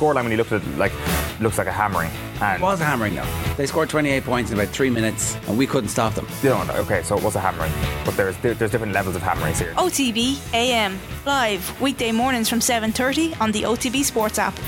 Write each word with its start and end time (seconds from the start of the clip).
scoreline 0.00 0.22
when 0.22 0.30
you 0.32 0.38
looked 0.38 0.52
at 0.52 0.62
it, 0.62 0.78
like 0.78 0.92
looks 1.40 1.58
like 1.58 1.66
a 1.66 1.72
hammering. 1.72 2.10
And 2.40 2.60
It 2.60 2.64
was 2.64 2.80
a 2.80 2.84
hammering 2.84 3.14
though. 3.14 3.26
They 3.56 3.66
scored 3.66 3.90
28 3.90 4.24
points 4.24 4.50
in 4.50 4.58
about 4.58 4.72
three 4.72 4.90
minutes, 4.90 5.36
and 5.46 5.58
we 5.58 5.66
couldn't 5.66 5.90
stop 5.90 6.14
them. 6.14 6.26
you 6.42 6.48
know, 6.48 6.64
okay, 6.76 7.02
so 7.02 7.16
it 7.16 7.22
was 7.22 7.36
a 7.36 7.40
hammering, 7.40 7.72
but 8.04 8.16
there's 8.16 8.36
there, 8.38 8.54
there's 8.54 8.70
different 8.70 8.92
levels 8.94 9.14
of 9.16 9.22
hammerings 9.22 9.58
here. 9.58 9.74
OTB 9.76 10.38
AM 10.54 10.98
live 11.26 11.80
weekday 11.80 12.12
mornings 12.12 12.48
from 12.48 12.60
7:30 12.60 13.40
on 13.40 13.52
the 13.52 13.62
OTB 13.64 14.02
Sports 14.04 14.38
app. 14.38 14.58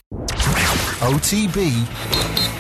OTB 1.01 1.59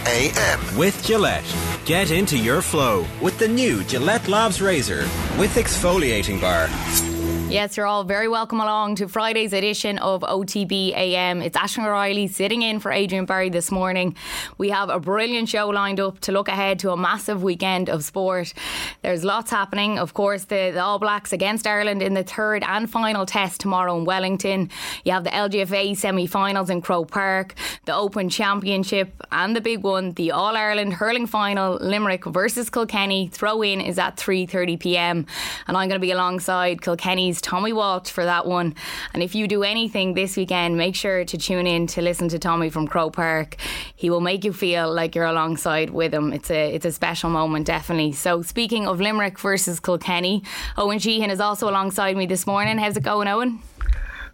AM. 0.06 0.76
With 0.76 1.04
Gillette. 1.04 1.44
Get 1.84 2.10
into 2.10 2.36
your 2.36 2.62
flow 2.62 3.04
with 3.20 3.38
the 3.38 3.48
new 3.48 3.84
Gillette 3.84 4.28
Labs 4.28 4.60
Razor 4.60 5.02
with 5.38 5.54
exfoliating 5.54 6.40
bar. 6.40 6.68
Yes, 7.52 7.76
you're 7.76 7.84
all 7.84 8.02
very 8.02 8.28
welcome 8.28 8.60
along 8.60 8.94
to 8.94 9.08
Friday's 9.08 9.52
edition 9.52 9.98
of 9.98 10.22
OTB 10.22 10.96
AM. 10.96 11.42
It's 11.42 11.54
Ashling 11.54 11.84
O'Reilly 11.84 12.26
sitting 12.26 12.62
in 12.62 12.80
for 12.80 12.90
Adrian 12.90 13.26
Barry 13.26 13.50
this 13.50 13.70
morning. 13.70 14.16
We 14.56 14.70
have 14.70 14.88
a 14.88 14.98
brilliant 14.98 15.50
show 15.50 15.68
lined 15.68 16.00
up 16.00 16.18
to 16.20 16.32
look 16.32 16.48
ahead 16.48 16.78
to 16.78 16.92
a 16.92 16.96
massive 16.96 17.42
weekend 17.42 17.90
of 17.90 18.04
sport. 18.04 18.54
There's 19.02 19.22
lots 19.22 19.50
happening. 19.50 19.98
Of 19.98 20.14
course, 20.14 20.44
the, 20.44 20.70
the 20.72 20.82
All 20.82 20.98
Blacks 20.98 21.30
against 21.34 21.66
Ireland 21.66 22.00
in 22.00 22.14
the 22.14 22.24
third 22.24 22.64
and 22.66 22.90
final 22.90 23.26
test 23.26 23.60
tomorrow 23.60 23.98
in 23.98 24.06
Wellington. 24.06 24.70
You 25.04 25.12
have 25.12 25.24
the 25.24 25.30
LGFA 25.30 25.94
semi 25.94 26.26
finals 26.26 26.70
in 26.70 26.80
Croke 26.80 27.10
Park, 27.10 27.54
the 27.84 27.94
Open 27.94 28.30
Championship, 28.30 29.12
and 29.30 29.54
the 29.54 29.60
big 29.60 29.82
one, 29.82 30.12
the 30.12 30.30
All 30.30 30.56
Ireland 30.56 30.94
hurling 30.94 31.26
final, 31.26 31.74
Limerick 31.82 32.24
versus 32.24 32.70
Kilkenny. 32.70 33.28
Throw 33.28 33.60
in 33.60 33.82
is 33.82 33.98
at 33.98 34.16
3:30 34.16 34.80
p.m. 34.80 35.26
and 35.68 35.76
I'm 35.76 35.90
going 35.90 36.00
to 36.00 36.06
be 36.06 36.12
alongside 36.12 36.80
Kilkenny's 36.80 37.41
Tommy 37.42 37.72
Walsh 37.72 38.10
for 38.10 38.24
that 38.24 38.46
one. 38.46 38.74
And 39.12 39.22
if 39.22 39.34
you 39.34 39.46
do 39.46 39.62
anything 39.62 40.14
this 40.14 40.36
weekend, 40.36 40.76
make 40.76 40.94
sure 40.94 41.24
to 41.24 41.36
tune 41.38 41.66
in 41.66 41.86
to 41.88 42.00
listen 42.00 42.28
to 42.28 42.38
Tommy 42.38 42.70
from 42.70 42.86
Croke 42.86 43.14
Park. 43.14 43.56
He 43.94 44.08
will 44.08 44.20
make 44.20 44.44
you 44.44 44.52
feel 44.52 44.92
like 44.92 45.14
you're 45.14 45.26
alongside 45.26 45.90
with 45.90 46.14
him. 46.14 46.32
It's 46.32 46.50
a 46.50 46.74
it's 46.74 46.86
a 46.86 46.92
special 46.92 47.30
moment, 47.30 47.66
definitely. 47.66 48.12
So 48.12 48.42
speaking 48.42 48.86
of 48.86 49.00
Limerick 49.00 49.38
versus 49.38 49.80
Kilkenny, 49.80 50.42
Owen 50.76 50.98
Sheehan 50.98 51.30
is 51.30 51.40
also 51.40 51.68
alongside 51.68 52.16
me 52.16 52.26
this 52.26 52.46
morning. 52.46 52.78
How's 52.78 52.96
it 52.96 53.02
going, 53.02 53.28
Owen? 53.28 53.60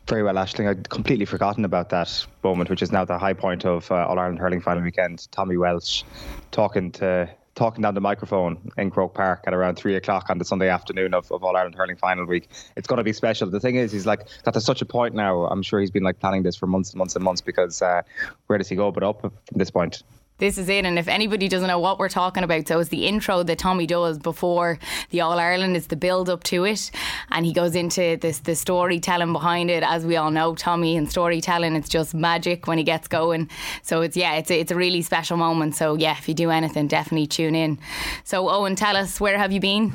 Very 0.06 0.22
well, 0.22 0.36
Ashling. 0.36 0.66
I'd 0.66 0.88
completely 0.88 1.26
forgotten 1.26 1.66
about 1.66 1.90
that 1.90 2.26
moment, 2.42 2.70
which 2.70 2.80
is 2.80 2.90
now 2.90 3.04
the 3.04 3.18
high 3.18 3.34
point 3.34 3.66
of 3.66 3.90
uh, 3.92 4.06
All 4.06 4.18
Ireland 4.18 4.38
hurling 4.38 4.62
final 4.62 4.82
weekend. 4.82 5.30
Tommy 5.32 5.58
Welsh 5.58 6.02
talking 6.50 6.90
to 6.92 7.28
talking 7.58 7.82
down 7.82 7.94
the 7.94 8.00
microphone 8.00 8.70
in 8.78 8.90
Croke 8.90 9.14
Park 9.14 9.44
at 9.46 9.52
around 9.52 9.74
three 9.74 9.96
o'clock 9.96 10.30
on 10.30 10.38
the 10.38 10.44
Sunday 10.44 10.68
afternoon 10.68 11.12
of, 11.12 11.30
of 11.32 11.42
All 11.42 11.56
Ireland 11.56 11.74
hurling 11.74 11.96
final 11.96 12.24
week. 12.24 12.48
It's 12.76 12.86
going 12.86 12.98
to 12.98 13.04
be 13.04 13.12
special. 13.12 13.50
The 13.50 13.60
thing 13.60 13.74
is, 13.74 13.92
he's 13.92 14.06
like 14.06 14.28
got 14.44 14.54
to 14.54 14.60
such 14.60 14.80
a 14.80 14.86
point 14.86 15.14
now. 15.14 15.44
I'm 15.44 15.62
sure 15.62 15.80
he's 15.80 15.90
been 15.90 16.04
like 16.04 16.20
planning 16.20 16.44
this 16.44 16.56
for 16.56 16.66
months 16.66 16.90
and 16.90 16.98
months 16.98 17.16
and 17.16 17.24
months 17.24 17.40
because 17.40 17.82
uh, 17.82 18.02
where 18.46 18.58
does 18.58 18.68
he 18.68 18.76
go 18.76 18.92
but 18.92 19.02
up 19.02 19.20
from 19.20 19.32
this 19.50 19.70
point? 19.70 20.02
This 20.38 20.56
is 20.56 20.68
it, 20.68 20.84
and 20.84 21.00
if 21.00 21.08
anybody 21.08 21.48
doesn't 21.48 21.66
know 21.66 21.80
what 21.80 21.98
we're 21.98 22.08
talking 22.08 22.44
about, 22.44 22.68
so 22.68 22.78
it's 22.78 22.90
the 22.90 23.08
intro 23.08 23.42
that 23.42 23.58
Tommy 23.58 23.88
does 23.88 24.20
before 24.20 24.78
the 25.10 25.20
All 25.20 25.36
Ireland. 25.36 25.76
It's 25.76 25.88
the 25.88 25.96
build 25.96 26.30
up 26.30 26.44
to 26.44 26.62
it, 26.62 26.92
and 27.32 27.44
he 27.44 27.52
goes 27.52 27.74
into 27.74 28.16
this 28.20 28.38
the 28.38 28.54
storytelling 28.54 29.32
behind 29.32 29.68
it. 29.68 29.82
As 29.82 30.06
we 30.06 30.16
all 30.16 30.30
know, 30.30 30.54
Tommy 30.54 30.96
and 30.96 31.10
storytelling, 31.10 31.74
it's 31.74 31.88
just 31.88 32.14
magic 32.14 32.68
when 32.68 32.78
he 32.78 32.84
gets 32.84 33.08
going. 33.08 33.50
So 33.82 34.00
it's 34.02 34.16
yeah, 34.16 34.34
it's 34.34 34.52
a, 34.52 34.60
it's 34.60 34.70
a 34.70 34.76
really 34.76 35.02
special 35.02 35.36
moment. 35.36 35.74
So 35.74 35.96
yeah, 35.96 36.16
if 36.16 36.28
you 36.28 36.34
do 36.34 36.50
anything, 36.50 36.86
definitely 36.86 37.26
tune 37.26 37.56
in. 37.56 37.76
So 38.22 38.48
Owen, 38.48 38.76
tell 38.76 38.96
us 38.96 39.20
where 39.20 39.38
have 39.38 39.50
you 39.50 39.58
been? 39.58 39.92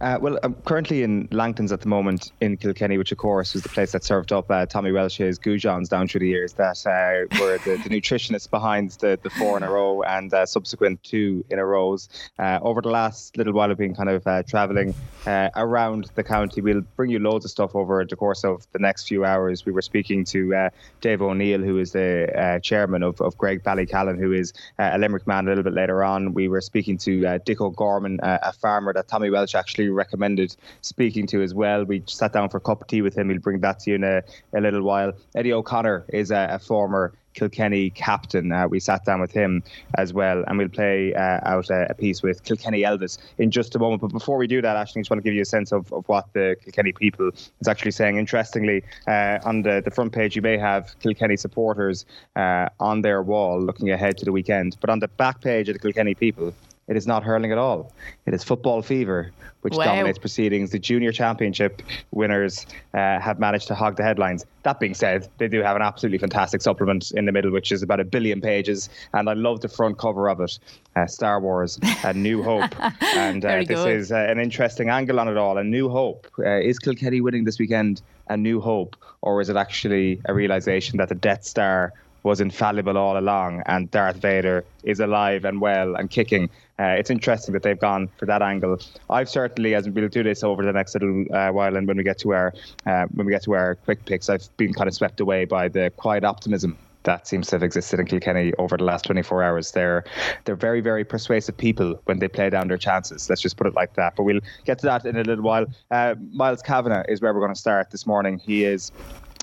Uh, 0.00 0.16
well, 0.20 0.38
I'm 0.44 0.54
currently 0.54 1.02
in 1.02 1.26
Langtons 1.28 1.72
at 1.72 1.80
the 1.80 1.88
moment 1.88 2.30
in 2.40 2.56
Kilkenny, 2.56 2.98
which 2.98 3.10
of 3.10 3.18
course 3.18 3.54
was 3.54 3.64
the 3.64 3.68
place 3.68 3.90
that 3.90 4.04
served 4.04 4.32
up 4.32 4.48
uh, 4.48 4.64
Tommy 4.64 4.92
Welsh's 4.92 5.40
goujons 5.40 5.88
down 5.88 6.06
through 6.06 6.20
the 6.20 6.28
years 6.28 6.52
that 6.52 6.86
uh, 6.86 7.26
were 7.40 7.58
the, 7.58 7.82
the 7.82 7.90
nutritionists 7.90 8.48
behind 8.48 8.92
the, 8.92 9.18
the 9.20 9.30
four 9.30 9.56
in 9.56 9.64
a 9.64 9.70
row 9.70 10.02
and 10.02 10.32
uh, 10.32 10.46
subsequent 10.46 11.02
two 11.02 11.44
in 11.50 11.58
a 11.58 11.66
rows. 11.66 12.08
Uh, 12.38 12.60
over 12.62 12.80
the 12.80 12.90
last 12.90 13.36
little 13.36 13.52
while, 13.52 13.72
I've 13.72 13.78
been 13.78 13.96
kind 13.96 14.08
of 14.08 14.24
uh, 14.24 14.44
travelling 14.44 14.94
around 15.26 16.08
the 16.14 16.22
county. 16.22 16.60
We'll 16.60 16.82
bring 16.94 17.10
you 17.10 17.18
loads 17.18 17.44
of 17.44 17.50
stuff 17.50 17.74
over 17.74 18.04
the 18.04 18.14
course 18.14 18.44
of 18.44 18.68
the 18.72 18.78
next 18.78 19.08
few 19.08 19.24
hours. 19.24 19.66
We 19.66 19.72
were 19.72 19.82
speaking 19.82 20.24
to 20.26 20.70
Dave 21.00 21.22
O'Neill, 21.22 21.60
who 21.60 21.78
is 21.78 21.90
the 21.90 22.60
chairman 22.62 23.02
of, 23.02 23.20
of 23.20 23.36
Graigue-Ballycallan, 23.36 24.18
who 24.18 24.32
is 24.32 24.52
a 24.78 24.96
Limerick 24.96 25.26
man 25.26 25.46
a 25.46 25.48
little 25.48 25.64
bit 25.64 25.74
later 25.74 26.04
on. 26.04 26.34
We 26.34 26.46
were 26.46 26.60
speaking 26.60 26.98
to 26.98 27.40
Dick 27.40 27.60
O'Gorman, 27.60 28.20
a 28.22 28.52
farmer 28.52 28.92
that 28.92 29.08
Tommy 29.08 29.28
Welsh 29.28 29.56
actually 29.56 29.87
recommended 29.90 30.56
speaking 30.82 31.26
to 31.28 31.42
as 31.42 31.54
well. 31.54 31.84
We 31.84 32.02
sat 32.06 32.32
down 32.32 32.48
for 32.48 32.58
a 32.58 32.60
cup 32.60 32.82
of 32.82 32.86
tea 32.86 33.02
with 33.02 33.16
him. 33.16 33.28
We'll 33.28 33.38
bring 33.38 33.60
that 33.60 33.80
to 33.80 33.90
you 33.90 33.96
in 33.96 34.04
a, 34.04 34.22
a 34.54 34.60
little 34.60 34.82
while. 34.82 35.12
Eddie 35.34 35.52
O'Connor 35.52 36.04
is 36.08 36.30
a, 36.30 36.48
a 36.50 36.58
former 36.58 37.12
Kilkenny 37.38 37.90
captain. 37.90 38.50
Uh, 38.50 38.66
we 38.66 38.80
sat 38.80 39.04
down 39.04 39.20
with 39.20 39.30
him 39.30 39.62
as 39.96 40.12
well, 40.12 40.42
and 40.46 40.58
we'll 40.58 40.68
play 40.68 41.14
uh, 41.14 41.40
out 41.44 41.70
a, 41.70 41.86
a, 41.90 41.94
piece 41.94 42.20
with 42.20 42.42
Kilkenny 42.42 42.82
Elvis 42.82 43.18
in 43.38 43.50
just 43.50 43.76
a 43.76 43.78
moment. 43.78 44.00
But 44.02 44.08
before 44.08 44.36
we 44.38 44.48
do 44.48 44.60
that, 44.60 44.76
Ashling, 44.76 44.98
I 44.98 45.00
just 45.00 45.10
want 45.10 45.22
to 45.22 45.24
give 45.24 45.34
you 45.34 45.42
a 45.42 45.52
sense 45.56 45.72
of, 45.72 45.92
of 45.92 46.08
what 46.08 46.32
the 46.32 46.56
Kilkenny 46.64 46.92
people 46.92 47.30
is 47.60 47.68
actually 47.68 47.92
saying. 47.92 48.16
Interestingly, 48.16 48.82
uh, 49.06 49.38
on 49.44 49.62
the, 49.62 49.80
the 49.84 49.90
front 49.90 50.12
page, 50.12 50.34
you 50.34 50.42
may 50.42 50.58
have 50.58 50.98
Kilkenny 50.98 51.36
supporters 51.36 52.06
uh, 52.34 52.68
on 52.80 53.02
their 53.02 53.22
wall 53.22 53.60
looking 53.60 53.90
ahead 53.90 54.18
to 54.18 54.24
the 54.24 54.32
weekend. 54.32 54.76
But 54.80 54.90
on 54.90 54.98
the 54.98 55.08
back 55.08 55.40
page 55.40 55.68
of 55.68 55.74
the 55.74 55.80
Kilkenny 55.80 56.14
people, 56.14 56.52
it 56.88 56.96
is 56.96 57.06
not 57.06 57.22
hurling 57.22 57.52
at 57.52 57.58
all. 57.58 57.92
It 58.26 58.34
is 58.34 58.42
football 58.42 58.80
fever, 58.82 59.30
which 59.60 59.74
wow. 59.74 59.84
dominates 59.84 60.18
proceedings. 60.18 60.70
The 60.70 60.78
junior 60.78 61.12
championship 61.12 61.82
winners 62.12 62.66
uh, 62.94 63.20
have 63.20 63.38
managed 63.38 63.68
to 63.68 63.74
hog 63.74 63.96
the 63.96 64.02
headlines. 64.02 64.46
That 64.62 64.80
being 64.80 64.94
said, 64.94 65.28
they 65.36 65.48
do 65.48 65.62
have 65.62 65.76
an 65.76 65.82
absolutely 65.82 66.18
fantastic 66.18 66.62
supplement 66.62 67.10
in 67.12 67.26
the 67.26 67.32
middle, 67.32 67.50
which 67.50 67.70
is 67.72 67.82
about 67.82 68.00
a 68.00 68.04
billion 68.04 68.40
pages, 68.40 68.88
and 69.12 69.28
I 69.28 69.34
love 69.34 69.60
the 69.60 69.68
front 69.68 69.98
cover 69.98 70.28
of 70.30 70.40
it. 70.40 70.58
Uh, 70.96 71.06
Star 71.06 71.40
Wars, 71.40 71.78
A 72.04 72.12
New 72.14 72.42
Hope, 72.50 72.74
and 73.02 73.44
uh, 73.44 73.62
this 73.64 73.84
is 73.84 74.10
uh, 74.10 74.16
an 74.16 74.40
interesting 74.40 74.88
angle 74.88 75.20
on 75.20 75.28
it 75.28 75.36
all. 75.36 75.58
A 75.58 75.64
New 75.64 75.88
Hope 75.88 76.26
uh, 76.38 76.58
is 76.58 76.78
Kilkenny 76.78 77.20
winning 77.20 77.44
this 77.44 77.58
weekend? 77.58 78.00
A 78.28 78.36
New 78.36 78.60
Hope, 78.60 78.96
or 79.20 79.40
is 79.40 79.48
it 79.48 79.56
actually 79.56 80.20
a 80.24 80.34
realization 80.34 80.96
that 80.98 81.08
the 81.08 81.14
Death 81.14 81.44
Star 81.44 81.92
was 82.22 82.40
infallible 82.40 82.96
all 82.98 83.16
along, 83.18 83.62
and 83.66 83.90
Darth 83.90 84.16
Vader 84.16 84.64
is 84.82 85.00
alive 85.00 85.44
and 85.44 85.60
well 85.60 85.94
and 85.94 86.10
kicking. 86.10 86.50
Uh, 86.78 86.94
it's 86.98 87.10
interesting 87.10 87.52
that 87.52 87.62
they've 87.62 87.78
gone 87.78 88.08
for 88.18 88.26
that 88.26 88.40
angle. 88.40 88.78
I've 89.10 89.28
certainly, 89.28 89.74
as 89.74 89.88
we'll 89.88 90.08
do 90.08 90.22
this 90.22 90.44
over 90.44 90.64
the 90.64 90.72
next 90.72 90.94
little 90.94 91.24
uh, 91.34 91.50
while, 91.50 91.76
and 91.76 91.88
when 91.88 91.96
we 91.96 92.04
get 92.04 92.18
to 92.20 92.32
our 92.32 92.54
uh, 92.86 93.06
when 93.14 93.26
we 93.26 93.32
get 93.32 93.42
to 93.44 93.54
our 93.54 93.74
quick 93.74 94.04
picks, 94.04 94.28
I've 94.28 94.48
been 94.56 94.72
kind 94.72 94.88
of 94.88 94.94
swept 94.94 95.20
away 95.20 95.44
by 95.44 95.68
the 95.68 95.90
quiet 95.96 96.24
optimism 96.24 96.78
that 97.04 97.26
seems 97.26 97.46
to 97.48 97.54
have 97.56 97.62
existed 97.62 97.98
in 97.98 98.06
Kilkenny 98.06 98.52
over 98.58 98.76
the 98.76 98.84
last 98.84 99.06
24 99.06 99.42
hours. 99.42 99.72
They're 99.72 100.04
they're 100.44 100.56
very 100.56 100.80
very 100.80 101.04
persuasive 101.04 101.56
people 101.56 102.00
when 102.04 102.18
they 102.18 102.28
play 102.28 102.50
down 102.50 102.68
their 102.68 102.76
chances. 102.78 103.28
Let's 103.28 103.40
just 103.40 103.56
put 103.56 103.66
it 103.66 103.74
like 103.74 103.94
that. 103.94 104.14
But 104.16 104.24
we'll 104.24 104.40
get 104.66 104.78
to 104.80 104.86
that 104.86 105.06
in 105.06 105.16
a 105.16 105.22
little 105.22 105.44
while. 105.44 105.66
Uh, 105.90 106.16
Miles 106.32 106.62
Kavanagh 106.62 107.04
is 107.08 107.20
where 107.20 107.32
we're 107.32 107.40
going 107.40 107.54
to 107.54 107.60
start 107.60 107.90
this 107.90 108.06
morning. 108.06 108.38
He 108.38 108.64
is 108.64 108.92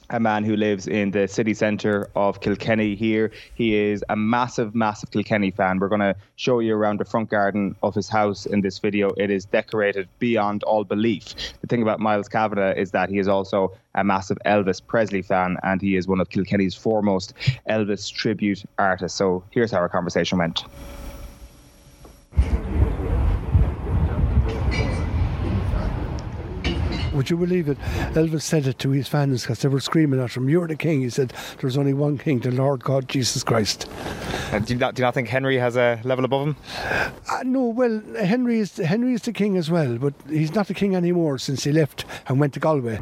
a 0.09 0.19
man 0.19 0.43
who 0.43 0.55
lives 0.55 0.87
in 0.87 1.11
the 1.11 1.27
city 1.27 1.53
centre 1.53 2.09
of 2.15 2.41
Kilkenny 2.41 2.95
here. 2.95 3.31
He 3.55 3.75
is 3.75 4.03
a 4.09 4.15
massive, 4.15 4.75
massive 4.75 5.11
Kilkenny 5.11 5.51
fan. 5.51 5.79
We're 5.79 5.89
going 5.89 6.01
to 6.01 6.15
show 6.35 6.59
you 6.59 6.75
around 6.75 6.99
the 6.99 7.05
front 7.05 7.29
garden 7.29 7.75
of 7.81 7.95
his 7.95 8.09
house 8.09 8.45
in 8.45 8.61
this 8.61 8.79
video. 8.79 9.11
It 9.17 9.29
is 9.29 9.45
decorated 9.45 10.07
beyond 10.19 10.63
all 10.63 10.83
belief. 10.83 11.33
The 11.61 11.67
thing 11.67 11.81
about 11.81 11.99
Miles 11.99 12.29
Kavanagh 12.29 12.73
is 12.73 12.91
that 12.91 13.09
he 13.09 13.19
is 13.19 13.27
also 13.27 13.73
a 13.95 14.03
massive 14.03 14.37
Elvis 14.45 14.81
Presley 14.85 15.21
fan 15.21 15.57
and 15.63 15.81
he 15.81 15.95
is 15.95 16.07
one 16.07 16.19
of 16.19 16.29
Kilkenny's 16.29 16.75
foremost 16.75 17.33
Elvis 17.69 18.11
tribute 18.11 18.63
artists. 18.77 19.17
So 19.17 19.43
here's 19.51 19.71
how 19.71 19.77
our 19.77 19.89
conversation 19.89 20.37
went. 20.37 20.65
Would 27.15 27.29
you 27.29 27.37
believe 27.37 27.69
it? 27.69 27.79
Elvis 28.13 28.41
said 28.41 28.67
it 28.67 28.77
to 28.79 28.89
his 28.89 29.07
fans 29.07 29.43
because 29.43 29.59
they 29.59 29.69
were 29.69 29.79
screaming 29.79 30.19
at 30.19 30.35
him, 30.35 30.49
You're 30.49 30.67
the 30.67 30.75
king. 30.75 31.01
He 31.01 31.09
said, 31.09 31.33
There's 31.61 31.77
only 31.77 31.93
one 31.93 32.17
king, 32.17 32.39
the 32.39 32.51
Lord 32.51 32.83
God 32.83 33.07
Jesus 33.07 33.41
Christ. 33.41 33.89
And 34.51 34.65
do, 34.65 34.73
you 34.73 34.79
not, 34.79 34.95
do 34.95 35.01
you 35.01 35.05
not 35.05 35.13
think 35.13 35.29
Henry 35.29 35.57
has 35.57 35.77
a 35.77 36.01
level 36.03 36.25
above 36.25 36.47
him? 36.47 36.55
Uh, 37.31 37.43
no, 37.45 37.67
well, 37.67 38.01
Henry 38.19 38.59
is, 38.59 38.75
Henry 38.77 39.13
is 39.13 39.21
the 39.21 39.31
king 39.31 39.55
as 39.55 39.71
well, 39.71 39.97
but 39.97 40.13
he's 40.29 40.53
not 40.53 40.67
the 40.67 40.73
king 40.73 40.93
anymore 40.93 41.37
since 41.37 41.63
he 41.63 41.71
left 41.71 42.03
and 42.27 42.37
went 42.37 42.53
to 42.53 42.59
Galway. 42.59 42.99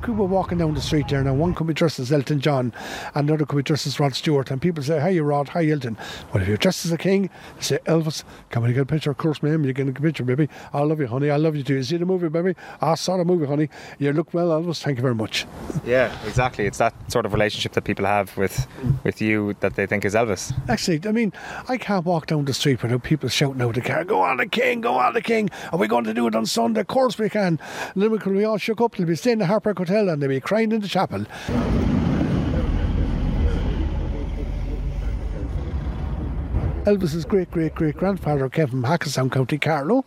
Could 0.00 0.16
be 0.16 0.22
walking 0.22 0.58
down 0.58 0.74
the 0.74 0.80
street 0.80 1.08
there 1.08 1.22
now. 1.24 1.34
One 1.34 1.54
could 1.54 1.66
be 1.66 1.74
dressed 1.74 1.98
as 1.98 2.12
Elton 2.12 2.40
John, 2.40 2.72
and 3.14 3.28
another 3.28 3.44
could 3.44 3.56
be 3.56 3.62
dressed 3.62 3.86
as 3.86 3.98
Rod 3.98 4.14
Stewart. 4.14 4.50
And 4.50 4.62
people 4.62 4.82
say, 4.82 5.00
"Hi, 5.00 5.18
Rod. 5.18 5.48
Hi, 5.50 5.68
Elton." 5.68 5.98
Well, 6.32 6.42
if 6.42 6.48
you're 6.48 6.56
dressed 6.56 6.86
as 6.86 6.92
a 6.92 6.96
king, 6.96 7.30
say, 7.58 7.78
"Elvis, 7.84 8.22
come 8.50 8.62
on, 8.62 8.68
you 8.68 8.74
get 8.74 8.82
a 8.82 8.86
picture." 8.86 9.10
Of 9.10 9.18
course, 9.18 9.42
ma'am, 9.42 9.64
you 9.64 9.72
get 9.72 9.88
a 9.88 9.92
picture, 9.92 10.24
baby. 10.24 10.48
I 10.72 10.80
love 10.80 11.00
you, 11.00 11.08
honey. 11.08 11.30
I 11.30 11.36
love 11.36 11.56
you 11.56 11.64
too. 11.64 11.74
You 11.74 11.82
see 11.82 11.96
the 11.96 12.06
movie, 12.06 12.28
baby? 12.28 12.54
I 12.80 12.94
saw 12.94 13.16
the 13.16 13.24
movie, 13.24 13.46
honey. 13.46 13.68
You 13.98 14.12
look 14.12 14.32
well, 14.32 14.48
Elvis. 14.48 14.82
Thank 14.82 14.98
you 14.98 15.02
very 15.02 15.16
much. 15.16 15.46
Yeah, 15.84 16.12
exactly. 16.26 16.66
It's 16.66 16.78
that 16.78 16.94
sort 17.10 17.26
of 17.26 17.32
relationship 17.32 17.72
that 17.72 17.82
people 17.82 18.06
have 18.06 18.36
with 18.36 18.66
with 19.04 19.20
you 19.20 19.56
that 19.60 19.74
they 19.74 19.86
think 19.86 20.04
is 20.04 20.14
Elvis. 20.14 20.52
Actually, 20.68 21.00
I 21.06 21.12
mean, 21.12 21.32
I 21.68 21.76
can't 21.76 22.06
walk 22.06 22.28
down 22.28 22.44
the 22.44 22.54
street 22.54 22.82
without 22.82 23.02
people 23.02 23.28
shouting 23.28 23.60
out 23.60 23.74
the 23.74 23.80
car, 23.80 24.04
"Go 24.04 24.22
on, 24.22 24.36
the 24.36 24.46
king! 24.46 24.80
Go 24.80 24.94
on, 24.94 25.14
the 25.14 25.22
king!" 25.22 25.50
Are 25.72 25.78
we 25.78 25.88
going 25.88 26.04
to 26.04 26.14
do 26.14 26.28
it 26.28 26.36
on 26.36 26.46
Sunday? 26.46 26.80
Of 26.82 26.86
course 26.86 27.18
we 27.18 27.28
can. 27.28 27.58
Limerick 27.96 28.24
will 28.24 28.34
be 28.34 28.44
all 28.44 28.58
shook 28.58 28.80
up. 28.80 28.94
They'll 28.94 29.06
be 29.06 29.16
staying 29.16 29.34
in 29.34 29.38
the 29.40 29.46
Heartbreak 29.46 29.80
Hotel 29.88 30.10
and 30.10 30.22
they'd 30.22 30.28
be 30.28 30.38
crying 30.38 30.70
in 30.72 30.82
the 30.82 30.88
chapel. 30.88 31.24
Elvis's 36.88 37.26
great 37.26 37.50
great 37.50 37.74
great 37.74 37.98
grandfather 37.98 38.48
came 38.48 38.66
from 38.66 38.82
Hackettstown, 38.82 39.30
County 39.30 39.58
Carlow. 39.58 40.06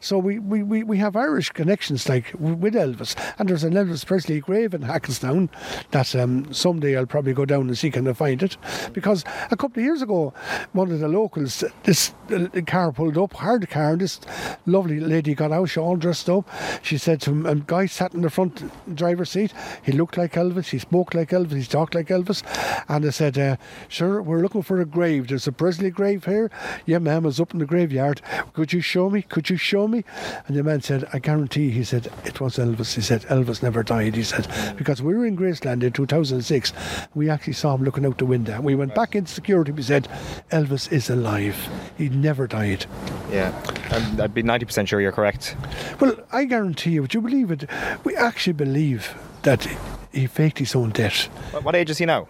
So 0.00 0.18
we, 0.18 0.40
we, 0.40 0.64
we, 0.64 0.82
we 0.82 0.98
have 0.98 1.14
Irish 1.14 1.50
connections 1.50 2.08
like 2.08 2.32
with 2.36 2.74
Elvis. 2.74 3.14
And 3.38 3.48
there's 3.48 3.62
an 3.62 3.74
Elvis 3.74 4.04
Presley 4.04 4.40
grave 4.40 4.74
in 4.74 4.82
Hackettstown 4.82 5.48
that 5.92 6.16
um, 6.16 6.52
someday 6.52 6.96
I'll 6.96 7.06
probably 7.06 7.32
go 7.32 7.44
down 7.44 7.68
and 7.68 7.78
see 7.78 7.92
can 7.92 8.08
I 8.08 8.12
find 8.12 8.42
it. 8.42 8.56
Because 8.92 9.24
a 9.52 9.56
couple 9.56 9.80
of 9.80 9.84
years 9.84 10.02
ago, 10.02 10.34
one 10.72 10.90
of 10.90 10.98
the 10.98 11.06
locals, 11.06 11.62
this 11.84 12.12
car 12.66 12.90
pulled 12.90 13.16
up, 13.16 13.32
hard 13.34 13.70
car, 13.70 13.92
and 13.92 14.00
this 14.00 14.20
lovely 14.66 14.98
lady 14.98 15.34
got 15.34 15.52
out, 15.52 15.70
she 15.70 15.78
all 15.78 15.96
dressed 15.96 16.28
up. 16.28 16.48
She 16.82 16.98
said 16.98 17.20
to 17.22 17.30
him, 17.30 17.46
a 17.46 17.54
guy 17.54 17.86
sat 17.86 18.14
in 18.14 18.22
the 18.22 18.30
front 18.30 18.68
driver's 18.96 19.30
seat, 19.30 19.52
he 19.84 19.92
looked 19.92 20.16
like 20.16 20.32
Elvis, 20.32 20.70
he 20.70 20.80
spoke 20.80 21.14
like 21.14 21.30
Elvis, 21.30 21.58
he 21.58 21.64
talked 21.64 21.94
like 21.94 22.08
Elvis. 22.08 22.42
And 22.88 23.04
they 23.04 23.12
said, 23.12 23.38
uh, 23.38 23.56
sir, 23.88 24.20
we're 24.20 24.40
looking 24.40 24.62
for 24.62 24.80
a 24.80 24.84
grave. 24.84 25.28
There's 25.28 25.46
a 25.46 25.52
Presley 25.52 25.90
grave 25.90 26.15
here. 26.24 26.50
Yeah, 26.86 26.98
ma'am, 26.98 27.24
I 27.24 27.26
was 27.26 27.40
up 27.40 27.52
in 27.52 27.58
the 27.58 27.66
graveyard. 27.66 28.20
Could 28.54 28.72
you 28.72 28.80
show 28.80 29.10
me? 29.10 29.22
Could 29.22 29.50
you 29.50 29.56
show 29.56 29.86
me? 29.86 30.04
And 30.46 30.56
the 30.56 30.62
man 30.62 30.80
said, 30.80 31.08
I 31.12 31.18
guarantee, 31.18 31.70
he 31.70 31.84
said, 31.84 32.08
it 32.24 32.40
was 32.40 32.56
Elvis. 32.56 32.94
He 32.94 33.02
said, 33.02 33.22
Elvis 33.22 33.62
never 33.62 33.82
died, 33.82 34.14
he 34.14 34.22
said, 34.22 34.48
because 34.76 35.02
we 35.02 35.14
were 35.14 35.26
in 35.26 35.36
Graceland 35.36 35.82
in 35.82 35.92
2006. 35.92 36.72
We 37.14 37.28
actually 37.28 37.52
saw 37.52 37.74
him 37.74 37.82
looking 37.84 38.06
out 38.06 38.18
the 38.18 38.26
window. 38.26 38.60
We 38.60 38.74
went 38.74 38.94
back 38.94 39.14
into 39.14 39.32
security. 39.32 39.72
We 39.72 39.82
said, 39.82 40.08
Elvis 40.50 40.90
is 40.90 41.10
alive. 41.10 41.56
He 41.98 42.08
never 42.08 42.46
died. 42.46 42.86
Yeah, 43.30 43.52
I'd, 43.90 44.20
I'd 44.20 44.34
be 44.34 44.42
90% 44.42 44.88
sure 44.88 45.00
you're 45.00 45.12
correct. 45.12 45.56
Well, 46.00 46.16
I 46.32 46.44
guarantee 46.44 46.92
you, 46.92 47.02
would 47.02 47.14
you 47.14 47.20
believe 47.20 47.50
it? 47.50 47.68
We 48.04 48.16
actually 48.16 48.54
believe 48.54 49.14
that 49.46 49.64
he 50.12 50.26
faked 50.26 50.58
his 50.58 50.74
own 50.74 50.90
death. 50.90 51.26
What- 51.62 51.76
age 51.76 51.88
is 51.88 51.98
he 51.98 52.04
now? 52.06 52.26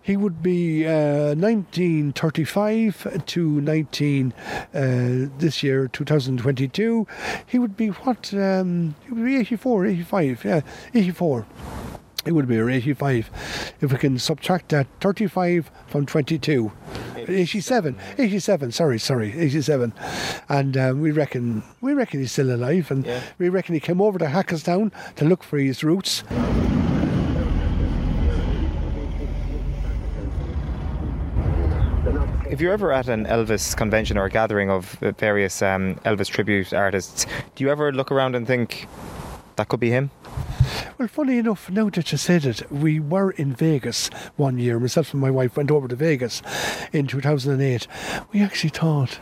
He 0.00 0.16
would 0.16 0.40
be 0.42 0.86
uh, 0.86 1.34
1935 1.34 3.24
to 3.26 3.60
19 3.60 4.32
uh, 4.72 4.80
this 5.38 5.62
year, 5.62 5.88
2022. 5.88 7.06
He 7.46 7.58
would 7.58 7.76
be 7.76 7.88
what? 7.88 8.32
Um, 8.32 8.94
he 9.04 9.12
would 9.12 9.24
be 9.24 9.36
84, 9.36 9.86
85. 9.86 10.44
Yeah, 10.44 10.60
84. 10.94 11.46
It 12.26 12.32
would 12.32 12.46
be 12.46 12.58
or 12.58 12.68
85. 12.68 13.74
If 13.80 13.92
we 13.92 13.98
can 13.98 14.18
subtract 14.18 14.68
that 14.70 14.86
35 15.00 15.70
from 15.86 16.04
22. 16.04 16.70
87, 17.16 17.96
87, 18.18 18.72
sorry, 18.72 18.98
sorry, 18.98 19.32
87. 19.38 19.94
And 20.48 20.76
um, 20.76 21.00
we 21.00 21.12
reckon 21.12 21.62
we 21.80 21.94
reckon 21.94 22.20
he's 22.20 22.32
still 22.32 22.54
alive 22.54 22.90
and 22.90 23.08
we 23.38 23.48
reckon 23.48 23.74
he 23.74 23.80
came 23.80 24.00
over 24.00 24.18
to 24.18 24.26
Hackettstown 24.26 24.92
to 25.16 25.24
look 25.24 25.42
for 25.42 25.58
his 25.58 25.82
roots. 25.82 26.22
If 32.50 32.60
you're 32.60 32.72
ever 32.72 32.92
at 32.92 33.08
an 33.08 33.26
Elvis 33.26 33.76
convention 33.76 34.18
or 34.18 34.24
a 34.24 34.30
gathering 34.30 34.70
of 34.70 34.98
various 35.18 35.62
um, 35.62 35.94
Elvis 36.04 36.28
tribute 36.28 36.74
artists, 36.74 37.24
do 37.54 37.64
you 37.64 37.70
ever 37.70 37.92
look 37.92 38.10
around 38.10 38.34
and 38.34 38.46
think 38.46 38.88
that 39.60 39.68
could 39.68 39.80
be 39.80 39.90
him? 39.90 40.10
Well, 40.96 41.08
funny 41.08 41.36
enough, 41.36 41.68
now 41.70 41.90
that 41.90 42.12
you 42.12 42.18
said 42.18 42.46
it, 42.46 42.70
we 42.72 42.98
were 42.98 43.30
in 43.32 43.54
Vegas 43.54 44.08
one 44.36 44.58
year. 44.58 44.80
Myself 44.80 45.12
and 45.12 45.20
my 45.20 45.30
wife 45.30 45.56
went 45.56 45.70
over 45.70 45.86
to 45.86 45.96
Vegas 45.96 46.40
in 46.92 47.06
2008. 47.06 47.86
We 48.32 48.40
actually 48.40 48.70
thought 48.70 49.18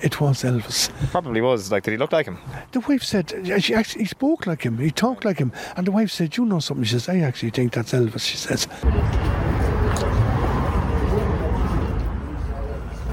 it 0.00 0.18
was 0.18 0.42
Elvis. 0.44 0.90
Probably 1.10 1.42
was. 1.42 1.70
Like, 1.70 1.82
did 1.82 1.90
he 1.90 1.96
look 1.98 2.12
like 2.12 2.26
him? 2.26 2.38
The 2.72 2.80
wife 2.80 3.02
said, 3.02 3.32
she 3.60 3.74
actually, 3.74 4.04
he 4.04 4.08
spoke 4.08 4.46
like 4.46 4.62
him, 4.62 4.78
he 4.78 4.90
talked 4.90 5.26
like 5.26 5.38
him. 5.38 5.52
And 5.76 5.86
the 5.86 5.92
wife 5.92 6.10
said, 6.10 6.36
You 6.38 6.46
know 6.46 6.58
something? 6.58 6.84
She 6.84 6.92
says, 6.92 7.08
I 7.08 7.18
actually 7.18 7.50
think 7.50 7.72
that's 7.72 7.92
Elvis, 7.92 8.26
she 8.26 8.38
says. 8.38 8.66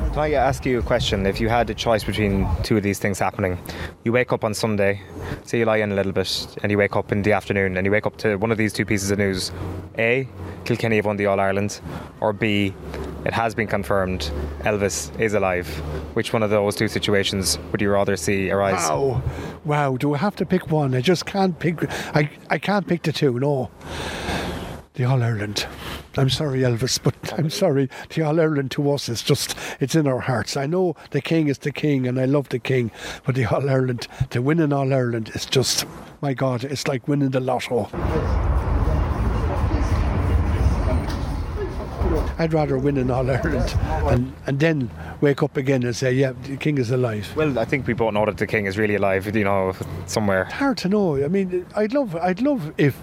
Can 0.10 0.18
I 0.18 0.32
ask 0.34 0.66
you 0.66 0.80
a 0.80 0.82
question? 0.82 1.28
If 1.28 1.40
you 1.40 1.50
had 1.50 1.70
a 1.70 1.76
choice 1.76 2.04
between 2.04 2.48
two 2.64 2.78
of 2.78 2.84
these 2.84 2.98
things 2.98 3.20
happening, 3.20 3.60
you 4.04 4.12
wake 4.12 4.34
up 4.34 4.44
on 4.44 4.56
Sunday, 4.56 5.02
say 5.44 5.60
you 5.60 5.66
lie 5.66 5.78
in 5.78 5.92
a 5.92 5.96
little 5.96 6.12
bit, 6.12 6.58
and 6.64 6.72
you 6.72 6.80
wake 6.80 6.96
up 6.96 7.12
in 7.12 7.22
the 7.22 7.32
afternoon, 7.32 7.78
and 7.78 7.86
you 7.86 7.92
wake 7.92 8.08
up 8.08 8.18
to 8.18 8.36
one 8.38 8.52
of 8.52 8.58
these 8.58 8.74
two 8.74 8.86
pieces 8.86 9.12
of 9.12 9.20
news: 9.20 9.52
A, 10.00 10.28
Kilkenny 10.66 10.96
have 10.96 11.06
won 11.06 11.18
the 11.18 11.28
All 11.28 11.40
Ireland, 11.40 11.80
or 12.22 12.34
B, 12.34 12.74
it 13.24 13.34
has 13.34 13.54
been 13.54 13.68
confirmed 13.68 14.32
Elvis 14.62 15.18
is 15.20 15.36
alive. 15.36 15.68
Which 16.16 16.34
one 16.34 16.42
of 16.42 16.50
those 16.50 16.76
two 16.76 16.88
situations 16.88 17.60
would 17.72 17.80
you 17.80 17.92
rather 17.92 18.18
see 18.18 18.50
arise? 18.50 18.90
Wow. 18.90 19.22
Wow. 19.64 19.98
Do 19.98 20.16
I 20.16 20.18
have 20.18 20.36
to 20.38 20.46
pick 20.46 20.72
one? 20.72 20.96
I 20.96 21.02
just 21.02 21.28
can't 21.28 21.58
pick. 21.60 21.84
I, 22.16 22.30
I 22.50 22.58
can't 22.58 22.88
pick 22.88 23.04
the 23.04 23.12
two, 23.12 23.40
no. 23.40 23.70
The 24.96 25.06
All 25.06 25.22
Ireland. 25.22 25.68
I'm 26.20 26.30
sorry, 26.30 26.60
Elvis, 26.60 27.02
but 27.02 27.16
I'm 27.40 27.50
sorry. 27.50 27.90
The 28.10 28.24
All 28.24 28.42
Ireland 28.42 28.72
to 28.72 28.92
us 28.92 29.08
is 29.08 29.24
just, 29.24 29.56
it's 29.80 29.96
in 29.96 30.06
our 30.06 30.20
hearts. 30.20 30.58
I 30.58 30.66
know 30.66 30.98
the 31.12 31.22
King 31.22 31.48
is 31.48 31.60
the 31.60 31.72
King 31.72 32.06
and 32.06 32.20
I 32.20 32.26
love 32.26 32.50
the 32.50 32.60
King, 32.60 32.92
but 33.24 33.36
the 33.36 33.46
All 33.46 33.70
Ireland, 33.70 34.06
to 34.32 34.42
win 34.42 34.60
an 34.60 34.74
All 34.74 34.94
Ireland 34.94 35.32
is 35.34 35.46
just, 35.46 35.86
my 36.20 36.34
God, 36.34 36.66
it's 36.66 36.90
like 36.90 37.08
winning 37.08 37.30
the 37.30 37.40
lotto. 37.40 37.88
I'd 42.40 42.54
rather 42.54 42.78
win 42.78 42.98
an 42.98 43.12
All 43.12 43.30
Ireland 43.30 43.76
and, 44.08 44.34
and 44.48 44.60
then 44.62 44.90
wake 45.20 45.44
up 45.44 45.58
again 45.58 45.84
and 45.84 45.94
say, 45.94 46.14
yeah, 46.14 46.32
the 46.44 46.56
King 46.56 46.78
is 46.78 46.90
alive. 46.90 47.30
Well, 47.36 47.60
I 47.60 47.66
think 47.66 47.86
we 47.86 47.94
both 47.94 48.14
know 48.14 48.26
that 48.26 48.38
the 48.38 48.48
king 48.48 48.66
is 48.66 48.78
really 48.78 48.96
alive, 48.96 49.36
you 49.36 49.44
know, 49.44 49.74
somewhere. 50.06 50.44
It's 50.44 50.54
hard 50.54 50.78
to 50.78 50.88
know. 50.88 51.22
I 51.22 51.28
mean, 51.28 51.66
I'd 51.76 51.94
love, 51.94 52.16
I'd 52.16 52.42
love 52.42 52.74
if, 52.78 52.98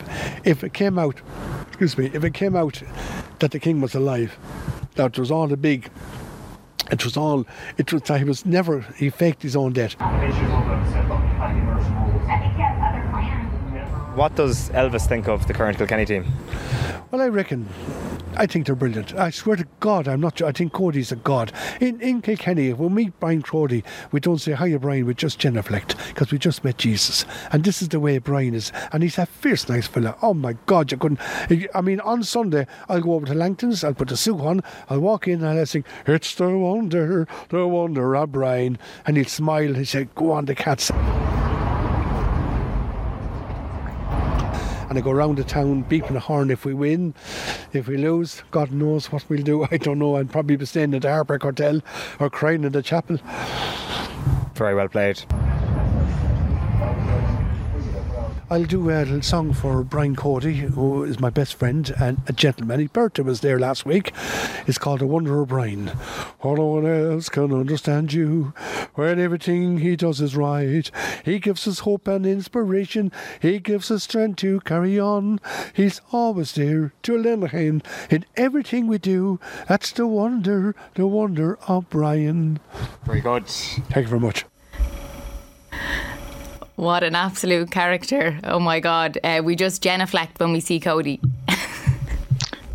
if 0.44 0.64
it 0.64 0.72
came 0.72 0.98
out, 0.98 1.20
excuse 1.68 1.98
me, 1.98 2.10
if 2.14 2.24
it 2.24 2.32
came 2.32 2.56
out 2.56 2.82
that 3.40 3.50
the 3.50 3.58
king 3.60 3.82
was 3.82 3.94
alive, 3.94 4.38
that 4.94 5.18
was 5.18 5.30
all 5.30 5.52
a 5.52 5.56
big, 5.58 5.90
it 6.90 7.04
was 7.04 7.18
all, 7.18 7.44
it 7.76 7.92
was, 7.92 8.08
he 8.08 8.24
was 8.24 8.46
never, 8.46 8.80
he 8.96 9.10
faked 9.10 9.42
his 9.42 9.54
own 9.54 9.74
death. 9.74 9.96
What 14.16 14.34
does 14.34 14.70
Elvis 14.70 15.06
think 15.06 15.28
of 15.28 15.46
the 15.46 15.52
current 15.52 15.76
Kilkenny 15.76 16.06
team? 16.06 16.24
Well, 17.10 17.20
I 17.20 17.28
reckon. 17.28 17.68
I 18.34 18.46
think 18.46 18.66
they're 18.66 18.74
brilliant. 18.74 19.14
I 19.14 19.30
swear 19.30 19.56
to 19.56 19.66
God, 19.80 20.06
I'm 20.06 20.20
not. 20.20 20.42
I 20.42 20.52
think 20.52 20.72
Cody's 20.72 21.10
a 21.10 21.16
god. 21.16 21.52
In 21.80 22.00
in 22.00 22.20
Kilkenny, 22.20 22.68
if 22.68 22.78
we 22.78 22.88
meet 22.88 23.18
Brian 23.18 23.42
Cody, 23.42 23.82
we 24.12 24.20
don't 24.20 24.38
say 24.38 24.54
hiya, 24.54 24.78
Brian. 24.78 25.06
We 25.06 25.14
just 25.14 25.38
genuflect 25.38 25.96
because 26.08 26.30
we 26.30 26.38
just 26.38 26.62
met 26.62 26.76
Jesus, 26.76 27.24
and 27.52 27.64
this 27.64 27.80
is 27.80 27.88
the 27.88 28.00
way 28.00 28.18
Brian 28.18 28.54
is. 28.54 28.72
And 28.92 29.02
he's 29.02 29.16
a 29.16 29.26
fierce, 29.26 29.68
nice 29.68 29.86
fella. 29.86 30.16
Oh 30.20 30.34
my 30.34 30.54
God, 30.66 30.92
you 30.92 30.98
couldn't. 30.98 31.20
I 31.74 31.80
mean, 31.80 32.00
on 32.00 32.24
Sunday, 32.24 32.66
I'll 32.88 33.00
go 33.00 33.14
over 33.14 33.26
to 33.26 33.34
Langton's. 33.34 33.82
I'll 33.82 33.94
put 33.94 34.08
the 34.08 34.16
suit 34.16 34.40
on. 34.40 34.62
I'll 34.90 35.00
walk 35.00 35.28
in 35.28 35.42
and 35.42 35.58
I'll 35.58 35.66
sing, 35.66 35.84
"It's 36.06 36.34
the 36.34 36.50
wonder, 36.58 37.26
the 37.48 37.66
wonder 37.66 38.16
of 38.16 38.32
Brian," 38.32 38.78
and 39.06 39.16
he'll 39.16 39.26
smile. 39.26 39.74
He'll 39.74 39.86
say, 39.86 40.08
"Go 40.14 40.32
on, 40.32 40.44
the 40.44 40.54
cats." 40.54 40.90
And 44.96 45.04
I 45.04 45.04
go 45.04 45.12
round 45.12 45.36
the 45.36 45.44
town 45.44 45.84
beeping 45.84 46.16
a 46.16 46.20
horn 46.20 46.50
if 46.50 46.64
we 46.64 46.72
win. 46.72 47.12
If 47.74 47.86
we 47.86 47.98
lose, 47.98 48.42
God 48.50 48.72
knows 48.72 49.12
what 49.12 49.28
we'll 49.28 49.42
do. 49.42 49.64
I 49.70 49.76
don't 49.76 49.98
know. 49.98 50.16
I'd 50.16 50.32
probably 50.32 50.56
be 50.56 50.64
staying 50.64 50.94
at 50.94 51.02
the 51.02 51.10
Heartbreak 51.10 51.42
Hotel 51.42 51.82
or 52.18 52.30
crying 52.30 52.64
in 52.64 52.72
the 52.72 52.82
chapel. 52.82 53.18
Very 54.54 54.74
well 54.74 54.88
played. 54.88 55.22
I'll 58.48 58.64
do 58.64 58.90
a 58.90 59.02
little 59.02 59.22
song 59.22 59.52
for 59.52 59.82
Brian 59.82 60.14
Cody, 60.14 60.54
who 60.54 61.02
is 61.02 61.18
my 61.18 61.30
best 61.30 61.56
friend 61.56 61.92
and 61.98 62.22
a 62.28 62.32
gentleman. 62.32 62.78
His 62.78 62.90
birthday 62.90 63.22
was 63.22 63.40
there 63.40 63.58
last 63.58 63.84
week. 63.84 64.12
It's 64.68 64.78
called 64.78 65.00
The 65.00 65.06
Wonder 65.06 65.42
of 65.42 65.48
Brian. 65.48 65.90
Oh, 66.44 66.54
no 66.54 66.66
one 66.66 66.86
else 66.86 67.28
can 67.28 67.52
understand 67.52 68.12
you 68.12 68.54
when 68.94 69.18
everything 69.18 69.78
he 69.78 69.96
does 69.96 70.20
is 70.20 70.36
right. 70.36 70.88
He 71.24 71.40
gives 71.40 71.66
us 71.66 71.80
hope 71.80 72.06
and 72.06 72.24
inspiration. 72.24 73.10
He 73.40 73.58
gives 73.58 73.90
us 73.90 74.04
strength 74.04 74.36
to 74.36 74.60
carry 74.60 74.98
on. 74.98 75.40
He's 75.74 76.00
always 76.12 76.52
there 76.52 76.92
to 77.02 77.18
lend 77.18 77.42
a 77.42 77.48
hand 77.48 77.82
in 78.10 78.24
everything 78.36 78.86
we 78.86 78.98
do. 78.98 79.40
That's 79.68 79.90
the 79.90 80.06
wonder, 80.06 80.76
the 80.94 81.08
wonder 81.08 81.58
of 81.66 81.90
Brian. 81.90 82.60
Very 83.04 83.22
good. 83.22 83.48
Thank 83.48 84.04
you 84.04 84.06
very 84.06 84.20
much. 84.20 84.44
What 86.76 87.02
an 87.02 87.14
absolute 87.14 87.70
character. 87.70 88.38
Oh 88.44 88.60
my 88.60 88.80
God. 88.80 89.18
Uh, 89.24 89.40
we 89.42 89.56
just 89.56 89.82
genuflect 89.82 90.38
when 90.38 90.52
we 90.52 90.60
see 90.60 90.80
Cody. 90.80 91.20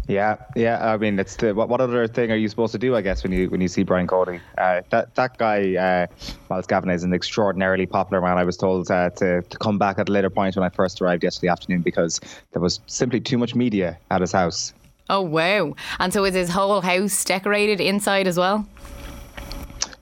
Yeah, 0.08 0.36
yeah. 0.58 0.92
I 0.92 0.98
mean, 0.98 1.18
it's 1.20 1.38
the 1.38 1.54
what, 1.54 1.70
what 1.70 1.80
other 1.80 2.06
thing 2.06 2.32
are 2.32 2.36
you 2.36 2.50
supposed 2.50 2.74
to 2.74 2.78
do? 2.78 2.98
I 2.98 3.02
guess 3.02 3.24
when 3.24 3.32
you 3.32 3.50
when 3.50 3.62
you 3.62 3.70
see 3.70 3.84
Brian 3.84 4.08
Cody, 4.08 4.42
uh, 4.58 4.82
that 4.90 5.16
that 5.16 5.38
guy 5.38 5.76
uh, 5.76 6.08
Miles 6.50 6.68
Kavanagh 6.68 6.96
is 6.96 7.04
an 7.04 7.14
extraordinarily 7.14 7.86
popular 7.86 8.20
man. 8.20 8.38
I 8.38 8.44
was 8.44 8.58
told 8.58 8.92
uh, 8.92 9.12
to 9.12 9.42
to 9.42 9.58
come 9.60 9.78
back 9.78 10.00
at 10.00 10.10
a 10.10 10.12
later 10.12 10.30
point 10.30 10.58
when 10.58 10.66
I 10.66 10.70
first 10.70 11.02
arrived 11.02 11.24
yesterday 11.24 11.48
afternoon 11.48 11.82
because 11.82 12.20
there 12.52 12.62
was 12.62 12.82
simply 12.88 13.22
too 13.22 13.38
much 13.38 13.56
media 13.56 13.98
at 14.10 14.20
his 14.20 14.34
house. 14.34 14.74
Oh, 15.10 15.22
wow. 15.22 15.76
And 16.00 16.14
so 16.14 16.26
is 16.26 16.36
his 16.36 16.50
whole 16.50 16.82
house 16.82 17.24
decorated 17.24 17.80
inside 17.80 18.28
as 18.28 18.38
well? 18.38 18.66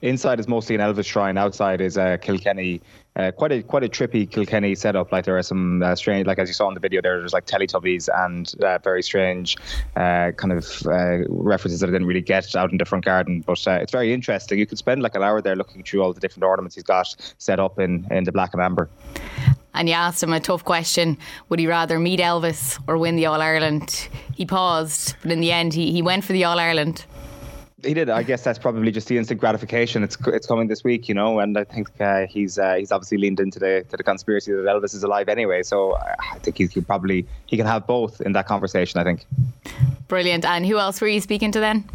inside 0.02 0.40
is 0.40 0.48
mostly 0.48 0.74
an 0.74 0.80
Elvis 0.80 1.06
shrine. 1.06 1.36
Outside 1.36 1.80
is 1.80 1.96
a 1.96 2.18
Kilkenny. 2.18 2.80
Uh, 3.16 3.32
quite 3.32 3.50
a 3.50 3.62
quite 3.62 3.82
a 3.82 3.88
trippy 3.88 4.30
Kilkenny 4.30 4.74
setup. 4.74 5.10
Like 5.10 5.24
there 5.24 5.36
are 5.36 5.42
some 5.42 5.82
uh, 5.82 5.96
strange, 5.96 6.26
like 6.26 6.38
as 6.38 6.48
you 6.48 6.54
saw 6.54 6.68
in 6.68 6.74
the 6.74 6.80
video, 6.80 7.02
there, 7.02 7.18
there's 7.18 7.32
like 7.32 7.46
Teletubbies 7.46 8.08
and 8.24 8.54
uh, 8.62 8.78
very 8.78 9.02
strange 9.02 9.56
uh, 9.96 10.30
kind 10.36 10.52
of 10.52 10.86
uh, 10.86 11.28
references 11.28 11.80
that 11.80 11.88
I 11.88 11.92
didn't 11.92 12.06
really 12.06 12.20
get 12.20 12.54
out 12.54 12.70
in 12.70 12.78
the 12.78 12.84
front 12.84 13.04
garden. 13.04 13.42
But 13.44 13.66
uh, 13.66 13.72
it's 13.72 13.92
very 13.92 14.12
interesting. 14.14 14.58
You 14.58 14.66
could 14.66 14.78
spend 14.78 15.02
like 15.02 15.16
an 15.16 15.22
hour 15.22 15.40
there 15.40 15.56
looking 15.56 15.82
through 15.82 16.02
all 16.02 16.12
the 16.12 16.20
different 16.20 16.44
ornaments 16.44 16.76
he's 16.76 16.84
got 16.84 17.14
set 17.38 17.58
up 17.58 17.78
in 17.80 18.06
in 18.10 18.24
the 18.24 18.32
black 18.32 18.54
and 18.54 18.62
amber. 18.62 18.88
And 19.74 19.88
you 19.88 19.94
asked 19.94 20.22
him 20.22 20.32
a 20.32 20.40
tough 20.40 20.64
question 20.64 21.16
would 21.48 21.58
he 21.58 21.66
rather 21.66 21.98
meet 21.98 22.20
Elvis 22.20 22.78
or 22.86 22.96
win 22.96 23.16
the 23.16 23.26
All 23.26 23.40
Ireland? 23.40 24.08
He 24.34 24.46
paused, 24.46 25.16
but 25.22 25.30
in 25.30 25.40
the 25.40 25.52
end, 25.52 25.74
he, 25.74 25.92
he 25.92 26.02
went 26.02 26.24
for 26.24 26.32
the 26.32 26.44
All 26.44 26.58
Ireland. 26.58 27.04
He 27.82 27.94
did. 27.94 28.10
I 28.10 28.22
guess 28.22 28.44
that's 28.44 28.58
probably 28.58 28.90
just 28.90 29.08
the 29.08 29.16
instant 29.16 29.40
gratification. 29.40 30.02
It's 30.02 30.16
it's 30.26 30.46
coming 30.46 30.68
this 30.68 30.84
week, 30.84 31.08
you 31.08 31.14
know, 31.14 31.38
and 31.40 31.56
I 31.56 31.64
think 31.64 31.88
uh, 32.00 32.26
he's 32.26 32.58
uh, 32.58 32.74
he's 32.74 32.92
obviously 32.92 33.18
leaned 33.18 33.40
into 33.40 33.58
the 33.58 33.84
to 33.88 33.96
the 33.96 34.02
conspiracy 34.02 34.52
that 34.52 34.64
Elvis 34.64 34.94
is 34.94 35.02
alive 35.02 35.28
anyway. 35.28 35.62
So 35.62 35.92
uh, 35.92 36.14
I 36.32 36.38
think 36.38 36.58
he 36.58 36.68
could 36.68 36.86
probably 36.86 37.26
he 37.46 37.56
can 37.56 37.66
have 37.66 37.86
both 37.86 38.20
in 38.20 38.32
that 38.32 38.46
conversation. 38.46 39.00
I 39.00 39.04
think. 39.04 39.26
Brilliant. 40.08 40.44
And 40.44 40.66
who 40.66 40.78
else 40.78 41.00
were 41.00 41.08
you 41.08 41.20
speaking 41.20 41.52
to 41.52 41.60
then? 41.60 41.88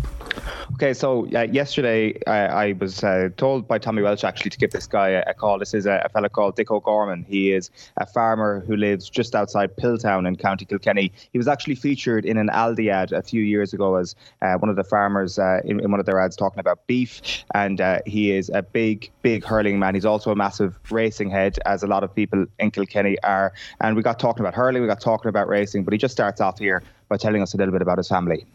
Okay, 0.73 0.93
so 0.93 1.27
uh, 1.33 1.41
yesterday 1.43 2.19
I, 2.27 2.39
I 2.67 2.71
was 2.73 3.03
uh, 3.03 3.29
told 3.37 3.67
by 3.67 3.77
Tommy 3.77 4.01
Welch 4.01 4.23
actually 4.23 4.49
to 4.49 4.57
give 4.57 4.71
this 4.71 4.87
guy 4.87 5.09
a, 5.09 5.23
a 5.27 5.33
call. 5.33 5.57
This 5.57 5.73
is 5.73 5.85
a, 5.85 6.01
a 6.03 6.09
fella 6.09 6.27
called 6.27 6.55
Dick 6.55 6.69
O'Gorman. 6.69 7.25
He 7.25 7.53
is 7.53 7.71
a 7.97 8.05
farmer 8.05 8.61
who 8.67 8.75
lives 8.75 9.09
just 9.09 9.35
outside 9.35 9.75
Piltown 9.77 10.27
in 10.27 10.35
County 10.35 10.65
Kilkenny. 10.65 11.13
He 11.31 11.37
was 11.37 11.47
actually 11.47 11.75
featured 11.75 12.25
in 12.25 12.37
an 12.37 12.49
Aldi 12.49 12.91
ad 12.91 13.13
a 13.13 13.21
few 13.21 13.41
years 13.41 13.73
ago 13.73 13.95
as 13.95 14.15
uh, 14.41 14.55
one 14.55 14.69
of 14.69 14.75
the 14.75 14.83
farmers 14.83 15.39
uh, 15.39 15.61
in, 15.79 15.85
in, 15.85 15.91
one 15.91 15.99
of 15.99 16.05
their 16.05 16.19
ads 16.19 16.35
talking 16.35 16.59
about 16.59 16.85
beef. 16.87 17.43
And 17.53 17.79
uh, 17.81 17.99
he 18.05 18.31
is 18.31 18.49
a 18.49 18.61
big, 18.61 19.11
big 19.21 19.43
hurling 19.43 19.79
man. 19.79 19.95
He's 19.95 20.05
also 20.05 20.31
a 20.31 20.35
massive 20.35 20.77
racing 20.91 21.29
head, 21.29 21.59
as 21.65 21.83
a 21.83 21.87
lot 21.87 22.03
of 22.03 22.13
people 22.13 22.45
in 22.59 22.71
Kilkenny 22.71 23.19
are. 23.21 23.53
And 23.81 23.95
we 23.95 24.01
got 24.01 24.19
talking 24.19 24.41
about 24.41 24.55
hurling, 24.55 24.81
we 24.81 24.87
got 24.87 25.01
talking 25.01 25.29
about 25.29 25.47
racing, 25.47 25.83
but 25.83 25.93
he 25.93 25.97
just 25.97 26.13
starts 26.13 26.41
off 26.41 26.59
here 26.59 26.83
by 27.09 27.17
telling 27.17 27.41
us 27.41 27.53
a 27.53 27.57
little 27.57 27.71
bit 27.71 27.81
about 27.81 27.97
his 27.97 28.07
family. 28.07 28.45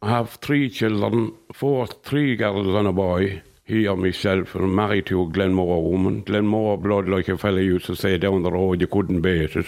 I 0.00 0.10
have 0.10 0.34
three 0.34 0.70
children, 0.70 1.32
four, 1.52 1.86
three 1.86 2.36
girls 2.36 2.68
and 2.68 2.88
a 2.88 2.92
boy. 2.92 3.42
He 3.68 3.84
and 3.84 4.00
myself 4.00 4.54
are 4.54 4.66
married 4.66 5.04
to 5.06 5.22
a 5.22 5.26
Glenmore 5.26 5.82
woman. 5.82 6.22
Glenmore 6.22 6.78
blood, 6.78 7.06
like 7.06 7.28
a 7.28 7.36
fella 7.36 7.60
used 7.60 7.84
to 7.84 7.94
say 7.94 8.16
down 8.16 8.42
the 8.42 8.50
road, 8.50 8.80
you 8.80 8.86
couldn't 8.86 9.20
beat 9.20 9.56
it. 9.56 9.66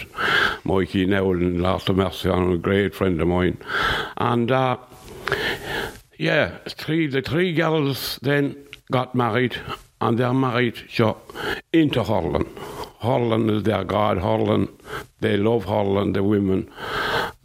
Mikey 0.63 1.05
Nowlan, 1.05 1.61
last 1.61 1.87
of 1.87 1.97
mercy 1.97 2.27
on 2.27 2.51
a 2.51 2.57
great 2.57 2.95
friend 2.95 3.21
of 3.21 3.27
mine. 3.27 3.59
And 4.17 4.51
uh, 4.51 4.77
yeah, 6.17 6.57
three 6.67 7.07
the 7.07 7.21
three 7.21 7.53
girls 7.53 8.19
then 8.21 8.55
got 8.91 9.15
married 9.15 9.55
and 10.01 10.17
they're 10.17 10.33
married 10.33 10.75
so, 10.91 11.17
into 11.71 12.03
hurling. 12.03 12.49
hurling 12.99 13.49
is 13.49 13.63
their 13.63 13.83
God, 13.83 14.17
hurling. 14.17 14.67
They 15.19 15.37
love 15.37 15.65
hurling, 15.65 16.13
the 16.13 16.23
women. 16.23 16.69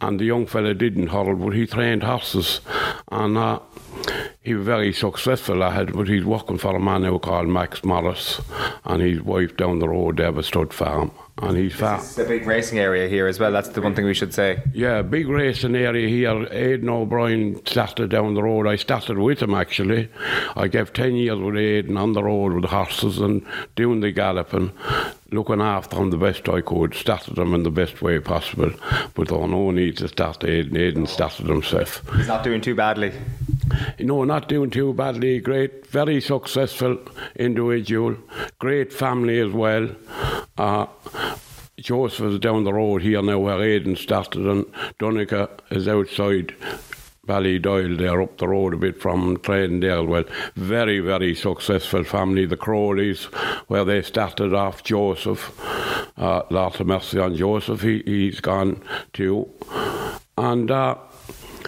And 0.01 0.19
the 0.19 0.25
young 0.25 0.47
fella 0.47 0.73
didn't 0.73 1.07
hurl, 1.07 1.35
but 1.35 1.51
he 1.51 1.67
trained 1.67 2.03
horses. 2.03 2.61
And 3.11 3.37
uh, 3.37 3.59
he 4.41 4.55
was 4.55 4.65
very 4.65 4.91
successful 4.91 5.61
ahead, 5.61 5.93
but 5.93 6.07
he's 6.07 6.25
working 6.25 6.57
for 6.57 6.75
a 6.75 6.79
man 6.79 7.03
who 7.03 7.19
called 7.19 7.47
Max 7.47 7.83
Morris. 7.83 8.41
And 8.85 9.03
his 9.03 9.21
wife 9.21 9.55
down 9.55 9.79
the 9.79 9.89
road 9.89 10.17
there 10.17 10.31
was 10.31 10.47
Stud 10.47 10.73
Farm 10.73 11.11
and 11.41 11.57
he's 11.57 11.73
fat. 11.73 11.99
It's 11.99 12.17
a 12.17 12.25
big 12.25 12.45
racing 12.45 12.79
area 12.79 13.07
here 13.07 13.27
as 13.27 13.39
well. 13.39 13.51
That's 13.51 13.69
the 13.69 13.81
one 13.81 13.93
thing 13.93 14.05
we 14.05 14.13
should 14.13 14.33
say. 14.33 14.61
Yeah, 14.73 15.01
big 15.01 15.27
racing 15.27 15.75
area 15.75 16.07
here. 16.07 16.47
Aidan 16.51 16.89
O'Brien 16.89 17.65
started 17.65 18.09
down 18.09 18.33
the 18.33 18.43
road. 18.43 18.67
I 18.67 18.75
started 18.75 19.17
with 19.17 19.41
him 19.41 19.53
actually. 19.53 20.09
I 20.55 20.67
gave 20.67 20.93
10 20.93 21.15
years 21.15 21.39
with 21.39 21.55
Aidan 21.55 21.97
on 21.97 22.13
the 22.13 22.23
road 22.23 22.53
with 22.53 22.63
the 22.63 22.69
horses 22.69 23.19
and 23.19 23.45
doing 23.75 23.99
the 23.99 24.11
galloping, 24.11 24.71
looking 25.31 25.61
after 25.61 25.97
him 25.97 26.09
the 26.09 26.17
best 26.17 26.47
I 26.49 26.61
could. 26.61 26.93
Started 26.93 27.37
him 27.37 27.53
in 27.53 27.63
the 27.63 27.71
best 27.71 28.01
way 28.01 28.19
possible. 28.19 28.71
But 29.13 29.27
there 29.27 29.47
no 29.47 29.71
need 29.71 29.97
to 29.97 30.07
start 30.07 30.43
Aidan. 30.43 30.77
Aidan 30.77 31.07
started 31.07 31.47
himself. 31.47 32.01
He's 32.15 32.27
not 32.27 32.43
doing 32.43 32.61
too 32.61 32.75
badly. 32.75 33.13
No, 33.99 34.23
not 34.23 34.47
doing 34.47 34.69
too 34.69 34.93
badly. 34.93 35.39
Great, 35.39 35.87
very 35.87 36.21
successful 36.21 36.99
individual. 37.35 38.17
Great 38.59 38.93
family 38.93 39.39
as 39.39 39.51
well. 39.51 39.89
Uh, 40.57 40.87
Joseph 41.77 42.25
is 42.25 42.39
down 42.39 42.63
the 42.63 42.73
road 42.73 43.03
here 43.03 43.21
now 43.21 43.37
where 43.37 43.61
Aidan 43.61 43.95
started, 43.95 44.47
and 44.47 44.65
Donnacha 44.97 45.49
is 45.69 45.87
outside 45.87 46.55
Ballydoyle 47.27 47.97
there 47.97 48.21
up 48.21 48.37
the 48.37 48.47
road 48.47 48.73
a 48.73 48.77
bit 48.77 48.99
from 48.99 49.37
Tradendale. 49.37 50.07
Well, 50.07 50.23
very, 50.55 50.99
very 50.99 51.35
successful 51.35 52.03
family, 52.03 52.45
the 52.45 52.57
Crowleys, 52.57 53.25
where 53.67 53.83
they 53.85 54.01
started 54.01 54.53
off. 54.53 54.83
Joseph, 54.83 55.53
uh, 56.17 56.43
of 56.49 56.87
mercy 56.87 57.19
on 57.19 57.35
Joseph, 57.35 57.81
he, 57.81 58.01
he's 58.05 58.39
gone 58.39 58.81
too. 59.13 59.49
And 60.37 60.71
uh, 60.71 60.95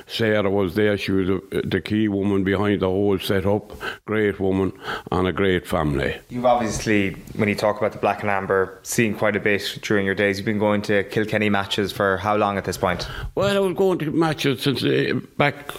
Sarah 0.10 0.50
was 0.50 0.74
there. 0.74 0.98
She 0.98 1.12
was 1.12 1.30
a, 1.30 1.62
the 1.62 1.80
key 1.80 2.08
woman 2.08 2.44
behind 2.44 2.82
the 2.82 2.88
whole 2.88 3.20
setup. 3.20 3.72
Great 4.06 4.40
woman 4.40 4.74
and 5.12 5.28
a 5.28 5.32
great 5.32 5.68
family. 5.68 6.20
You've 6.30 6.46
obviously, 6.46 7.12
when 7.36 7.48
you 7.48 7.56
talk 7.56 7.78
about 7.78 7.92
the 7.92 8.00
Black 8.00 8.22
and 8.22 8.30
Amber, 8.30 8.80
seen 8.82 9.14
quite 9.14 9.36
a 9.36 9.40
bit 9.40 9.78
during 9.84 10.06
your 10.06 10.16
days. 10.16 10.38
You've 10.38 10.46
been 10.46 10.58
going 10.58 10.82
to 10.84 11.04
Kilkenny 11.04 11.50
matches 11.50 11.92
for 11.92 12.18
how 12.18 12.36
long 12.36 12.58
at 12.58 12.66
this 12.66 12.78
point? 12.78 13.08
Well, 13.36 13.56
I 13.56 13.60
was 13.60 13.76
going 13.76 14.00
to 14.00 14.12
matches 14.12 14.64
since 14.64 14.84
uh, 14.84 15.20
back. 15.38 15.72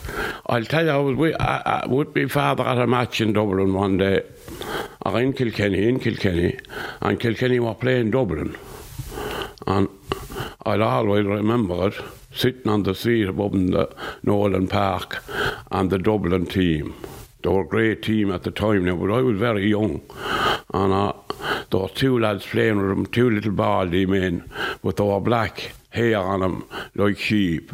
I'll 0.47 0.65
tell 0.65 0.85
you, 0.85 0.91
I 0.91 0.97
was 0.97 1.17
with, 1.17 1.37
I, 1.41 1.83
I, 1.83 1.87
with 1.87 2.15
my 2.15 2.27
father 2.27 2.63
at 2.63 2.79
a 2.79 2.87
match 2.87 3.21
in 3.21 3.33
Dublin 3.33 3.75
one 3.75 3.99
day. 3.99 4.23
Or 5.03 5.21
in 5.21 5.33
Kilkenny, 5.33 5.89
in 5.89 5.99
Kilkenny, 5.99 6.59
and 7.01 7.19
Kilkenny 7.19 7.59
were 7.59 7.75
playing 7.75 8.13
Dublin. 8.13 8.57
And 9.67 9.89
I'll 10.65 10.83
always 10.83 11.27
remember 11.27 11.89
it 11.89 11.95
sitting 12.33 12.69
on 12.71 12.83
the 12.85 12.95
seat 12.95 13.29
above 13.29 13.55
in 13.55 13.71
the 13.71 13.95
Nowlan 14.23 14.69
Park 14.69 15.23
and 15.71 15.91
the 15.91 15.99
Dublin 15.99 16.47
team. 16.47 16.95
They 17.43 17.49
were 17.49 17.63
a 17.63 17.67
great 17.67 18.03
team 18.03 18.31
at 18.31 18.43
the 18.43 18.51
time 18.51 18.85
now, 18.85 18.97
but 18.97 19.11
I 19.11 19.23
was 19.23 19.39
very 19.39 19.69
young. 19.69 20.03
And 20.73 20.93
uh, 20.93 21.13
there 21.71 21.81
were 21.81 21.89
two 21.89 22.19
lads 22.19 22.47
playing 22.47 22.79
with 22.79 22.89
them, 22.91 23.07
two 23.07 23.31
little 23.31 23.53
baldy 23.53 24.07
men, 24.07 24.49
but 24.83 24.97
they 24.97 25.05
were 25.05 25.21
black 25.21 25.73
hair 25.91 26.19
on 26.19 26.41
them 26.41 26.69
like 26.95 27.19
sheep. 27.19 27.73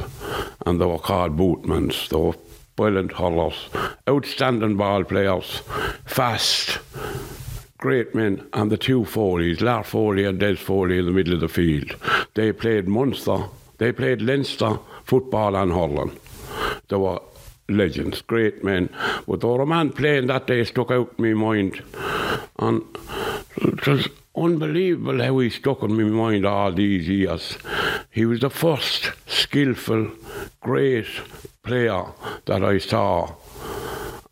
And 0.65 0.81
they 0.81 0.87
were 0.87 0.99
called 0.99 1.37
Boothmans. 1.37 2.09
They 2.09 2.17
were 2.17 2.35
brilliant 2.77 3.13
hurlers, 3.13 3.69
outstanding 4.09 4.77
ball 4.77 5.03
players, 5.03 5.63
fast, 6.05 6.79
great 7.79 8.15
men, 8.15 8.47
and 8.53 8.71
the 8.71 8.77
two 8.77 9.05
Foleys, 9.05 9.61
Lar 9.61 9.85
Foley 9.85 10.25
and 10.25 10.39
Des 10.39 10.57
Foley 10.57 10.99
in 10.99 11.07
the 11.07 11.13
middle 11.13 11.35
of 11.35 11.41
the 11.41 11.49
field. 11.49 11.97
They 12.35 12.53
played 12.53 12.89
Munster 12.89 13.47
they 13.79 13.93
played 13.93 14.23
Leinster 14.23 14.79
football 15.05 15.55
and 15.55 15.73
hurling. 15.73 16.19
They 16.89 16.97
were 16.97 17.21
legends, 17.69 18.23
great 18.23 18.65
men. 18.65 18.89
But 19.27 19.41
there 19.41 19.51
were 19.51 19.63
a 19.63 19.67
man 19.67 19.91
playing 19.91 20.29
that 20.29 20.47
day 20.47 20.65
stuck 20.65 20.91
out 20.91 21.15
in 21.19 21.25
my 21.25 21.35
mind. 21.35 21.83
And 22.59 22.83
it 23.57 23.87
was 23.87 24.09
unbelievable 24.35 25.23
how 25.23 25.39
he 25.39 25.51
stuck 25.51 25.83
in 25.83 25.97
my 25.97 26.05
mind 26.05 26.47
all 26.47 26.73
these 26.73 27.09
years. 27.09 27.59
He 28.11 28.25
was 28.25 28.41
the 28.41 28.51
first 28.51 29.13
skillful, 29.27 30.11
great 30.61 31.07
player 31.63 32.07
that 32.47 32.65
I 32.65 32.79
saw. 32.79 33.35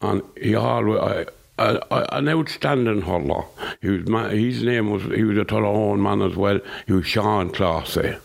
And 0.00 0.22
he 0.40 0.54
always. 0.54 1.28
Uh, 1.56 1.78
an 2.10 2.28
outstanding 2.28 3.02
hurler. 3.02 3.44
He 3.80 3.88
was, 3.88 4.32
his 4.32 4.64
name 4.64 4.90
was, 4.90 5.04
he 5.04 5.22
was 5.22 5.38
a 5.38 5.44
Tullaroan 5.44 6.00
man 6.00 6.20
as 6.20 6.36
well. 6.36 6.58
He 6.86 6.92
was 6.92 7.06
Sean 7.06 7.50
Clohosey. 7.50 8.18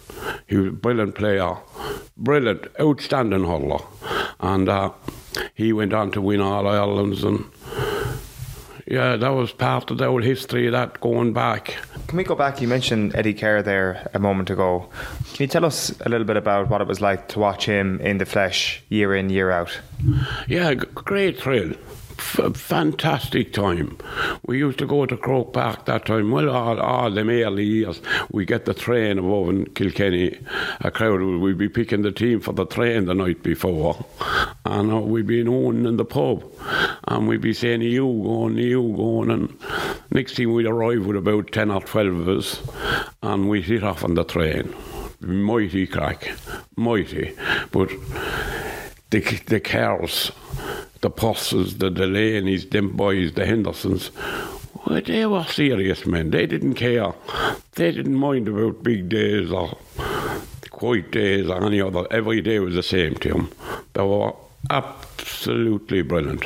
He 0.48 0.58
was 0.58 0.70
a 0.70 0.72
brilliant 0.72 1.14
player, 1.14 1.58
brilliant, 2.18 2.66
outstanding 2.80 3.46
hurler. 3.46 3.84
And 4.40 4.68
uh, 4.68 4.94
he 5.54 5.74
went 5.74 5.94
on 5.94 6.12
to 6.12 6.22
win 6.22 6.42
all 6.42 6.66
Irelands 6.66 7.24
and 7.24 7.46
yeah, 8.88 9.18
that 9.18 9.30
was 9.30 9.52
part 9.52 9.92
of 9.92 10.00
the 10.00 10.08
old 10.08 10.24
history 10.24 10.66
of 10.66 10.72
that 10.72 11.00
going 11.00 11.32
back. 11.32 11.76
Can 12.08 12.18
we 12.18 12.24
go 12.24 12.34
back? 12.34 12.60
You 12.60 12.68
mentioned 12.68 13.16
Eddie 13.16 13.36
Keher 13.36 13.64
there 13.64 14.10
a 14.16 14.20
moment 14.20 14.50
ago. 14.50 14.90
Can 15.34 15.44
you 15.44 15.48
tell 15.48 15.64
us 15.64 15.92
a 16.02 16.10
little 16.10 16.26
bit 16.26 16.38
about 16.38 16.70
what 16.70 16.82
it 16.82 16.88
was 16.88 17.00
like 17.00 17.28
to 17.30 17.40
watch 17.40 17.68
him 17.68 18.00
in 18.02 18.18
the 18.18 18.26
flesh 18.26 18.82
year 18.90 19.16
in, 19.16 19.30
year 19.30 19.52
out? 19.52 19.80
Yeah, 20.48 20.74
great 20.74 21.40
thrill 21.40 21.76
f- 22.20 22.56
fantastic 22.56 23.54
time. 23.54 23.98
We 24.46 24.60
used 24.60 24.78
to 24.80 24.86
go 24.86 25.06
to 25.06 25.18
Croke 25.18 25.54
Park 25.54 25.86
that 25.86 26.06
time. 26.06 26.32
Well, 26.32 26.50
all, 26.50 26.80
all 26.80 27.12
them 27.12 27.30
early 27.30 27.66
years, 27.66 28.02
we 28.32 28.46
get 28.46 28.66
the 28.66 28.74
train 28.74 29.18
above 29.18 29.50
in 29.50 29.66
Kilkenny. 29.68 30.38
A 30.82 30.92
crowd 30.92 31.22
would 31.22 31.58
be 31.58 31.70
picking 31.70 32.02
the 32.02 32.12
team 32.12 32.40
for 32.42 32.54
the 32.54 32.66
train 32.66 33.06
the 33.06 33.14
night 33.14 33.42
before, 33.44 34.06
and 34.66 34.92
uh, 34.92 35.00
we'd 35.00 35.28
be 35.28 35.44
known 35.44 35.86
in 35.86 35.98
the 35.98 36.06
pub, 36.06 36.44
and 37.08 37.28
we'd 37.28 37.42
be 37.42 37.54
saying, 37.54 37.82
"You 37.82 38.06
going, 38.24 38.58
you 38.58 38.94
going," 38.96 39.32
and 39.32 39.58
next 40.12 40.36
thing 40.36 40.54
we'd 40.54 40.68
arrive 40.68 41.06
with 41.06 41.18
about 41.18 41.52
ten 41.52 41.72
or 41.72 41.82
twelve 41.82 42.14
of 42.14 42.30
us, 42.30 42.62
and 43.24 43.50
we'd 43.50 43.64
hit 43.66 43.84
off 43.84 44.04
on 44.04 44.16
the 44.16 44.24
train. 44.24 44.74
Mighty 45.22 45.86
crack, 45.88 46.32
mighty, 46.76 47.36
but 47.72 47.90
the 49.10 49.20
the 49.48 49.60
cars 49.60 50.32
the 51.02 51.10
Purses, 51.10 51.78
the 51.78 51.90
Delaney's, 51.90 52.66
them 52.66 52.96
boys, 52.96 53.34
the 53.34 53.46
Hendersons. 53.46 54.12
Well, 54.86 55.02
they 55.02 55.26
were 55.26 55.46
serious 55.46 56.06
men. 56.06 56.32
They 56.32 56.46
didn't 56.46 56.76
care. 56.76 57.14
They 57.76 57.92
didn't 57.92 58.16
mind 58.16 58.48
about 58.48 58.84
big 58.84 59.10
days 59.10 59.52
or 59.52 59.78
quiet 60.70 61.12
days 61.12 61.48
or 61.50 61.66
any 61.66 61.82
other. 61.82 62.08
Every 62.12 62.42
day 62.42 62.60
was 62.60 62.76
the 62.76 62.84
same 62.84 63.16
to 63.16 63.30
them. 63.30 63.52
They 63.94 64.04
were 64.04 64.34
absolutely 64.70 66.02
brilliant. 66.02 66.46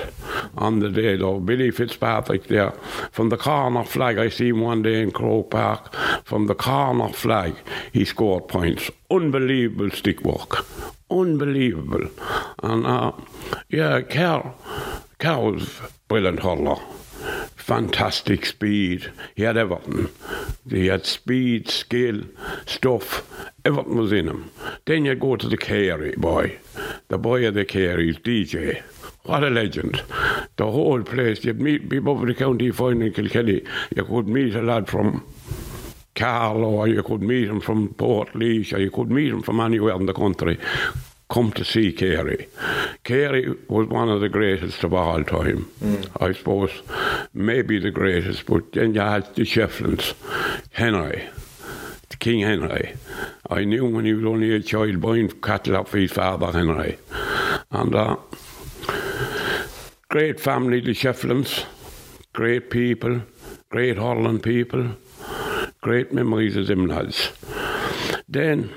On 0.57 0.79
the 0.79 0.89
day 0.89 1.15
though, 1.15 1.39
Billy 1.39 1.71
Fitzpatrick 1.71 2.47
there, 2.47 2.71
from 3.11 3.29
the 3.29 3.37
corner 3.37 3.83
flag, 3.83 4.17
I 4.17 4.29
see 4.29 4.49
him 4.49 4.61
one 4.61 4.81
day 4.81 5.01
in 5.01 5.11
Croke 5.11 5.51
Park, 5.51 5.95
from 6.25 6.47
the 6.47 6.55
corner 6.55 7.09
flag, 7.09 7.55
he 7.91 8.05
scored 8.05 8.47
points. 8.47 8.89
Unbelievable 9.09 9.91
stick 9.91 10.21
work. 10.21 10.65
Unbelievable. 11.13 12.09
And 12.63 12.87
uh, 12.87 13.11
yeah, 13.69 14.01
Keher, 14.01 14.53
Keher 15.19 15.53
was 15.53 15.81
brilliant 16.07 16.39
hurler. 16.39 16.77
Fantastic 17.55 18.45
speed. 18.45 19.11
He 19.35 19.43
had 19.43 19.55
everything. 19.55 20.09
He 20.67 20.87
had 20.87 21.05
speed, 21.05 21.69
skill, 21.69 22.23
stuff. 22.65 23.29
Everything 23.63 23.95
was 23.95 24.11
in 24.11 24.27
him. 24.27 24.51
Then 24.85 25.05
you 25.05 25.15
go 25.15 25.35
to 25.35 25.47
the 25.47 25.55
Carey 25.57 26.15
boy. 26.17 26.57
The 27.09 27.17
boy 27.17 27.47
of 27.47 27.53
the 27.53 27.63
Careys, 27.63 28.19
DJ. 28.19 28.81
What 29.23 29.43
a 29.43 29.49
legend. 29.49 30.01
The 30.57 30.69
whole 30.69 31.01
place, 31.03 31.45
you'd 31.45 31.61
meet 31.61 31.89
people 31.89 32.17
from 32.17 32.27
the 32.27 32.33
county 32.33 32.71
final 32.71 33.03
in 33.03 33.13
Kilkenny. 33.13 33.61
You 33.95 34.03
could 34.03 34.27
meet 34.27 34.55
a 34.55 34.61
lad 34.61 34.89
from 34.89 35.25
Carlow, 36.15 36.69
or 36.69 36.87
you 36.87 37.03
could 37.03 37.21
meet 37.21 37.49
him 37.49 37.59
from 37.59 37.89
Portlaoise, 37.89 38.73
or 38.73 38.79
you 38.79 38.91
could 38.91 39.09
meet 39.09 39.31
him 39.31 39.41
from 39.41 39.59
anywhere 39.59 39.95
in 39.95 40.05
the 40.05 40.13
country. 40.13 40.59
Come 41.29 41.51
to 41.53 41.65
see 41.65 41.91
Carey. 41.91 42.47
Carey 43.03 43.55
was 43.67 43.87
one 43.87 44.09
of 44.09 44.21
the 44.21 44.29
greatest 44.29 44.83
of 44.83 44.93
all 44.93 45.23
time. 45.23 45.69
I 46.19 46.33
suppose 46.33 46.71
maybe 47.33 47.79
the 47.79 47.91
greatest, 47.91 48.45
but 48.45 48.71
then 48.73 48.93
you 48.93 49.01
had 49.01 49.33
the 49.33 49.41
Shefflins, 49.41 50.13
Henry, 50.71 51.27
King 52.19 52.39
Henry. 52.39 52.95
I 53.49 53.65
knew 53.65 53.85
when 53.85 54.05
he 54.05 54.13
was 54.13 54.23
only 54.23 54.55
a 54.55 54.61
child 54.61 55.01
buying 55.01 55.29
cattle 55.41 55.75
off 55.75 55.91
his 55.91 56.11
father 56.11 56.53
Henry. 56.53 56.97
And 57.69 57.93
uh, 57.93 58.15
great 60.07 60.39
family, 60.39 60.79
the 60.79 60.93
Shefflins, 60.93 61.65
great 62.31 62.69
people, 62.69 63.23
great 63.69 63.97
hurling 63.97 64.39
people, 64.39 64.91
great 65.83 66.13
memories 66.13 66.55
of 66.55 66.65
them 66.67 66.87
lads. 66.87 67.29
Then, 68.29 68.71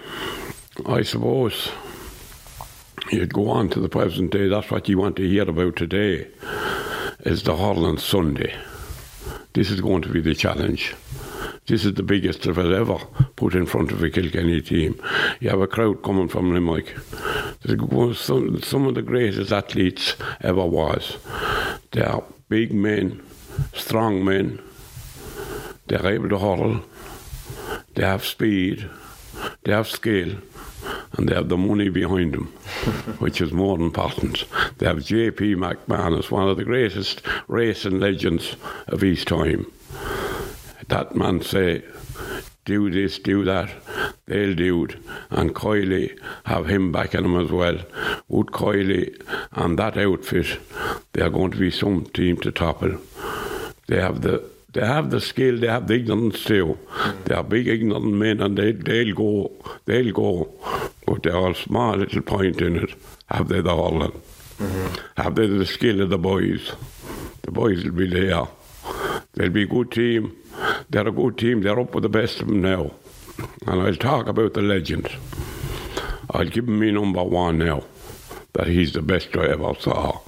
I 0.86 1.02
suppose, 1.02 1.70
you'd 3.12 3.32
go 3.32 3.48
on 3.48 3.70
to 3.70 3.80
the 3.80 3.88
present 3.88 4.32
day, 4.32 4.48
that's 4.48 4.72
what 4.72 4.88
you 4.88 4.98
want 4.98 5.14
to 5.16 5.28
hear 5.28 5.48
about 5.48 5.76
today, 5.76 6.26
is 7.20 7.44
the 7.44 7.56
hurling 7.56 7.98
Sunday. 7.98 8.52
This 9.52 9.70
is 9.70 9.80
going 9.80 10.02
to 10.02 10.08
be 10.08 10.20
the 10.20 10.34
challenge. 10.34 10.96
This 11.68 11.84
is 11.84 11.94
the 11.94 12.02
biggest 12.02 12.42
they've 12.42 12.58
ever 12.58 12.98
put 13.36 13.54
in 13.54 13.66
front 13.66 13.92
of 13.92 14.02
a 14.02 14.10
Kilkenny 14.10 14.60
team. 14.60 15.00
You 15.38 15.50
have 15.50 15.60
a 15.60 15.68
crowd 15.68 16.02
coming 16.02 16.26
from 16.26 16.52
Limerick. 16.52 16.96
Some, 18.16 18.62
some 18.62 18.86
of 18.86 18.96
the 18.96 19.02
greatest 19.02 19.52
athletes 19.52 20.16
ever 20.40 20.66
was. 20.66 21.18
They 21.92 22.02
are 22.02 22.24
big 22.48 22.74
men, 22.74 23.24
strong 23.74 24.24
men. 24.24 24.60
They're 25.86 26.06
able 26.06 26.30
to 26.30 26.38
hurl. 26.38 26.82
They 27.94 28.04
have 28.04 28.24
speed. 28.24 28.88
They 29.64 29.72
have 29.72 29.88
skill. 29.88 30.36
And 31.12 31.28
they 31.28 31.34
have 31.34 31.48
the 31.48 31.56
money 31.56 31.88
behind 31.88 32.34
them, 32.34 32.46
which 33.18 33.40
is 33.40 33.52
more 33.52 33.78
important. 33.78 34.44
They 34.78 34.86
have 34.86 35.04
J.P. 35.04 35.54
McManus, 35.54 36.30
one 36.30 36.48
of 36.48 36.56
the 36.56 36.64
greatest 36.64 37.22
racing 37.48 38.00
legends 38.00 38.56
of 38.88 39.00
his 39.00 39.24
time 39.24 39.66
that 40.88 41.16
man 41.16 41.42
say, 41.42 41.82
do 42.64 42.90
this, 42.90 43.18
do 43.18 43.44
that, 43.44 43.70
they'll 44.26 44.54
do 44.54 44.84
it. 44.84 44.96
And 45.30 45.54
Kiely 45.54 46.18
have 46.44 46.66
him 46.66 46.92
backing 46.92 47.24
him 47.24 47.36
as 47.36 47.50
well. 47.50 47.78
Would 48.28 48.48
Kiely 48.48 49.20
and 49.52 49.78
that 49.78 49.96
outfit, 49.96 50.58
they 51.12 51.22
are 51.22 51.30
going 51.30 51.52
to 51.52 51.58
be 51.58 51.70
some 51.70 52.04
team 52.06 52.36
to 52.38 52.50
topple. 52.50 52.98
They 53.88 54.00
have 54.00 54.22
the 54.22 54.42
they 54.76 54.86
have 54.86 55.08
the 55.08 55.22
skill, 55.22 55.58
they 55.58 55.68
have 55.68 55.86
the 55.86 55.94
ignorance 55.94 56.44
too. 56.44 56.78
They 57.24 57.34
are 57.34 57.42
big 57.42 57.66
ignorant 57.66 58.12
men 58.12 58.42
and 58.42 58.58
they, 58.58 58.72
they'll 58.72 59.14
go, 59.14 59.50
they'll 59.86 60.12
go. 60.12 60.52
But 61.06 61.22
they're 61.22 61.34
all 61.34 61.54
small 61.54 61.96
little 61.96 62.20
point 62.20 62.60
in 62.60 62.76
it. 62.76 62.90
Have 63.30 63.48
they 63.48 63.62
the 63.62 63.74
hurling? 63.74 64.20
Mm-hmm. 64.58 65.22
Have 65.22 65.34
they 65.34 65.46
the 65.46 65.64
skill 65.64 66.02
of 66.02 66.10
the 66.10 66.18
boys? 66.18 66.72
The 67.42 67.52
boys 67.52 67.84
will 67.84 67.92
be 67.92 68.10
there. 68.10 68.48
They'll 69.32 69.48
be 69.48 69.62
a 69.62 69.66
good 69.66 69.92
team. 69.92 70.36
They're 70.90 71.08
a 71.08 71.12
good 71.12 71.38
team. 71.38 71.62
They're 71.62 71.80
up 71.80 71.94
with 71.94 72.02
the 72.02 72.10
best 72.10 72.42
of 72.42 72.48
them 72.48 72.60
now. 72.60 72.90
And 73.66 73.80
I'll 73.80 73.94
talk 73.94 74.26
about 74.26 74.52
the 74.52 74.60
legend. 74.60 75.08
I'll 76.32 76.44
give 76.44 76.68
him 76.68 76.80
me 76.80 76.90
number 76.90 77.24
one 77.24 77.58
now. 77.58 77.84
That 78.52 78.66
he's 78.66 78.92
the 78.92 79.00
best 79.00 79.34
I 79.36 79.46
ever 79.46 79.74
saw. 79.78 80.20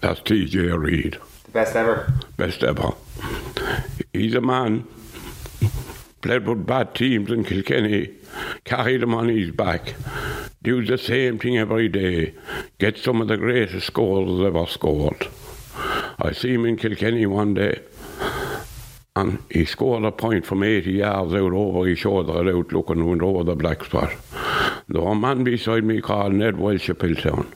That's 0.00 0.20
TJ 0.20 0.76
Reid. 0.76 1.20
Best 1.54 1.76
ever. 1.76 2.12
Best 2.36 2.64
ever. 2.64 2.94
He's 4.12 4.34
a 4.34 4.40
man. 4.40 4.88
Played 6.20 6.48
with 6.48 6.66
bad 6.66 6.96
teams 6.96 7.30
in 7.30 7.44
Kilkenny. 7.44 8.10
Carried 8.64 9.02
them 9.02 9.14
on 9.14 9.28
his 9.28 9.52
back. 9.52 9.94
Do 10.64 10.84
the 10.84 10.98
same 10.98 11.38
thing 11.38 11.56
every 11.56 11.88
day. 11.88 12.34
Get 12.78 12.98
some 12.98 13.20
of 13.20 13.28
the 13.28 13.36
greatest 13.36 13.86
scores 13.86 14.44
ever 14.44 14.66
scored. 14.66 15.28
I 16.18 16.32
see 16.32 16.54
him 16.54 16.64
in 16.64 16.76
Kilkenny 16.76 17.24
one 17.24 17.54
day 17.54 17.80
and 19.14 19.38
he 19.48 19.64
scored 19.64 20.04
a 20.04 20.10
point 20.10 20.44
from 20.44 20.64
80 20.64 20.90
yards 20.90 21.34
out 21.34 21.52
over 21.52 21.86
his 21.86 22.00
shoulder 22.00 22.32
out 22.32 22.72
looking 22.72 23.22
over 23.22 23.44
the 23.44 23.54
black 23.54 23.84
spot. 23.84 24.12
There 24.88 25.02
was 25.02 25.12
a 25.12 25.20
man 25.20 25.44
beside 25.44 25.84
me 25.84 26.00
called 26.00 26.34
Ned 26.34 26.58
Welsh 26.58 26.88
of 26.88 26.98
Piltown. 26.98 27.46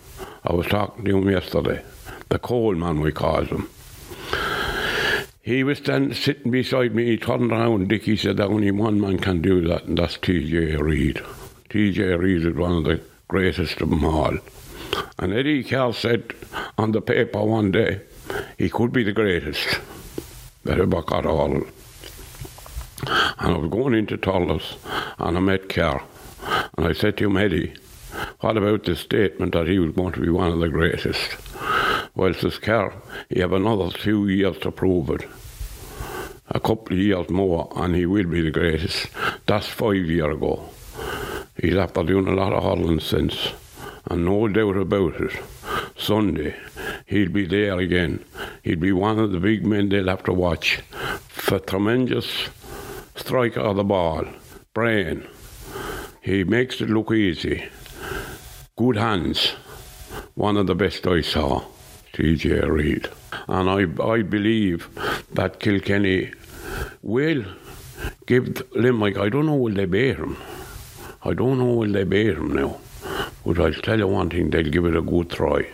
I 0.45 0.53
was 0.53 0.69
talking 0.69 1.05
to 1.05 1.19
him 1.19 1.29
yesterday. 1.29 1.83
The 2.29 2.39
coal 2.39 2.77
man 2.77 3.01
we 3.01 3.11
called 3.11 3.49
him. 3.49 3.69
He 5.49 5.65
was 5.65 5.81
then 5.81 6.13
sitting 6.13 6.51
beside 6.51 6.95
me, 6.95 7.07
he 7.07 7.17
turned 7.17 7.51
around, 7.53 7.89
Dicky 7.89 8.19
said 8.19 8.37
that 8.37 8.49
only 8.49 8.71
one 8.71 9.01
man 9.01 9.19
can 9.19 9.41
do 9.41 9.67
that, 9.67 9.85
and 9.85 9.97
that's 9.97 10.19
TJ 10.19 10.79
Reid. 10.79 11.23
TJ 11.71 12.19
Reid 12.19 12.45
is 12.45 12.55
one 12.55 12.73
of 12.73 12.85
the 12.85 13.01
greatest 13.29 13.81
of 13.81 13.89
them 13.89 14.05
all. 14.05 14.37
And 15.19 15.33
Eddie 15.33 15.65
Keher 15.65 15.95
said 15.95 16.35
on 16.77 16.93
the 16.93 17.01
paper 17.01 17.43
one 17.43 17.71
day, 17.71 18.03
he 18.59 18.69
could 18.69 18.93
be 18.93 19.03
the 19.03 19.13
greatest 19.13 19.81
that 20.65 20.79
ever 20.79 21.01
got 21.01 21.25
all. 21.25 21.55
And 21.55 21.67
I 23.39 23.57
was 23.57 23.71
going 23.71 23.95
into 23.95 24.19
Tullis 24.19 24.77
and 25.19 25.39
I 25.39 25.41
met 25.41 25.71
Keher. 25.71 26.03
And 26.77 26.87
I 26.87 26.93
said 26.93 27.17
to 27.17 27.25
him, 27.25 27.39
Eddie, 27.39 27.73
what 28.41 28.59
about 28.59 28.85
the 28.85 28.97
statement 28.97 29.55
that 29.55 29.67
he 29.67 29.79
was 29.79 29.93
going 29.93 30.13
to 30.13 30.21
be 30.21 30.29
one 30.29 30.53
of 30.53 30.59
the 30.59 30.69
greatest? 30.69 31.39
Well, 32.19 32.35
says 32.35 32.59
Keher, 32.59 32.93
he 33.29 33.39
have 33.39 33.53
another 33.53 33.91
two 33.91 34.27
years 34.27 34.59
to 34.59 34.73
prove 34.73 35.09
it. 35.11 35.25
A 36.49 36.59
couple 36.59 36.95
of 36.95 36.99
years 36.99 37.31
more, 37.31 37.73
and 37.77 37.95
he 37.95 38.07
will 38.07 38.27
be 38.27 38.41
the 38.41 38.51
greatest. 38.51 39.07
That's 39.47 39.69
five 39.69 39.95
years 39.95 40.35
ago. 40.35 40.69
He's 41.63 41.77
after 41.77 42.03
doing 42.03 42.27
a 42.27 42.35
lot 42.35 42.53
of 42.53 42.65
hurling 42.65 42.99
since, 42.99 43.53
and 44.07 44.25
no 44.25 44.49
doubt 44.49 44.79
about 44.79 45.21
it. 45.21 45.41
Sunday, 45.97 46.57
he'll 47.07 47.31
be 47.31 47.47
there 47.47 47.79
again. 47.79 48.25
He'll 48.65 48.81
be 48.81 48.91
one 48.91 49.21
of 49.21 49.31
the 49.31 49.39
big 49.39 49.65
men 49.65 49.89
they'll 49.89 50.09
have 50.09 50.25
to 50.25 50.33
watch 50.33 50.81
for 51.29 51.61
tremendous 51.61 52.49
striker 53.15 53.61
of 53.61 53.77
the 53.77 53.85
ball, 53.85 54.25
brain. 54.75 55.25
He 56.21 56.43
makes 56.43 56.81
it 56.81 56.91
look 56.91 57.13
easy. 57.13 57.69
Good 58.77 58.97
hands. 58.97 59.51
One 60.35 60.57
of 60.57 60.67
the 60.67 60.75
best 60.75 61.07
I 61.07 61.21
saw, 61.21 61.63
TJ 62.12 62.68
Reid. 62.68 63.09
And 63.49 63.68
I, 63.71 64.03
I 64.03 64.23
believe 64.23 64.88
that 65.33 65.61
Kilkenny 65.61 66.33
will 67.03 67.44
give 68.27 68.62
Limerick, 68.75 69.18
I 69.18 69.29
don't 69.29 69.47
know 69.47 69.57
will 69.57 69.75
they 69.75 69.87
beat 69.87 70.16
him. 70.16 70.37
I 71.25 71.35
don't 71.35 71.59
know 71.59 71.73
will 71.75 71.92
they 71.92 72.05
beat 72.05 72.37
him 72.37 72.55
now. 72.55 72.79
But 73.44 73.61
I'll 73.61 73.73
tell 73.73 73.99
you 73.99 74.07
one 74.07 74.31
thing, 74.31 74.51
they'll 74.51 74.71
give 74.71 74.85
it 74.85 74.97
a 74.97 75.03
good 75.03 75.31
try. 75.31 75.66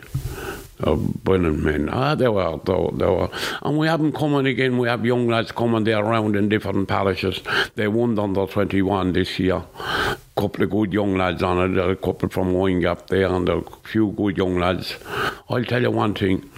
Uh, 0.83 0.97
brilliant 0.97 1.63
men. 1.63 1.89
Ah, 1.89 2.15
they 2.15 2.29
were, 2.29 2.59
they 2.65 2.73
were, 2.73 3.13
were. 3.13 3.31
And 3.63 3.79
we 3.79 3.87
have 3.87 4.01
them 4.01 4.13
coming 4.13 4.47
again. 4.47 4.77
We 4.77 4.89
have 4.89 5.07
young 5.07 5.29
lads 5.29 5.53
coming 5.53 5.85
there 5.85 6.05
around 6.05 6.35
in 6.35 6.49
different 6.49 6.89
parishes. 6.89 7.41
They 7.77 7.87
won 7.87 8.19
under 8.19 8.47
21 8.47 9.13
this 9.13 9.39
year. 9.39 9.63
couple 10.37 10.65
of 10.65 10.71
good 10.71 10.93
young 10.93 11.17
lads 11.17 11.43
on 11.43 11.79
it. 11.79 11.79
A 11.79 11.95
couple 11.95 12.29
from 12.29 12.55
Windgap 12.55 13.07
there 13.07 13.33
and 13.33 13.49
a 13.49 13.63
few 13.85 14.11
good 14.13 14.37
young 14.37 14.59
lads. 14.59 14.97
I'll 15.49 15.65
tell 15.65 15.83
you 15.83 15.93
one 15.93 16.15
thing. 16.15 16.51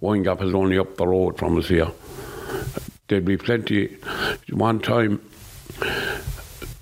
Windgap 0.00 0.42
is 0.42 0.54
only 0.54 0.78
up 0.78 0.96
the 0.96 1.06
road 1.06 1.38
from 1.38 1.58
us 1.58 1.68
here. 1.68 1.90
There'll 3.08 3.24
be 3.24 3.36
plenty. 3.36 3.96
One 4.50 4.80
time, 4.80 5.20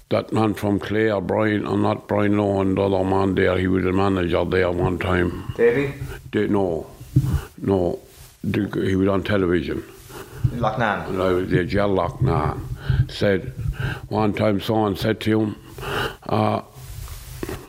that 0.09 0.33
man 0.33 0.55
from 0.55 0.79
Clare, 0.79 1.21
Brian, 1.21 1.67
and 1.67 1.83
not 1.83 2.07
Brian 2.07 2.35
Lohan, 2.35 2.77
the 2.77 2.83
other 2.83 3.05
man 3.05 3.35
there, 3.35 3.59
he 3.59 3.67
was 3.67 3.85
the 3.85 3.93
manager 3.93 4.45
there 4.45 4.71
one 4.71 4.99
time. 4.99 5.53
Davy? 5.57 5.93
No, 6.33 6.87
no, 7.59 7.99
he 8.43 8.95
was 8.95 9.09
on 9.09 9.25
television. 9.25 9.83
Loughnane. 10.55 11.09
Was 11.09 11.51
there, 11.51 11.65
Ger 11.65 11.89
Loughnane, 11.89 12.61
said, 13.11 13.53
one 14.09 14.33
time 14.33 14.61
someone 14.61 14.97
said 14.97 15.21
to 15.21 15.41
him, 15.41 15.57
uh, 16.29 16.63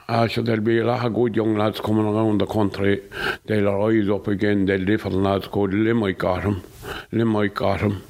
uh, 0.07 0.27
so 0.27 0.41
there'll 0.41 0.61
be 0.61 0.79
a 0.79 0.85
lot 0.85 1.05
of 1.05 1.13
good 1.13 1.35
young 1.35 1.57
lads 1.57 1.79
coming 1.81 2.05
around 2.05 2.39
the 2.39 2.45
country. 2.45 3.01
They'll 3.45 3.73
rise 3.73 4.09
up 4.09 4.27
again. 4.27 4.65
They'll 4.65 4.85
different 4.85 5.17
lads 5.17 5.47
go, 5.47 5.61
Limerick 5.61 6.19
got 6.19 6.43
him. 6.43 6.63
Limerick 7.11 7.55
got 7.55 7.81
him. 7.81 8.03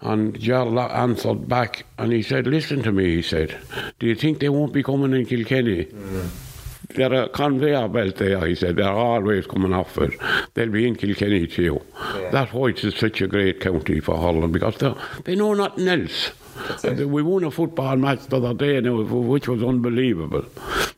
And 0.00 0.38
Ger 0.38 0.78
answered 0.78 1.48
back 1.48 1.86
and 1.98 2.12
he 2.12 2.22
said, 2.22 2.46
Listen 2.46 2.82
to 2.82 2.92
me, 2.92 3.16
he 3.16 3.22
said, 3.22 3.56
Do 3.98 4.06
you 4.06 4.14
think 4.14 4.40
they 4.40 4.48
won't 4.48 4.72
be 4.72 4.82
coming 4.82 5.12
in 5.12 5.26
Kilkenny? 5.26 5.86
Mm. 5.86 6.28
They're 6.94 7.24
a 7.24 7.28
conveyor 7.28 7.88
belt 7.88 8.16
there, 8.16 8.46
he 8.46 8.54
said. 8.54 8.76
They're 8.76 8.88
always 8.88 9.46
coming 9.46 9.72
off 9.72 9.98
it. 9.98 10.18
They'll 10.54 10.70
be 10.70 10.86
in 10.86 10.96
Kilkenny 10.96 11.46
too. 11.46 11.80
Yeah. 12.14 12.30
That's 12.30 12.52
why 12.52 12.68
it's 12.68 12.98
such 12.98 13.20
a 13.20 13.26
great 13.26 13.60
county 13.60 14.00
for 14.00 14.16
hurling 14.16 14.52
because 14.52 14.76
they 15.24 15.34
know 15.34 15.54
nothing 15.54 15.88
else. 15.88 16.30
We 16.84 17.22
won 17.22 17.44
a 17.44 17.50
football 17.50 17.96
match 17.96 18.26
the 18.26 18.38
other 18.38 18.54
day, 18.54 18.80
now, 18.80 19.02
which 19.02 19.48
was 19.48 19.62
unbelievable. 19.62 20.44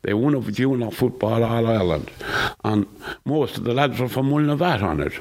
They 0.03 0.13
won 0.13 0.35
a 0.35 0.41
junior 0.41 0.91
football 0.91 1.43
All 1.43 1.67
Ireland, 1.67 2.09
and 2.63 2.85
most 3.25 3.57
of 3.57 3.65
the 3.65 3.73
lads 3.73 3.99
were 3.99 4.07
from 4.07 4.29
Mullinavat 4.29 4.81
on 4.81 5.01
it. 5.01 5.13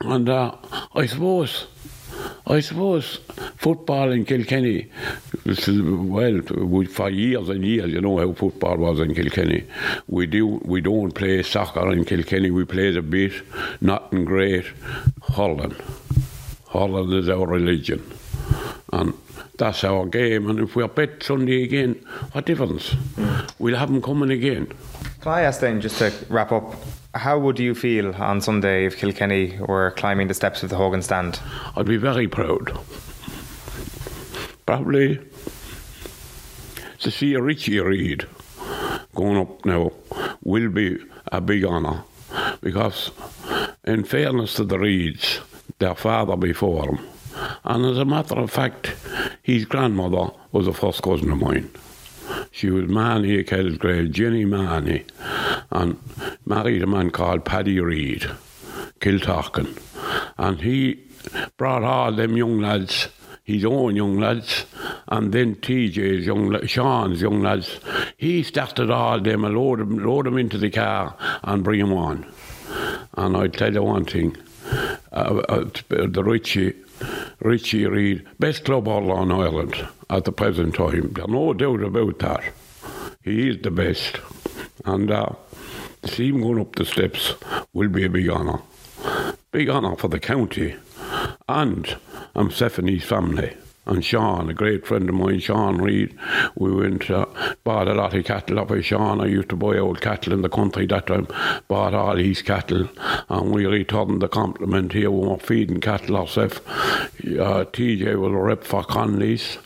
And 0.00 0.28
uh, 0.28 0.54
I 0.94 1.06
suppose 1.06 1.66
I 2.46 2.60
suppose 2.60 3.20
football 3.56 4.12
in 4.12 4.24
Kilkenny, 4.24 4.90
well, 5.44 6.42
for 6.88 7.10
years 7.10 7.48
and 7.48 7.64
years, 7.64 7.92
you 7.92 8.00
know 8.00 8.18
how 8.18 8.32
football 8.32 8.76
was 8.76 9.00
in 9.00 9.14
Kilkenny. 9.14 9.64
We 10.06 10.26
do, 10.26 10.46
we 10.64 10.80
don't 10.80 11.12
play 11.12 11.42
soccer 11.42 11.92
in 11.92 12.04
Kilkenny. 12.04 12.50
We 12.50 12.64
play 12.64 12.96
a 12.96 13.02
bit, 13.02 13.32
nothing 13.80 14.24
great. 14.24 14.66
hurling, 15.34 15.74
hurling 16.70 17.12
is 17.12 17.28
our 17.28 17.46
religion, 17.46 18.02
and 18.92 19.14
that's 19.58 19.84
our 19.84 20.06
game. 20.06 20.48
And 20.48 20.60
if 20.60 20.76
we're 20.76 20.88
bet 20.88 21.22
Sunday 21.22 21.62
again, 21.64 21.94
what 22.32 22.46
difference? 22.46 22.94
We'll 23.58 23.76
have 23.76 23.90
them 23.90 24.02
coming 24.02 24.30
again. 24.30 24.72
Can 25.20 25.32
I 25.32 25.42
ask 25.42 25.60
then, 25.60 25.80
just 25.80 25.98
to 25.98 26.12
wrap 26.28 26.52
up, 26.52 26.74
how 27.18 27.38
would 27.38 27.58
you 27.58 27.74
feel 27.74 28.14
on 28.14 28.40
Sunday 28.40 28.86
if 28.86 28.98
Kilkenny 28.98 29.58
were 29.58 29.92
climbing 29.92 30.28
the 30.28 30.34
steps 30.34 30.62
of 30.62 30.70
the 30.70 30.76
Hogan 30.76 31.02
stand? 31.02 31.40
I'd 31.76 31.86
be 31.86 31.96
very 31.96 32.28
proud. 32.28 32.78
Probably 34.66 35.20
to 36.98 37.10
see 37.10 37.36
Richie 37.36 37.80
Reid 37.80 38.26
going 39.14 39.38
up 39.38 39.64
now 39.64 39.92
will 40.42 40.68
be 40.68 40.98
a 41.32 41.40
big 41.40 41.64
honour 41.64 42.02
because, 42.60 43.10
in 43.84 44.04
fairness 44.04 44.54
to 44.54 44.64
the 44.64 44.76
Reids, 44.76 45.40
their 45.78 45.94
father 45.94 46.36
before 46.36 46.84
him, 46.84 46.98
and 47.64 47.84
as 47.84 47.98
a 47.98 48.04
matter 48.04 48.38
of 48.38 48.50
fact, 48.50 48.94
his 49.42 49.64
grandmother 49.64 50.32
was 50.52 50.66
a 50.66 50.72
first 50.72 51.02
cousin 51.02 51.30
of 51.30 51.38
mine. 51.38 51.70
She 52.50 52.70
was 52.70 52.88
Manny 52.88 53.44
Kellsgrave, 53.44 54.10
Jenny 54.10 54.44
Manny, 54.44 55.04
and 55.70 55.98
married 56.44 56.82
a 56.82 56.86
man 56.86 57.10
called 57.10 57.44
Paddy 57.44 57.80
Reid, 57.80 58.28
Kiltarkin. 59.00 59.78
And 60.38 60.60
he 60.60 61.00
brought 61.56 61.82
all 61.82 62.12
them 62.12 62.36
young 62.36 62.60
lads, 62.60 63.08
his 63.42 63.64
own 63.64 63.96
young 63.96 64.18
lads, 64.18 64.66
and 65.08 65.32
then 65.32 65.56
TJ's 65.56 66.26
young, 66.26 66.66
Sean's 66.66 67.22
young 67.22 67.42
lads. 67.42 67.78
He 68.16 68.42
started 68.42 68.90
all 68.90 69.20
them 69.20 69.44
and 69.44 69.56
load 69.56 69.80
them, 69.80 69.98
load 69.98 70.26
them 70.26 70.38
into 70.38 70.58
the 70.58 70.70
car 70.70 71.16
and 71.42 71.64
bring 71.64 71.80
them 71.80 71.92
on. 71.92 72.26
And 73.14 73.36
I 73.36 73.48
tell 73.48 73.72
you 73.72 73.82
one 73.82 74.04
thing, 74.04 74.36
uh, 75.12 75.42
uh, 75.48 75.64
the 75.88 76.22
Richie, 76.24 76.74
Richie 77.40 77.86
Reid, 77.86 78.26
best 78.38 78.64
club 78.64 78.88
all 78.88 79.10
on 79.12 79.32
Ireland 79.32 79.86
at 80.10 80.24
the 80.24 80.32
present 80.32 80.74
time. 80.74 81.12
There's 81.12 81.28
no 81.28 81.52
doubt 81.54 81.82
about 81.82 82.18
that. 82.18 82.44
He 83.22 83.48
is 83.48 83.62
the 83.62 83.70
best. 83.70 84.20
And 84.84 85.10
uh, 85.10 85.30
see 86.04 86.28
him 86.28 86.42
going 86.42 86.60
up 86.60 86.74
the 86.76 86.84
steps 86.84 87.34
will 87.72 87.88
be 87.88 88.04
a 88.04 88.10
big 88.10 88.28
honour. 88.28 88.60
Big 89.52 89.68
honour 89.68 89.96
for 89.96 90.08
the 90.08 90.20
county 90.20 90.76
and 91.48 91.96
I'm 92.34 92.50
Stephanie's 92.50 93.04
family. 93.04 93.56
And 93.88 94.04
Sean, 94.04 94.50
a 94.50 94.54
great 94.54 94.84
friend 94.84 95.08
of 95.08 95.14
mine, 95.14 95.38
Sean 95.38 95.80
Reid, 95.80 96.18
we 96.56 96.74
went, 96.74 97.08
uh, 97.08 97.26
bought 97.62 97.86
a 97.86 97.94
lot 97.94 98.14
of 98.14 98.24
cattle 98.24 98.58
up 98.58 98.70
with 98.70 98.84
Sean. 98.84 99.20
I 99.20 99.26
used 99.26 99.50
to 99.50 99.56
buy 99.56 99.78
old 99.78 100.00
cattle 100.00 100.32
in 100.32 100.42
the 100.42 100.48
country 100.48 100.86
that 100.86 101.06
time, 101.06 101.28
bought 101.68 101.94
all 101.94 102.16
his 102.16 102.42
cattle, 102.42 102.88
and 103.28 103.52
we 103.52 103.64
returned 103.64 104.22
the 104.22 104.28
compliment 104.28 104.92
here. 104.92 105.12
We 105.12 105.28
were 105.28 105.38
feeding 105.38 105.80
cattle 105.80 106.16
ourselves. 106.16 106.56
Uh, 106.66 107.64
TJ 107.70 108.16
was 108.16 108.32
a 108.32 108.36
rep 108.36 108.64
for 108.64 108.82
Conley's, 108.82 109.58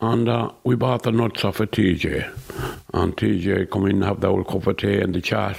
and 0.00 0.28
uh, 0.28 0.52
we 0.62 0.76
bought 0.76 1.02
the 1.02 1.10
nuts 1.10 1.44
off 1.44 1.58
of 1.58 1.72
TJ. 1.72 2.85
And 2.92 3.16
TJ 3.16 3.70
come 3.70 3.86
in 3.86 3.96
and 3.96 4.04
have 4.04 4.20
the 4.20 4.28
old 4.28 4.46
cup 4.46 4.66
of 4.66 4.76
tea 4.76 5.00
and 5.00 5.14
the 5.14 5.20
chat. 5.20 5.58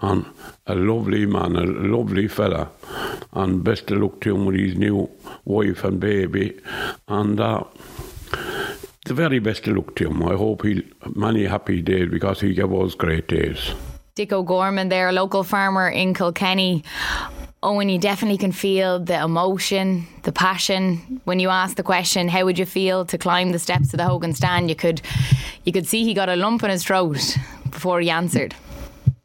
And 0.00 0.26
a 0.66 0.74
lovely 0.74 1.26
man, 1.26 1.56
a 1.56 1.64
lovely 1.64 2.28
fella. 2.28 2.70
And 3.32 3.64
best 3.64 3.90
of 3.90 3.98
luck 3.98 4.20
to 4.22 4.34
him 4.34 4.46
with 4.46 4.56
his 4.56 4.76
new 4.76 5.10
wife 5.44 5.84
and 5.84 6.00
baby. 6.00 6.58
And 7.08 7.40
uh, 7.40 7.64
the 9.06 9.14
very 9.14 9.38
best 9.38 9.66
of 9.66 9.76
luck 9.76 9.94
to 9.96 10.08
him. 10.08 10.22
I 10.22 10.34
hope 10.34 10.62
he'll 10.64 10.82
many 11.14 11.44
happy 11.46 11.82
days 11.82 12.08
because 12.10 12.40
he 12.40 12.54
gave 12.54 12.72
us 12.72 12.94
great 12.94 13.28
days. 13.28 13.74
Dick 14.14 14.32
O'Gorman 14.32 14.88
there, 14.90 15.10
local 15.12 15.42
farmer 15.42 15.88
in 15.88 16.14
Kilkenny. 16.14 16.84
Oh, 17.64 17.78
and 17.78 17.88
you 17.88 17.98
definitely 17.98 18.38
can 18.38 18.50
feel 18.50 18.98
the 18.98 19.22
emotion, 19.22 20.08
the 20.24 20.32
passion. 20.32 21.20
When 21.24 21.38
you 21.38 21.48
ask 21.48 21.76
the 21.76 21.84
question, 21.84 22.28
how 22.28 22.44
would 22.44 22.58
you 22.58 22.66
feel 22.66 23.04
to 23.06 23.16
climb 23.16 23.52
the 23.52 23.60
steps 23.60 23.94
of 23.94 23.98
the 23.98 24.04
Hogan 24.04 24.34
stand? 24.34 24.68
You 24.68 24.74
could 24.74 25.00
you 25.64 25.72
could 25.72 25.86
see 25.86 26.02
he 26.02 26.12
got 26.12 26.28
a 26.28 26.34
lump 26.34 26.64
in 26.64 26.70
his 26.70 26.82
throat 26.82 27.36
before 27.70 28.00
he 28.00 28.10
answered. 28.10 28.56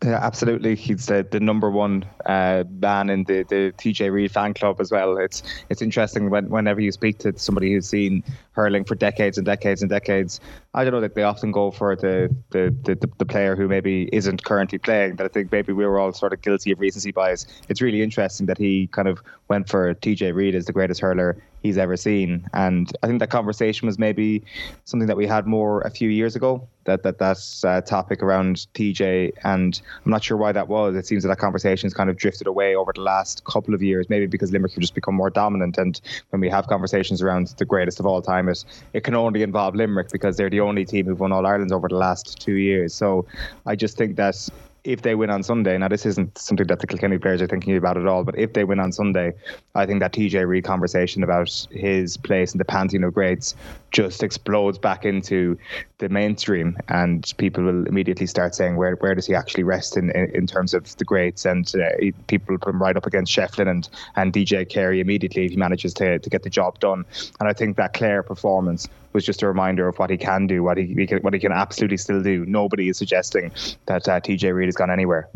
Yeah, 0.04 0.20
absolutely. 0.22 0.76
He's 0.76 1.08
the, 1.08 1.28
the 1.30 1.40
number 1.40 1.72
one 1.72 2.06
uh, 2.28 2.66
man 2.70 3.10
in 3.10 3.24
the, 3.24 3.42
the 3.42 3.74
TJ 3.80 4.12
Reid 4.12 4.32
fan 4.32 4.54
club 4.54 4.80
as 4.80 4.92
well. 4.92 5.18
It's 5.18 5.42
it's 5.70 5.82
interesting 5.82 6.30
when, 6.30 6.50
whenever 6.50 6.80
you 6.80 6.92
speak 6.92 7.18
to 7.20 7.38
somebody 7.40 7.74
who's 7.74 7.90
seen 7.90 8.24
hurling 8.52 8.84
for 8.84 8.94
decades 8.94 9.40
and 9.40 9.46
decades 9.46 9.82
and 9.82 9.90
decades. 9.90 10.40
I 10.76 10.84
don't 10.84 10.94
know 10.94 11.02
that 11.02 11.16
they 11.16 11.24
often 11.24 11.52
go 11.52 11.72
for 11.72 11.96
the 11.96 12.34
the, 12.52 12.76
the, 12.84 13.10
the 13.18 13.26
player 13.26 13.56
who 13.56 13.68
maybe 13.68 14.08
isn't 14.14 14.44
currently 14.44 14.78
playing. 14.78 15.16
But 15.16 15.26
I 15.26 15.30
think 15.30 15.52
maybe 15.52 15.74
we 15.74 15.84
were 15.84 15.98
all 15.98 16.14
sort 16.14 16.32
of 16.32 16.44
guilty 16.44 16.72
of 16.72 16.80
recency 16.80 17.12
bias. 17.12 17.48
It's 17.68 17.82
really 17.82 18.04
interesting 18.04 18.46
that 18.46 18.60
he 18.60 18.86
kind 18.88 19.08
of 19.08 19.24
went 19.48 19.68
for 19.68 19.96
TJ 19.96 20.36
Reid 20.36 20.54
as 20.54 20.66
the 20.66 20.74
greatest 20.74 21.02
hurler 21.02 21.42
he's 21.68 21.78
ever 21.78 21.98
seen. 21.98 22.48
And 22.54 22.92
I 23.04 23.08
think 23.08 23.20
that 23.20 23.30
conversation 23.30 23.86
was 23.86 24.00
maybe 24.00 24.44
something 24.86 25.08
that 25.08 25.18
we 25.18 25.28
had 25.28 25.46
more 25.46 25.82
a 25.82 25.90
few 25.90 26.10
years 26.10 26.36
ago. 26.36 26.68
That 26.86 27.04
that 27.04 27.18
that's 27.18 27.66
uh, 27.66 27.82
topic 27.82 28.24
around 28.24 28.68
TJ, 28.74 29.34
and 29.44 29.82
I'm 30.06 30.12
not 30.12 30.24
sure 30.24 30.38
why 30.38 30.54
that 30.54 30.70
was. 30.70 30.96
It 30.96 31.06
seems 31.06 31.24
that 31.24 31.30
that 31.30 31.38
conversation 31.38 31.86
has 31.86 31.94
kind 31.94 32.10
of 32.10 32.16
drifted 32.16 32.48
away 32.48 32.76
over 32.76 32.94
the 32.94 33.02
last 33.02 33.44
couple 33.44 33.74
of 33.74 33.84
years, 33.84 34.10
maybe 34.10 34.26
because 34.26 34.54
Limerick 34.54 34.72
have 34.72 34.82
just 34.82 34.96
become 34.96 35.14
more 35.14 35.30
dominant. 35.30 35.78
And 35.78 36.00
when 36.30 36.40
we 36.40 36.50
have 36.50 36.68
conversations 36.68 37.22
around 37.22 37.48
the 37.58 37.66
greatest 37.66 38.00
of 38.00 38.06
all 38.06 38.22
time, 38.22 38.48
it 38.48 38.64
it 38.94 39.04
can 39.04 39.16
only 39.16 39.44
involve 39.44 39.76
Limerick 39.76 40.12
because 40.12 40.38
they're 40.38 40.50
the 40.50 40.62
only 40.62 40.86
team 40.86 41.06
who've 41.08 41.20
won 41.20 41.34
all 41.34 41.46
Ireland 41.46 41.74
over 41.74 41.90
the 41.90 41.98
last 41.98 42.40
two 42.40 42.56
years. 42.56 42.94
So 42.94 43.26
I 43.66 43.76
just 43.76 43.98
think 43.98 44.16
that 44.16 44.50
if 44.88 45.02
they 45.02 45.16
win 45.16 45.30
on 45.30 45.44
Sunday, 45.44 45.78
now 45.78 45.90
this 45.90 46.06
isn't 46.06 46.38
something 46.38 46.66
that 46.68 46.80
the 46.80 46.88
Kilkenny 46.88 47.18
players 47.18 47.42
are 47.42 47.48
thinking 47.48 47.76
about 47.76 47.98
at 47.98 48.08
all, 48.08 48.24
but 48.24 48.40
if 48.40 48.54
they 48.54 48.64
win 48.64 48.80
on 48.80 48.94
Sunday, 48.94 49.34
I 49.76 49.86
think 49.86 50.00
that 50.00 50.14
TJ 50.14 50.48
Reid 50.48 50.64
conversation 50.64 51.24
about 51.24 51.68
his 51.72 52.16
place 52.16 52.54
in 52.54 52.58
the 52.58 52.64
pantheon 52.64 53.04
of 53.04 53.14
greats 53.14 53.54
just 53.92 54.24
explodes 54.24 54.78
back 54.78 55.06
into 55.06 55.58
the 56.00 56.10
mainstream, 56.10 56.78
and 56.90 57.34
people 57.38 57.64
will 57.64 57.88
immediately 57.88 58.28
start 58.28 58.54
saying, 58.54 58.76
where 58.76 58.96
where 58.96 59.16
does 59.16 59.26
he 59.26 59.34
actually 59.34 59.64
rest 59.64 59.98
in 59.98 60.12
in, 60.12 60.30
in 60.36 60.48
terms 60.48 60.74
of 60.74 60.96
the 60.98 61.06
greats? 61.06 61.46
And 61.46 61.72
uh, 61.76 62.12
people 62.28 62.54
will 62.54 62.60
put 62.60 62.70
him 62.70 62.82
right 62.82 62.96
up 62.96 63.06
against 63.06 63.36
Shefflin 63.36 63.70
and 63.70 63.88
and 64.16 64.34
DJ 64.34 64.68
Carey 64.68 65.00
immediately 65.00 65.46
if 65.46 65.52
he 65.52 65.58
manages 65.58 65.94
to 65.96 66.20
to 66.20 66.30
get 66.30 66.44
the 66.44 66.50
job 66.50 66.80
done. 66.80 67.06
And 67.40 67.50
I 67.50 67.54
think 67.54 67.78
that 67.78 67.94
Clare 67.94 68.24
performance 68.24 68.88
was 69.14 69.26
just 69.26 69.42
a 69.42 69.48
reminder 69.48 69.88
of 69.88 69.98
what 69.98 70.10
he 70.10 70.18
can 70.18 70.46
do, 70.46 70.62
what 70.62 70.78
he, 70.78 70.86
he 70.86 71.08
can, 71.08 71.18
what 71.20 71.34
he 71.34 71.40
can 71.40 71.52
absolutely 71.52 71.98
still 71.98 72.22
do. 72.22 72.46
Nobody 72.46 72.90
is 72.90 72.98
suggesting 72.98 73.52
that 73.88 74.08
uh, 74.08 74.20
TJ 74.20 74.54
Reid 74.54 74.68
has 74.68 74.76
gone 74.76 74.92
anywhere. 74.92 75.28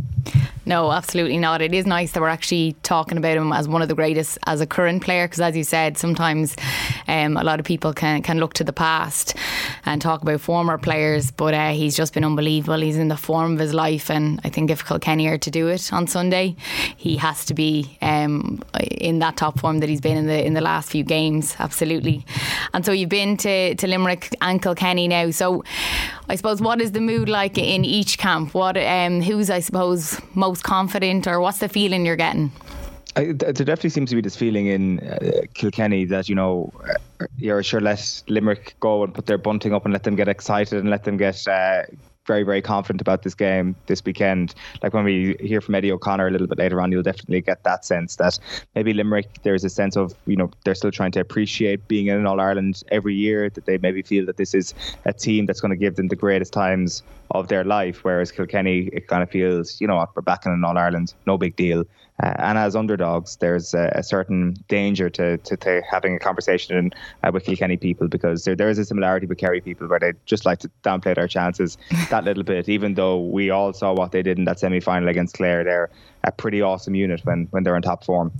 No, 0.65 0.91
absolutely 0.91 1.37
not. 1.37 1.61
It 1.61 1.73
is 1.73 1.87
nice 1.87 2.11
that 2.11 2.21
we're 2.21 2.27
actually 2.27 2.75
talking 2.83 3.17
about 3.17 3.35
him 3.35 3.51
as 3.51 3.67
one 3.67 3.81
of 3.81 3.87
the 3.87 3.95
greatest 3.95 4.37
as 4.45 4.61
a 4.61 4.67
current 4.67 5.03
player 5.03 5.25
because, 5.25 5.41
as 5.41 5.57
you 5.57 5.63
said, 5.63 5.97
sometimes 5.97 6.55
um, 7.07 7.35
a 7.35 7.43
lot 7.43 7.59
of 7.59 7.65
people 7.65 7.93
can, 7.93 8.21
can 8.21 8.37
look 8.37 8.53
to 8.53 8.63
the 8.63 8.73
past 8.73 9.35
and 9.85 10.01
talk 10.01 10.21
about 10.21 10.39
former 10.39 10.77
players, 10.77 11.31
but 11.31 11.55
uh, 11.55 11.71
he's 11.71 11.97
just 11.97 12.13
been 12.13 12.23
unbelievable. 12.23 12.79
He's 12.79 12.97
in 12.97 13.07
the 13.07 13.17
form 13.17 13.53
of 13.53 13.59
his 13.59 13.73
life, 13.73 14.11
and 14.11 14.39
I 14.43 14.49
think 14.49 14.69
if 14.69 14.85
Kilkenny 14.85 15.27
are 15.27 15.39
to 15.39 15.49
do 15.49 15.67
it 15.67 15.91
on 15.91 16.05
Sunday, 16.05 16.55
he 16.95 17.17
has 17.17 17.43
to 17.45 17.55
be 17.55 17.97
um, 18.03 18.61
in 18.79 19.17
that 19.19 19.37
top 19.37 19.59
form 19.59 19.79
that 19.79 19.89
he's 19.89 20.01
been 20.01 20.17
in 20.17 20.27
the 20.27 20.45
in 20.45 20.53
the 20.53 20.61
last 20.61 20.91
few 20.91 21.03
games. 21.03 21.55
Absolutely. 21.57 22.23
And 22.73 22.85
so 22.85 22.91
you've 22.91 23.09
been 23.09 23.35
to, 23.37 23.73
to 23.73 23.87
Limerick 23.87 24.35
and 24.41 24.61
Kilkenny 24.61 25.07
now. 25.07 25.31
So 25.31 25.63
I 26.31 26.35
suppose 26.35 26.61
what 26.61 26.79
is 26.79 26.93
the 26.93 27.01
mood 27.01 27.27
like 27.27 27.57
in 27.57 27.83
each 27.83 28.17
camp? 28.17 28.53
What 28.53 28.77
um, 28.77 29.21
who's 29.21 29.49
I 29.49 29.59
suppose 29.59 30.17
most 30.33 30.63
confident, 30.63 31.27
or 31.27 31.41
what's 31.41 31.57
the 31.57 31.67
feeling 31.67 32.05
you're 32.05 32.15
getting? 32.15 32.53
I, 33.17 33.33
there 33.33 33.51
definitely 33.51 33.89
seems 33.89 34.11
to 34.11 34.15
be 34.15 34.21
this 34.21 34.37
feeling 34.37 34.67
in 34.67 35.01
uh, 35.01 35.41
Kilkenny 35.55 36.05
that 36.05 36.29
you 36.29 36.35
know 36.35 36.71
uh, 36.87 37.25
you're 37.37 37.61
sure 37.63 37.81
let 37.81 38.23
Limerick 38.29 38.75
go 38.79 39.03
and 39.03 39.13
put 39.13 39.25
their 39.25 39.37
bunting 39.37 39.73
up 39.73 39.83
and 39.83 39.91
let 39.91 40.03
them 40.03 40.15
get 40.15 40.29
excited 40.29 40.79
and 40.79 40.89
let 40.89 41.03
them 41.03 41.17
get 41.17 41.45
uh, 41.49 41.83
very, 42.31 42.43
very 42.43 42.61
confident 42.61 43.01
about 43.01 43.23
this 43.23 43.35
game 43.35 43.75
this 43.87 44.01
weekend. 44.05 44.55
Like 44.81 44.93
when 44.93 45.03
we 45.03 45.35
hear 45.41 45.59
from 45.59 45.75
Eddie 45.75 45.91
O'Connor 45.91 46.27
a 46.27 46.31
little 46.31 46.47
bit 46.47 46.57
later 46.57 46.79
on, 46.79 46.89
you'll 46.89 47.03
definitely 47.03 47.41
get 47.41 47.63
that 47.63 47.83
sense 47.83 48.15
that 48.15 48.39
maybe 48.73 48.93
Limerick, 48.93 49.27
there's 49.43 49.65
a 49.65 49.69
sense 49.69 49.97
of, 49.97 50.15
you 50.25 50.37
know, 50.37 50.49
they're 50.63 50.75
still 50.75 50.91
trying 50.91 51.11
to 51.11 51.19
appreciate 51.19 51.85
being 51.89 52.07
in 52.07 52.25
All 52.25 52.39
Ireland 52.39 52.83
every 52.89 53.15
year, 53.15 53.49
that 53.49 53.65
they 53.65 53.77
maybe 53.79 54.01
feel 54.01 54.25
that 54.27 54.37
this 54.37 54.53
is 54.53 54.73
a 55.03 55.11
team 55.11 55.45
that's 55.45 55.59
going 55.59 55.71
to 55.71 55.75
give 55.75 55.97
them 55.97 56.07
the 56.07 56.15
greatest 56.15 56.53
times 56.53 57.03
of 57.31 57.47
their 57.47 57.63
life. 57.63 58.03
Whereas 58.03 58.31
Kilkenny, 58.31 58.89
it 58.93 59.07
kind 59.07 59.23
of 59.23 59.29
feels, 59.29 59.79
you 59.81 59.87
know 59.87 59.95
what, 59.95 60.15
we're 60.15 60.21
back 60.21 60.45
in 60.45 60.51
an 60.51 60.63
All 60.63 60.77
Ireland, 60.77 61.13
no 61.25 61.37
big 61.37 61.55
deal. 61.55 61.85
Uh, 62.21 62.33
and 62.37 62.57
as 62.57 62.75
underdogs, 62.75 63.37
there's 63.37 63.73
a, 63.73 63.91
a 63.95 64.03
certain 64.03 64.55
danger 64.67 65.09
to, 65.09 65.37
to, 65.37 65.57
to, 65.57 65.81
having 65.89 66.15
a 66.15 66.19
conversation 66.19 66.91
uh, 67.23 67.31
with 67.33 67.45
Kilkenny 67.45 67.77
people 67.77 68.07
because 68.07 68.43
there, 68.43 68.55
there 68.55 68.69
is 68.69 68.77
a 68.77 68.85
similarity 68.85 69.25
with 69.25 69.39
Kerry 69.39 69.59
people 69.59 69.87
where 69.87 69.99
they 69.99 70.13
just 70.25 70.45
like 70.45 70.59
to 70.59 70.69
downplay 70.83 71.15
their 71.15 71.27
chances 71.27 71.79
that 72.11 72.23
little 72.23 72.43
bit, 72.43 72.69
even 72.69 72.93
though 72.93 73.19
we 73.19 73.49
all 73.49 73.73
saw 73.73 73.93
what 73.93 74.11
they 74.11 74.21
did 74.21 74.37
in 74.37 74.45
that 74.45 74.59
semi 74.59 74.79
final 74.79 75.09
against 75.09 75.35
Clare. 75.35 75.63
They're 75.63 75.89
a 76.23 76.31
pretty 76.31 76.61
awesome 76.61 76.95
unit 76.95 77.21
when, 77.23 77.47
when 77.51 77.63
they're 77.63 77.75
in 77.75 77.81
top 77.81 78.03
form. 78.03 78.31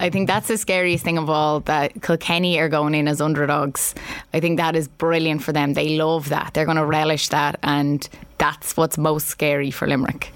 I 0.00 0.10
think 0.10 0.26
that's 0.26 0.48
the 0.48 0.58
scariest 0.58 1.04
thing 1.04 1.18
of 1.18 1.30
all 1.30 1.60
that 1.60 2.02
Kilkenny 2.02 2.58
are 2.58 2.68
going 2.68 2.94
in 2.94 3.08
as 3.08 3.20
underdogs. 3.20 3.94
I 4.34 4.40
think 4.40 4.58
that 4.58 4.76
is 4.76 4.88
brilliant 4.88 5.42
for 5.42 5.52
them. 5.52 5.74
They 5.74 5.96
love 5.96 6.28
that. 6.28 6.52
They're 6.54 6.66
going 6.66 6.76
to 6.76 6.84
relish 6.84 7.28
that. 7.28 7.58
And 7.62 8.06
that's 8.38 8.76
what's 8.76 8.98
most 8.98 9.28
scary 9.28 9.70
for 9.70 9.86
Limerick. 9.86 10.32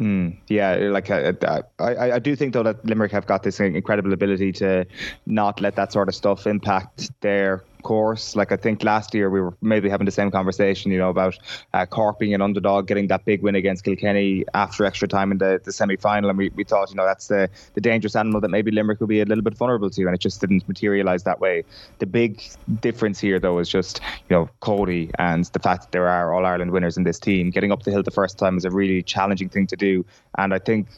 Mm, 0.00 0.36
yeah, 0.46 0.76
like 0.76 1.10
uh, 1.10 1.32
uh, 1.42 1.62
I, 1.80 2.12
I 2.12 2.18
do 2.20 2.36
think 2.36 2.52
though 2.52 2.62
that 2.62 2.84
Limerick 2.84 3.10
have 3.10 3.26
got 3.26 3.42
this 3.42 3.58
incredible 3.58 4.12
ability 4.12 4.52
to 4.52 4.86
not 5.26 5.60
let 5.60 5.74
that 5.74 5.92
sort 5.92 6.08
of 6.08 6.14
stuff 6.14 6.46
impact 6.46 7.10
their 7.20 7.64
course. 7.88 8.36
Like 8.36 8.52
I 8.52 8.56
think 8.56 8.84
last 8.84 9.14
year 9.14 9.30
we 9.30 9.40
were 9.40 9.54
maybe 9.62 9.88
having 9.88 10.04
the 10.04 10.12
same 10.12 10.30
conversation, 10.30 10.92
you 10.92 10.98
know, 10.98 11.08
about 11.08 11.38
uh, 11.72 11.86
Cork 11.86 12.18
being 12.18 12.34
an 12.34 12.42
underdog, 12.42 12.86
getting 12.86 13.06
that 13.08 13.24
big 13.24 13.42
win 13.42 13.54
against 13.54 13.82
Kilkenny 13.82 14.44
after 14.52 14.84
extra 14.84 15.08
time 15.08 15.32
in 15.32 15.38
the, 15.38 15.58
the 15.64 15.72
semi 15.72 15.96
final, 15.96 16.28
and 16.28 16.36
we, 16.36 16.50
we 16.50 16.64
thought, 16.64 16.90
you 16.90 16.96
know, 16.96 17.06
that's 17.06 17.28
the 17.28 17.48
the 17.72 17.80
dangerous 17.80 18.14
animal 18.14 18.42
that 18.42 18.50
maybe 18.50 18.70
Limerick 18.70 19.00
would 19.00 19.08
be 19.08 19.22
a 19.22 19.24
little 19.24 19.42
bit 19.42 19.56
vulnerable 19.56 19.88
to, 19.88 20.02
and 20.04 20.14
it 20.14 20.20
just 20.20 20.38
didn't 20.38 20.68
materialise 20.68 21.22
that 21.22 21.40
way. 21.40 21.64
The 21.98 22.04
big 22.04 22.42
difference 22.80 23.18
here, 23.18 23.40
though, 23.40 23.58
is 23.58 23.70
just 23.70 24.02
you 24.28 24.36
know 24.36 24.50
Cody 24.60 25.10
and 25.18 25.46
the 25.46 25.58
fact 25.58 25.84
that 25.84 25.92
there 25.92 26.08
are 26.08 26.34
All 26.34 26.44
Ireland 26.44 26.72
winners 26.72 26.98
in 26.98 27.04
this 27.04 27.18
team. 27.18 27.48
Getting 27.48 27.72
up 27.72 27.84
the 27.84 27.90
hill 27.90 28.02
the 28.02 28.10
first 28.10 28.38
time 28.38 28.58
is 28.58 28.66
a 28.66 28.70
really 28.70 29.02
challenging 29.02 29.48
thing 29.48 29.66
to 29.66 29.76
do, 29.76 30.04
and 30.36 30.52
I 30.52 30.58
think 30.58 30.88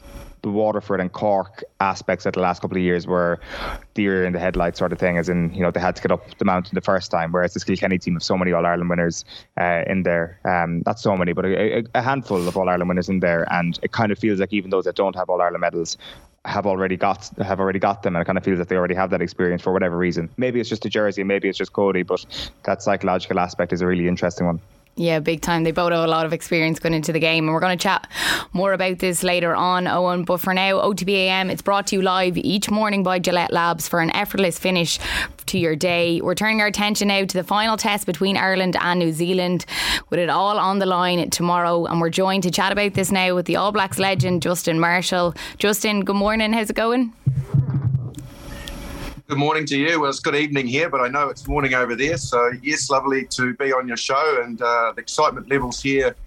the 0.41 0.49
Waterford 0.49 0.99
and 0.99 1.11
Cork 1.11 1.63
aspects 1.79 2.25
of 2.25 2.33
the 2.33 2.39
last 2.39 2.61
couple 2.61 2.77
of 2.77 2.83
years 2.83 3.05
were 3.05 3.39
deer 3.93 4.25
in 4.25 4.33
the 4.33 4.39
headlights 4.39 4.79
sort 4.79 4.91
of 4.91 4.99
thing, 4.99 5.17
as 5.17 5.29
in, 5.29 5.53
you 5.53 5.61
know, 5.61 5.71
they 5.71 5.79
had 5.79 5.95
to 5.95 6.01
get 6.01 6.11
up 6.11 6.37
the 6.37 6.45
mountain 6.45 6.73
the 6.73 6.81
first 6.81 7.11
time, 7.11 7.31
whereas 7.31 7.53
the 7.53 7.59
Kilkenny 7.59 7.99
team 7.99 8.13
have 8.15 8.23
so 8.23 8.37
many 8.37 8.51
All 8.51 8.65
Ireland 8.65 8.89
winners 8.89 9.23
uh, 9.59 9.83
in 9.87 10.03
there. 10.03 10.39
Um, 10.45 10.83
not 10.85 10.99
so 10.99 11.15
many, 11.15 11.33
but 11.33 11.45
a, 11.45 11.83
a 11.93 12.01
handful 12.01 12.47
of 12.47 12.57
All 12.57 12.69
Ireland 12.69 12.89
winners 12.89 13.09
in 13.09 13.19
there. 13.19 13.45
And 13.51 13.77
it 13.83 13.91
kind 13.91 14.11
of 14.11 14.17
feels 14.17 14.39
like 14.39 14.53
even 14.53 14.71
those 14.71 14.85
that 14.85 14.95
don't 14.95 15.15
have 15.15 15.29
All 15.29 15.41
Ireland 15.41 15.61
medals 15.61 15.97
have 16.43 16.65
already 16.65 16.97
got 16.97 17.29
have 17.37 17.59
already 17.59 17.77
got 17.77 18.01
them 18.01 18.15
and 18.15 18.23
it 18.23 18.25
kind 18.25 18.35
of 18.35 18.43
feels 18.43 18.57
that 18.57 18.67
they 18.67 18.75
already 18.75 18.95
have 18.95 19.11
that 19.11 19.21
experience 19.21 19.61
for 19.61 19.71
whatever 19.71 19.95
reason. 19.95 20.27
Maybe 20.37 20.59
it's 20.59 20.69
just 20.69 20.83
a 20.85 20.89
jersey, 20.89 21.23
maybe 21.23 21.47
it's 21.47 21.57
just 21.57 21.71
Cody, 21.71 22.01
but 22.01 22.25
that 22.63 22.81
psychological 22.81 23.39
aspect 23.39 23.73
is 23.73 23.81
a 23.81 23.85
really 23.85 24.07
interesting 24.07 24.47
one. 24.47 24.59
Yeah, 25.01 25.19
big 25.19 25.41
time. 25.41 25.63
They 25.63 25.71
both 25.71 25.91
have 25.93 26.03
a 26.03 26.07
lot 26.07 26.27
of 26.27 26.31
experience 26.31 26.79
going 26.79 26.93
into 26.93 27.11
the 27.11 27.19
game, 27.19 27.45
and 27.45 27.53
we're 27.55 27.59
going 27.59 27.75
to 27.75 27.81
chat 27.81 28.07
more 28.53 28.71
about 28.71 28.99
this 28.99 29.23
later 29.23 29.55
on, 29.55 29.87
Owen. 29.87 30.25
But 30.25 30.41
for 30.41 30.53
now, 30.53 30.73
OTBAM, 30.73 31.49
it's 31.51 31.63
brought 31.63 31.87
to 31.87 31.95
you 31.95 32.03
live 32.03 32.37
each 32.37 32.69
morning 32.69 33.01
by 33.01 33.17
Gillette 33.17 33.51
Labs 33.51 33.87
for 33.87 33.99
an 33.99 34.15
effortless 34.15 34.59
finish 34.59 34.99
to 35.47 35.57
your 35.57 35.75
day. 35.75 36.21
We're 36.21 36.35
turning 36.35 36.61
our 36.61 36.67
attention 36.67 37.07
now 37.07 37.25
to 37.25 37.35
the 37.35 37.43
final 37.43 37.77
test 37.77 38.05
between 38.05 38.37
Ireland 38.37 38.77
and 38.79 38.99
New 38.99 39.11
Zealand, 39.11 39.65
with 40.11 40.19
it 40.19 40.29
all 40.29 40.59
on 40.59 40.77
the 40.77 40.85
line 40.85 41.31
tomorrow. 41.31 41.85
And 41.87 41.99
we're 41.99 42.11
joined 42.11 42.43
to 42.43 42.51
chat 42.51 42.71
about 42.71 42.93
this 42.93 43.11
now 43.11 43.33
with 43.33 43.47
the 43.47 43.55
All 43.55 43.71
Blacks 43.71 43.97
legend, 43.97 44.43
Justin 44.43 44.79
Marshall. 44.79 45.33
Justin, 45.57 46.05
good 46.05 46.15
morning. 46.15 46.53
How's 46.53 46.69
it 46.69 46.75
going? 46.75 47.11
Good 49.31 49.37
morning 49.37 49.65
to 49.65 49.77
you. 49.77 49.97
Well, 49.97 50.09
it's 50.09 50.19
good 50.19 50.35
evening 50.35 50.67
here, 50.67 50.89
but 50.89 50.99
I 50.99 51.07
know 51.07 51.29
it's 51.29 51.47
morning 51.47 51.73
over 51.73 51.95
there. 51.95 52.17
So, 52.17 52.51
yes, 52.61 52.89
lovely 52.89 53.23
to 53.27 53.53
be 53.53 53.71
on 53.71 53.87
your 53.87 53.95
show. 53.95 54.41
And 54.43 54.61
uh, 54.61 54.91
the 54.93 54.99
excitement 54.99 55.49
levels 55.49 55.81
here 55.81 56.17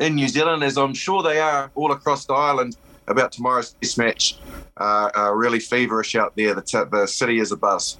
in 0.00 0.16
New 0.16 0.26
Zealand, 0.26 0.64
as 0.64 0.76
I'm 0.76 0.92
sure 0.92 1.22
they 1.22 1.38
are 1.38 1.70
all 1.76 1.92
across 1.92 2.24
the 2.24 2.34
island 2.34 2.76
about 3.06 3.30
tomorrow's 3.30 3.74
test 3.74 3.98
match, 3.98 4.36
uh, 4.78 5.10
are 5.14 5.36
really 5.36 5.60
feverish 5.60 6.16
out 6.16 6.34
there. 6.34 6.52
The, 6.56 6.62
t- 6.62 6.82
the 6.90 7.06
city 7.06 7.38
is 7.38 7.52
a 7.52 7.56
buzz. 7.56 7.98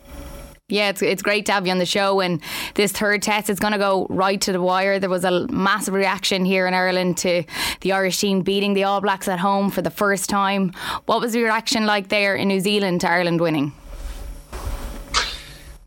Yeah, 0.69 0.89
it's, 0.89 1.01
it's 1.01 1.23
great 1.23 1.47
to 1.47 1.53
have 1.53 1.65
you 1.65 1.71
on 1.71 1.79
the 1.79 1.87
show. 1.87 2.19
And 2.19 2.41
this 2.75 2.91
third 2.91 3.23
test 3.23 3.51
is 3.51 3.61
going 3.61 3.73
to 3.73 3.79
go 3.79 4.09
right 4.11 4.41
to 4.41 4.51
the 4.51 4.61
wire. 4.61 4.99
There 4.99 5.09
was 5.09 5.25
a 5.25 5.47
massive 5.47 5.95
reaction 5.95 6.45
here 6.45 6.67
in 6.67 6.75
Ireland 6.75 7.19
to 7.19 7.45
the 7.83 7.93
Irish 7.93 8.19
team 8.19 8.43
beating 8.43 8.75
the 8.75 8.83
All 8.83 9.01
Blacks 9.01 9.29
at 9.29 9.39
home 9.39 9.71
for 9.71 9.81
the 9.81 9.91
first 9.91 10.29
time. 10.29 10.73
What 11.07 11.21
was 11.21 11.35
the 11.35 11.43
reaction 11.45 11.87
like 11.87 12.09
there 12.09 12.35
in 12.35 12.49
New 12.49 12.59
Zealand 12.59 13.03
to 13.03 13.11
Ireland 13.11 13.41
winning? 13.41 13.75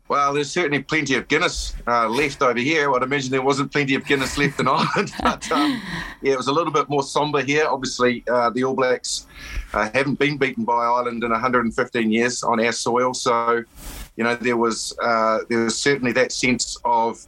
Well, 0.06 0.34
there's 0.34 0.50
certainly 0.50 0.82
plenty 0.82 1.14
of 1.14 1.28
Guinness 1.28 1.74
uh, 1.86 2.06
left 2.08 2.42
over 2.42 2.58
here. 2.58 2.92
I'd 2.92 3.02
imagine 3.02 3.30
there 3.30 3.40
wasn't 3.40 3.72
plenty 3.72 3.94
of 3.94 4.04
Guinness 4.04 4.36
left 4.36 4.60
in 4.60 4.68
Ireland. 4.68 5.12
But 5.22 5.50
um, 5.50 5.80
yeah, 6.20 6.34
it 6.34 6.36
was 6.36 6.48
a 6.48 6.52
little 6.52 6.72
bit 6.72 6.90
more 6.90 7.02
sombre 7.02 7.42
here. 7.42 7.66
Obviously, 7.66 8.22
uh, 8.30 8.50
the 8.50 8.64
All 8.64 8.74
Blacks 8.74 9.26
uh, 9.72 9.88
haven't 9.94 10.18
been 10.18 10.36
beaten 10.36 10.64
by 10.64 10.74
Ireland 10.74 11.24
in 11.24 11.30
115 11.30 12.12
years 12.12 12.42
on 12.42 12.60
our 12.60 12.72
soil. 12.72 13.14
So, 13.14 13.64
you 14.16 14.24
know, 14.24 14.34
there 14.36 14.58
was 14.58 14.94
uh, 15.02 15.38
there 15.48 15.60
was 15.60 15.78
certainly 15.78 16.12
that 16.12 16.32
sense 16.32 16.76
of 16.84 17.26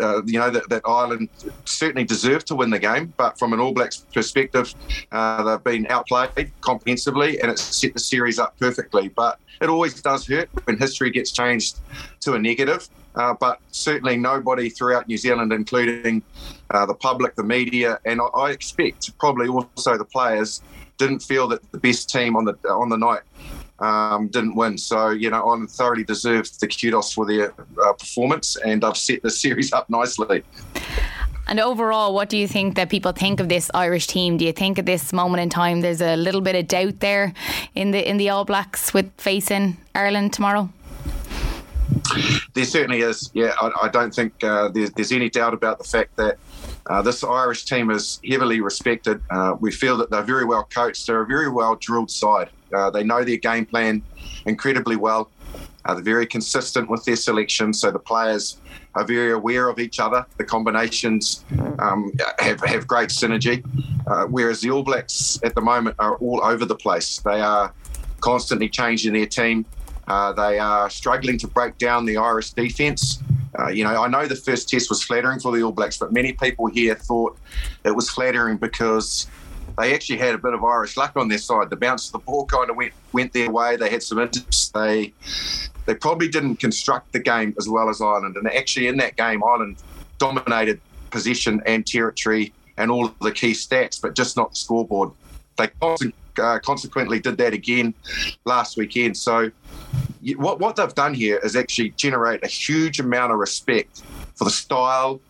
uh, 0.00 0.22
you 0.24 0.38
know 0.38 0.50
that, 0.50 0.68
that, 0.68 0.82
Ireland 0.86 1.28
certainly 1.64 2.04
deserved 2.04 2.46
to 2.48 2.54
win 2.54 2.70
the 2.70 2.78
game, 2.78 3.12
but 3.16 3.38
from 3.38 3.52
an 3.52 3.60
All 3.60 3.72
Blacks 3.72 4.04
perspective, 4.12 4.74
uh, 5.12 5.42
they've 5.42 5.64
been 5.64 5.86
outplayed 5.90 6.50
comprehensively, 6.60 7.40
and 7.40 7.50
it's 7.50 7.62
set 7.62 7.94
the 7.94 8.00
series 8.00 8.38
up 8.38 8.58
perfectly. 8.58 9.08
But 9.08 9.38
it 9.60 9.68
always 9.68 10.00
does 10.00 10.26
hurt 10.26 10.48
when 10.64 10.78
history 10.78 11.10
gets 11.10 11.32
changed 11.32 11.78
to 12.20 12.34
a 12.34 12.38
negative. 12.38 12.88
Uh, 13.14 13.32
but 13.40 13.60
certainly 13.70 14.16
nobody 14.16 14.68
throughout 14.68 15.08
New 15.08 15.16
Zealand, 15.16 15.50
including 15.50 16.22
uh, 16.70 16.84
the 16.84 16.94
public, 16.94 17.34
the 17.34 17.42
media, 17.42 17.98
and 18.04 18.20
I, 18.20 18.24
I 18.38 18.50
expect 18.50 19.16
probably 19.18 19.48
also 19.48 19.96
the 19.96 20.04
players, 20.04 20.60
didn't 20.98 21.20
feel 21.20 21.48
that 21.48 21.60
the 21.72 21.78
best 21.78 22.10
team 22.10 22.36
on 22.36 22.44
the 22.44 22.54
on 22.68 22.88
the 22.88 22.96
night 22.96 23.22
um, 23.78 24.28
didn't 24.28 24.54
win. 24.54 24.78
So, 24.78 25.10
you 25.10 25.30
know, 25.30 25.38
Ireland 25.38 25.70
thoroughly 25.70 26.04
deserved 26.04 26.60
the 26.60 26.68
kudos 26.68 27.12
for 27.12 27.26
their 27.26 27.52
uh, 27.84 27.92
performance, 27.92 28.56
and 28.56 28.84
I've 28.84 28.96
set 28.96 29.22
the 29.22 29.30
series 29.30 29.72
up 29.72 29.88
nicely. 29.90 30.42
And 31.48 31.60
overall, 31.60 32.12
what 32.12 32.28
do 32.28 32.36
you 32.36 32.48
think 32.48 32.74
that 32.74 32.90
people 32.90 33.12
think 33.12 33.38
of 33.38 33.48
this 33.48 33.70
Irish 33.72 34.08
team? 34.08 34.36
Do 34.36 34.44
you 34.44 34.52
think 34.52 34.78
at 34.78 34.86
this 34.86 35.12
moment 35.12 35.42
in 35.42 35.48
time 35.48 35.80
there's 35.80 36.00
a 36.00 36.16
little 36.16 36.40
bit 36.40 36.56
of 36.56 36.66
doubt 36.66 36.98
there 37.00 37.34
in 37.74 37.92
the 37.92 38.08
in 38.08 38.16
the 38.16 38.30
All 38.30 38.44
Blacks 38.44 38.92
with 38.92 39.10
facing 39.16 39.76
Ireland 39.94 40.32
tomorrow? 40.32 40.70
There 42.54 42.64
certainly 42.64 43.00
is. 43.00 43.30
Yeah, 43.32 43.52
I, 43.60 43.70
I 43.84 43.88
don't 43.88 44.12
think 44.12 44.42
uh, 44.42 44.68
there's, 44.68 44.90
there's, 44.92 45.12
any 45.12 45.30
doubt 45.30 45.54
about 45.54 45.78
the 45.78 45.84
fact 45.84 46.16
that 46.16 46.38
uh, 46.86 47.02
this 47.02 47.22
Irish 47.22 47.64
team 47.64 47.90
is 47.90 48.20
heavily 48.28 48.60
respected. 48.60 49.20
Uh, 49.30 49.54
we 49.58 49.70
feel 49.70 49.96
that 49.98 50.10
they're 50.10 50.22
very 50.22 50.44
well 50.44 50.64
coached. 50.64 51.06
They're 51.06 51.22
a 51.22 51.26
very 51.26 51.48
well 51.48 51.76
drilled 51.76 52.10
side. 52.10 52.50
Uh, 52.74 52.90
they 52.90 53.04
know 53.04 53.24
their 53.24 53.36
game 53.36 53.66
plan 53.66 54.02
incredibly 54.46 54.96
well. 54.96 55.30
Uh, 55.84 55.94
they're 55.94 56.02
very 56.02 56.26
consistent 56.26 56.90
with 56.90 57.04
their 57.04 57.16
selection, 57.16 57.72
so 57.72 57.90
the 57.90 57.98
players 57.98 58.58
are 58.96 59.04
very 59.04 59.32
aware 59.32 59.68
of 59.68 59.78
each 59.78 60.00
other. 60.00 60.26
The 60.36 60.44
combinations 60.44 61.44
um, 61.78 62.12
have, 62.40 62.60
have 62.64 62.86
great 62.86 63.10
synergy, 63.10 63.64
uh, 64.08 64.26
whereas 64.26 64.60
the 64.60 64.70
All 64.70 64.82
Blacks 64.82 65.38
at 65.44 65.54
the 65.54 65.60
moment 65.60 65.96
are 65.98 66.16
all 66.16 66.42
over 66.42 66.64
the 66.64 66.74
place. 66.74 67.18
They 67.18 67.40
are 67.40 67.72
constantly 68.20 68.68
changing 68.68 69.12
their 69.12 69.26
team. 69.26 69.64
Uh, 70.08 70.32
they 70.32 70.58
are 70.58 70.88
struggling 70.90 71.38
to 71.38 71.48
break 71.48 71.78
down 71.78 72.04
the 72.04 72.16
Irish 72.16 72.50
defence. 72.50 73.22
Uh, 73.58 73.68
you 73.68 73.84
know, 73.84 74.02
I 74.02 74.08
know 74.08 74.26
the 74.26 74.36
first 74.36 74.68
test 74.68 74.88
was 74.90 75.02
flattering 75.02 75.40
for 75.40 75.56
the 75.56 75.62
All 75.62 75.72
Blacks, 75.72 75.98
but 75.98 76.12
many 76.12 76.32
people 76.32 76.66
here 76.66 76.94
thought 76.94 77.38
it 77.84 77.94
was 77.94 78.10
flattering 78.10 78.56
because 78.56 79.26
they 79.78 79.94
actually 79.94 80.18
had 80.18 80.34
a 80.34 80.38
bit 80.38 80.54
of 80.54 80.64
Irish 80.64 80.96
luck 80.96 81.16
on 81.16 81.28
their 81.28 81.38
side. 81.38 81.70
The 81.70 81.76
bounce 81.76 82.06
of 82.06 82.12
the 82.12 82.18
ball 82.18 82.46
kind 82.46 82.70
of 82.70 82.76
went 82.76 82.92
went 83.12 83.32
their 83.32 83.50
way. 83.50 83.76
They 83.76 83.90
had 83.90 84.02
some 84.02 84.18
intercepts. 84.18 84.68
They 84.70 85.12
they 85.86 85.94
probably 85.94 86.28
didn't 86.28 86.56
construct 86.56 87.12
the 87.12 87.20
game 87.20 87.54
as 87.58 87.68
well 87.68 87.88
as 87.88 88.00
Ireland. 88.00 88.36
And 88.36 88.48
actually, 88.48 88.88
in 88.88 88.96
that 88.98 89.16
game, 89.16 89.42
Ireland 89.44 89.76
dominated 90.18 90.80
possession 91.10 91.62
and 91.66 91.86
territory 91.86 92.52
and 92.76 92.90
all 92.90 93.06
of 93.06 93.18
the 93.20 93.32
key 93.32 93.52
stats, 93.52 94.00
but 94.00 94.14
just 94.14 94.36
not 94.36 94.50
the 94.50 94.56
scoreboard. 94.56 95.10
They 95.56 95.70
uh, 96.38 96.58
consequently 96.58 97.18
did 97.18 97.38
that 97.38 97.52
again 97.52 97.94
last 98.44 98.76
weekend. 98.76 99.16
So, 99.16 99.50
what 100.36 100.58
what 100.58 100.76
they've 100.76 100.94
done 100.94 101.14
here 101.14 101.38
is 101.38 101.54
actually 101.54 101.90
generate 101.90 102.44
a 102.44 102.48
huge 102.48 102.98
amount 102.98 103.32
of 103.32 103.38
respect 103.38 104.02
for 104.34 104.44
the 104.44 104.50
style 104.50 105.20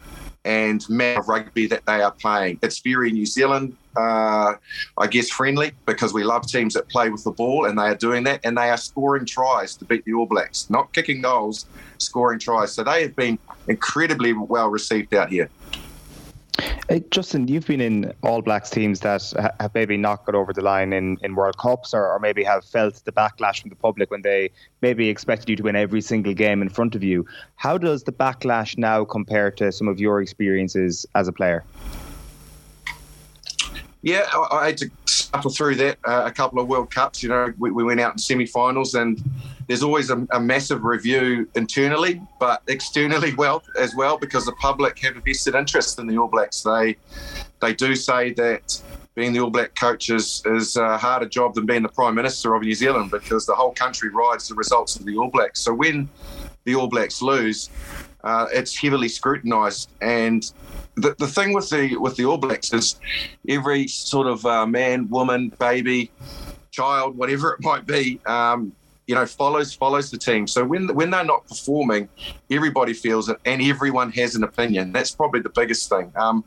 and 0.47 0.89
manner 0.89 1.21
of 1.21 1.29
rugby 1.29 1.67
that 1.67 1.85
they 1.87 2.01
are 2.01 2.13
playing. 2.13 2.59
It's 2.63 2.79
very 2.79 3.11
New 3.11 3.27
Zealand, 3.27 3.77
uh, 3.97 4.55
I 4.97 5.07
guess, 5.09 5.29
friendly 5.29 5.73
because 5.85 6.15
we 6.15 6.23
love 6.23 6.47
teams 6.47 6.75
that 6.75 6.89
play 6.89 7.11
with 7.11 7.25
the 7.25 7.33
ball, 7.33 7.67
and 7.67 7.77
they 7.77 7.83
are 7.83 7.97
doing 7.97 8.23
that, 8.25 8.41
and 8.45 8.57
they 8.57 8.71
are 8.71 8.77
scoring 8.77 9.27
tries 9.27 9.75
to 9.77 9.85
beat 9.85 10.05
the 10.05 10.15
All 10.15 10.27
Blacks, 10.27 10.71
not 10.71 10.93
kicking 10.93 11.21
goals, 11.21 11.67
scoring 11.99 12.39
tries. 12.39 12.73
So 12.73 12.85
they 12.85 13.03
have 13.03 13.17
been 13.17 13.39
incredibly 13.67 14.33
well 14.33 14.69
received 14.69 15.13
out 15.15 15.31
here. 15.31 15.51
Hey, 16.89 17.05
Justin, 17.11 17.49
you've 17.49 17.67
been 17.67 17.81
in 17.81 18.13
All 18.23 18.43
Blacks 18.43 18.71
teams 18.71 19.01
that 19.01 19.33
have 19.61 19.75
maybe 19.75 19.97
not 19.97 20.25
got 20.25 20.35
over 20.35 20.53
the 20.53 20.63
line 20.63 20.93
in, 20.93 21.19
in 21.23 21.35
World 21.35 21.59
Cups 21.59 21.93
or, 21.93 22.07
or, 22.07 22.19
maybe 22.19 22.45
have 22.45 22.65
felt 22.65 23.05
the 23.05 23.13
backlash 23.13 23.61
from 23.61 23.71
the 23.71 23.77
public 23.77 24.11
when 24.11 24.23
they 24.23 24.51
maybe 24.81 25.09
expected 25.09 25.49
you 25.49 25.57
to 25.57 25.65
win 25.65 25.77
every 25.77 26.01
single 26.01 26.33
game 26.33 26.63
in 26.63 26.69
front 26.69 26.95
of 26.95 27.03
you. 27.03 27.27
How 27.57 27.77
does 27.77 28.05
the 28.05 28.13
backlash 28.13 28.79
now 28.79 29.05
compare 29.05 29.51
to 29.53 29.73
some 29.73 29.89
of 29.89 30.01
your 30.01 30.23
experiences 30.23 31.05
as 31.15 31.29
a 31.29 31.33
player? 31.33 31.65
Yeah, 34.07 34.25
I, 34.33 34.59
I 34.59 34.67
had 34.67 34.79
to 34.79 34.91
suffer 35.07 35.51
through 35.51 35.75
that 35.77 35.99
uh, 36.05 36.23
a 36.27 36.31
couple 36.31 36.61
of 36.61 36.69
World 36.69 36.93
Cups. 36.93 37.25
You 37.25 37.29
know, 37.29 37.53
we, 37.59 37.73
we 37.73 37.83
went 37.83 37.99
out 37.99 38.13
in 38.13 38.19
semi-finals, 38.19 38.95
and 38.95 39.21
there's 39.67 39.83
always 39.83 40.11
a, 40.11 40.25
a, 40.31 40.39
massive 40.39 40.85
review 40.85 41.49
internally, 41.57 42.23
but 42.39 42.63
externally 42.69 43.35
well 43.39 43.65
as 43.77 43.97
well 43.97 44.17
because 44.17 44.47
the 44.47 44.53
public 44.53 44.97
have 45.01 45.17
a 45.17 45.21
vested 45.21 45.57
interest 45.57 45.99
in 45.99 46.07
the 46.07 46.17
All 46.19 46.29
Blacks. 46.29 46.63
They 46.63 46.97
they 47.61 47.75
do 47.75 47.97
say 47.97 48.33
that 48.35 48.81
being 49.17 49.33
the 49.33 49.41
All 49.41 49.51
Black 49.51 49.75
coach 49.75 50.09
is, 50.09 50.41
is 50.47 50.77
a 50.77 50.97
harder 50.97 51.27
job 51.27 51.55
than 51.57 51.67
being 51.67 51.83
the 51.83 51.89
Prime 51.89 52.15
Minister 52.15 52.55
of 52.55 52.63
New 52.63 52.75
Zealand 52.75 53.11
because 53.11 53.45
the 53.45 53.57
whole 53.57 53.73
country 53.73 54.11
rides 54.11 54.47
the 54.47 54.55
results 54.55 54.95
of 54.95 55.05
the 55.05 55.17
All 55.17 55.33
Blacks. 55.33 55.59
So 55.59 55.75
when 55.75 56.09
the 56.63 56.77
All 56.77 56.87
Blacks 56.87 57.23
lose, 57.23 57.71
uh, 58.23 58.47
it's 58.53 58.77
heavily 58.77 59.09
scrutinised. 59.09 59.91
And 60.01 60.49
the, 60.97 61.15
the 61.19 61.27
thing 61.27 61.53
with 61.53 61.69
the 61.71 61.97
with 61.97 62.17
the 62.17 62.25
All 62.25 62.39
Blacks 62.39 62.73
is 62.73 62.97
every 63.49 63.87
sort 63.87 64.27
of 64.27 64.45
uh, 64.45 64.67
man, 64.67 65.09
woman, 65.09 65.53
baby, 65.59 66.11
child, 66.71 67.17
whatever 67.17 67.53
it 67.53 67.61
might 67.63 67.87
be, 67.87 68.19
um, 68.27 68.73
you 69.07 69.15
know, 69.15 69.27
follows 69.27 69.75
follows 69.75 70.11
the 70.11 70.19
team. 70.19 70.47
So 70.47 70.65
when 70.65 70.93
when 70.95 71.11
they're 71.11 71.25
not 71.25 71.47
performing, 71.47 72.09
everybody 72.51 72.93
feels 72.93 73.29
it, 73.29 73.39
and 73.45 73.63
everyone 73.63 74.11
has 74.13 74.35
an 74.35 74.43
opinion. 74.43 74.93
That's 74.93 75.15
probably 75.15 75.41
the 75.41 75.51
biggest 75.51 75.89
thing. 75.89 76.13
Um, 76.17 76.45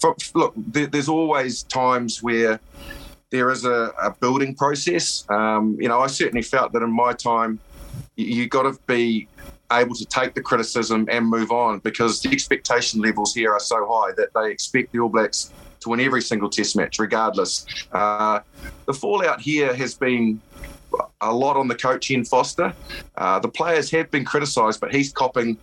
for, 0.00 0.16
look, 0.34 0.54
there, 0.56 0.86
there's 0.86 1.08
always 1.08 1.64
times 1.64 2.22
where 2.22 2.60
there 3.30 3.50
is 3.50 3.64
a, 3.64 3.92
a 4.02 4.14
building 4.20 4.54
process. 4.54 5.26
Um, 5.28 5.76
you 5.78 5.88
know, 5.88 6.00
I 6.00 6.06
certainly 6.06 6.42
felt 6.42 6.72
that 6.72 6.82
in 6.82 6.92
my 6.92 7.12
time, 7.12 7.58
you, 8.16 8.26
you 8.26 8.48
got 8.48 8.62
to 8.62 8.78
be 8.86 9.28
able 9.72 9.94
to 9.94 10.06
take 10.06 10.34
the 10.34 10.40
criticism 10.40 11.06
and 11.10 11.26
move 11.26 11.50
on 11.50 11.78
because 11.80 12.22
the 12.22 12.30
expectation 12.30 13.00
levels 13.00 13.34
here 13.34 13.52
are 13.52 13.60
so 13.60 13.86
high 13.88 14.12
that 14.16 14.28
they 14.34 14.50
expect 14.50 14.92
the 14.92 15.00
All 15.00 15.08
Blacks 15.08 15.52
to 15.80 15.90
win 15.90 16.00
every 16.00 16.22
single 16.22 16.48
Test 16.48 16.76
match, 16.76 16.98
regardless. 16.98 17.66
Uh, 17.92 18.40
the 18.86 18.94
fallout 18.94 19.40
here 19.40 19.74
has 19.74 19.94
been 19.94 20.40
a 21.20 21.32
lot 21.32 21.56
on 21.56 21.68
the 21.68 21.74
coach 21.74 22.10
Ian 22.10 22.24
Foster. 22.24 22.74
Uh, 23.16 23.38
the 23.38 23.48
players 23.48 23.90
have 23.90 24.10
been 24.10 24.24
criticised, 24.24 24.80
but 24.80 24.94
he's 24.94 25.12
copping 25.12 25.58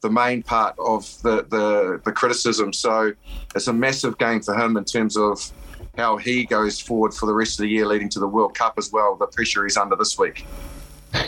the 0.00 0.10
main 0.10 0.42
part 0.42 0.74
of 0.78 1.20
the, 1.22 1.46
the, 1.48 2.00
the 2.04 2.12
criticism. 2.12 2.72
So 2.72 3.12
it's 3.54 3.68
a 3.68 3.72
massive 3.72 4.18
game 4.18 4.42
for 4.42 4.54
him 4.54 4.76
in 4.76 4.84
terms 4.84 5.16
of 5.16 5.50
how 5.96 6.16
he 6.16 6.44
goes 6.44 6.80
forward 6.80 7.14
for 7.14 7.26
the 7.26 7.32
rest 7.32 7.58
of 7.58 7.62
the 7.62 7.68
year, 7.68 7.86
leading 7.86 8.08
to 8.10 8.18
the 8.18 8.28
World 8.28 8.54
Cup 8.54 8.74
as 8.76 8.90
well. 8.92 9.14
The 9.14 9.26
pressure 9.28 9.64
he's 9.64 9.76
under 9.76 9.96
this 9.96 10.18
week. 10.18 10.44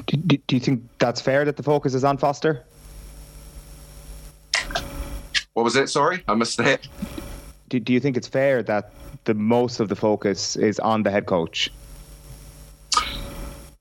Do, 0.07 0.17
do, 0.17 0.37
do 0.47 0.57
you 0.57 0.61
think 0.61 0.83
that's 0.99 1.21
fair 1.21 1.45
that 1.45 1.57
the 1.57 1.63
focus 1.63 1.95
is 1.95 2.05
on 2.05 2.19
Foster? 2.19 2.65
What 5.55 5.63
was 5.63 5.77
it? 5.77 5.89
Sorry, 5.89 6.23
I 6.29 6.35
missed 6.35 6.59
that. 6.59 6.87
Do, 7.69 7.81
do 7.81 7.93
you 7.93 8.01
think 8.01 8.17
it's 8.17 8.29
fair 8.29 8.63
that 8.65 8.93
the 9.25 9.35
most 9.35 9.81
of 9.81 9.89
the 9.89 9.97
focus 9.97 10.57
is 10.57 10.79
on 10.79 11.03
the 11.03 11.11
head 11.11 11.27
coach? 11.27 11.71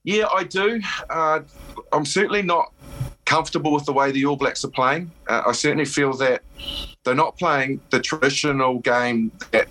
Yeah, 0.04 0.28
I 0.34 0.44
do. 0.44 0.82
Uh, 1.10 1.42
I'm 1.92 2.06
certainly 2.06 2.44
not 2.44 2.72
comfortable 3.26 3.74
with 3.74 3.86
the 3.86 3.94
way 3.94 4.12
the 4.12 4.26
All 4.26 4.36
Blacks 4.36 4.64
are 4.64 4.70
playing. 4.70 5.12
Uh, 5.28 5.44
I 5.48 5.52
certainly 5.52 5.86
feel 5.86 6.14
that 6.18 6.44
they're 7.04 7.16
not 7.16 7.38
playing 7.38 7.82
the 7.90 8.00
traditional 8.00 8.80
game 8.80 9.32
that 9.52 9.68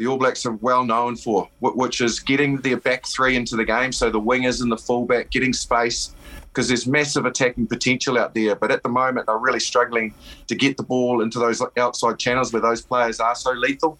the 0.00 0.06
All 0.06 0.16
Blacks 0.16 0.46
are 0.46 0.52
well 0.62 0.82
known 0.82 1.14
for, 1.14 1.46
which 1.60 2.00
is 2.00 2.20
getting 2.20 2.56
their 2.62 2.78
back 2.78 3.06
three 3.06 3.36
into 3.36 3.54
the 3.54 3.66
game. 3.66 3.92
So 3.92 4.08
the 4.08 4.18
wingers 4.18 4.62
and 4.62 4.72
the 4.72 4.78
fullback 4.78 5.28
getting 5.28 5.52
space 5.52 6.14
because 6.44 6.68
there's 6.68 6.86
massive 6.86 7.26
attacking 7.26 7.66
potential 7.66 8.16
out 8.18 8.34
there. 8.34 8.56
But 8.56 8.70
at 8.70 8.82
the 8.82 8.88
moment, 8.88 9.26
they're 9.26 9.36
really 9.36 9.60
struggling 9.60 10.14
to 10.46 10.54
get 10.54 10.78
the 10.78 10.82
ball 10.82 11.20
into 11.20 11.38
those 11.38 11.62
outside 11.76 12.18
channels 12.18 12.50
where 12.50 12.62
those 12.62 12.80
players 12.80 13.20
are 13.20 13.34
so 13.34 13.50
lethal. 13.50 13.98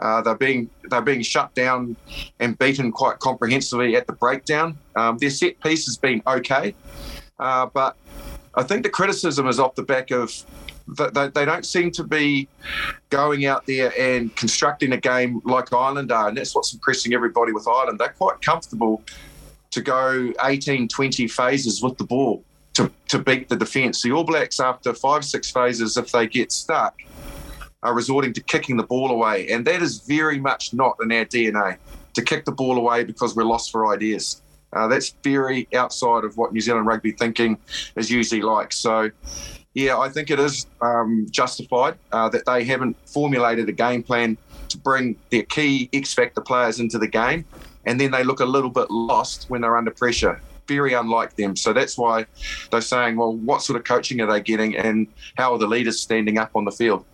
Uh, 0.00 0.20
they're 0.20 0.34
being 0.34 0.68
they're 0.88 1.00
being 1.00 1.22
shut 1.22 1.54
down 1.54 1.94
and 2.40 2.58
beaten 2.58 2.90
quite 2.90 3.20
comprehensively 3.20 3.94
at 3.94 4.08
the 4.08 4.14
breakdown. 4.14 4.76
Um, 4.96 5.16
their 5.18 5.30
set 5.30 5.60
piece 5.60 5.86
has 5.86 5.96
been 5.96 6.22
okay, 6.26 6.74
uh, 7.38 7.66
but 7.66 7.96
I 8.56 8.64
think 8.64 8.82
the 8.82 8.90
criticism 8.90 9.46
is 9.46 9.60
off 9.60 9.76
the 9.76 9.84
back 9.84 10.10
of 10.10 10.34
they, 10.96 11.28
they 11.28 11.44
don't 11.44 11.66
seem 11.66 11.90
to 11.92 12.04
be 12.04 12.48
going 13.10 13.46
out 13.46 13.66
there 13.66 13.92
and 13.98 14.34
constructing 14.36 14.92
a 14.92 14.96
game 14.96 15.40
like 15.44 15.72
Ireland 15.72 16.12
are. 16.12 16.28
And 16.28 16.36
that's 16.36 16.54
what's 16.54 16.72
impressing 16.72 17.14
everybody 17.14 17.52
with 17.52 17.66
Ireland. 17.68 17.98
They're 17.98 18.08
quite 18.08 18.40
comfortable 18.40 19.02
to 19.70 19.80
go 19.80 20.32
18, 20.44 20.88
20 20.88 21.28
phases 21.28 21.82
with 21.82 21.96
the 21.98 22.04
ball 22.04 22.42
to, 22.74 22.90
to 23.08 23.18
beat 23.18 23.48
the 23.48 23.56
defence. 23.56 24.02
The 24.02 24.12
All 24.12 24.24
Blacks, 24.24 24.60
after 24.60 24.92
five, 24.94 25.24
six 25.24 25.50
phases, 25.50 25.96
if 25.96 26.10
they 26.12 26.26
get 26.26 26.52
stuck, 26.52 27.00
are 27.82 27.94
resorting 27.94 28.32
to 28.34 28.42
kicking 28.42 28.76
the 28.76 28.82
ball 28.82 29.10
away. 29.10 29.48
And 29.50 29.66
that 29.66 29.82
is 29.82 30.00
very 30.00 30.38
much 30.38 30.74
not 30.74 30.96
in 31.02 31.12
our 31.12 31.24
DNA 31.24 31.78
to 32.14 32.22
kick 32.22 32.44
the 32.44 32.52
ball 32.52 32.76
away 32.76 33.04
because 33.04 33.34
we're 33.34 33.44
lost 33.44 33.70
for 33.70 33.92
ideas. 33.92 34.42
Uh, 34.72 34.86
that's 34.86 35.10
very 35.22 35.66
outside 35.74 36.24
of 36.24 36.36
what 36.36 36.52
New 36.52 36.60
Zealand 36.60 36.86
rugby 36.86 37.12
thinking 37.12 37.58
is 37.96 38.10
usually 38.10 38.42
like. 38.42 38.72
So, 38.72 39.10
yeah, 39.80 39.98
I 39.98 40.08
think 40.08 40.30
it 40.30 40.38
is 40.38 40.66
um, 40.80 41.26
justified 41.30 41.96
uh, 42.12 42.28
that 42.28 42.44
they 42.44 42.64
haven't 42.64 42.96
formulated 43.08 43.68
a 43.68 43.72
game 43.72 44.02
plan 44.02 44.36
to 44.68 44.78
bring 44.78 45.16
their 45.30 45.42
key 45.44 45.88
X 45.92 46.12
factor 46.12 46.40
players 46.40 46.80
into 46.80 46.98
the 46.98 47.08
game, 47.08 47.44
and 47.86 47.98
then 48.00 48.10
they 48.10 48.22
look 48.22 48.40
a 48.40 48.44
little 48.44 48.70
bit 48.70 48.90
lost 48.90 49.46
when 49.48 49.62
they're 49.62 49.76
under 49.76 49.90
pressure. 49.90 50.40
Very 50.68 50.92
unlike 50.92 51.34
them. 51.34 51.56
So 51.56 51.72
that's 51.72 51.98
why 51.98 52.26
they're 52.70 52.80
saying, 52.80 53.16
well, 53.16 53.34
what 53.34 53.62
sort 53.62 53.76
of 53.76 53.84
coaching 53.84 54.20
are 54.20 54.30
they 54.30 54.40
getting, 54.40 54.76
and 54.76 55.06
how 55.36 55.52
are 55.52 55.58
the 55.58 55.66
leaders 55.66 56.00
standing 56.00 56.38
up 56.38 56.50
on 56.54 56.64
the 56.64 56.70
field? 56.70 57.04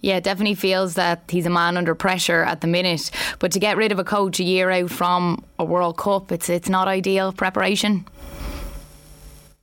Yeah, 0.00 0.18
definitely 0.18 0.56
feels 0.56 0.94
that 0.94 1.22
he's 1.28 1.46
a 1.46 1.50
man 1.50 1.76
under 1.76 1.94
pressure 1.94 2.42
at 2.42 2.60
the 2.60 2.66
minute. 2.66 3.12
But 3.38 3.52
to 3.52 3.60
get 3.60 3.76
rid 3.76 3.92
of 3.92 4.00
a 4.00 4.04
coach 4.04 4.40
a 4.40 4.42
year 4.42 4.68
out 4.70 4.90
from 4.90 5.44
a 5.60 5.64
World 5.64 5.96
Cup, 5.96 6.32
it's 6.32 6.48
it's 6.48 6.68
not 6.68 6.88
ideal 6.88 7.32
preparation. 7.32 8.04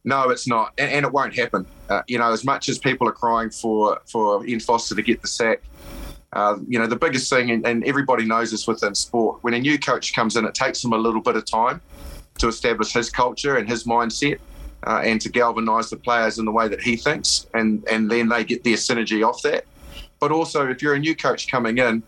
No, 0.04 0.30
it's 0.30 0.48
not, 0.48 0.74
and, 0.78 0.92
and 0.92 1.06
it 1.06 1.12
won't 1.12 1.36
happen. 1.36 1.66
Uh, 1.90 2.02
you 2.08 2.18
know, 2.18 2.32
as 2.32 2.46
much 2.46 2.70
as 2.70 2.78
people 2.78 3.08
are 3.08 3.14
crying 3.14 3.50
for 3.50 4.00
for 4.06 4.46
Ian 4.46 4.60
Foster 4.60 4.96
to 4.96 5.02
get 5.02 5.22
the 5.22 5.28
sack, 5.28 5.62
uh, 6.34 6.58
you 6.68 6.80
know, 6.80 6.88
the 6.88 6.96
biggest 6.96 7.30
thing, 7.30 7.52
and, 7.52 7.66
and, 7.66 7.84
everybody 7.86 8.26
knows 8.26 8.52
this 8.52 8.68
within 8.68 8.94
sport, 8.96 9.40
when 9.42 9.54
a 9.54 9.60
new 9.60 9.80
coach 9.80 10.14
comes 10.14 10.36
in, 10.36 10.46
it 10.46 10.54
takes 10.54 10.84
him 10.84 10.94
a 10.94 10.98
little 10.98 11.22
bit 11.22 11.36
of 11.36 11.46
time 11.46 11.82
to 12.38 12.48
establish 12.48 12.94
his 12.94 13.10
culture 13.10 13.58
and 13.58 13.68
his 13.68 13.84
mindset. 13.84 14.40
Uh, 14.88 15.02
and 15.04 15.20
to 15.20 15.28
galvanise 15.28 15.90
the 15.90 15.98
players 15.98 16.40
in 16.40 16.46
the 16.46 16.52
way 16.54 16.70
that 16.70 16.80
he 16.80 16.96
thinks, 16.96 17.48
and 17.54 17.86
and 17.92 18.10
then 18.10 18.30
they 18.30 18.46
get 18.46 18.64
their 18.64 18.78
synergy 18.78 19.28
off 19.28 19.42
that. 19.42 19.66
But 20.22 20.32
also, 20.32 20.70
if 20.70 20.82
you're 20.82 20.94
a 20.94 21.00
new 21.00 21.18
coach 21.18 21.52
coming 21.52 21.80
in, 21.80 22.02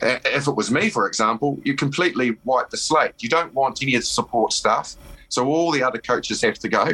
if 0.00 0.46
it 0.46 0.54
was 0.54 0.70
me, 0.70 0.90
for 0.90 1.06
example, 1.06 1.58
you 1.64 1.74
completely 1.74 2.36
wipe 2.44 2.70
the 2.70 2.76
slate. 2.76 3.14
You 3.18 3.28
don't 3.28 3.52
want 3.54 3.82
any 3.82 3.94
of 3.94 4.02
the 4.02 4.06
support 4.06 4.52
staff. 4.52 4.94
So 5.28 5.46
all 5.46 5.70
the 5.70 5.82
other 5.82 5.98
coaches 5.98 6.42
have 6.42 6.58
to 6.60 6.68
go, 6.68 6.88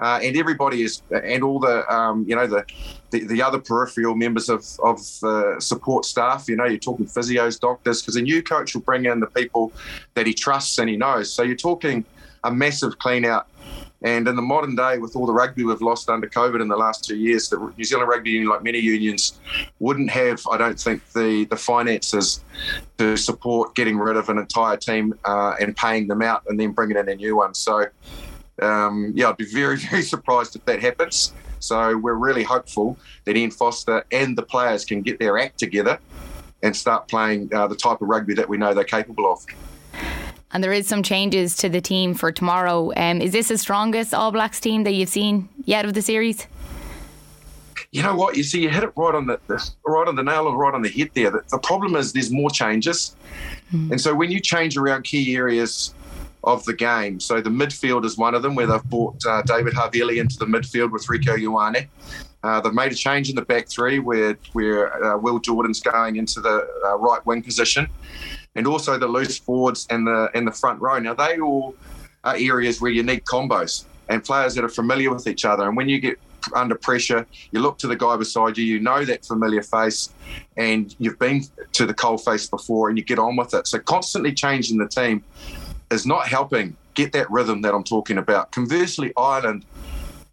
uh, 0.00 0.20
and 0.22 0.36
everybody 0.36 0.82
is, 0.82 1.02
and 1.10 1.42
all 1.42 1.60
the 1.60 1.88
um, 1.92 2.24
you 2.28 2.34
know 2.36 2.46
the, 2.46 2.64
the, 3.10 3.24
the 3.24 3.42
other 3.42 3.58
peripheral 3.58 4.14
members 4.14 4.48
of 4.48 4.64
of 4.82 5.00
uh, 5.22 5.60
support 5.60 6.04
staff. 6.04 6.48
You 6.48 6.56
know, 6.56 6.64
you're 6.64 6.78
talking 6.78 7.06
physios, 7.06 7.58
doctors, 7.60 8.02
because 8.02 8.16
a 8.16 8.22
new 8.22 8.42
coach 8.42 8.74
will 8.74 8.82
bring 8.82 9.06
in 9.06 9.20
the 9.20 9.26
people 9.26 9.72
that 10.14 10.26
he 10.26 10.34
trusts 10.34 10.78
and 10.78 10.88
he 10.88 10.96
knows. 10.96 11.32
So 11.32 11.42
you're 11.42 11.56
talking 11.56 12.04
a 12.44 12.50
massive 12.50 12.98
clean 12.98 13.24
out 13.24 13.48
And 14.02 14.28
in 14.28 14.36
the 14.36 14.42
modern 14.42 14.76
day, 14.76 14.98
with 14.98 15.16
all 15.16 15.26
the 15.26 15.32
rugby 15.32 15.64
we've 15.64 15.80
lost 15.80 16.10
under 16.10 16.28
COVID 16.28 16.60
in 16.60 16.68
the 16.68 16.76
last 16.76 17.04
two 17.04 17.16
years, 17.16 17.48
the 17.48 17.72
New 17.76 17.84
Zealand 17.84 18.08
Rugby 18.08 18.30
Union, 18.30 18.50
like 18.50 18.62
many 18.62 18.78
unions, 18.78 19.38
wouldn't 19.78 20.10
have, 20.10 20.40
I 20.50 20.58
don't 20.58 20.78
think, 20.78 21.02
the, 21.12 21.46
the 21.48 21.56
finances 21.56 22.44
to 22.98 23.16
support 23.16 23.74
getting 23.74 23.96
rid 23.98 24.16
of 24.16 24.28
an 24.28 24.38
entire 24.38 24.76
team 24.76 25.14
uh, 25.24 25.54
and 25.60 25.74
paying 25.76 26.08
them 26.08 26.22
out 26.22 26.42
and 26.48 26.60
then 26.60 26.72
bringing 26.72 26.96
in 26.98 27.08
a 27.08 27.14
new 27.14 27.36
one. 27.36 27.54
So, 27.54 27.86
um, 28.60 29.12
yeah, 29.14 29.30
I'd 29.30 29.38
be 29.38 29.46
very, 29.46 29.76
very 29.90 30.02
surprised 30.02 30.56
if 30.56 30.64
that 30.66 30.80
happens. 30.80 31.32
So 31.58 31.96
we're 31.96 32.14
really 32.14 32.42
hopeful 32.42 32.98
that 33.24 33.36
Ian 33.36 33.50
Foster 33.50 34.04
and 34.12 34.36
the 34.36 34.42
players 34.42 34.84
can 34.84 35.00
get 35.00 35.18
their 35.18 35.38
act 35.38 35.58
together 35.58 35.98
and 36.62 36.76
start 36.76 37.08
playing 37.08 37.52
uh, 37.54 37.66
the 37.66 37.76
type 37.76 38.00
of 38.02 38.08
rugby 38.08 38.34
that 38.34 38.48
we 38.48 38.58
know 38.58 38.74
they're 38.74 38.84
capable 38.84 39.30
of. 39.32 39.44
And 40.52 40.62
there 40.62 40.72
is 40.72 40.86
some 40.86 41.02
changes 41.02 41.56
to 41.56 41.68
the 41.68 41.80
team 41.80 42.14
for 42.14 42.30
tomorrow. 42.30 42.92
Um, 42.96 43.20
is 43.20 43.32
this 43.32 43.48
the 43.48 43.58
strongest 43.58 44.14
All 44.14 44.30
Blacks 44.30 44.60
team 44.60 44.84
that 44.84 44.92
you've 44.92 45.08
seen 45.08 45.48
yet 45.64 45.84
of 45.84 45.94
the 45.94 46.02
series? 46.02 46.46
You 47.92 48.02
know 48.02 48.14
what? 48.14 48.36
You 48.36 48.42
see, 48.42 48.62
you 48.62 48.68
hit 48.68 48.84
it 48.84 48.92
right 48.96 49.14
on 49.14 49.26
the, 49.26 49.40
the 49.46 49.70
right 49.86 50.06
on 50.06 50.16
the 50.16 50.22
nail 50.22 50.46
or 50.46 50.56
right 50.56 50.74
on 50.74 50.82
the 50.82 50.88
head 50.88 51.10
there. 51.14 51.30
The, 51.30 51.42
the 51.50 51.58
problem 51.58 51.96
is 51.96 52.12
there's 52.12 52.30
more 52.30 52.50
changes, 52.50 53.16
mm. 53.72 53.90
and 53.90 54.00
so 54.00 54.14
when 54.14 54.30
you 54.30 54.40
change 54.40 54.76
around 54.76 55.04
key 55.04 55.34
areas 55.34 55.94
of 56.44 56.64
the 56.64 56.74
game, 56.74 57.20
so 57.20 57.40
the 57.40 57.50
midfield 57.50 58.04
is 58.04 58.18
one 58.18 58.34
of 58.34 58.42
them 58.42 58.54
where 58.54 58.66
they've 58.66 58.84
brought 58.84 59.24
uh, 59.26 59.42
David 59.42 59.72
Havili 59.72 60.20
into 60.20 60.36
the 60.36 60.46
midfield 60.46 60.92
with 60.92 61.06
Rieko 61.06 61.38
Ioane. 61.38 61.88
Uh, 62.42 62.60
they've 62.60 62.74
made 62.74 62.92
a 62.92 62.94
change 62.94 63.30
in 63.30 63.34
the 63.34 63.42
back 63.42 63.68
three 63.68 63.98
where 63.98 64.36
where 64.52 65.02
uh, 65.04 65.16
Will 65.16 65.38
Jordan's 65.38 65.80
going 65.80 66.16
into 66.16 66.40
the 66.40 66.68
uh, 66.84 66.96
right 66.98 67.24
wing 67.24 67.42
position 67.42 67.88
and 68.56 68.66
also 68.66 68.98
the 68.98 69.06
loose 69.06 69.38
forwards 69.38 69.86
and 69.90 70.06
the 70.06 70.30
and 70.34 70.46
the 70.46 70.52
front 70.52 70.80
row. 70.80 70.98
Now 70.98 71.14
they 71.14 71.38
all 71.38 71.76
are 72.24 72.36
areas 72.36 72.80
where 72.80 72.90
you 72.90 73.02
need 73.02 73.24
combos 73.24 73.84
and 74.08 74.24
players 74.24 74.54
that 74.54 74.64
are 74.64 74.68
familiar 74.68 75.12
with 75.12 75.26
each 75.26 75.44
other. 75.44 75.68
And 75.68 75.76
when 75.76 75.88
you 75.88 76.00
get 76.00 76.18
under 76.54 76.74
pressure, 76.74 77.26
you 77.50 77.60
look 77.60 77.78
to 77.78 77.86
the 77.86 77.96
guy 77.96 78.16
beside 78.16 78.56
you, 78.56 78.64
you 78.64 78.80
know 78.80 79.04
that 79.04 79.24
familiar 79.24 79.62
face, 79.62 80.10
and 80.56 80.94
you've 80.98 81.18
been 81.18 81.42
to 81.72 81.86
the 81.86 81.94
cold 81.94 82.24
face 82.24 82.48
before, 82.48 82.88
and 82.88 82.98
you 82.98 83.04
get 83.04 83.18
on 83.18 83.36
with 83.36 83.54
it. 83.54 83.66
So 83.66 83.78
constantly 83.78 84.32
changing 84.32 84.78
the 84.78 84.88
team 84.88 85.22
is 85.90 86.06
not 86.06 86.28
helping 86.28 86.76
get 86.94 87.12
that 87.12 87.30
rhythm 87.30 87.62
that 87.62 87.74
I'm 87.74 87.84
talking 87.84 88.18
about. 88.18 88.52
Conversely, 88.52 89.12
Ireland. 89.16 89.64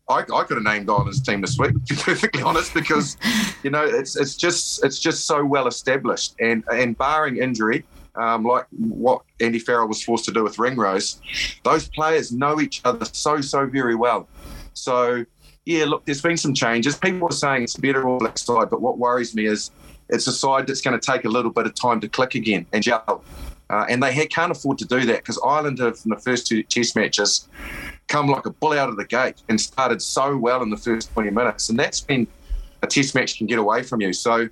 I, 0.09 0.19
I 0.19 0.43
could 0.43 0.57
have 0.57 0.63
named 0.63 0.89
Ireland's 0.89 1.21
team 1.21 1.39
this 1.39 1.57
week, 1.57 1.71
to 1.85 1.93
be 1.93 1.99
perfectly 1.99 2.41
honest, 2.41 2.73
because 2.73 3.17
you 3.63 3.69
know 3.69 3.83
it's 3.83 4.17
it's 4.17 4.35
just 4.35 4.83
it's 4.83 4.99
just 4.99 5.25
so 5.25 5.45
well 5.45 5.65
established, 5.67 6.35
and 6.41 6.63
and 6.71 6.97
barring 6.97 7.37
injury, 7.37 7.85
um, 8.15 8.43
like 8.43 8.65
what 8.71 9.23
Andy 9.39 9.59
Farrell 9.59 9.87
was 9.87 10.03
forced 10.03 10.25
to 10.25 10.31
do 10.31 10.43
with 10.43 10.59
Ringrose, 10.59 11.19
those 11.63 11.87
players 11.87 12.31
know 12.31 12.59
each 12.61 12.81
other 12.85 13.05
so, 13.05 13.41
so 13.41 13.65
very 13.65 13.95
well. 13.95 14.27
So, 14.73 15.25
yeah, 15.65 15.85
look, 15.85 16.05
there's 16.05 16.21
been 16.21 16.37
some 16.37 16.53
changes. 16.53 16.95
People 16.95 17.27
are 17.29 17.33
saying 17.33 17.63
it's 17.63 17.75
better 17.75 18.07
All 18.07 18.19
Black 18.19 18.37
side, 18.37 18.69
but 18.69 18.81
what 18.81 18.97
worries 18.97 19.35
me 19.35 19.45
is 19.45 19.71
it's 20.09 20.27
a 20.27 20.31
side 20.31 20.67
that's 20.67 20.81
going 20.81 20.99
to 20.99 21.11
take 21.11 21.25
a 21.25 21.29
little 21.29 21.51
bit 21.51 21.65
of 21.65 21.75
time 21.75 21.99
to 22.01 22.07
click 22.07 22.35
again 22.35 22.65
and 22.73 22.83
gel. 22.83 23.23
Uh, 23.69 23.85
and 23.89 24.03
they 24.03 24.27
can't 24.27 24.51
afford 24.51 24.77
to 24.77 24.85
do 24.85 25.05
that 25.05 25.17
because 25.17 25.39
Ireland 25.43 25.79
have, 25.79 25.99
in 26.03 26.11
the 26.11 26.19
first 26.19 26.45
two 26.45 26.61
test 26.63 26.95
matches, 26.95 27.47
come 28.07 28.27
like 28.27 28.45
a 28.45 28.51
bull 28.51 28.73
out 28.73 28.89
of 28.89 28.97
the 28.97 29.05
gate 29.05 29.41
and 29.49 29.59
started 29.59 30.01
so 30.01 30.37
well 30.37 30.61
in 30.61 30.69
the 30.69 30.77
first 30.77 31.11
20 31.13 31.31
minutes. 31.31 31.69
And 31.69 31.79
that's 31.79 32.05
when 32.07 32.27
a 32.83 32.87
test 32.87 33.15
match 33.15 33.37
can 33.37 33.47
get 33.47 33.57
away 33.57 33.81
from 33.81 34.01
you. 34.01 34.13
So, 34.13 34.49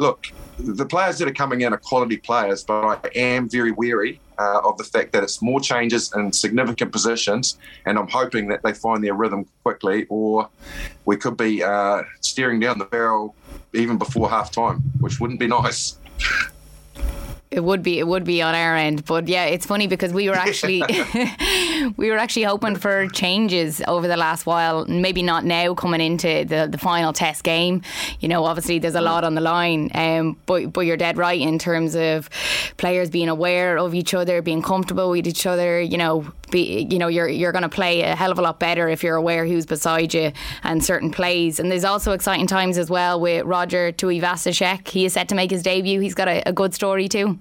look, 0.00 0.26
the 0.58 0.86
players 0.86 1.18
that 1.18 1.28
are 1.28 1.32
coming 1.32 1.60
in 1.60 1.72
are 1.72 1.78
quality 1.78 2.16
players, 2.16 2.64
but 2.64 2.82
I 3.04 3.10
am 3.14 3.48
very 3.48 3.70
wary 3.70 4.18
uh, 4.38 4.60
of 4.64 4.78
the 4.78 4.84
fact 4.84 5.12
that 5.12 5.22
it's 5.22 5.42
more 5.42 5.60
changes 5.60 6.12
in 6.16 6.32
significant 6.32 6.90
positions, 6.90 7.58
and 7.84 7.98
I'm 7.98 8.08
hoping 8.08 8.48
that 8.48 8.62
they 8.62 8.72
find 8.72 9.04
their 9.04 9.14
rhythm 9.14 9.46
quickly, 9.62 10.06
or 10.08 10.48
we 11.04 11.16
could 11.16 11.36
be 11.36 11.62
uh, 11.62 12.02
staring 12.20 12.60
down 12.60 12.78
the 12.78 12.86
barrel 12.86 13.34
even 13.74 13.98
before 13.98 14.28
half 14.30 14.50
time, 14.50 14.78
which 15.00 15.20
wouldn't 15.20 15.38
be 15.38 15.46
nice. 15.46 15.98
It 17.50 17.64
would 17.64 17.82
be 17.82 17.98
it 17.98 18.06
would 18.06 18.22
be 18.22 18.42
on 18.42 18.54
our 18.54 18.76
end, 18.76 19.04
but 19.06 19.26
yeah, 19.26 19.46
it's 19.46 19.66
funny 19.66 19.88
because 19.88 20.12
we 20.12 20.28
were 20.28 20.36
actually 20.36 20.84
we 21.96 22.08
were 22.10 22.16
actually 22.16 22.44
hoping 22.44 22.76
for 22.76 23.08
changes 23.08 23.82
over 23.88 24.06
the 24.06 24.16
last 24.16 24.46
while. 24.46 24.86
Maybe 24.86 25.20
not 25.22 25.44
now 25.44 25.74
coming 25.74 26.00
into 26.00 26.44
the, 26.44 26.68
the 26.70 26.78
final 26.78 27.12
test 27.12 27.42
game. 27.42 27.82
You 28.20 28.28
know, 28.28 28.44
obviously 28.44 28.78
there's 28.78 28.94
a 28.94 29.00
lot 29.00 29.24
on 29.24 29.34
the 29.34 29.40
line, 29.40 29.90
um, 29.94 30.38
but 30.46 30.72
but 30.72 30.82
you're 30.82 30.96
dead 30.96 31.18
right 31.18 31.40
in 31.40 31.58
terms 31.58 31.96
of 31.96 32.30
players 32.76 33.10
being 33.10 33.28
aware 33.28 33.78
of 33.78 33.94
each 33.94 34.14
other, 34.14 34.42
being 34.42 34.62
comfortable 34.62 35.10
with 35.10 35.26
each 35.26 35.44
other. 35.44 35.80
You 35.80 35.98
know, 35.98 36.32
be 36.50 36.86
you 36.90 36.98
know 36.98 37.08
you're 37.08 37.28
you're 37.28 37.52
going 37.52 37.62
to 37.62 37.68
play 37.68 38.02
a 38.02 38.14
hell 38.14 38.30
of 38.30 38.38
a 38.38 38.42
lot 38.42 38.58
better 38.58 38.88
if 38.88 39.02
you're 39.02 39.16
aware 39.16 39.46
who's 39.46 39.66
beside 39.66 40.12
you 40.14 40.32
and 40.62 40.84
certain 40.84 41.10
plays. 41.10 41.58
And 41.58 41.70
there's 41.70 41.84
also 41.84 42.12
exciting 42.12 42.46
times 42.46 42.78
as 42.78 42.90
well 42.90 43.20
with 43.20 43.44
Roger 43.44 43.92
Tuivasa-Sheck. 43.92 44.88
He 44.88 45.04
is 45.04 45.12
set 45.12 45.28
to 45.28 45.34
make 45.34 45.50
his 45.50 45.62
debut. 45.62 46.00
He's 46.00 46.14
got 46.14 46.28
a, 46.28 46.42
a 46.48 46.52
good 46.52 46.74
story 46.74 47.08
too. 47.08 47.38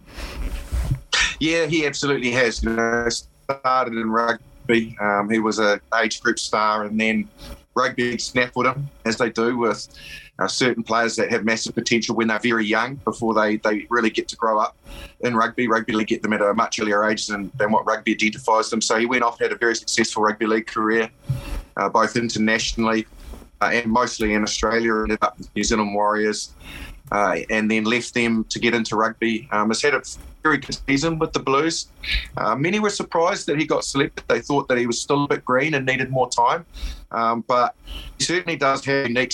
Yeah, 1.40 1.66
he 1.66 1.86
absolutely 1.86 2.32
has. 2.32 2.64
You 2.64 2.72
know, 2.72 3.08
started 3.10 3.94
in 3.94 4.10
rugby. 4.10 4.98
Um, 5.00 5.30
he 5.30 5.40
was 5.40 5.60
a 5.60 5.80
age 6.02 6.22
group 6.22 6.40
star, 6.40 6.84
and 6.84 7.00
then 7.00 7.28
rugby 7.76 8.18
snaffled 8.18 8.68
him, 8.68 8.90
as 9.06 9.18
they 9.18 9.30
do 9.30 9.58
with 9.58 9.88
uh, 10.40 10.48
certain 10.48 10.84
players 10.84 11.16
that 11.18 11.30
have 11.30 11.44
massive 11.44 11.76
potential 11.76 12.16
when 12.16 12.28
they're 12.28 12.40
very 12.40 12.66
young 12.66 12.96
before 12.96 13.34
they, 13.34 13.58
they 13.58 13.86
really 13.90 14.10
get 14.10 14.28
to 14.30 14.36
grow 14.36 14.60
up 14.60 14.78
in 15.22 15.36
rugby. 15.36 15.68
Rugby 15.68 15.94
league 15.94 16.08
get 16.08 16.22
them 16.22 16.34
at 16.34 16.42
a 16.42 16.54
much 16.54 16.80
earlier 16.80 17.04
age 17.04 17.28
than, 17.28 17.52
than 17.58 17.72
what 17.72 17.86
rugby 17.86 18.14
identifies 18.14 18.70
them. 18.70 18.82
So 18.82 18.98
he 18.98 19.06
went 19.06 19.24
off 19.24 19.40
and 19.40 19.50
had 19.50 19.56
a 19.56 19.60
very 19.60 19.76
successful 19.76 20.24
rugby 20.24 20.46
league 20.46 20.68
career, 20.68 21.10
uh, 21.78 21.90
both 21.90 22.16
internationally 22.16 23.06
uh, 23.62 23.72
and 23.74 23.92
mostly 23.92 24.34
in 24.34 24.44
Australia. 24.44 24.96
Ended 25.02 25.20
up 25.22 25.38
with 25.38 25.54
New 25.56 25.64
Zealand 25.64 25.94
Warriors 25.94 26.54
uh, 27.12 27.38
and 27.50 27.70
then 27.70 27.84
left 27.84 28.14
them 28.14 28.46
to 28.46 28.60
get 28.60 28.74
into 28.74 28.96
rugby. 28.96 29.48
Um, 29.52 29.70
has 29.70 29.82
had 29.82 29.94
a 29.94 30.02
very 30.44 30.58
good 30.58 30.78
season 30.88 31.20
with 31.20 31.34
the 31.34 31.40
Blues. 31.40 31.88
Uh, 32.38 32.56
many 32.56 32.80
were 32.80 32.90
surprised 32.90 33.48
that 33.48 33.60
he 33.60 33.66
got 33.66 33.84
selected. 33.84 34.24
They 34.28 34.40
thought 34.40 34.68
that 34.70 34.78
he 34.78 34.88
was 34.88 35.02
still 35.02 35.26
a 35.26 35.28
bit 35.28 35.44
green 35.44 35.74
and 35.74 35.86
needed 35.86 36.10
more 36.10 36.30
time, 36.30 36.66
um, 37.12 37.44
but 37.48 37.76
he 38.18 38.24
certainly 38.24 38.56
does 38.56 38.86
have 38.86 39.08
unique 39.08 39.34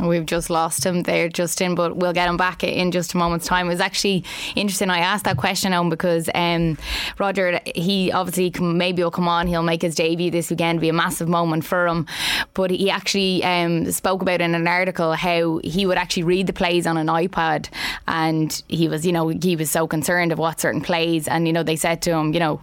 We've 0.00 0.26
just 0.26 0.50
lost 0.50 0.84
him 0.84 1.02
there, 1.02 1.28
Justin, 1.28 1.74
but 1.74 1.96
we'll 1.96 2.12
get 2.12 2.28
him 2.28 2.36
back 2.36 2.64
in 2.64 2.90
just 2.90 3.14
a 3.14 3.16
moment's 3.16 3.46
time. 3.46 3.66
It 3.66 3.70
was 3.70 3.80
actually 3.80 4.24
interesting. 4.56 4.90
I 4.90 4.98
asked 4.98 5.24
that 5.24 5.36
question 5.36 5.72
on 5.72 5.90
because 5.90 6.30
um, 6.34 6.78
Roger, 7.18 7.60
he 7.74 8.10
obviously 8.10 8.52
maybe 8.60 9.02
will 9.02 9.10
come 9.10 9.28
on, 9.28 9.46
he'll 9.46 9.62
make 9.62 9.82
his 9.82 9.94
debut 9.94 10.30
this 10.30 10.50
weekend, 10.50 10.80
be 10.80 10.88
a 10.88 10.92
massive 10.92 11.28
moment 11.28 11.64
for 11.64 11.86
him. 11.86 12.06
But 12.54 12.70
he 12.70 12.90
actually 12.90 13.44
um, 13.44 13.90
spoke 13.92 14.22
about 14.22 14.40
in 14.40 14.54
an 14.54 14.66
article 14.66 15.12
how 15.12 15.58
he 15.62 15.86
would 15.86 15.98
actually 15.98 16.22
read 16.24 16.46
the 16.46 16.52
plays 16.52 16.86
on 16.86 16.96
an 16.96 17.08
iPad, 17.08 17.68
and 18.08 18.62
he 18.68 18.88
was, 18.88 19.04
you 19.04 19.12
know, 19.12 19.28
he 19.28 19.56
was 19.56 19.70
so 19.70 19.86
concerned 19.86 20.32
of 20.32 20.38
what 20.38 20.60
certain 20.60 20.80
plays, 20.80 21.28
and 21.28 21.46
you 21.46 21.52
know, 21.52 21.62
they 21.62 21.76
said 21.76 22.02
to 22.02 22.12
him, 22.12 22.32
you 22.32 22.40
know, 22.40 22.60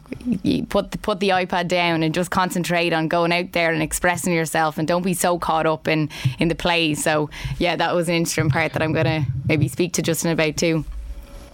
put 0.69 0.91
the, 0.91 0.97
put 0.97 1.19
the 1.19 1.29
iPad 1.29 1.67
down 1.67 2.03
and 2.03 2.13
just 2.13 2.31
concentrate 2.31 2.93
on 2.93 3.07
going 3.07 3.31
out 3.31 3.51
there 3.51 3.71
and 3.71 3.83
expressing 3.83 4.33
yourself, 4.33 4.77
and 4.77 4.88
don't 4.88 5.03
be 5.03 5.13
so 5.13 5.38
caught 5.38 5.65
up 5.65 5.88
in 5.88 6.09
in 6.39 6.47
the 6.47 6.55
plays. 6.55 7.03
So 7.03 7.26
yeah, 7.59 7.75
that 7.75 7.95
was 7.95 8.09
an 8.09 8.15
interesting 8.15 8.49
part 8.49 8.73
that 8.73 8.82
I'm 8.82 8.93
going 8.93 9.05
to 9.05 9.25
maybe 9.47 9.67
speak 9.67 9.93
to 9.93 10.01
Justin 10.01 10.32
about 10.32 10.57
too. 10.57 10.86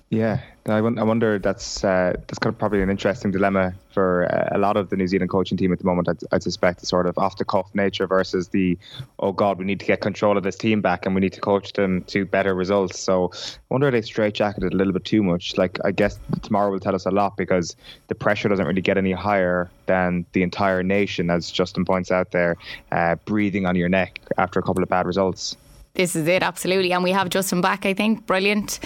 Yeah, 0.09 0.41
I, 0.65 0.80
wonder 0.80 1.39
that's 1.39 1.84
uh, 1.84 2.13
that's 2.15 2.39
kind 2.39 2.53
of 2.53 2.57
probably 2.57 2.82
an 2.82 2.89
interesting 2.89 3.32
dilemma 3.32 3.74
for 3.91 4.32
uh, 4.32 4.55
a 4.55 4.57
lot 4.57 4.78
of 4.78 4.89
the 4.89 4.95
New 4.95 5.07
Zealand 5.07 5.30
coaching 5.30 5.57
team 5.57 5.74
at 5.74 5.80
the 5.80 5.86
moment. 5.86 6.07
I'd, 6.07 6.19
I'd 6.32 6.43
suspect 6.43 6.80
the 6.80 6.86
sort 6.86 7.05
of 7.05 7.17
off 7.17 7.38
the 7.38 7.43
cuff 7.43 7.69
nature 7.74 8.07
versus 8.07 8.49
the 8.49 8.78
oh 9.19 9.34
god, 9.34 9.57
we 9.57 9.65
need 9.65 9.80
to 9.82 9.86
get 9.86 9.99
control 9.99 10.38
of 10.38 10.43
this 10.43 10.55
team 10.55 10.82
back 10.82 11.05
and 11.05 11.15
we 11.15 11.21
need 11.21 11.34
to 11.34 11.41
coach 11.41 11.74
them 11.74 12.03
to 12.03 12.26
better 12.26 12.55
results. 12.55 12.99
So 12.99 13.32
I 13.34 13.57
wonder 13.69 13.88
if 13.88 13.93
they 13.93 14.01
straitjacketed 14.01 14.71
a 14.71 14.76
little 14.76 14.93
bit 14.93 15.03
too 15.03 15.21
much. 15.21 15.57
Like 15.57 15.80
I 15.84 15.91
guess 15.91 16.17
tomorrow 16.43 16.71
will 16.71 16.80
tell 16.80 16.95
us 16.95 17.05
a 17.05 17.11
lot 17.11 17.36
because 17.36 17.76
the 18.07 18.15
pressure 18.15 18.47
doesn't 18.47 18.65
really 18.65 18.82
get 18.82 18.97
any 18.97 19.11
higher 19.11 19.69
than 19.88 20.26
the 20.32 20.43
entire 20.43 20.82
nation, 20.82 21.30
as 21.30 21.51
Justin 21.51 21.84
points 21.84 22.09
out 22.09 22.32
there, 22.32 22.55
uh, 22.91 23.15
breathing 23.26 23.65
on 23.65 23.76
your 23.76 23.89
neck 23.89 24.21
after 24.38 24.59
a 24.59 24.63
couple 24.63 24.82
of 24.82 24.89
bad 24.89 25.07
results. 25.07 25.57
This 25.95 26.15
is 26.15 26.27
it, 26.27 26.41
absolutely. 26.41 26.91
And 26.91 27.03
we 27.03 27.11
have 27.11 27.29
Justin 27.29 27.61
back, 27.61 27.85
I 27.85 27.93
think. 27.93 28.25
Brilliant. 28.25 28.79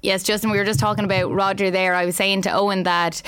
Yes, 0.00 0.22
Justin, 0.22 0.50
we 0.50 0.56
were 0.56 0.64
just 0.64 0.80
talking 0.80 1.04
about 1.04 1.30
Roger 1.30 1.70
there. 1.70 1.94
I 1.94 2.06
was 2.06 2.16
saying 2.16 2.40
to 2.42 2.50
Owen 2.50 2.84
that 2.84 3.20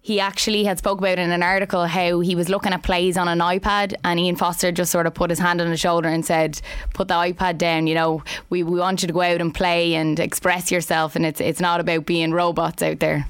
he 0.00 0.20
actually 0.20 0.62
had 0.62 0.78
spoke 0.78 1.00
about 1.00 1.18
in 1.18 1.32
an 1.32 1.42
article 1.42 1.86
how 1.86 2.20
he 2.20 2.36
was 2.36 2.48
looking 2.48 2.72
at 2.72 2.84
plays 2.84 3.16
on 3.16 3.26
an 3.26 3.40
iPad 3.40 3.94
and 4.04 4.20
Ian 4.20 4.36
Foster 4.36 4.70
just 4.70 4.92
sort 4.92 5.06
of 5.06 5.14
put 5.14 5.30
his 5.30 5.40
hand 5.40 5.60
on 5.60 5.68
his 5.68 5.80
shoulder 5.80 6.08
and 6.08 6.24
said, 6.24 6.60
put 6.94 7.08
the 7.08 7.14
iPad 7.14 7.58
down, 7.58 7.88
you 7.88 7.94
know, 7.96 8.22
we, 8.50 8.62
we 8.62 8.78
want 8.78 9.02
you 9.02 9.08
to 9.08 9.14
go 9.14 9.22
out 9.22 9.40
and 9.40 9.52
play 9.52 9.94
and 9.94 10.20
express 10.20 10.70
yourself 10.70 11.16
and 11.16 11.26
it's 11.26 11.40
it's 11.40 11.60
not 11.60 11.80
about 11.80 12.06
being 12.06 12.30
robots 12.30 12.84
out 12.84 13.00
there. 13.00 13.26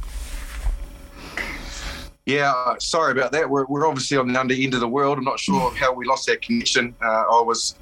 Yeah, 2.26 2.52
uh, 2.52 2.78
sorry 2.78 3.12
about 3.12 3.32
that. 3.32 3.48
We're, 3.48 3.64
we're 3.64 3.86
obviously 3.86 4.18
on 4.18 4.30
the 4.30 4.38
under 4.38 4.54
end 4.54 4.74
of 4.74 4.80
the 4.80 4.88
world. 4.88 5.16
I'm 5.16 5.24
not 5.24 5.40
sure 5.40 5.70
how 5.76 5.94
we 5.94 6.04
lost 6.04 6.26
that 6.26 6.42
connection. 6.42 6.94
Uh, 7.00 7.06
I 7.06 7.40
was 7.40 7.74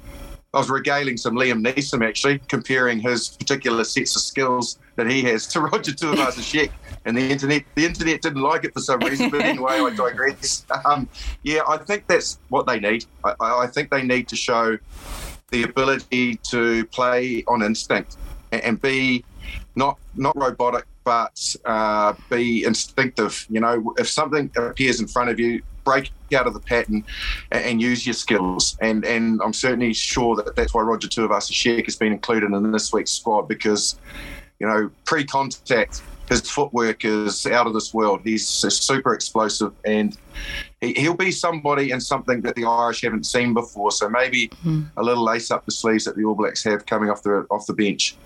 I 0.57 0.59
was 0.59 0.71
regaling 0.71 1.17
some 1.17 1.35
Liam 1.35 1.63
Neeson 1.63 2.03
actually, 2.03 2.39
comparing 2.47 2.99
his 2.99 3.29
particular 3.29 3.83
sets 3.83 4.15
of 4.15 4.23
skills 4.23 4.79
that 4.95 5.07
he 5.07 5.21
has 5.21 5.45
to 5.53 5.61
Roger 5.61 5.91
Tuivasa-Sheck, 5.91 6.71
and 7.05 7.15
the 7.15 7.21
internet 7.29 7.63
the 7.75 7.85
internet 7.85 8.23
didn't 8.23 8.41
like 8.41 8.63
it 8.63 8.73
for 8.73 8.79
some 8.79 8.99
reason. 9.01 9.29
But 9.29 9.41
anyway, 9.41 9.73
I 9.73 9.89
digress. 9.95 10.65
Um, 10.83 11.07
yeah, 11.43 11.61
I 11.67 11.77
think 11.77 12.07
that's 12.07 12.39
what 12.49 12.65
they 12.65 12.79
need. 12.79 13.05
I, 13.23 13.35
I 13.39 13.67
think 13.67 13.91
they 13.91 14.01
need 14.01 14.27
to 14.29 14.35
show 14.35 14.79
the 15.51 15.61
ability 15.61 16.37
to 16.49 16.85
play 16.87 17.43
on 17.47 17.61
instinct 17.61 18.17
and, 18.51 18.63
and 18.63 18.81
be 18.81 19.23
not 19.75 19.99
not 20.15 20.35
robotic, 20.35 20.85
but 21.03 21.55
uh, 21.65 22.15
be 22.31 22.65
instinctive. 22.65 23.45
You 23.47 23.59
know, 23.59 23.93
if 23.99 24.09
something 24.09 24.49
appears 24.57 25.01
in 25.01 25.07
front 25.07 25.29
of 25.29 25.39
you, 25.39 25.61
break 25.87 26.11
out 26.35 26.47
of 26.47 26.53
the 26.53 26.59
pattern 26.59 27.03
and, 27.51 27.63
and 27.63 27.81
use 27.81 28.05
your 28.05 28.13
skills. 28.13 28.77
And 28.81 29.05
and 29.05 29.41
I'm 29.43 29.53
certainly 29.53 29.93
sure 29.93 30.35
that 30.35 30.55
that's 30.55 30.73
why 30.73 30.81
Roger 30.81 31.07
Tuivasa-Sheck 31.07 31.85
has 31.85 31.95
been 31.95 32.11
included 32.11 32.51
in 32.51 32.71
this 32.71 32.91
week's 32.91 33.11
squad 33.11 33.43
because, 33.47 33.97
you 34.59 34.67
know, 34.67 34.91
pre-contact, 35.05 36.01
his 36.29 36.41
footwork 36.41 37.05
is 37.05 37.45
out 37.47 37.67
of 37.67 37.73
this 37.73 37.93
world. 37.93 38.19
He's 38.23 38.45
super 38.45 39.13
explosive 39.13 39.71
and 39.85 40.17
he, 40.81 41.07
will 41.07 41.15
be 41.15 41.31
somebody 41.31 41.91
and 41.91 42.03
something 42.03 42.41
that 42.41 42.55
the 42.55 42.65
Irish 42.65 43.01
haven't 43.01 43.25
seen 43.25 43.53
before. 43.53 43.91
So 43.91 44.09
maybe 44.09 44.49
mm. 44.65 44.85
a 44.97 45.03
little 45.03 45.23
lace 45.23 45.51
up 45.51 45.65
the 45.65 45.71
sleeves 45.71 46.03
that 46.03 46.17
the 46.17 46.25
All 46.25 46.35
Blacks 46.35 46.63
have 46.65 46.85
coming 46.85 47.09
off 47.09 47.23
the 47.23 47.47
off 47.49 47.65
the 47.65 47.73
bench. 47.73 48.17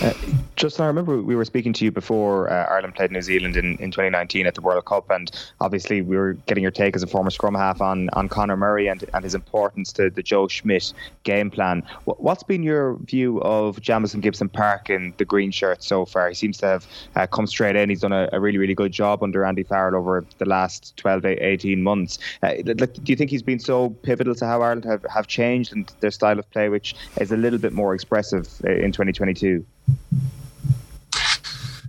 Uh, 0.00 0.12
Justin, 0.54 0.84
I 0.84 0.88
remember 0.88 1.22
we 1.22 1.34
were 1.36 1.44
speaking 1.44 1.72
to 1.72 1.84
you 1.84 1.90
before 1.90 2.50
uh, 2.50 2.66
Ireland 2.66 2.94
played 2.94 3.10
New 3.10 3.22
Zealand 3.22 3.56
in, 3.56 3.76
in 3.78 3.90
2019 3.90 4.46
at 4.46 4.54
the 4.54 4.60
World 4.60 4.84
Cup, 4.84 5.10
and 5.10 5.30
obviously 5.60 6.02
we 6.02 6.16
were 6.16 6.34
getting 6.46 6.62
your 6.62 6.70
take 6.70 6.96
as 6.96 7.02
a 7.02 7.06
former 7.06 7.30
scrum 7.30 7.54
half 7.54 7.80
on, 7.80 8.08
on 8.10 8.28
Conor 8.28 8.56
Murray 8.56 8.88
and, 8.88 9.04
and 9.14 9.24
his 9.24 9.34
importance 9.34 9.92
to 9.94 10.10
the 10.10 10.22
Joe 10.22 10.46
Schmidt 10.48 10.92
game 11.24 11.50
plan. 11.50 11.82
What's 12.04 12.42
been 12.42 12.62
your 12.62 12.96
view 13.04 13.40
of 13.42 13.80
Jamison 13.80 14.20
Gibson 14.20 14.48
Park 14.48 14.90
in 14.90 15.14
the 15.18 15.24
green 15.24 15.50
shirt 15.50 15.82
so 15.82 16.04
far? 16.04 16.28
He 16.28 16.34
seems 16.34 16.58
to 16.58 16.66
have 16.66 16.86
uh, 17.16 17.26
come 17.26 17.46
straight 17.46 17.76
in. 17.76 17.88
He's 17.88 18.00
done 18.00 18.12
a, 18.12 18.28
a, 18.32 18.40
really, 18.40 18.58
really 18.58 18.74
good 18.74 18.92
job 18.92 19.22
under 19.22 19.44
Andy 19.44 19.62
Farrell 19.62 19.96
over 19.96 20.24
the 20.38 20.44
last 20.44 20.96
12, 20.96 21.24
18 21.24 21.82
months. 21.82 22.18
Uh, 22.42 22.54
do 22.54 22.86
you 23.06 23.16
think 23.16 23.30
he's 23.30 23.42
been 23.42 23.60
so 23.60 23.90
pivotal 23.90 24.34
to 24.36 24.46
how 24.46 24.62
Ireland 24.62 24.84
have, 24.84 25.04
have 25.04 25.26
changed 25.26 25.72
and 25.72 25.92
their 26.00 26.10
style 26.10 26.38
of 26.38 26.48
play, 26.50 26.68
which 26.68 26.94
is 27.20 27.32
a 27.32 27.36
little 27.36 27.58
bit 27.58 27.72
more 27.72 27.94
expressive 27.94 28.48
uh, 28.64 28.72
in 28.72 28.92
2022? 28.92 29.47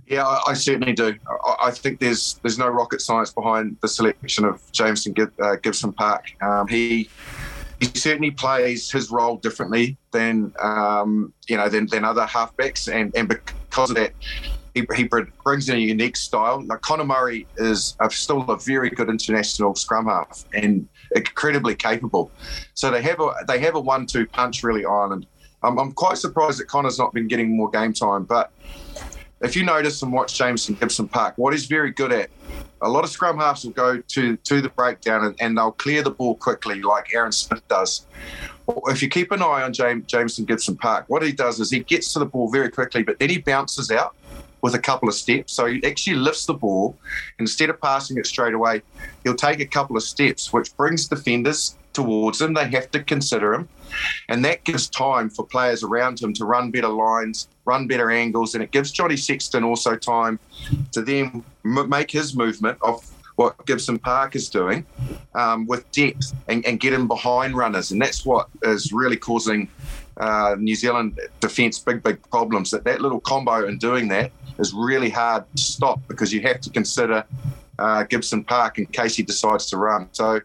Yeah, 0.06 0.26
I, 0.26 0.42
I 0.48 0.54
certainly 0.54 0.92
do. 0.92 1.14
I, 1.46 1.66
I, 1.66 1.70
think 1.70 2.00
there's 2.00 2.40
there's 2.42 2.58
no 2.58 2.68
rocket 2.68 3.00
science 3.00 3.32
behind 3.32 3.76
the 3.80 3.86
selection 3.86 4.44
of 4.44 4.60
Jamison 4.72 5.14
uh, 5.40 5.56
Gibson 5.62 5.92
Park. 5.92 6.24
Um, 6.42 6.66
he 6.66 7.08
he 7.80 7.86
certainly 7.94 8.32
plays 8.32 8.90
his 8.90 9.10
role 9.10 9.36
differently 9.36 9.96
than 10.10 10.52
um, 10.60 11.32
you 11.48 11.56
know 11.56 11.68
than, 11.68 11.86
than 11.86 12.04
other 12.04 12.26
halfbacks, 12.26 12.92
and 12.92 13.14
and 13.14 13.28
because 13.28 13.90
of 13.90 13.96
that, 13.96 14.12
he, 14.74 14.84
he 14.96 15.04
brings 15.44 15.68
in 15.68 15.76
a 15.76 15.78
unique 15.78 16.16
style. 16.16 16.60
Now, 16.60 16.76
Conor 16.76 17.04
Murray 17.04 17.46
is 17.56 17.96
a, 18.00 18.10
still 18.10 18.42
a 18.50 18.58
very 18.58 18.90
good 18.90 19.08
international 19.08 19.74
scrum 19.74 20.06
half 20.06 20.44
and 20.52 20.88
incredibly 21.14 21.74
capable. 21.74 22.30
So 22.74 22.90
they 22.90 23.02
have 23.02 23.20
a 23.20 23.32
they 23.48 23.58
have 23.60 23.74
a 23.74 23.80
one-two 23.80 24.26
punch 24.26 24.62
really 24.62 24.84
Ireland. 24.84 25.26
Um, 25.62 25.78
I'm 25.78 25.92
quite 25.92 26.18
surprised 26.18 26.58
that 26.60 26.68
Conor's 26.68 26.98
not 26.98 27.12
been 27.12 27.28
getting 27.28 27.56
more 27.56 27.70
game 27.70 27.92
time, 27.92 28.24
but 28.24 28.50
if 29.42 29.56
you 29.56 29.64
notice 29.64 30.02
and 30.02 30.12
watch 30.12 30.36
Jamison 30.36 30.74
Gibson 30.74 31.08
Park, 31.08 31.34
what 31.36 31.52
he's 31.52 31.66
very 31.66 31.90
good 31.90 32.12
at, 32.12 32.30
a 32.82 32.88
lot 32.88 33.04
of 33.04 33.10
scrum 33.10 33.38
halves 33.38 33.64
will 33.64 33.72
go 33.72 33.98
to 33.98 34.36
to 34.36 34.60
the 34.60 34.68
breakdown 34.70 35.24
and, 35.24 35.34
and 35.40 35.56
they'll 35.56 35.72
clear 35.72 36.02
the 36.02 36.10
ball 36.10 36.34
quickly, 36.34 36.82
like 36.82 37.14
Aaron 37.14 37.32
Smith 37.32 37.66
does. 37.68 38.06
If 38.86 39.02
you 39.02 39.08
keep 39.08 39.32
an 39.32 39.42
eye 39.42 39.62
on 39.62 39.72
James, 39.72 40.06
Jamison 40.06 40.44
Gibson 40.44 40.76
Park, 40.76 41.04
what 41.08 41.22
he 41.22 41.32
does 41.32 41.60
is 41.60 41.70
he 41.70 41.80
gets 41.80 42.12
to 42.12 42.18
the 42.18 42.26
ball 42.26 42.50
very 42.50 42.70
quickly, 42.70 43.02
but 43.02 43.18
then 43.18 43.28
he 43.28 43.38
bounces 43.38 43.90
out 43.90 44.14
with 44.62 44.74
a 44.74 44.78
couple 44.78 45.08
of 45.08 45.14
steps. 45.14 45.52
So 45.52 45.66
he 45.66 45.84
actually 45.84 46.16
lifts 46.16 46.46
the 46.46 46.54
ball. 46.54 46.96
Instead 47.38 47.70
of 47.70 47.80
passing 47.80 48.18
it 48.18 48.26
straight 48.26 48.54
away, 48.54 48.82
he'll 49.24 49.34
take 49.34 49.60
a 49.60 49.66
couple 49.66 49.96
of 49.96 50.02
steps, 50.02 50.52
which 50.52 50.74
brings 50.76 51.08
defenders 51.08 51.76
towards 51.92 52.40
him. 52.40 52.54
They 52.54 52.68
have 52.68 52.90
to 52.92 53.02
consider 53.02 53.54
him. 53.54 53.68
And 54.28 54.44
that 54.44 54.64
gives 54.64 54.88
time 54.88 55.30
for 55.30 55.44
players 55.44 55.82
around 55.82 56.20
him 56.20 56.32
to 56.34 56.44
run 56.44 56.70
better 56.70 56.88
lines, 56.88 57.48
run 57.64 57.86
better 57.86 58.10
angles, 58.10 58.54
and 58.54 58.62
it 58.62 58.70
gives 58.70 58.90
Johnny 58.90 59.16
Sexton 59.16 59.64
also 59.64 59.96
time 59.96 60.38
to 60.92 61.02
then 61.02 61.44
m- 61.64 61.88
make 61.88 62.10
his 62.10 62.34
movement 62.34 62.78
of 62.82 63.04
what 63.36 63.64
Gibson 63.64 63.98
Park 63.98 64.36
is 64.36 64.50
doing 64.50 64.84
um, 65.34 65.66
with 65.66 65.90
depth 65.92 66.34
and, 66.48 66.64
and, 66.66 66.78
get 66.78 66.92
him 66.92 67.08
behind 67.08 67.56
runners. 67.56 67.90
And 67.90 68.02
that's 68.02 68.26
what 68.26 68.48
is 68.62 68.92
really 68.92 69.16
causing 69.16 69.66
uh, 70.18 70.56
New 70.58 70.74
Zealand 70.74 71.18
defence 71.40 71.78
big, 71.78 72.02
big 72.02 72.18
problems. 72.30 72.70
That 72.70 72.84
that 72.84 73.00
little 73.00 73.20
combo 73.20 73.66
and 73.66 73.80
doing 73.80 74.08
that 74.08 74.30
is 74.58 74.74
really 74.74 75.08
hard 75.08 75.44
to 75.56 75.62
stop 75.62 76.06
because 76.06 76.34
you 76.34 76.42
have 76.42 76.60
to 76.60 76.70
consider 76.70 77.24
uh, 77.80 78.04
Gibson 78.04 78.44
Park 78.44 78.78
in 78.78 78.86
case 78.86 79.16
he 79.16 79.22
decides 79.22 79.66
to 79.66 79.76
run. 79.76 80.08
So, 80.12 80.40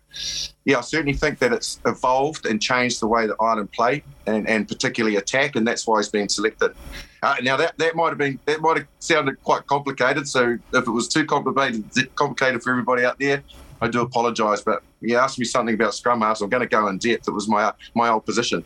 yeah, 0.64 0.78
I 0.78 0.82
certainly 0.82 1.14
think 1.14 1.40
that 1.40 1.52
it's 1.52 1.80
evolved 1.86 2.46
and 2.46 2.62
changed 2.62 3.02
the 3.02 3.08
way 3.08 3.28
that 3.28 3.36
Ireland 3.40 3.72
play 3.72 4.04
and, 4.26 4.48
and 4.48 4.68
particularly 4.68 5.18
attack, 5.18 5.56
and 5.56 5.68
that's 5.68 5.86
why 5.86 6.00
he's 6.00 6.10
been 6.10 6.30
selected. 6.30 6.74
Uh, 7.22 7.36
now 7.42 7.58
that 7.58 7.78
that 7.78 7.96
might 7.96 8.10
have 8.10 8.18
been 8.18 8.40
that 8.46 8.62
might 8.62 8.78
have 8.78 8.88
sounded 9.00 9.42
quite 9.44 9.66
complicated. 9.68 10.28
So 10.28 10.58
if 10.74 10.88
it 10.88 10.92
was 10.92 11.08
too 11.08 11.26
complicated 11.26 11.84
complicated 12.16 12.62
for 12.64 12.70
everybody 12.72 13.04
out 13.04 13.20
there, 13.20 13.44
I 13.82 13.88
do 13.88 14.02
apologise. 14.02 14.62
But 14.62 14.84
you 15.02 15.18
asked 15.18 15.40
me 15.40 15.46
something 15.46 15.76
about 15.76 15.94
scrum 15.96 16.22
halves. 16.22 16.42
I'm 16.42 16.50
going 16.50 16.62
to 16.62 16.68
go 16.68 16.88
in 16.88 16.98
depth. 17.00 17.28
It 17.28 17.32
was 17.32 17.48
my 17.48 17.74
my 17.96 18.10
old 18.10 18.26
position. 18.26 18.64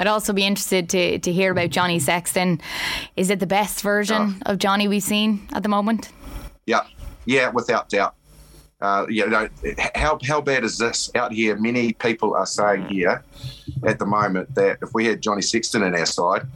I'd 0.00 0.06
also 0.06 0.32
be 0.32 0.44
interested 0.44 0.88
to, 0.90 1.18
to 1.18 1.32
hear 1.32 1.50
about 1.50 1.70
Johnny 1.70 1.98
Sexton. 1.98 2.60
Is 3.16 3.30
it 3.30 3.40
the 3.40 3.46
best 3.46 3.82
version 3.82 4.36
oh. 4.46 4.52
of 4.52 4.58
Johnny 4.58 4.86
we've 4.86 5.02
seen 5.02 5.48
at 5.52 5.64
the 5.64 5.68
moment? 5.68 6.10
Yeah, 6.66 6.82
yeah, 7.28 7.50
without 7.50 7.90
doubt. 7.90 8.14
Uh, 8.80 9.04
you 9.08 9.28
know, 9.28 9.48
how 9.94 10.18
how 10.26 10.40
bad 10.40 10.64
is 10.64 10.78
this 10.78 11.10
out 11.14 11.30
here? 11.32 11.56
Many 11.56 11.92
people 11.92 12.34
are 12.34 12.46
saying 12.46 12.86
here 12.86 13.22
at 13.84 13.98
the 13.98 14.06
moment 14.06 14.54
that 14.54 14.78
if 14.80 14.94
we 14.94 15.04
had 15.04 15.20
Johnny 15.20 15.42
Sexton 15.42 15.82
in 15.82 15.94
our 15.94 16.06
side, 16.06 16.46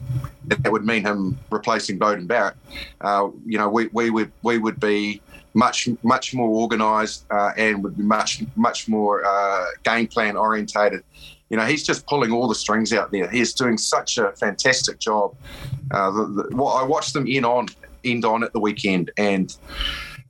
that 0.45 0.71
would 0.71 0.85
mean 0.85 1.03
him 1.03 1.37
replacing 1.51 1.99
Beauden 1.99 2.25
Barrett. 2.27 2.55
Uh, 3.01 3.29
you 3.45 3.57
know, 3.57 3.69
we, 3.69 3.87
we 3.93 4.09
would 4.09 4.31
we 4.41 4.57
would 4.57 4.79
be 4.79 5.21
much 5.53 5.89
much 6.01 6.33
more 6.33 6.49
organised 6.49 7.25
uh, 7.29 7.51
and 7.55 7.83
would 7.83 7.97
be 7.97 8.03
much 8.03 8.41
much 8.55 8.87
more 8.87 9.23
uh, 9.25 9.65
game 9.83 10.07
plan 10.07 10.35
orientated. 10.35 11.03
You 11.49 11.57
know, 11.57 11.65
he's 11.65 11.83
just 11.83 12.07
pulling 12.07 12.31
all 12.31 12.47
the 12.47 12.55
strings 12.55 12.93
out 12.93 13.11
there. 13.11 13.29
He's 13.29 13.53
doing 13.53 13.77
such 13.77 14.17
a 14.17 14.31
fantastic 14.31 14.97
job. 14.97 15.35
Uh, 15.91 16.09
the, 16.09 16.25
the, 16.25 16.55
well, 16.55 16.69
I 16.69 16.83
watched 16.83 17.13
them 17.13 17.27
in 17.27 17.45
on 17.45 17.67
end 18.03 18.25
on 18.25 18.43
at 18.43 18.53
the 18.53 18.59
weekend 18.59 19.11
and 19.17 19.55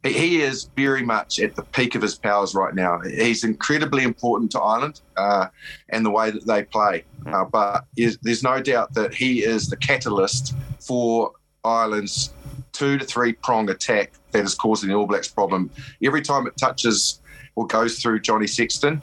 he 0.04 0.42
is 0.42 0.66
very 0.76 1.04
much 1.04 1.40
at 1.40 1.56
the 1.56 1.64
peak 1.64 1.96
of 1.96 2.02
his 2.02 2.16
powers 2.16 2.54
right 2.54 2.76
now. 2.76 3.00
He's 3.02 3.44
incredibly 3.44 4.04
important 4.04 4.52
to 4.52 4.60
Ireland 4.60 5.02
uh, 5.16 5.48
and 5.90 6.06
the 6.06 6.12
way 6.12 6.30
that 6.32 6.46
they 6.46 6.64
play. 6.64 7.06
Uh, 7.26 7.46
but 7.46 7.86
is, 7.96 8.18
there's 8.22 8.44
no 8.44 8.62
doubt 8.62 8.94
that 8.96 9.14
he 9.14 9.44
is 9.44 9.70
the 9.70 9.78
catalyst 9.78 10.56
for 10.80 11.32
Ireland's 11.64 12.34
two 12.74 12.98
to 12.98 13.06
three 13.06 13.34
prong 13.34 13.70
attack 13.70 14.12
that 14.32 14.44
is 14.44 14.56
causing 14.56 14.90
the 14.90 14.96
All 14.96 15.08
Blacks 15.08 15.28
problem. 15.28 15.72
Every 16.04 16.22
time 16.22 16.48
it 16.48 16.58
touches 16.58 17.22
or 17.56 17.66
goes 17.68 18.00
through 18.00 18.20
Johnny 18.22 18.48
Sexton, 18.48 19.02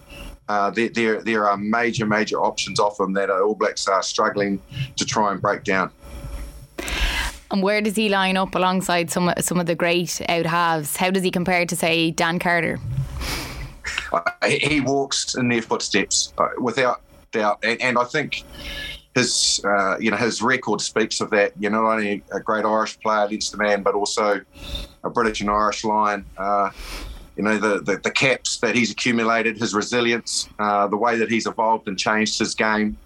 uh, 0.48 0.70
there, 0.70 0.88
there, 0.88 1.22
there 1.22 1.48
are 1.48 1.56
major, 1.56 2.04
major 2.04 2.42
options 2.42 2.80
off 2.80 2.98
him 2.98 3.12
that 3.14 3.30
All 3.30 3.54
Blacks 3.54 3.86
are 3.88 4.02
struggling 4.02 4.60
to 4.96 5.06
try 5.06 5.32
and 5.32 5.40
break 5.40 5.64
down. 5.64 5.90
And 7.50 7.62
where 7.62 7.80
does 7.80 7.96
he 7.96 8.08
line 8.08 8.36
up 8.36 8.54
alongside 8.54 9.10
some 9.10 9.32
some 9.40 9.58
of 9.58 9.66
the 9.66 9.74
great 9.74 10.20
out 10.28 10.46
halves? 10.46 10.96
How 10.96 11.10
does 11.10 11.24
he 11.24 11.30
compare 11.30 11.66
to 11.66 11.76
say 11.76 12.10
Dan 12.10 12.38
Carter? 12.38 12.78
He 14.46 14.80
walks 14.80 15.34
in 15.34 15.48
their 15.48 15.62
footsteps 15.62 16.32
uh, 16.38 16.48
without 16.60 17.00
doubt, 17.32 17.58
and, 17.62 17.80
and, 17.80 17.98
I 17.98 18.04
think 18.04 18.44
his 19.14 19.60
uh, 19.64 19.98
you 19.98 20.10
know 20.10 20.16
his 20.16 20.42
record 20.42 20.80
speaks 20.80 21.20
of 21.20 21.30
that. 21.30 21.52
You're 21.58 21.70
not 21.72 21.84
only 21.84 22.22
a 22.32 22.40
great 22.40 22.64
Irish 22.64 22.98
player, 23.00 23.26
Leinster 23.26 23.56
man, 23.56 23.82
but 23.82 23.94
also 23.94 24.40
a 25.02 25.10
British 25.10 25.40
and 25.40 25.50
Irish 25.50 25.84
lion. 25.84 26.24
Uh, 26.36 26.70
you 27.36 27.42
know 27.42 27.58
the, 27.58 27.80
the, 27.80 27.96
the 27.96 28.10
caps 28.10 28.58
that 28.58 28.74
he's 28.74 28.90
accumulated, 28.90 29.58
his 29.58 29.74
resilience, 29.74 30.48
uh, 30.58 30.86
the 30.86 30.96
way 30.96 31.16
that 31.16 31.30
he's 31.30 31.46
evolved 31.46 31.88
and 31.88 31.98
changed 31.98 32.38
his 32.38 32.54
game 32.54 32.96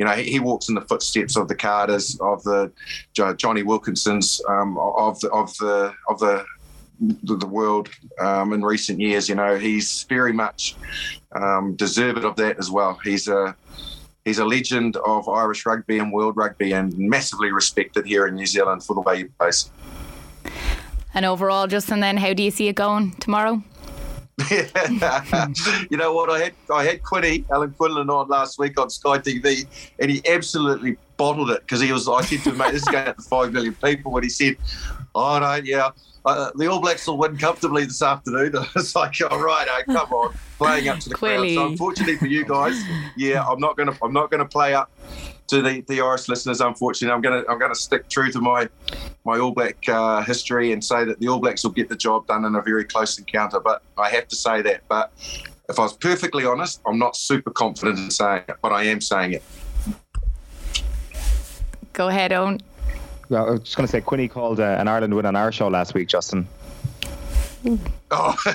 you 0.00 0.06
know, 0.06 0.12
he, 0.12 0.32
he, 0.32 0.40
walks 0.40 0.70
in 0.70 0.74
the 0.74 0.80
footsteps 0.80 1.36
of 1.36 1.46
the 1.46 1.54
Carters, 1.54 2.18
of 2.22 2.42
the 2.42 2.72
Johnny 3.12 3.62
Wilkinsons, 3.62 4.40
um, 4.48 4.78
of 4.78 5.20
the 5.20 5.30
of 5.30 5.54
the 5.58 5.92
of 6.08 6.18
the 6.18 6.46
the, 7.00 7.46
world 7.46 7.90
um, 8.18 8.54
in 8.54 8.62
recent 8.62 8.98
years. 8.98 9.28
You 9.28 9.34
know, 9.34 9.58
he's 9.58 10.04
very 10.04 10.32
much 10.32 10.74
um, 11.32 11.74
deserved 11.74 12.24
of 12.24 12.34
that 12.36 12.58
as 12.58 12.70
well. 12.70 12.98
He's 13.04 13.28
a 13.28 13.54
he's 14.24 14.38
a 14.38 14.44
legend 14.46 14.96
of 14.96 15.28
Irish 15.28 15.66
rugby 15.66 15.98
and 15.98 16.10
world 16.10 16.34
rugby, 16.34 16.72
and 16.72 16.96
massively 16.96 17.52
respected 17.52 18.06
here 18.06 18.26
in 18.26 18.36
New 18.36 18.46
Zealand 18.46 18.82
for 18.82 18.94
the 18.94 19.02
way 19.02 19.18
he 19.18 19.24
plays. 19.24 19.70
And 21.12 21.26
overall, 21.26 21.66
Justin, 21.66 22.00
then 22.00 22.16
how 22.16 22.32
do 22.32 22.42
you 22.42 22.50
see 22.50 22.68
it 22.68 22.76
going 22.76 23.10
tomorrow? 23.16 23.62
you 25.90 25.96
know 25.96 26.12
what? 26.12 26.30
I 26.30 26.38
had 26.38 26.52
I 26.72 26.84
had 26.84 27.02
Quinny 27.02 27.44
Alan 27.50 27.72
Quinlan 27.72 28.10
on 28.10 28.28
last 28.28 28.58
week 28.58 28.78
on 28.80 28.90
Sky 28.90 29.18
TV, 29.18 29.66
and 29.98 30.10
he 30.10 30.22
absolutely 30.28 30.96
bottled 31.16 31.50
it 31.50 31.60
because 31.60 31.80
he 31.80 31.92
was. 31.92 32.08
I 32.08 32.22
said 32.22 32.40
to 32.40 32.50
him, 32.50 32.58
"Mate, 32.58 32.72
this 32.72 32.82
is 32.82 32.88
going 32.88 33.06
to 33.06 33.22
five 33.22 33.52
million 33.52 33.74
people," 33.74 34.14
and 34.16 34.24
he 34.24 34.30
said, 34.30 34.56
"Oh 35.14 35.38
no, 35.38 35.54
yeah." 35.54 35.90
Uh, 36.22 36.50
the 36.54 36.66
All 36.66 36.80
Blacks 36.80 37.06
will 37.06 37.16
win 37.16 37.36
comfortably 37.38 37.86
this 37.86 38.02
afternoon. 38.02 38.54
I 38.56 38.66
was 38.74 38.94
like, 38.94 39.14
"All 39.22 39.28
oh, 39.32 39.42
right, 39.42 39.66
oh, 39.70 39.82
come 39.92 40.12
on, 40.12 40.34
playing 40.58 40.88
up 40.88 40.98
to 41.00 41.08
the 41.08 41.14
crowd." 41.14 41.48
So 41.48 41.66
unfortunately 41.66 42.16
for 42.16 42.26
you 42.26 42.44
guys, 42.44 42.80
yeah, 43.16 43.44
I'm 43.44 43.58
not 43.58 43.76
gonna 43.76 43.96
I'm 44.02 44.12
not 44.12 44.30
gonna 44.30 44.44
play 44.44 44.74
up 44.74 44.90
to 45.50 45.62
the, 45.62 45.80
the 45.88 46.00
Irish 46.00 46.28
listeners, 46.28 46.60
unfortunately, 46.60 47.12
I'm 47.12 47.20
going 47.20 47.42
to 47.42 47.50
I'm 47.50 47.58
going 47.58 47.72
to 47.72 47.78
stick 47.78 48.08
true 48.08 48.30
to 48.32 48.40
my 48.40 48.68
my 49.24 49.38
All 49.38 49.50
Black 49.50 49.76
uh, 49.88 50.22
history 50.22 50.72
and 50.72 50.82
say 50.82 51.04
that 51.04 51.18
the 51.18 51.28
All 51.28 51.38
Blacks 51.38 51.64
will 51.64 51.72
get 51.72 51.88
the 51.88 51.96
job 51.96 52.26
done 52.26 52.44
in 52.44 52.54
a 52.54 52.62
very 52.62 52.84
close 52.84 53.18
encounter. 53.18 53.60
But 53.60 53.82
I 53.98 54.08
have 54.10 54.28
to 54.28 54.36
say 54.36 54.62
that. 54.62 54.82
But 54.88 55.12
if 55.68 55.78
I 55.78 55.82
was 55.82 55.92
perfectly 55.92 56.44
honest, 56.44 56.80
I'm 56.86 56.98
not 56.98 57.16
super 57.16 57.50
confident 57.50 57.98
in 57.98 58.10
saying 58.10 58.44
it, 58.48 58.56
but 58.62 58.72
I 58.72 58.84
am 58.84 59.00
saying 59.00 59.34
it. 59.34 59.42
Go 61.92 62.08
ahead, 62.08 62.32
Owen. 62.32 62.60
Well, 63.28 63.46
I 63.46 63.50
was 63.50 63.60
just 63.60 63.76
going 63.76 63.86
to 63.86 63.90
say, 63.90 64.00
Quinny 64.00 64.26
called 64.26 64.58
uh, 64.58 64.76
an 64.78 64.88
Ireland 64.88 65.14
win 65.14 65.26
on 65.26 65.36
our 65.36 65.52
show 65.52 65.68
last 65.68 65.94
week, 65.94 66.08
Justin. 66.08 66.48
Oh, 68.10 68.34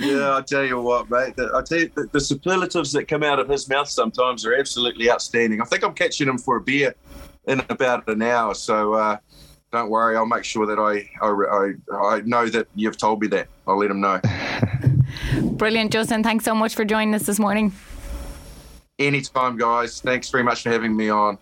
yeah. 0.00 0.36
I 0.36 0.42
tell 0.46 0.64
you 0.64 0.80
what, 0.80 1.10
mate. 1.10 1.34
I 1.38 1.62
tell 1.62 1.78
you, 1.78 1.90
the, 1.94 2.08
the, 2.12 2.20
superlatives 2.20 2.92
that 2.92 3.08
come 3.08 3.22
out 3.22 3.38
of 3.38 3.48
his 3.48 3.68
mouth 3.68 3.88
sometimes 3.88 4.44
are 4.44 4.54
absolutely 4.54 5.10
outstanding. 5.10 5.60
I 5.60 5.64
think 5.64 5.82
I'm 5.82 5.94
catching 5.94 6.28
him 6.28 6.38
for 6.38 6.56
a 6.56 6.60
beer 6.60 6.94
in 7.46 7.60
about 7.70 8.06
an 8.08 8.22
hour, 8.22 8.54
so 8.54 8.92
uh, 8.94 9.16
don't 9.72 9.88
worry. 9.88 10.16
I'll 10.16 10.26
make 10.26 10.44
sure 10.44 10.66
that 10.66 10.78
I, 10.78 11.08
I 11.24 12.16
I 12.16 12.20
know 12.20 12.46
that 12.48 12.68
you've 12.74 12.98
told 12.98 13.22
me 13.22 13.28
that. 13.28 13.48
I'll 13.66 13.78
let 13.78 13.90
him 13.90 14.00
know. 14.00 14.20
Brilliant, 15.42 15.92
Justin. 15.92 16.22
Thanks 16.22 16.44
so 16.44 16.54
much 16.54 16.74
for 16.74 16.84
joining 16.84 17.14
us 17.14 17.24
this 17.24 17.38
morning. 17.38 17.72
Anytime, 18.98 19.56
guys. 19.56 20.00
Thanks 20.02 20.28
very 20.28 20.44
much 20.44 20.62
for 20.62 20.70
having 20.70 20.94
me 20.94 21.08
on. 21.08 21.38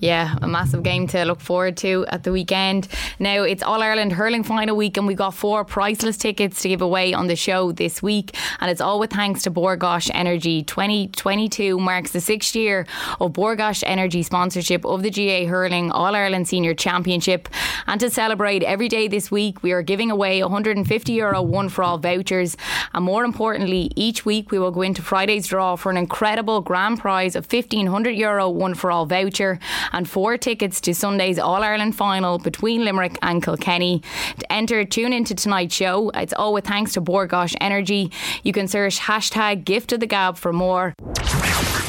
Yeah, 0.00 0.34
a 0.42 0.48
massive 0.48 0.82
game 0.82 1.06
to 1.08 1.24
look 1.24 1.40
forward 1.40 1.76
to 1.78 2.04
at 2.08 2.24
the 2.24 2.32
weekend. 2.32 2.88
Now, 3.20 3.44
it's 3.44 3.62
All 3.62 3.80
Ireland 3.80 4.12
hurling 4.12 4.42
final 4.42 4.76
week, 4.76 4.96
and 4.96 5.06
we 5.06 5.14
got 5.14 5.32
four 5.34 5.64
priceless 5.64 6.16
tickets 6.16 6.62
to 6.62 6.68
give 6.68 6.82
away 6.82 7.14
on 7.14 7.28
the 7.28 7.36
show 7.36 7.70
this 7.70 8.02
week. 8.02 8.36
And 8.60 8.70
it's 8.70 8.80
all 8.80 8.98
with 8.98 9.12
thanks 9.12 9.42
to 9.44 9.50
Bord 9.50 9.78
Gáis 9.78 10.10
Energy. 10.12 10.64
2022 10.64 11.78
marks 11.78 12.10
the 12.10 12.20
sixth 12.20 12.56
year 12.56 12.86
of 13.20 13.34
Bord 13.34 13.60
Gáis 13.60 13.84
Energy 13.86 14.24
sponsorship 14.24 14.84
of 14.84 15.04
the 15.04 15.10
GAA 15.10 15.48
Hurling 15.48 15.92
All 15.92 16.16
Ireland 16.16 16.48
Senior 16.48 16.74
Championship. 16.74 17.48
And 17.86 18.00
to 18.00 18.10
celebrate 18.10 18.64
every 18.64 18.88
day 18.88 19.06
this 19.06 19.30
week, 19.30 19.62
we 19.62 19.70
are 19.70 19.82
giving 19.82 20.10
away 20.10 20.42
150 20.42 21.12
euro 21.12 21.40
one 21.40 21.68
for 21.68 21.84
all 21.84 21.98
vouchers. 21.98 22.56
And 22.94 23.04
more 23.04 23.22
importantly, 23.24 23.92
each 23.94 24.26
week 24.26 24.50
we 24.50 24.58
will 24.58 24.72
go 24.72 24.82
into 24.82 25.02
Friday's 25.02 25.46
draw 25.46 25.76
for 25.76 25.90
an 25.90 25.96
incredible 25.96 26.60
grand 26.60 26.89
prize 26.96 27.36
of 27.36 27.50
1500 27.50 28.10
euro 28.10 28.48
one 28.48 28.74
for 28.74 28.90
all 28.90 29.06
voucher 29.06 29.58
and 29.92 30.08
four 30.08 30.36
tickets 30.36 30.80
to 30.82 30.94
Sunday's 30.94 31.38
All 31.38 31.62
Ireland 31.62 31.96
final 31.96 32.38
between 32.38 32.84
Limerick 32.84 33.18
and 33.22 33.42
Kilkenny. 33.42 34.02
To 34.38 34.52
enter, 34.52 34.84
tune 34.84 35.12
into 35.12 35.34
tonight's 35.34 35.74
show. 35.74 36.10
It's 36.10 36.32
all 36.32 36.52
with 36.52 36.66
thanks 36.66 36.92
to 36.94 37.00
Bord 37.00 37.30
Gáis 37.30 37.56
Energy. 37.60 38.10
You 38.42 38.52
can 38.52 38.68
search 38.68 38.98
hashtag 38.98 39.64
gift 39.64 39.92
of 39.92 40.00
the 40.00 40.06
gab 40.06 40.36
for 40.36 40.52
more. 40.52 40.94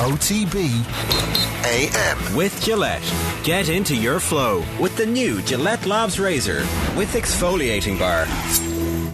OTB 0.01 0.85
AM. 1.63 2.35
With 2.35 2.59
Gillette. 2.63 3.03
Get 3.43 3.69
into 3.69 3.95
your 3.95 4.19
flow 4.19 4.63
with 4.79 4.95
the 4.97 5.05
new 5.05 5.41
Gillette 5.43 5.85
Labs 5.85 6.19
Razor 6.19 6.61
with 6.95 7.13
exfoliating 7.13 7.99
bar. 7.99 8.70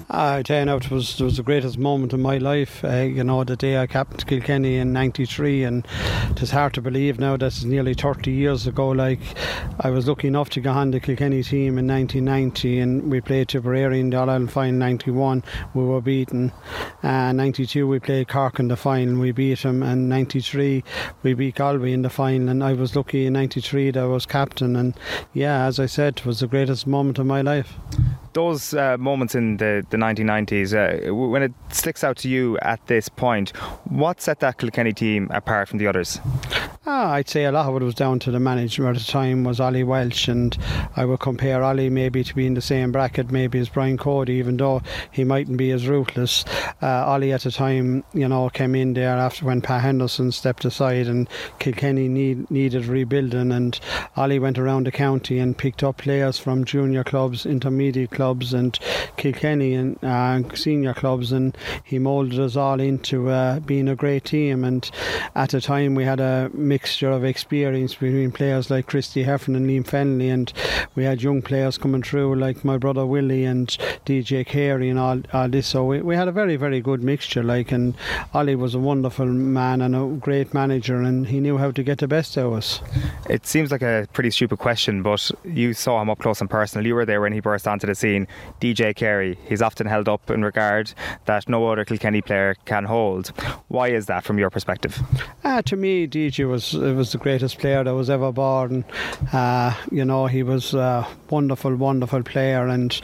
I 0.10 0.42
tell 0.42 0.60
you 0.60 0.66
now, 0.66 0.78
it 0.78 0.90
was, 0.90 1.20
it 1.20 1.24
was 1.24 1.36
the 1.36 1.44
greatest 1.44 1.78
moment 1.78 2.14
in 2.14 2.22
my 2.22 2.38
life. 2.38 2.82
Uh, 2.82 3.02
you 3.02 3.26
know, 3.26 3.44
the 3.44 3.58
day 3.58 3.78
I 3.78 3.88
captained 3.88 4.26
Kilkenny 4.26 4.78
in 4.78 4.94
'93, 4.94 5.66
and 5.66 5.86
it's 6.30 6.52
hard 6.52 6.76
to 6.76 6.82
believe 6.82 7.20
now 7.20 7.36
that 7.36 7.48
it's 7.48 7.66
nearly 7.66 7.94
30 7.94 8.32
years 8.32 8.66
ago. 8.68 8.88
Like, 8.88 9.20
I 9.82 9.90
was 9.90 10.08
lucky 10.08 10.30
enough 10.30 10.50
to 10.52 10.62
go 10.62 10.72
on 10.72 10.92
the 10.92 11.02
Kilkenny 11.02 11.44
team 11.44 11.78
in 11.78 11.88
1990, 11.88 12.80
and 12.80 13.12
we 13.12 13.20
played 13.20 13.50
Tipperary 13.50 14.00
in 14.00 14.12
the 14.12 14.18
All 14.18 14.30
Ireland 14.30 14.54
final. 14.54 14.80
'91, 14.80 15.44
we 15.74 15.84
were 15.84 16.00
beaten. 16.00 16.54
Uh, 17.04 17.34
'92, 17.34 17.86
we 17.86 18.00
played 18.00 18.30
Cork 18.30 18.60
in 18.60 18.70
the 18.70 18.78
final, 18.78 19.20
we 19.20 19.34
beat 19.34 19.64
them, 19.64 19.84
and 19.84 20.08
'93, 20.08 20.86
we 21.22 21.34
beat 21.34 21.56
Galway 21.56 21.92
in 21.92 22.04
the 22.04 22.10
final. 22.10 22.48
And 22.48 22.64
I 22.64 22.72
was 22.72 22.96
lucky 22.96 23.26
in 23.26 23.34
'93 23.34 23.92
that 23.92 24.04
I 24.04 24.06
was 24.06 24.26
captain, 24.26 24.78
and 24.78 24.94
yeah, 25.34 25.66
as 25.66 25.82
I 25.82 25.86
said, 25.86 26.20
it 26.20 26.26
was 26.26 26.40
the 26.40 26.48
greatest 26.48 26.88
moment 26.88 27.20
of 27.20 27.26
my 27.26 27.42
life 27.42 27.78
those 28.34 28.74
uh, 28.74 28.98
moments 28.98 29.36
in 29.36 29.58
the, 29.58 29.86
the 29.90 29.98
1990s, 29.98 30.74
uh, 30.74 31.14
when 31.14 31.44
it 31.44 31.54
sticks 31.70 32.04
out 32.04 32.18
to 32.18 32.30
you 32.30 32.58
at 32.60 32.86
this 32.88 33.10
point, 33.10 33.56
what 33.86 34.22
set 34.22 34.40
that 34.40 34.58
Kilkenny 34.58 34.94
team 34.94 35.30
apart 35.32 35.70
from 35.70 35.80
the 35.80 35.88
others? 35.88 36.20
Ah, 36.90 37.12
I'd 37.12 37.28
say 37.28 37.44
a 37.44 37.52
lot 37.52 37.68
of 37.68 37.82
it 37.82 37.86
was 37.86 37.96
down 37.96 38.18
to 38.20 38.32
the 38.32 38.40
management 38.40 38.96
at 38.96 39.04
the 39.04 39.12
time 39.12 39.44
was 39.44 39.60
Ollie 39.60 39.84
Walsh, 39.84 40.30
and 40.30 40.58
I 40.96 41.04
would 41.04 41.20
compare 41.20 41.62
Ollie 41.62 41.90
maybe 41.90 42.24
to 42.24 42.34
be 42.34 42.46
in 42.46 42.54
the 42.54 42.62
same 42.62 42.94
bracket 42.94 43.30
maybe 43.30 43.60
as 43.60 43.68
Brian 43.68 43.98
Cody, 43.98 44.36
even 44.36 44.56
though 44.56 44.82
he 45.12 45.26
mightn't 45.26 45.58
be 45.58 45.72
as 45.72 45.86
ruthless. 45.86 46.46
Uh, 46.82 47.06
Ollie 47.06 47.34
at 47.34 47.42
the 47.42 47.52
time, 47.52 48.06
you 48.14 48.28
know, 48.30 48.50
came 48.50 48.74
in 48.74 48.94
there 48.94 49.18
after 49.18 49.46
when 49.46 49.62
Pat 49.62 49.82
Henderson 49.82 50.32
stepped 50.32 50.64
aside 50.64 51.08
and 51.08 51.28
Kilkenny 51.60 52.08
need, 52.08 52.50
needed 52.50 52.86
rebuilding, 52.86 53.52
and 53.52 53.78
Ollie 54.16 54.40
went 54.40 54.58
around 54.58 54.86
the 54.86 54.92
county 54.92 55.40
and 55.40 55.58
picked 55.58 55.84
up 55.84 55.98
players 55.98 56.40
from 56.40 56.64
junior 56.64 57.04
clubs, 57.04 57.46
intermediate 57.46 58.12
clubs 58.12 58.28
clubs 58.28 58.54
and 58.54 58.80
Kilkenny 59.16 59.74
and 59.74 60.04
uh, 60.04 60.44
senior 60.56 60.94
clubs, 60.94 61.32
and 61.32 61.58
he 61.84 62.00
moulded 62.00 62.40
us 62.40 62.56
all 62.56 62.80
into 62.80 63.30
uh, 63.30 63.60
being 63.62 63.88
a 63.88 63.96
great 63.96 64.26
team. 64.26 64.64
And 64.64 64.90
at 65.36 65.52
the 65.52 65.62
time, 65.62 65.96
we 65.96 66.04
had 66.04 66.20
a 66.20 66.50
mixture 66.78 67.10
of 67.10 67.26
experience 67.26 67.96
between 67.96 68.32
players 68.32 68.70
like 68.70 68.86
Christy 68.86 69.24
Heffernan 69.24 69.68
and 69.68 69.68
Liam 69.68 69.84
Fennelly, 69.84 70.32
and 70.32 70.54
we 70.94 71.06
had 71.06 71.24
young 71.24 71.42
players 71.42 71.76
coming 71.76 72.04
through 72.04 72.36
like 72.36 72.64
my 72.64 72.78
brother 72.78 73.04
Willie 73.04 73.46
and 73.46 73.68
DJ 74.06 74.46
Carey 74.46 74.88
and 74.88 75.00
all, 75.00 75.20
all 75.34 75.50
this. 75.50 75.66
So 75.66 75.86
we, 75.86 76.02
we 76.02 76.16
had 76.16 76.28
a 76.28 76.32
very, 76.32 76.56
very 76.56 76.80
good 76.80 77.02
mixture. 77.02 77.42
Like, 77.42 77.72
and 77.72 77.96
Ollie 78.32 78.54
was 78.54 78.76
a 78.76 78.80
wonderful 78.80 79.26
man 79.26 79.82
and 79.82 79.96
a 79.96 80.06
great 80.20 80.54
manager, 80.54 80.98
and 81.02 81.26
he 81.26 81.40
knew 81.40 81.58
how 81.58 81.72
to 81.72 81.82
get 81.82 81.98
the 81.98 82.08
best 82.08 82.38
out 82.38 82.46
of 82.46 82.54
us. 82.54 82.80
It 83.28 83.48
seems 83.48 83.72
like 83.72 83.82
a 83.82 84.08
pretty 84.14 84.30
stupid 84.30 84.60
question, 84.60 85.02
but 85.02 85.32
you 85.44 85.74
saw 85.74 86.00
him 86.00 86.12
up 86.12 86.20
close 86.20 86.42
and 86.42 86.50
personal. 86.50 86.86
You 86.86 86.94
were 86.94 87.06
there 87.06 87.22
when 87.22 87.34
he 87.34 87.40
burst 87.40 87.68
onto 87.68 87.88
the 87.88 87.96
scene. 87.96 88.28
DJ 88.62 88.96
Carey. 88.96 89.40
He's 89.50 89.64
often 89.64 89.88
held 89.88 90.08
up 90.08 90.30
in 90.30 90.44
regard 90.44 90.94
that 91.26 91.50
no 91.50 91.68
other 91.68 91.86
Kilkenny 91.86 92.22
player 92.22 92.56
can 92.66 92.84
hold. 92.84 93.30
Why 93.68 93.88
is 93.88 94.06
that 94.06 94.24
from 94.24 94.38
your 94.38 94.52
perspective? 94.52 95.00
Uh, 95.44 95.64
to 95.64 95.76
me, 95.76 96.08
DJ 96.08 96.48
was 96.48 96.67
was 96.74 97.12
the 97.12 97.18
greatest 97.18 97.60
player 97.60 97.84
that 97.84 97.94
was 97.94 98.10
ever 98.10 98.32
born. 98.32 98.86
Uh, 99.34 99.74
you 99.92 100.06
know, 100.06 100.28
he 100.28 100.44
was 100.44 100.74
a 100.74 101.08
wonderful, 101.30 101.76
wonderful 101.76 102.24
player, 102.24 102.68
and 102.68 103.00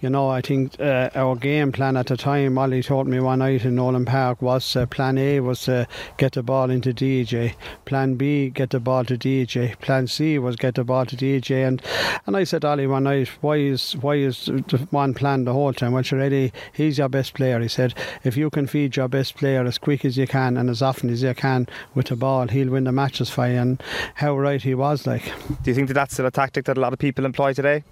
you 0.00 0.10
know, 0.10 0.28
I 0.28 0.40
think 0.40 0.78
uh, 0.80 1.10
our 1.14 1.36
game 1.36 1.72
plan 1.72 1.96
at 1.96 2.06
the 2.06 2.16
time, 2.16 2.58
Ollie 2.58 2.82
told 2.82 3.06
me 3.06 3.20
one 3.20 3.40
night 3.40 3.64
in 3.64 3.74
Nowlan 3.74 4.04
Park, 4.04 4.42
was 4.42 4.76
uh, 4.76 4.86
plan 4.86 5.18
A 5.18 5.40
was 5.40 5.62
to 5.62 5.86
get 6.16 6.32
the 6.32 6.42
ball 6.42 6.70
into 6.70 6.92
DJ, 6.92 7.54
plan 7.84 8.14
B 8.14 8.50
get 8.50 8.70
the 8.70 8.80
ball 8.80 9.04
to 9.04 9.16
DJ, 9.16 9.78
plan 9.80 10.06
C 10.06 10.38
was 10.38 10.56
get 10.56 10.74
the 10.74 10.84
ball 10.84 11.06
to 11.06 11.16
DJ, 11.16 11.66
and 11.66 11.82
and 12.26 12.36
I 12.36 12.44
said, 12.44 12.64
Ollie, 12.64 12.86
one 12.86 13.04
night, 13.04 13.28
why 13.40 13.56
is 13.56 13.96
why 13.96 14.16
is 14.16 14.48
one 14.90 15.14
plan 15.14 15.44
the 15.44 15.52
whole 15.52 15.72
time. 15.72 15.92
Well, 15.92 16.02
sure, 16.02 16.50
he's 16.72 16.98
your 16.98 17.08
best 17.08 17.34
player. 17.34 17.60
He 17.60 17.68
said, 17.68 17.94
if 18.24 18.36
you 18.36 18.50
can 18.50 18.66
feed 18.66 18.96
your 18.96 19.08
best 19.08 19.36
player 19.36 19.64
as 19.64 19.78
quick 19.78 20.04
as 20.04 20.16
you 20.16 20.26
can 20.26 20.56
and 20.56 20.70
as 20.70 20.82
often 20.82 21.10
as 21.10 21.22
you 21.22 21.34
can 21.34 21.66
with 21.94 22.06
the 22.06 22.16
ball, 22.16 22.48
he'll 22.48 22.70
win 22.70 22.84
the 22.84 22.92
matches 23.08 23.30
for 23.30 23.48
you. 23.48 23.56
And 23.56 23.82
how 24.14 24.36
right 24.36 24.60
he 24.60 24.74
was, 24.74 25.06
like. 25.06 25.24
Do 25.62 25.70
you 25.70 25.74
think 25.74 25.88
that 25.88 25.94
that's 25.94 26.12
still 26.12 26.26
a 26.26 26.30
tactic 26.30 26.66
that 26.66 26.76
a 26.76 26.80
lot 26.80 26.92
of 26.92 26.98
people 26.98 27.24
employ 27.24 27.54
today? 27.54 27.84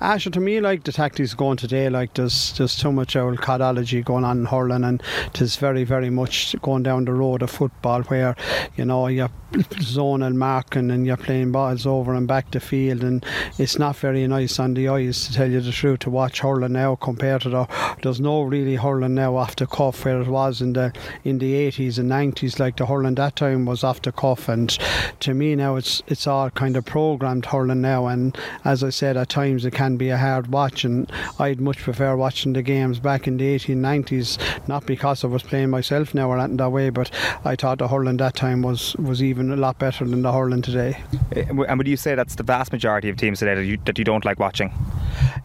Actually, 0.00 0.32
to 0.32 0.40
me, 0.40 0.60
like 0.60 0.84
the 0.84 0.92
tactics 0.92 1.34
going 1.34 1.58
today, 1.58 1.90
like 1.90 2.14
there's 2.14 2.52
just 2.52 2.80
too 2.80 2.92
much 2.92 3.14
old 3.14 3.38
codology 3.38 4.02
going 4.02 4.24
on 4.24 4.38
in 4.38 4.44
hurling, 4.46 4.84
and 4.84 5.02
is 5.38 5.56
very, 5.56 5.84
very 5.84 6.08
much 6.08 6.56
going 6.62 6.82
down 6.82 7.04
the 7.04 7.12
road 7.12 7.42
of 7.42 7.50
football 7.50 8.02
where, 8.04 8.34
you 8.76 8.84
know, 8.84 9.08
you're 9.08 9.30
zonal 9.52 10.34
marking 10.34 10.90
and 10.90 11.06
you're 11.06 11.16
playing 11.16 11.52
balls 11.52 11.86
over 11.86 12.14
and 12.14 12.26
back 12.26 12.50
the 12.50 12.60
field, 12.60 13.04
and 13.04 13.24
it's 13.58 13.78
not 13.78 13.96
very 13.96 14.26
nice 14.26 14.58
on 14.58 14.72
the 14.74 14.88
eyes 14.88 15.26
to 15.26 15.34
tell 15.34 15.50
you 15.50 15.60
the 15.60 15.72
truth 15.72 16.00
to 16.00 16.10
watch 16.10 16.40
hurling 16.40 16.72
now 16.72 16.96
compared 16.96 17.42
to 17.42 17.50
the 17.50 17.66
there's 18.02 18.20
no 18.20 18.42
really 18.42 18.76
hurling 18.76 19.14
now 19.14 19.36
off 19.36 19.56
the 19.56 19.66
cuff 19.66 20.04
where 20.04 20.20
it 20.20 20.28
was 20.28 20.60
in 20.60 20.72
the 20.72 20.92
in 21.24 21.38
the 21.38 21.52
80s 21.52 21.98
and 21.98 22.10
90s 22.10 22.58
like 22.58 22.76
the 22.76 22.86
hurling 22.86 23.14
that 23.14 23.36
time 23.36 23.64
was 23.64 23.84
off 23.84 24.02
the 24.02 24.12
cuff 24.12 24.48
and 24.54 24.78
to 25.20 25.34
me 25.34 25.54
now 25.54 25.76
it's 25.76 26.02
it's 26.06 26.26
all 26.26 26.48
kind 26.48 26.76
of 26.76 26.86
programmed 26.86 27.44
hurling 27.44 27.82
now. 27.82 28.06
And 28.06 28.36
as 28.64 28.82
I 28.82 28.90
said 28.90 29.18
at 29.18 29.28
times 29.28 29.66
it 29.66 29.72
can 29.72 29.98
be 29.98 30.08
a 30.08 30.16
hard 30.16 30.46
watch 30.46 30.84
and 30.84 31.10
I'd 31.38 31.60
much 31.60 31.78
prefer 31.78 32.16
watching 32.16 32.54
the 32.54 32.62
games 32.62 32.98
back 32.98 33.26
in 33.28 33.36
the 33.36 33.58
1890s 33.58 34.38
not 34.68 34.86
because 34.86 35.22
I 35.24 35.26
was 35.26 35.42
playing 35.42 35.70
myself 35.70 36.14
now 36.14 36.30
or 36.30 36.38
anything 36.38 36.56
that 36.56 36.70
way 36.70 36.88
but 36.88 37.10
I 37.44 37.56
thought 37.56 37.78
the 37.78 37.88
hurling 37.88 38.16
that 38.16 38.34
time 38.34 38.62
was 38.62 38.96
was 38.96 39.22
even 39.22 39.52
a 39.52 39.56
lot 39.56 39.78
better 39.78 40.04
than 40.06 40.22
the 40.22 40.32
hurling 40.32 40.62
today. 40.62 41.02
Eh, 41.36 41.44
and 41.48 41.78
would 41.78 41.86
you 41.86 41.96
say 41.96 42.14
that's 42.14 42.36
the 42.36 42.42
vast 42.42 42.72
majority 42.72 43.08
of 43.08 43.16
teams 43.16 43.40
today 43.40 43.54
that 43.54 43.64
you, 43.64 43.78
that 43.84 43.98
you 43.98 44.04
don't 44.04 44.24
like 44.24 44.38
watching? 44.38 44.72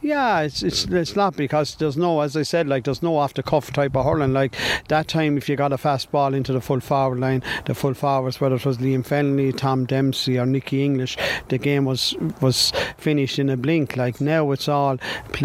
Yeah, 0.01 0.41
it's 0.41 0.63
it's 0.63 0.85
it's 0.85 1.15
not 1.15 1.35
because 1.35 1.75
there's 1.75 1.97
no, 1.97 2.21
as 2.21 2.35
I 2.37 2.43
said, 2.43 2.67
like 2.67 2.85
there's 2.85 3.03
no 3.03 3.17
off 3.17 3.33
the 3.33 3.43
cuff 3.43 3.71
type 3.71 3.95
of 3.95 4.05
hurling. 4.05 4.33
Like 4.33 4.55
that 4.87 5.07
time, 5.07 5.37
if 5.37 5.49
you 5.49 5.55
got 5.55 5.73
a 5.73 5.77
fast 5.77 6.11
ball 6.11 6.33
into 6.33 6.53
the 6.53 6.61
full 6.61 6.79
forward 6.79 7.19
line, 7.19 7.43
the 7.65 7.75
full 7.75 7.93
forwards, 7.93 8.39
whether 8.39 8.55
it 8.55 8.65
was 8.65 8.79
Liam 8.89 9.05
Fennelly, 9.05 9.55
Tom 9.55 9.85
Dempsey, 9.85 10.39
or 10.39 10.45
Nicky 10.45 10.83
English, 10.83 11.17
the 11.49 11.57
game 11.57 11.85
was 11.85 12.15
was 12.41 12.71
finished 12.97 13.39
in 13.39 13.49
a 13.49 13.57
blink. 13.57 13.95
Like 13.95 14.19
now, 14.19 14.51
it's 14.51 14.67
all 14.67 14.97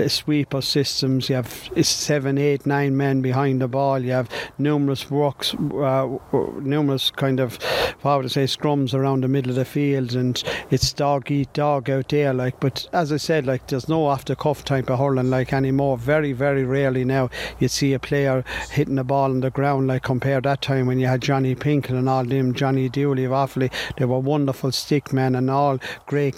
sweeper 0.09 0.61
systems. 0.61 1.29
You 1.29 1.37
have 1.37 1.71
seven, 1.83 2.39
eight, 2.39 2.67
nine 2.67 2.97
men 2.97 3.21
behind 3.21 3.61
the 3.61 3.69
ball. 3.69 3.99
You 3.99 4.13
have 4.13 4.29
numerous 4.59 5.11
works, 5.11 5.55
uh, 5.55 6.19
numerous 6.61 7.11
kind 7.11 7.41
of, 7.41 7.59
how 8.03 8.21
I 8.21 8.27
say, 8.27 8.45
scrums 8.45 8.95
around 8.95 9.23
the 9.23 9.29
middle 9.29 9.51
of 9.51 9.57
the 9.57 9.65
field, 9.65 10.15
and 10.15 10.43
it's 10.71 10.93
dog 10.93 11.31
eat 11.31 11.53
dog 11.53 11.91
out 11.91 12.09
there. 12.09 12.33
Like, 12.33 12.61
but 12.61 12.89
as 12.93 13.13
I 13.13 13.19
said, 13.19 13.47
like 13.47 13.67
there's 13.69 13.89
no 13.89 14.07
off 14.07 14.25
the 14.25 14.37
cuff 14.37 14.65
type 14.65 14.91
of 14.91 14.99
hurling 14.99 15.31
like 15.31 15.53
anymore. 15.53 15.99
Very, 15.99 16.33
very 16.33 16.65
rarely 16.65 17.05
now 17.05 17.31
you 17.59 17.69
see 17.69 17.93
a 17.93 17.99
player 17.99 18.45
hitting 18.71 18.95
the 18.97 19.05
ball 19.05 19.31
on 19.31 19.41
the 19.41 19.51
ground 19.51 19.89
like 19.89 20.03
compared 20.03 20.45
that 20.45 20.63
time 20.63 20.87
when 20.87 20.99
you 20.99 21.07
had 21.07 21.21
Johnny 21.21 21.55
Pinkel 21.55 21.91
and 21.91 22.09
all 22.09 22.25
them, 22.25 22.55
Johnny 22.55 22.89
Dooley 22.89 23.25
of 23.25 23.33
Offaly. 23.35 23.73
They 23.97 24.05
were 24.05 24.19
wonderful 24.19 24.73
stick 24.73 25.13
men 25.13 25.35
and 25.35 25.51
all 25.51 25.79
great, 26.07 26.37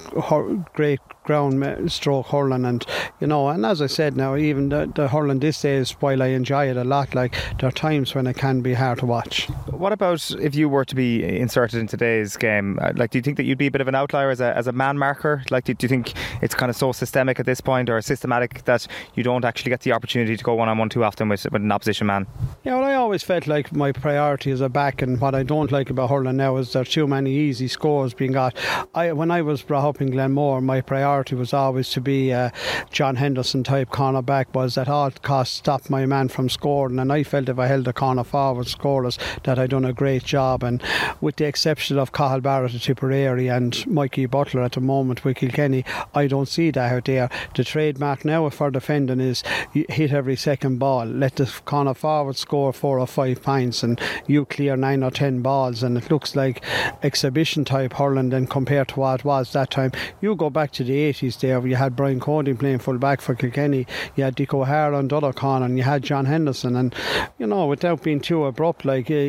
great 0.74 1.00
ground 1.26 1.92
stroke 1.92 2.26
hurling. 2.26 2.64
And 2.64 2.84
you 3.20 3.26
know 3.26 3.48
and 3.48 3.66
as 3.66 3.82
I 3.82 3.86
said 3.86 4.16
now 4.16 4.36
even 4.36 4.68
the, 4.70 4.90
the 4.94 5.08
hurling 5.08 5.40
this 5.40 5.60
days 5.60 5.90
while 6.00 6.22
I 6.22 6.28
enjoy 6.28 6.70
it 6.70 6.76
a 6.76 6.84
lot 6.84 7.14
like 7.14 7.36
there 7.58 7.68
are 7.68 7.72
times 7.72 8.14
when 8.14 8.26
it 8.26 8.36
can 8.36 8.60
be 8.62 8.74
hard 8.74 9.00
to 9.00 9.06
watch. 9.06 9.46
What 9.70 9.92
about 9.92 10.30
if 10.40 10.54
you 10.54 10.68
were 10.68 10.84
to 10.84 10.94
be 10.94 11.22
inserted 11.24 11.80
in 11.80 11.86
today's 11.86 12.36
game? 12.36 12.78
Uh, 12.80 12.92
like 12.96 13.10
do 13.10 13.18
you 13.18 13.22
think 13.22 13.36
that 13.36 13.44
you'd 13.44 13.58
be 13.58 13.66
a 13.66 13.70
bit 13.70 13.80
of 13.80 13.88
an 13.88 13.94
outlier 13.94 14.30
as 14.30 14.40
a, 14.40 14.56
as 14.56 14.66
a 14.66 14.72
man 14.72 14.96
marker? 14.96 15.42
Like 15.50 15.64
do, 15.64 15.74
do 15.74 15.84
you 15.84 15.88
think 15.88 16.14
it's 16.42 16.54
kind 16.54 16.70
of 16.70 16.76
so 16.76 16.92
systemic 16.92 17.40
at 17.40 17.46
this 17.46 17.60
point 17.60 17.90
or 17.90 18.00
systematic 18.00 18.64
that 18.64 18.86
you 19.14 19.22
don't 19.22 19.44
actually 19.44 19.70
get 19.70 19.80
the 19.80 19.92
opportunity 19.92 20.36
to 20.36 20.44
go 20.44 20.54
one 20.54 20.68
on 20.68 20.78
one 20.78 20.88
too 20.88 21.04
often 21.04 21.28
with, 21.28 21.44
with 21.50 21.62
an 21.62 21.72
opposition 21.72 22.06
man? 22.06 22.26
Yeah 22.64 22.76
well 22.76 22.84
I 22.84 22.94
always 22.94 23.22
felt 23.22 23.46
like 23.46 23.72
my 23.72 23.92
priority 23.92 24.50
as 24.52 24.60
a 24.60 24.68
back 24.68 25.02
and 25.02 25.20
what 25.20 25.34
I 25.34 25.42
don't 25.42 25.72
like 25.72 25.90
about 25.90 26.10
hurling 26.10 26.36
now 26.36 26.56
is 26.56 26.72
there 26.72 26.82
are 26.82 26.84
too 26.84 27.06
many 27.06 27.32
easy 27.34 27.68
scores 27.68 28.14
being 28.14 28.32
got. 28.32 28.56
I 28.94 29.12
when 29.12 29.30
I 29.30 29.42
was 29.42 29.62
brought 29.62 29.88
up 29.88 30.00
in 30.00 30.10
Glenmore 30.10 30.60
my 30.60 30.80
priority 30.80 31.15
priority 31.16 31.34
was 31.34 31.54
always 31.54 31.88
to 31.88 32.00
be 32.00 32.30
a 32.30 32.52
John 32.90 33.16
Henderson 33.16 33.64
type 33.64 33.88
corner 33.88 34.20
back 34.20 34.54
was 34.54 34.76
at 34.76 34.86
all 34.86 35.10
costs 35.10 35.56
stop 35.56 35.88
my 35.88 36.04
man 36.04 36.28
from 36.28 36.50
scoring. 36.50 36.98
And 36.98 37.10
I 37.10 37.22
felt 37.22 37.48
if 37.48 37.58
I 37.58 37.68
held 37.68 37.86
the 37.86 37.94
corner 37.94 38.22
forward 38.22 38.66
scoreless 38.66 39.16
that 39.44 39.58
I'd 39.58 39.70
done 39.70 39.86
a 39.86 39.94
great 39.94 40.24
job. 40.24 40.62
And 40.62 40.82
with 41.22 41.36
the 41.36 41.46
exception 41.46 41.98
of 41.98 42.12
Cathal 42.12 42.42
Barrett 42.42 42.74
at 42.74 42.82
Tipperary 42.82 43.48
and 43.48 43.86
Mikey 43.86 44.26
Butler 44.26 44.60
at 44.60 44.72
the 44.72 44.82
moment 44.82 45.24
with 45.24 45.38
Kilkenny 45.38 45.86
I 46.14 46.26
don't 46.26 46.48
see 46.48 46.70
that 46.72 46.92
out 46.92 47.06
there. 47.06 47.30
The 47.54 47.64
trademark 47.64 48.26
now 48.26 48.50
for 48.50 48.70
defending 48.70 49.20
is 49.20 49.42
hit 49.72 50.12
every 50.12 50.36
second 50.36 50.78
ball. 50.78 51.06
Let 51.06 51.36
the 51.36 51.46
corner 51.64 51.94
forward 51.94 52.36
score 52.36 52.74
four 52.74 52.98
or 52.98 53.06
five 53.06 53.42
points 53.42 53.82
and 53.82 53.98
you 54.26 54.44
clear 54.44 54.76
nine 54.76 55.02
or 55.02 55.10
ten 55.10 55.40
balls. 55.40 55.82
And 55.82 55.96
it 55.96 56.10
looks 56.10 56.36
like 56.36 56.62
exhibition 57.02 57.64
type 57.64 57.94
hurling 57.94 58.28
then 58.28 58.46
compared 58.46 58.88
to 58.88 59.00
what 59.00 59.20
it 59.20 59.24
was 59.24 59.54
that 59.54 59.70
time. 59.70 59.92
You 60.20 60.36
go 60.36 60.50
back 60.50 60.72
to 60.72 60.84
the 60.84 61.05
80s 61.12 61.40
there 61.40 61.66
you 61.66 61.76
had 61.76 61.96
Brian 61.96 62.20
Cody 62.20 62.54
playing 62.54 62.78
full 62.78 62.98
back 62.98 63.20
for 63.20 63.34
Kilkenny, 63.34 63.86
you 64.14 64.24
had 64.24 64.34
Dick 64.34 64.54
O'Hara 64.54 64.96
on 64.96 65.08
Duddercon, 65.08 65.64
and 65.64 65.76
you 65.76 65.82
had 65.82 66.02
John 66.02 66.26
Henderson. 66.26 66.76
And, 66.76 66.94
you 67.38 67.46
know, 67.46 67.66
without 67.66 68.02
being 68.02 68.20
too 68.20 68.44
abrupt, 68.44 68.84
like, 68.84 69.10
uh, 69.10 69.28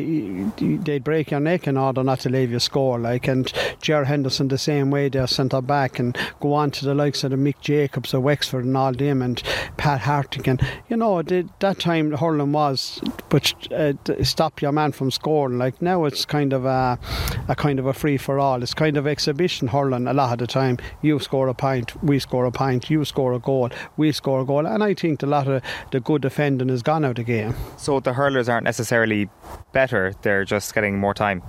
they'd 0.58 1.04
break 1.04 1.30
your 1.30 1.40
neck 1.40 1.66
in 1.66 1.76
order 1.76 2.02
not 2.02 2.20
to 2.20 2.28
leave 2.28 2.50
you 2.50 2.58
score. 2.58 2.98
Like, 2.98 3.28
and 3.28 3.52
Ger 3.80 4.04
Henderson 4.04 4.48
the 4.48 4.58
same 4.58 4.90
way, 4.90 5.08
their 5.08 5.26
centre 5.26 5.60
back, 5.60 5.98
and 5.98 6.16
go 6.40 6.52
on 6.54 6.70
to 6.72 6.84
the 6.84 6.94
likes 6.94 7.24
of 7.24 7.30
the 7.30 7.36
Mick 7.36 7.60
Jacobs 7.60 8.14
of 8.14 8.22
Wexford 8.22 8.64
and 8.64 8.76
all 8.76 8.92
them, 8.92 9.22
and 9.22 9.42
Pat 9.76 10.00
Hartigan. 10.00 10.60
You 10.88 10.96
know, 10.96 11.22
the, 11.22 11.48
that 11.60 11.78
time 11.78 12.12
hurling 12.12 12.52
was, 12.52 13.00
but 13.28 13.52
uh, 13.72 13.92
stop 14.22 14.62
your 14.62 14.72
man 14.72 14.92
from 14.92 15.10
scoring. 15.10 15.58
Like, 15.58 15.80
now 15.82 16.04
it's 16.04 16.24
kind 16.24 16.52
of 16.52 16.64
a, 16.64 16.98
a 17.48 17.54
kind 17.54 17.78
of 17.78 17.86
a 17.86 17.92
free 17.92 18.16
for 18.16 18.38
all. 18.38 18.62
It's 18.62 18.74
kind 18.74 18.96
of 18.96 19.06
exhibition 19.06 19.68
hurling 19.68 20.06
a 20.06 20.12
lot 20.12 20.32
of 20.32 20.38
the 20.38 20.46
time. 20.46 20.78
You 21.02 21.18
score 21.18 21.48
a 21.48 21.54
pint, 21.68 22.02
we 22.02 22.18
score 22.18 22.46
a 22.46 22.50
pint, 22.50 22.88
you 22.88 23.04
score 23.04 23.34
a 23.34 23.38
goal, 23.38 23.68
we 23.98 24.10
score 24.10 24.40
a 24.40 24.44
goal. 24.44 24.66
And 24.66 24.82
I 24.82 24.94
think 24.94 25.22
a 25.22 25.26
lot 25.26 25.46
of 25.48 25.62
the 25.92 26.00
good 26.00 26.22
defending 26.22 26.70
has 26.70 26.82
gone 26.82 27.04
out 27.04 27.10
of 27.10 27.16
the 27.16 27.24
game. 27.24 27.54
So 27.76 28.00
the 28.00 28.14
hurlers 28.14 28.48
aren't 28.48 28.64
necessarily 28.64 29.28
better, 29.72 30.14
they're 30.22 30.44
just 30.44 30.74
getting 30.74 30.98
more 30.98 31.14
time? 31.14 31.42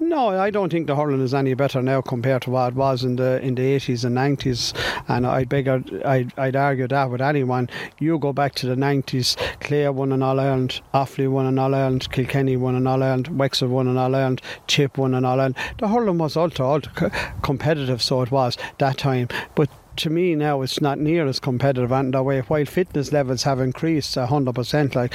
No, 0.00 0.28
I 0.28 0.50
don't 0.50 0.70
think 0.72 0.86
the 0.86 0.96
hurling 0.96 1.22
is 1.22 1.34
any 1.34 1.54
better 1.54 1.80
now 1.82 2.00
compared 2.00 2.42
to 2.42 2.50
what 2.50 2.72
it 2.72 2.74
was 2.74 3.04
in 3.04 3.16
the 3.16 3.40
in 3.42 3.54
the 3.54 3.62
80s 3.62 4.04
and 4.04 4.16
90s. 4.16 4.74
And 5.08 5.26
I'd, 5.26 5.48
beg, 5.48 5.68
I'd, 5.68 6.32
I'd 6.36 6.56
argue 6.56 6.88
that 6.88 7.10
with 7.10 7.20
anyone. 7.20 7.70
You 7.98 8.18
go 8.18 8.32
back 8.32 8.54
to 8.56 8.66
the 8.66 8.74
90s, 8.74 9.36
Clare 9.60 9.92
won 9.92 10.12
an 10.12 10.22
All 10.22 10.40
Ireland, 10.40 10.80
Offaly 10.92 11.30
won 11.30 11.46
an 11.46 11.58
All 11.58 11.74
Ireland, 11.74 12.10
Kilkenny 12.10 12.56
won 12.56 12.74
an 12.74 12.86
All 12.86 13.02
Ireland, 13.02 13.28
Wexford 13.38 13.70
won 13.70 13.86
an 13.86 13.96
All 13.96 14.14
Ireland, 14.14 14.42
Tip 14.66 14.98
won 14.98 15.14
an 15.14 15.24
All 15.24 15.38
Ireland. 15.38 15.56
The 15.78 15.88
hurling 15.88 16.18
was 16.18 16.36
ultra, 16.36 16.66
ultra 16.66 17.10
competitive, 17.42 18.02
so 18.02 18.22
it 18.22 18.30
was 18.30 18.58
that 18.78 18.98
time. 18.98 19.28
But 19.54 19.70
to 19.96 20.10
me 20.10 20.34
now 20.34 20.62
it's 20.62 20.80
not 20.80 20.98
near 20.98 21.26
as 21.26 21.40
competitive. 21.40 21.92
And 21.92 22.14
the 22.14 22.22
way 22.22 22.40
while 22.40 22.64
fitness 22.64 23.12
levels 23.12 23.42
have 23.44 23.60
increased 23.60 24.16
100% 24.16 24.94
like 24.94 25.12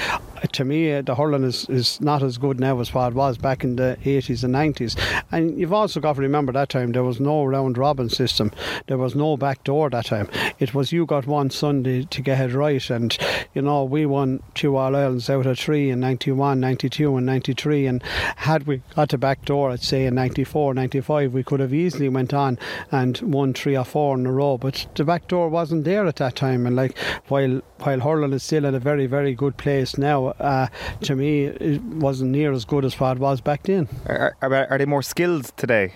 to 0.51 0.65
me 0.65 0.93
uh, 0.93 1.01
the 1.01 1.15
hurling 1.15 1.43
is, 1.43 1.67
is 1.69 1.99
not 2.01 2.21
as 2.21 2.38
good 2.38 2.59
now 2.59 2.80
as 2.80 2.93
what 2.93 3.13
it 3.13 3.15
was 3.15 3.38
back 3.38 3.63
in 3.63 3.78
the 3.78 3.97
80s 4.03 4.43
and 4.43 4.53
90s 4.53 4.99
and 5.32 5.57
you've 5.57 5.73
also 5.73 5.99
got 5.99 6.15
to 6.15 6.21
remember 6.21 6.51
that 6.51 6.69
time 6.69 6.91
there 6.91 7.03
was 7.03 7.19
no 7.19 7.45
round 7.45 7.78
robin 7.78 8.09
system. 8.09 8.51
There 8.88 8.97
was 8.97 9.15
no 9.15 9.38
back 9.38 9.63
door 9.63 9.89
that 9.89 10.05
time. 10.05 10.30
It 10.59 10.73
was 10.73 10.91
you 10.91 11.05
got 11.05 11.28
one 11.28 11.49
Sunday 11.49 12.03
to 12.03 12.21
get 12.21 12.49
it 12.49 12.55
right. 12.55 12.89
And 12.89 13.15
you 13.53 13.61
know 13.61 13.84
we 13.84 14.05
won 14.05 14.41
two 14.53 14.76
All 14.76 14.95
Irelands 14.95 15.30
out 15.30 15.45
of 15.45 15.59
three 15.59 15.89
in 15.89 15.99
91 15.99 16.59
92 16.59 17.17
and 17.17 17.26
93 17.26 17.88
and 17.88 18.03
had 18.38 18.67
we 18.67 18.82
got 18.95 19.13
a 19.13 19.17
back 19.17 19.45
door 19.45 19.71
I'd 19.71 19.84
say 19.84 20.05
in 20.05 20.15
94 20.15 20.73
95 20.73 21.34
we 21.34 21.43
could 21.43 21.59
have 21.59 21.73
easily 21.73 22.09
went 22.09 22.34
on 22.34 22.57
and 22.91 23.19
won 23.21 23.53
three 23.53 23.78
or 23.78 23.86
four 23.86 24.17
in 24.17 24.26
a 24.26 24.32
row 24.32 24.57
but 24.66 24.88
the 24.95 25.03
back 25.03 25.28
door 25.28 25.47
wasn't 25.47 25.84
there 25.84 26.07
at 26.07 26.16
that 26.16 26.36
time. 26.36 26.66
And 26.66 26.76
like 26.76 26.97
while 27.28 27.61
while 27.84 27.99
hurling 27.99 28.34
is 28.34 28.41
still 28.41 28.66
at 28.66 28.74
a 28.74 28.80
very 28.80 29.05
very 29.05 29.36
good 29.36 29.57
place 29.57 29.95
now, 29.95 30.30
uh, 30.39 30.68
to 31.01 31.16
me 31.16 31.45
it 31.45 31.84
wasn't 31.84 32.32
near 32.32 32.51
as 32.51 32.66
good 32.66 32.84
as 32.84 32.99
what 32.99 33.18
it 33.18 33.20
was 33.20 33.41
back 33.41 33.61
then. 33.63 33.88
Are, 34.07 34.36
are, 34.41 34.68
are 34.72 34.78
they 34.80 34.86
more 34.86 35.03
skilled 35.03 35.55
today? 35.55 35.93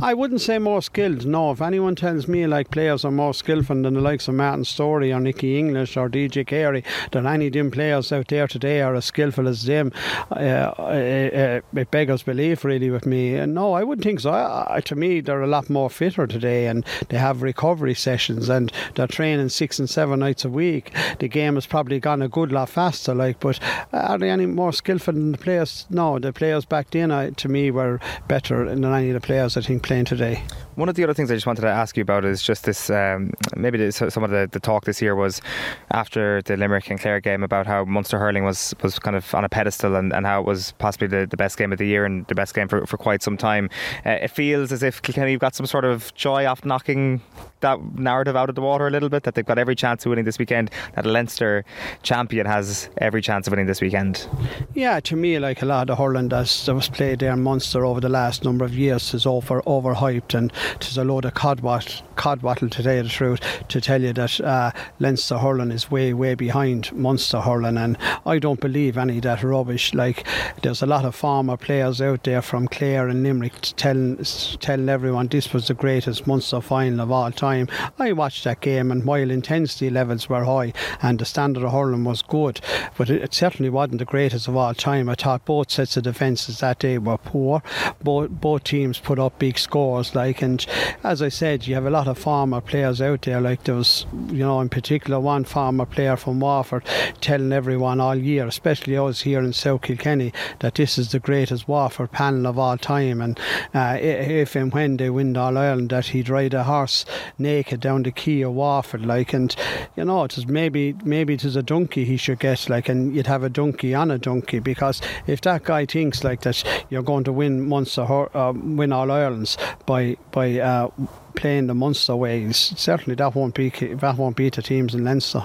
I 0.00 0.14
wouldn't 0.14 0.40
say 0.40 0.58
more 0.58 0.82
skilled. 0.82 1.26
No, 1.26 1.52
if 1.52 1.62
anyone 1.62 1.94
tells 1.94 2.26
me 2.26 2.44
like 2.48 2.72
players 2.72 3.04
are 3.04 3.12
more 3.12 3.32
skillful 3.34 3.80
than 3.80 3.94
the 3.94 4.00
likes 4.00 4.26
of 4.26 4.34
Martin 4.34 4.64
Storey 4.64 5.12
or 5.12 5.20
Nicky 5.20 5.56
English 5.56 5.96
or 5.96 6.08
DJ 6.08 6.44
Carey, 6.44 6.82
that 7.12 7.24
any 7.24 7.46
of 7.46 7.52
them 7.52 7.70
players 7.70 8.10
out 8.10 8.26
there 8.26 8.48
today 8.48 8.82
are 8.82 8.96
as 8.96 9.04
skillful 9.04 9.46
as 9.46 9.62
them, 9.62 9.92
uh, 10.32 10.34
uh, 10.34 10.82
uh, 10.82 11.60
it 11.80 11.90
beggars 11.92 12.24
belief 12.24 12.64
really 12.64 12.90
with 12.90 13.06
me. 13.06 13.36
And 13.36 13.54
no, 13.54 13.74
I 13.74 13.84
wouldn't 13.84 14.04
think 14.04 14.18
so. 14.18 14.32
I, 14.32 14.80
to 14.86 14.96
me, 14.96 15.20
they're 15.20 15.40
a 15.40 15.46
lot 15.46 15.70
more 15.70 15.88
fitter 15.88 16.26
today, 16.26 16.66
and 16.66 16.84
they 17.08 17.18
have 17.18 17.42
recovery 17.42 17.91
sessions 17.94 18.48
and 18.48 18.72
they're 18.94 19.06
training 19.06 19.48
six 19.48 19.78
and 19.78 19.88
seven 19.88 20.20
nights 20.20 20.44
a 20.44 20.48
week. 20.48 20.92
The 21.18 21.28
game 21.28 21.54
has 21.54 21.66
probably 21.66 22.00
gone 22.00 22.22
a 22.22 22.28
good 22.28 22.52
lot 22.52 22.68
faster, 22.68 23.14
like, 23.14 23.40
but 23.40 23.58
are 23.92 24.18
they 24.18 24.30
any 24.30 24.46
more 24.46 24.72
skillful 24.72 25.14
than 25.14 25.32
the 25.32 25.38
players? 25.38 25.86
No, 25.90 26.18
the 26.18 26.32
players 26.32 26.64
back 26.64 26.90
then, 26.90 27.10
I, 27.10 27.30
to 27.30 27.48
me, 27.48 27.70
were 27.70 28.00
better 28.28 28.68
than 28.68 28.84
any 28.84 29.10
of 29.10 29.14
the 29.14 29.20
players 29.20 29.56
I 29.56 29.60
think 29.60 29.82
playing 29.82 30.06
today. 30.06 30.42
One 30.74 30.88
of 30.88 30.94
the 30.94 31.04
other 31.04 31.12
things 31.12 31.30
I 31.30 31.34
just 31.34 31.46
wanted 31.46 31.62
to 31.62 31.68
ask 31.68 31.96
you 31.96 32.02
about 32.02 32.24
is 32.24 32.42
just 32.42 32.64
this. 32.64 32.88
Um, 32.88 33.32
maybe 33.54 33.76
this, 33.76 33.96
some 33.96 34.24
of 34.24 34.30
the, 34.30 34.48
the 34.50 34.60
talk 34.60 34.84
this 34.84 35.02
year 35.02 35.14
was 35.14 35.42
after 35.90 36.40
the 36.42 36.56
Limerick 36.56 36.90
and 36.90 36.98
Clare 36.98 37.20
game 37.20 37.42
about 37.42 37.66
how 37.66 37.84
Munster 37.84 38.18
hurling 38.18 38.44
was, 38.44 38.74
was 38.82 38.98
kind 38.98 39.14
of 39.14 39.34
on 39.34 39.44
a 39.44 39.48
pedestal 39.48 39.96
and, 39.96 40.12
and 40.12 40.24
how 40.24 40.40
it 40.40 40.46
was 40.46 40.72
possibly 40.78 41.06
the, 41.06 41.26
the 41.26 41.36
best 41.36 41.58
game 41.58 41.72
of 41.72 41.78
the 41.78 41.86
year 41.86 42.06
and 42.06 42.26
the 42.28 42.34
best 42.34 42.54
game 42.54 42.68
for, 42.68 42.86
for 42.86 42.96
quite 42.96 43.22
some 43.22 43.36
time. 43.36 43.68
Uh, 44.06 44.10
it 44.10 44.28
feels 44.28 44.72
as 44.72 44.82
if 44.82 45.02
Kilkenny 45.02 45.36
got 45.36 45.54
some 45.54 45.66
sort 45.66 45.84
of 45.84 46.14
joy 46.14 46.46
off 46.46 46.64
knocking 46.64 47.20
that 47.60 47.78
narrative 47.94 48.36
out 48.36 48.48
of 48.48 48.54
the 48.54 48.60
water 48.60 48.86
a 48.86 48.90
little 48.90 49.08
bit 49.08 49.22
that 49.24 49.34
they've 49.34 49.44
got 49.46 49.58
every 49.58 49.74
chance 49.74 50.04
of 50.04 50.10
winning 50.10 50.24
this 50.24 50.38
weekend. 50.38 50.70
That 50.94 51.06
Leinster 51.06 51.64
champion 52.02 52.46
has 52.46 52.88
every 52.98 53.22
chance 53.22 53.46
of 53.46 53.52
winning 53.52 53.66
this 53.66 53.80
weekend. 53.80 54.28
Yeah, 54.74 55.00
to 55.00 55.16
me, 55.16 55.38
like 55.38 55.62
a 55.62 55.66
lot 55.66 55.90
of 55.90 55.98
hurling 55.98 56.28
that 56.30 56.68
was 56.68 56.88
played 56.88 57.20
there 57.20 57.32
in 57.32 57.42
Munster 57.42 57.84
over 57.84 58.00
the 58.00 58.08
last 58.08 58.44
number 58.44 58.64
of 58.64 58.74
years 58.74 59.14
is 59.14 59.26
over 59.26 59.62
overhyped 59.62 60.34
and 60.34 60.52
there's 60.80 60.98
a 60.98 61.04
load 61.04 61.24
of 61.24 61.34
codwat 61.34 62.02
codwattle 62.16 62.70
today, 62.70 63.00
the 63.00 63.08
truth 63.08 63.40
to 63.68 63.80
tell 63.80 64.00
you 64.02 64.12
that 64.12 64.40
uh, 64.40 64.70
Leinster 64.98 65.38
hurling 65.38 65.70
is 65.70 65.90
way 65.90 66.12
way 66.12 66.34
behind 66.34 66.92
Munster 66.92 67.40
hurling 67.40 67.76
and 67.76 67.96
I 68.26 68.38
don't 68.38 68.60
believe 68.60 68.98
any 68.98 69.16
of 69.16 69.22
that 69.22 69.42
rubbish. 69.42 69.94
Like 69.94 70.26
there's 70.62 70.82
a 70.82 70.86
lot 70.86 71.04
of 71.04 71.14
former 71.14 71.56
players 71.56 72.00
out 72.00 72.24
there 72.24 72.42
from 72.42 72.68
Clare 72.68 73.08
and 73.08 73.22
Limerick 73.22 73.54
telling 73.76 74.18
telling 74.60 74.88
everyone 74.88 75.28
this 75.28 75.52
was 75.52 75.68
the 75.68 75.74
greatest 75.74 76.26
Munster 76.26 76.60
final 76.60 77.00
of 77.00 77.10
all 77.10 77.32
time. 77.32 77.68
I 77.98 78.12
watched 78.12 78.44
that 78.44 78.60
game, 78.60 78.90
and 78.90 79.04
while 79.04 79.30
intensity 79.30 79.90
levels 79.90 80.28
were 80.28 80.44
high 80.44 80.72
and 81.02 81.18
the 81.18 81.24
standard 81.24 81.64
of 81.64 81.72
hurling 81.72 82.04
was 82.04 82.22
good, 82.22 82.60
but 82.96 83.10
it, 83.10 83.22
it 83.22 83.34
certainly 83.34 83.70
wasn't 83.70 83.98
the 83.98 84.04
greatest 84.04 84.48
of 84.48 84.56
all 84.56 84.74
time. 84.74 85.08
I 85.08 85.14
thought 85.14 85.44
both 85.44 85.70
sets 85.70 85.96
of 85.96 86.04
defences 86.04 86.60
that 86.60 86.78
day 86.80 86.98
were 86.98 87.18
poor. 87.18 87.62
Both 88.02 88.30
both 88.30 88.64
teams 88.64 88.98
put 88.98 89.18
up 89.18 89.38
big 89.38 89.58
scores, 89.58 90.14
like, 90.14 90.42
and 90.42 90.64
as 91.02 91.22
I 91.22 91.28
said, 91.28 91.66
you 91.66 91.74
have 91.74 91.86
a 91.86 91.90
lot 91.90 92.08
of 92.08 92.18
former 92.18 92.60
players 92.60 93.00
out 93.00 93.22
there. 93.22 93.40
Like 93.40 93.64
there 93.64 93.74
was, 93.74 94.06
you 94.28 94.44
know, 94.44 94.60
in 94.60 94.68
particular 94.68 95.18
one 95.20 95.44
former 95.44 95.86
player 95.86 96.16
from 96.16 96.40
Waterford 96.40 96.84
telling 97.20 97.52
everyone 97.52 98.00
all 98.00 98.14
year, 98.14 98.46
especially 98.46 98.96
us 98.96 99.22
here 99.22 99.40
in 99.40 99.52
South 99.52 99.82
Kilkenny, 99.82 100.32
that 100.60 100.74
this 100.74 100.98
is 100.98 101.12
the 101.12 101.18
greatest 101.18 101.68
Waterford 101.68 102.12
panel 102.12 102.46
of 102.46 102.58
all 102.58 102.78
time, 102.78 103.20
and 103.20 103.38
uh, 103.74 103.96
if 104.00 104.54
and 104.54 104.72
when 104.72 104.96
they 104.96 105.10
win 105.10 105.36
All 105.36 105.56
Ireland, 105.56 105.90
that 105.90 106.06
he'd 106.06 106.28
ride 106.28 106.54
a 106.54 106.64
horse 106.64 107.04
naked 107.38 107.61
down 107.62 108.04
to 108.04 108.42
of 108.42 108.52
Waterford, 108.52 109.06
like, 109.06 109.32
and 109.32 109.54
you 109.96 110.04
know, 110.04 110.24
it 110.24 110.36
is 110.38 110.46
maybe 110.46 110.94
maybe 111.04 111.34
it 111.34 111.44
is 111.44 111.56
a 111.56 111.62
donkey 111.62 112.04
he 112.04 112.16
should 112.16 112.38
get, 112.38 112.68
like, 112.68 112.88
and 112.88 113.14
you'd 113.14 113.26
have 113.26 113.42
a 113.42 113.48
donkey 113.48 113.94
on 113.94 114.10
a 114.10 114.18
donkey 114.18 114.58
because 114.58 115.00
if 115.26 115.40
that 115.42 115.64
guy 115.64 115.86
thinks 115.86 116.24
like 116.24 116.42
that, 116.42 116.62
you're 116.90 117.02
going 117.02 117.24
to 117.24 117.32
win 117.32 117.68
Munster, 117.68 118.02
uh, 118.36 118.52
win 118.52 118.92
All 118.92 119.10
Irelands 119.10 119.56
by 119.86 120.16
by 120.30 120.58
uh, 120.58 120.88
playing 121.34 121.66
the 121.66 121.74
Munster 121.74 122.16
ways. 122.16 122.72
Certainly, 122.76 123.16
that 123.16 123.34
won't 123.34 123.54
be 123.54 123.70
that 123.70 124.16
won't 124.16 124.36
beat 124.36 124.54
the 124.54 124.62
teams 124.62 124.94
in 124.94 125.04
Leinster. 125.04 125.44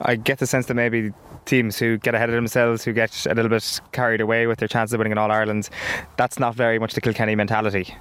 I 0.00 0.16
get 0.16 0.38
the 0.38 0.46
sense 0.46 0.66
that 0.66 0.74
maybe 0.74 1.12
teams 1.44 1.78
who 1.78 1.98
get 1.98 2.14
ahead 2.14 2.28
of 2.28 2.34
themselves, 2.34 2.84
who 2.84 2.92
get 2.92 3.26
a 3.26 3.34
little 3.34 3.48
bit 3.48 3.80
carried 3.92 4.20
away 4.20 4.46
with 4.46 4.58
their 4.58 4.68
chances 4.68 4.94
of 4.94 4.98
winning 4.98 5.12
in 5.12 5.18
All 5.18 5.30
Ireland, 5.30 5.68
that's 6.16 6.38
not 6.38 6.54
very 6.54 6.78
much 6.78 6.94
the 6.94 7.00
Kilkenny 7.00 7.34
mentality. 7.34 7.94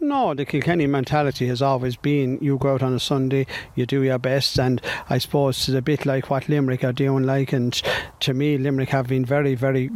No, 0.00 0.34
the 0.34 0.44
Kilkenny 0.44 0.86
mentality 0.86 1.46
has 1.46 1.62
always 1.62 1.96
been 1.96 2.38
you 2.40 2.58
go 2.58 2.74
out 2.74 2.82
on 2.82 2.92
a 2.92 3.00
Sunday, 3.00 3.46
you 3.74 3.86
do 3.86 4.02
your 4.02 4.18
best, 4.18 4.58
and 4.58 4.80
I 5.08 5.18
suppose 5.18 5.68
it's 5.68 5.76
a 5.76 5.82
bit 5.82 6.04
like 6.04 6.28
what 6.28 6.48
Limerick 6.48 6.84
are 6.84 6.92
doing. 6.92 7.24
Like, 7.24 7.52
and 7.52 7.80
to 8.20 8.34
me, 8.34 8.58
Limerick 8.58 8.90
have 8.90 9.06
been 9.06 9.24
very, 9.24 9.54
very 9.54 9.90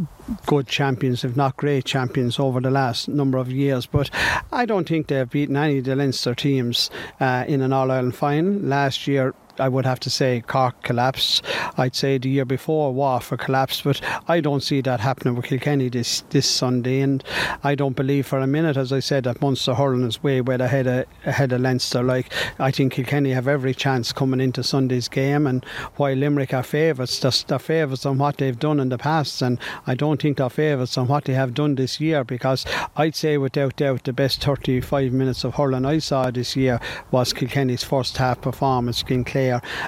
good 0.46 0.68
champions, 0.68 1.24
if 1.24 1.36
not 1.36 1.56
great 1.56 1.84
champions, 1.84 2.38
over 2.38 2.60
the 2.60 2.70
last 2.70 3.08
number 3.08 3.38
of 3.38 3.50
years. 3.50 3.86
But 3.86 4.10
I 4.52 4.64
don't 4.64 4.88
think 4.88 5.08
they've 5.08 5.28
beaten 5.28 5.56
any 5.56 5.78
of 5.78 5.84
the 5.84 5.96
Leinster 5.96 6.34
teams 6.34 6.90
uh, 7.20 7.44
in 7.46 7.60
an 7.60 7.72
All 7.72 7.90
Ireland 7.90 8.14
final. 8.14 8.52
Last 8.52 9.06
year, 9.06 9.34
I 9.58 9.68
would 9.68 9.86
have 9.86 10.00
to 10.00 10.10
say 10.10 10.42
Cork 10.46 10.82
collapsed. 10.82 11.42
I'd 11.76 11.94
say 11.94 12.18
the 12.18 12.28
year 12.28 12.44
before 12.44 12.92
Waterford 12.92 13.40
collapsed, 13.40 13.84
but 13.84 14.00
I 14.28 14.40
don't 14.40 14.62
see 14.62 14.80
that 14.82 15.00
happening 15.00 15.34
with 15.34 15.46
Kilkenny 15.46 15.88
this 15.88 16.22
this 16.30 16.48
Sunday, 16.48 17.00
and 17.00 17.22
I 17.64 17.74
don't 17.74 17.96
believe 17.96 18.26
for 18.26 18.38
a 18.38 18.46
minute, 18.46 18.76
as 18.76 18.92
I 18.92 19.00
said, 19.00 19.24
that 19.24 19.40
Munster 19.40 19.74
hurling 19.74 20.06
is 20.06 20.22
way 20.22 20.40
way 20.40 20.56
ahead 20.56 20.86
of 20.86 21.06
ahead 21.24 21.52
of 21.52 21.60
Leinster. 21.60 22.02
Like 22.02 22.32
I 22.58 22.70
think 22.70 22.94
Kilkenny 22.94 23.30
have 23.30 23.48
every 23.48 23.74
chance 23.74 24.12
coming 24.12 24.40
into 24.40 24.62
Sunday's 24.62 25.08
game, 25.08 25.46
and 25.46 25.64
while 25.96 26.14
Limerick 26.14 26.52
are 26.52 26.62
favourites, 26.62 27.18
they're, 27.18 27.32
they're 27.46 27.58
favourites 27.58 28.06
on 28.06 28.18
what 28.18 28.38
they've 28.38 28.58
done 28.58 28.80
in 28.80 28.88
the 28.88 28.98
past, 28.98 29.42
and 29.42 29.58
I 29.86 29.94
don't 29.94 30.20
think 30.20 30.38
they're 30.38 30.50
favourites 30.50 30.98
on 30.98 31.08
what 31.08 31.24
they 31.24 31.34
have 31.34 31.54
done 31.54 31.76
this 31.76 32.00
year 32.00 32.24
because 32.24 32.64
I'd 32.96 33.14
say 33.14 33.38
without 33.38 33.76
doubt 33.76 34.04
the 34.04 34.12
best 34.12 34.44
35 34.44 35.12
minutes 35.12 35.44
of 35.44 35.54
hurling 35.54 35.86
I 35.86 35.98
saw 35.98 36.30
this 36.30 36.56
year 36.56 36.80
was 37.10 37.32
Kilkenny's 37.32 37.84
first 37.84 38.16
half 38.16 38.40
performance 38.40 39.02
against 39.02 39.30
Clare 39.30 39.45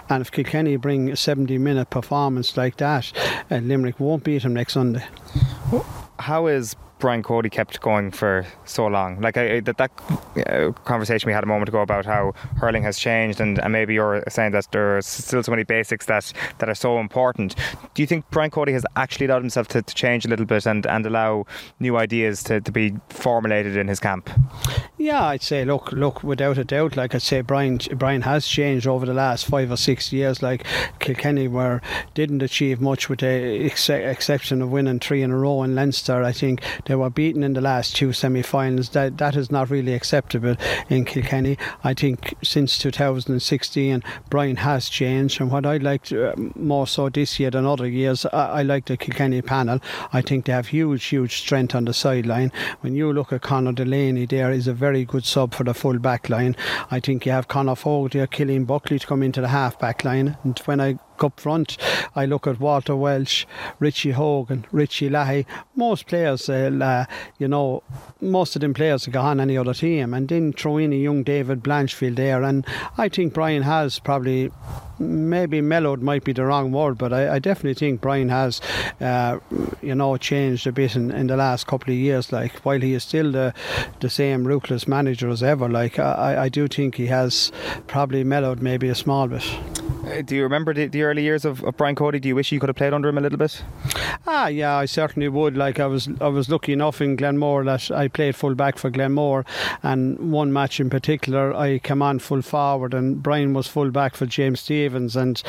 And 0.08 0.20
if 0.20 0.30
Kilkenny 0.30 0.76
bring 0.76 1.10
a 1.10 1.16
70 1.16 1.58
minute 1.58 1.90
performance 1.90 2.56
like 2.56 2.76
that, 2.76 3.12
uh, 3.50 3.56
Limerick 3.56 4.00
won't 4.00 4.24
beat 4.24 4.42
him 4.42 4.54
next 4.54 4.74
Sunday. 4.74 5.04
How 6.18 6.46
is 6.46 6.76
Brian 6.98 7.22
Cody 7.22 7.48
kept 7.48 7.80
going 7.80 8.10
for 8.10 8.46
so 8.64 8.86
long. 8.86 9.20
Like 9.20 9.36
I, 9.36 9.60
that, 9.60 9.78
that 9.78 9.90
uh, 10.46 10.72
conversation 10.84 11.26
we 11.26 11.32
had 11.32 11.44
a 11.44 11.46
moment 11.46 11.68
ago 11.68 11.80
about 11.80 12.04
how 12.04 12.32
hurling 12.56 12.82
has 12.82 12.98
changed, 12.98 13.40
and, 13.40 13.58
and 13.58 13.72
maybe 13.72 13.94
you're 13.94 14.22
saying 14.28 14.52
that 14.52 14.68
there's 14.72 15.06
still 15.06 15.42
so 15.42 15.50
many 15.50 15.64
basics 15.64 16.06
that, 16.06 16.32
that 16.58 16.68
are 16.68 16.74
so 16.74 16.98
important. 16.98 17.54
Do 17.94 18.02
you 18.02 18.06
think 18.06 18.24
Brian 18.30 18.50
Cody 18.50 18.72
has 18.72 18.84
actually 18.96 19.26
allowed 19.26 19.42
himself 19.42 19.68
to, 19.68 19.82
to 19.82 19.94
change 19.94 20.24
a 20.24 20.28
little 20.28 20.46
bit 20.46 20.66
and, 20.66 20.86
and 20.86 21.06
allow 21.06 21.46
new 21.80 21.96
ideas 21.96 22.42
to, 22.44 22.60
to 22.60 22.72
be 22.72 22.94
formulated 23.08 23.76
in 23.76 23.88
his 23.88 24.00
camp? 24.00 24.30
Yeah, 24.96 25.24
I'd 25.24 25.42
say 25.42 25.64
look, 25.64 25.92
look, 25.92 26.22
without 26.22 26.58
a 26.58 26.64
doubt, 26.64 26.96
like 26.96 27.14
I'd 27.14 27.22
say, 27.22 27.40
Brian 27.40 27.78
Brian 27.94 28.22
has 28.22 28.46
changed 28.46 28.86
over 28.86 29.06
the 29.06 29.14
last 29.14 29.46
five 29.46 29.70
or 29.70 29.76
six 29.76 30.12
years. 30.12 30.42
Like 30.42 30.66
Kilkenny 30.98 31.48
were 31.48 31.80
didn't 32.14 32.42
achieve 32.42 32.80
much 32.80 33.08
with 33.08 33.20
the 33.20 33.64
ex- 33.64 33.88
exception 33.88 34.62
of 34.62 34.70
winning 34.70 34.98
three 34.98 35.22
in 35.22 35.30
a 35.30 35.36
row 35.36 35.62
in 35.62 35.74
Leinster. 35.74 36.22
I 36.22 36.32
think 36.32 36.62
they 36.88 36.94
were 36.94 37.10
beaten 37.10 37.42
in 37.42 37.52
the 37.52 37.60
last 37.60 37.94
two 37.94 38.12
semi-finals. 38.12 38.88
That 38.90 39.18
that 39.18 39.36
is 39.36 39.50
not 39.50 39.70
really 39.70 39.94
acceptable 39.94 40.56
in 40.88 41.04
Kilkenny. 41.04 41.56
I 41.84 41.94
think 41.94 42.34
since 42.42 42.78
2016, 42.78 44.02
Brian 44.30 44.56
has 44.56 44.88
changed, 44.88 45.40
and 45.40 45.50
what 45.50 45.66
I 45.66 45.76
liked 45.76 46.12
uh, 46.12 46.34
more 46.56 46.86
so 46.86 47.08
this 47.08 47.38
year 47.38 47.50
than 47.50 47.66
other 47.66 47.86
years, 47.86 48.26
I, 48.26 48.60
I 48.60 48.62
like 48.62 48.86
the 48.86 48.96
Kilkenny 48.96 49.42
panel. 49.42 49.80
I 50.12 50.22
think 50.22 50.46
they 50.46 50.52
have 50.52 50.68
huge, 50.68 51.04
huge 51.04 51.36
strength 51.36 51.74
on 51.74 51.84
the 51.84 51.94
sideline. 51.94 52.50
When 52.80 52.94
you 52.94 53.12
look 53.12 53.32
at 53.32 53.42
Conor 53.42 53.72
Delaney, 53.72 54.26
there 54.26 54.50
is 54.50 54.66
a 54.66 54.72
very 54.72 55.04
good 55.04 55.24
sub 55.24 55.54
for 55.54 55.64
the 55.64 55.74
full 55.74 55.98
back 55.98 56.28
line. 56.30 56.56
I 56.90 57.00
think 57.00 57.26
you 57.26 57.32
have 57.32 57.48
Conor 57.48 57.76
Fogg 57.76 58.12
there, 58.12 58.26
Killian 58.26 58.64
Buckley 58.64 58.98
to 58.98 59.06
come 59.06 59.22
into 59.22 59.42
the 59.42 59.48
half 59.48 59.78
back 59.78 60.04
line. 60.04 60.38
And 60.42 60.58
when 60.60 60.80
I 60.80 60.98
up 61.24 61.40
front. 61.40 61.76
I 62.14 62.26
look 62.26 62.46
at 62.46 62.60
Walter 62.60 62.96
Walsh, 62.96 63.46
Richie 63.78 64.12
Hogan, 64.12 64.66
Richie 64.72 65.08
Leahy. 65.08 65.46
Most 65.74 66.06
players, 66.06 66.48
uh, 66.48 67.06
you 67.38 67.48
know, 67.48 67.82
most 68.20 68.56
of 68.56 68.60
them 68.60 68.74
players 68.74 69.04
have 69.04 69.14
gone 69.14 69.28
on 69.28 69.40
any 69.40 69.56
other 69.56 69.74
team, 69.74 70.14
and 70.14 70.28
then 70.28 70.52
throw 70.52 70.78
in 70.78 70.92
a 70.92 70.96
young 70.96 71.22
David 71.22 71.62
Blanchfield 71.62 72.16
there. 72.16 72.42
And 72.42 72.66
I 72.96 73.08
think 73.08 73.34
Brian 73.34 73.62
has 73.62 73.98
probably 73.98 74.50
maybe 74.98 75.60
mellowed 75.60 76.02
might 76.02 76.24
be 76.24 76.32
the 76.32 76.44
wrong 76.44 76.72
word, 76.72 76.98
but 76.98 77.12
I, 77.12 77.34
I 77.34 77.38
definitely 77.38 77.74
think 77.74 78.00
Brian 78.00 78.28
has, 78.28 78.60
uh, 79.00 79.38
you 79.80 79.94
know, 79.94 80.16
changed 80.16 80.66
a 80.66 80.72
bit 80.72 80.96
in, 80.96 81.10
in 81.10 81.28
the 81.28 81.36
last 81.36 81.66
couple 81.66 81.92
of 81.92 81.98
years. 81.98 82.32
Like 82.32 82.52
while 82.64 82.80
he 82.80 82.94
is 82.94 83.04
still 83.04 83.32
the 83.32 83.54
the 84.00 84.10
same 84.10 84.46
ruthless 84.46 84.88
manager 84.88 85.28
as 85.28 85.42
ever, 85.42 85.68
like 85.68 85.98
I, 85.98 86.44
I 86.44 86.48
do 86.48 86.68
think 86.68 86.96
he 86.96 87.06
has 87.06 87.52
probably 87.86 88.24
mellowed 88.24 88.60
maybe 88.60 88.88
a 88.88 88.94
small 88.94 89.28
bit. 89.28 89.44
Uh, 90.08 90.22
do 90.22 90.36
you 90.36 90.42
remember 90.42 90.72
the, 90.72 90.86
the 90.86 91.02
early 91.02 91.22
years 91.22 91.44
of, 91.44 91.62
of, 91.64 91.76
Brian 91.76 91.94
Cody? 91.94 92.18
Do 92.18 92.28
you 92.28 92.34
wish 92.34 92.50
you 92.50 92.60
could 92.60 92.68
have 92.68 92.76
played 92.76 92.94
under 92.94 93.08
him 93.08 93.18
a 93.18 93.20
little 93.20 93.38
bit? 93.38 93.62
Ah, 94.26 94.46
yeah, 94.46 94.76
I 94.76 94.86
certainly 94.86 95.28
would. 95.28 95.56
Like 95.56 95.78
I 95.80 95.86
was, 95.86 96.08
I 96.20 96.28
was 96.28 96.48
lucky 96.48 96.72
enough 96.72 97.00
in 97.00 97.16
Glenmore 97.16 97.64
that 97.64 97.90
I 97.90 98.08
played 98.08 98.34
full 98.34 98.54
back 98.54 98.78
for 98.78 98.90
Glenmore, 98.90 99.44
and 99.82 100.32
one 100.32 100.52
match 100.52 100.80
in 100.80 100.88
particular, 100.88 101.54
I 101.54 101.78
came 101.78 102.02
on 102.02 102.20
full 102.20 102.42
forward, 102.42 102.94
and 102.94 103.22
Brian 103.22 103.52
was 103.52 103.66
full 103.66 103.90
back 103.90 104.14
for 104.14 104.26
James 104.26 104.60
Stephens, 104.60 105.14
and 105.14 105.42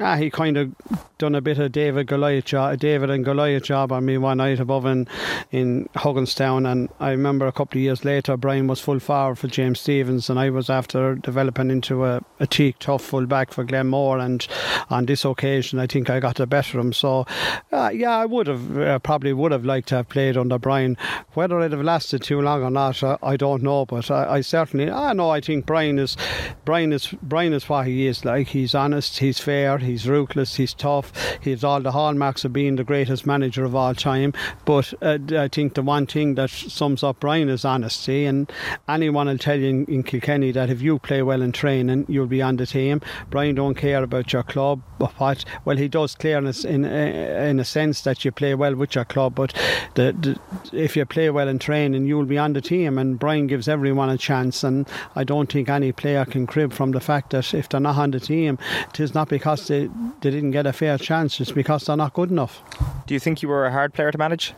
ah, 0.00 0.16
he 0.16 0.30
kind 0.30 0.56
of 0.56 0.72
done 1.18 1.34
a 1.34 1.40
bit 1.40 1.58
of 1.58 1.72
David 1.72 2.06
Goliath 2.06 2.46
job, 2.46 2.78
David 2.78 3.10
and 3.10 3.24
Goliath 3.24 3.64
job 3.64 3.92
on 3.92 4.04
me 4.06 4.16
one 4.16 4.38
night 4.38 4.58
above 4.58 4.86
in 4.86 5.06
in 5.50 5.88
Hugginstown, 5.94 6.70
and 6.70 6.88
I 6.98 7.10
remember 7.10 7.46
a 7.46 7.52
couple 7.52 7.78
of 7.78 7.82
years 7.82 8.04
later, 8.04 8.36
Brian 8.36 8.66
was 8.66 8.80
full 8.80 8.98
forward 9.00 9.36
for 9.36 9.48
James 9.48 9.80
Stephens, 9.80 10.30
and 10.30 10.38
I 10.38 10.50
was 10.50 10.70
after 10.70 11.14
developing 11.16 11.70
into 11.70 12.04
a, 12.04 12.22
a 12.38 12.46
teak 12.46 12.78
tough 12.78 13.02
full 13.02 13.26
back 13.26 13.52
for 13.52 13.64
Glenmore, 13.64 14.18
and 14.18 14.46
on 14.88 15.06
this 15.06 15.24
occasion, 15.24 15.78
I 15.78 15.86
think 15.86 16.08
I 16.08 16.20
got 16.20 16.36
the 16.36 16.46
better 16.46 16.78
of 16.78 16.86
him. 16.86 16.92
So, 16.92 17.26
uh, 17.72 17.90
yeah, 17.92 18.16
I 18.16 18.26
would 18.26 18.46
have 18.46 18.78
uh, 18.78 18.98
probably 19.00 19.32
would 19.32 19.52
have 19.52 19.64
liked 19.64 19.88
to 19.88 19.96
have 19.96 20.08
played 20.08 20.36
under 20.36 20.58
Brian. 20.58 20.96
Whether 21.34 21.60
it 21.60 21.72
have 21.72 21.82
lasted 21.82 22.22
too 22.22 22.40
long 22.40 22.62
or 22.62 22.70
not, 22.70 23.02
uh, 23.02 23.18
I 23.22 23.36
don't 23.36 23.62
know, 23.62 23.84
but 23.84 24.10
I, 24.10 24.36
I 24.36 24.40
certainly, 24.40 24.90
I 24.90 25.12
know, 25.12 25.30
I 25.30 25.40
think 25.40 25.66
Brian 25.66 25.98
is 25.98 26.16
Brian 26.64 26.92
is 26.92 27.08
Brian 27.22 27.52
is 27.52 27.68
what 27.68 27.86
he 27.86 28.06
is 28.06 28.24
like. 28.24 28.48
He's 28.48 28.74
honest, 28.74 29.18
he's 29.18 29.38
fair, 29.38 29.78
he's 29.90 30.08
ruthless, 30.08 30.54
he's 30.56 30.74
tough. 30.74 31.12
He 31.40 31.50
has 31.50 31.64
all 31.64 31.80
the 31.80 31.92
hallmarks 31.92 32.44
of 32.44 32.52
being 32.52 32.76
the 32.76 32.84
greatest 32.84 33.26
manager 33.26 33.64
of 33.64 33.74
all 33.74 33.94
time. 33.94 34.32
But 34.64 34.94
uh, 35.02 35.18
I 35.32 35.48
think 35.48 35.74
the 35.74 35.82
one 35.82 36.06
thing 36.06 36.34
that 36.36 36.50
sums 36.50 37.02
up 37.02 37.20
Brian 37.20 37.48
is 37.48 37.64
honesty. 37.64 38.24
And 38.24 38.50
anyone 38.88 39.26
will 39.26 39.38
tell 39.38 39.58
you 39.58 39.68
in, 39.68 39.84
in 39.86 40.02
Kilkenny 40.02 40.52
that 40.52 40.70
if 40.70 40.80
you 40.80 40.98
play 40.98 41.22
well 41.22 41.42
in 41.42 41.52
training, 41.52 42.06
you'll 42.08 42.26
be 42.26 42.42
on 42.42 42.56
the 42.56 42.66
team. 42.66 43.00
Brian 43.30 43.54
don't 43.54 43.74
care 43.74 44.02
about 44.02 44.32
your 44.32 44.42
club. 44.42 44.82
What? 44.98 45.44
Well, 45.64 45.76
he 45.76 45.88
does 45.88 46.14
clearness 46.14 46.64
in 46.64 46.84
in 46.84 47.60
a 47.60 47.64
sense 47.64 48.02
that 48.02 48.24
you 48.24 48.32
play 48.32 48.54
well 48.54 48.74
with 48.74 48.94
your 48.94 49.04
club. 49.04 49.34
But 49.34 49.54
the, 49.94 50.12
the, 50.12 50.76
if 50.76 50.96
you 50.96 51.04
play 51.06 51.30
well 51.30 51.48
in 51.48 51.58
training, 51.58 52.06
you'll 52.06 52.24
be 52.24 52.38
on 52.38 52.52
the 52.52 52.60
team. 52.60 52.98
And 52.98 53.18
Brian 53.18 53.46
gives 53.46 53.68
everyone 53.68 54.10
a 54.10 54.18
chance. 54.18 54.64
And 54.64 54.88
I 55.16 55.24
don't 55.24 55.50
think 55.50 55.68
any 55.68 55.92
player 55.92 56.24
can 56.24 56.46
crib 56.46 56.72
from 56.72 56.92
the 56.92 57.00
fact 57.00 57.30
that 57.30 57.52
if 57.54 57.68
they're 57.68 57.80
not 57.80 57.96
on 57.96 58.10
the 58.12 58.20
team, 58.20 58.58
it 58.88 59.00
is 59.00 59.14
not 59.14 59.28
because 59.28 59.68
they 59.68 59.79
they 59.86 60.30
didn't 60.30 60.50
get 60.50 60.66
a 60.66 60.72
fair 60.72 60.98
chance, 60.98 61.36
just 61.36 61.54
because 61.54 61.84
they're 61.84 61.96
not 61.96 62.12
good 62.14 62.30
enough. 62.30 62.62
Do 63.06 63.14
you 63.14 63.20
think 63.20 63.42
you 63.42 63.48
were 63.48 63.66
a 63.66 63.72
hard 63.72 63.94
player 63.94 64.10
to 64.10 64.18
manage? 64.18 64.54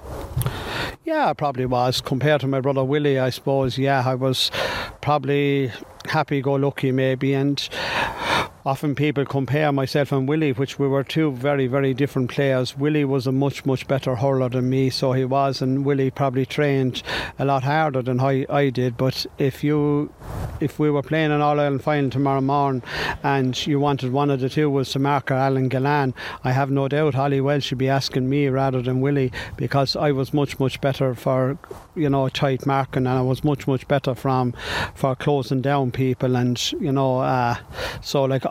Yeah, 1.05 1.31
I 1.31 1.33
probably 1.33 1.67
was. 1.67 2.01
Compared 2.01 2.41
to 2.43 2.47
my 2.47 2.61
brother 2.61 2.85
Willie, 2.85 3.19
I 3.19 3.31
suppose, 3.31 3.77
yeah, 3.77 4.03
I 4.07 4.15
was 4.15 4.51
probably 5.01 5.73
happy 6.07 6.41
go 6.41 6.55
lucky 6.55 6.93
maybe 6.93 7.35
and 7.35 7.69
often 8.65 8.95
people 8.95 9.25
compare 9.25 9.73
myself 9.73 10.13
and 10.13 10.29
Willie, 10.29 10.53
which 10.53 10.79
we 10.79 10.87
were 10.87 11.03
two 11.03 11.33
very, 11.33 11.67
very 11.67 11.93
different 11.93 12.31
players. 12.31 12.77
Willie 12.77 13.05
was 13.05 13.27
a 13.27 13.33
much, 13.33 13.67
much 13.67 13.89
better 13.89 14.15
hurler 14.15 14.49
than 14.49 14.71
me, 14.71 14.89
so 14.89 15.13
he 15.13 15.25
was, 15.25 15.61
and 15.61 15.85
Willie 15.85 16.11
probably 16.11 16.47
trained 16.47 17.03
a 17.39 17.45
lot 17.45 17.65
harder 17.65 18.03
than 18.03 18.21
I, 18.21 18.47
I 18.49 18.71
did. 18.71 18.97
But 18.97 19.27
if 19.39 19.65
you, 19.65 20.13
if 20.61 20.79
we 20.79 20.91
were 20.91 21.03
playing 21.03 21.33
an 21.33 21.41
All 21.41 21.59
Ireland 21.59 21.83
final 21.83 22.11
tomorrow 22.11 22.41
morning, 22.41 22.83
and 23.25 23.67
you 23.67 23.81
wanted 23.81 24.13
one 24.13 24.31
of 24.31 24.39
the 24.39 24.49
two 24.49 24.71
was 24.71 24.91
to 24.93 25.01
mark 25.01 25.31
or 25.33 25.35
Alan 25.35 25.69
Gillane, 25.69 26.15
I 26.45 26.53
have 26.53 26.71
no 26.71 26.87
doubt 26.87 27.17
Ollie 27.17 27.41
Walsh 27.41 27.67
should 27.67 27.79
be 27.79 27.89
asking 27.89 28.29
me 28.29 28.47
rather 28.47 28.81
than 28.81 29.01
Willie 29.01 29.33
because 29.57 29.97
I 29.97 30.13
was 30.13 30.33
much, 30.33 30.61
much 30.61 30.81
better 30.81 31.15
for, 31.15 31.59
you 31.97 32.09
know, 32.09 32.29
tight 32.29 32.65
marking, 32.65 33.09
and 33.09 33.19
I 33.19 33.23
was 33.23 33.43
much, 33.43 33.67
much 33.67 33.89
better 33.89 34.15
from 34.15 34.55
for 34.95 35.17
closing 35.17 35.63
down 35.63 35.91
people, 35.91 36.37
and 36.37 36.73
you 36.73 36.93
know, 36.93 37.19
uh, 37.19 37.57
so 38.01 38.23
like. 38.23 38.47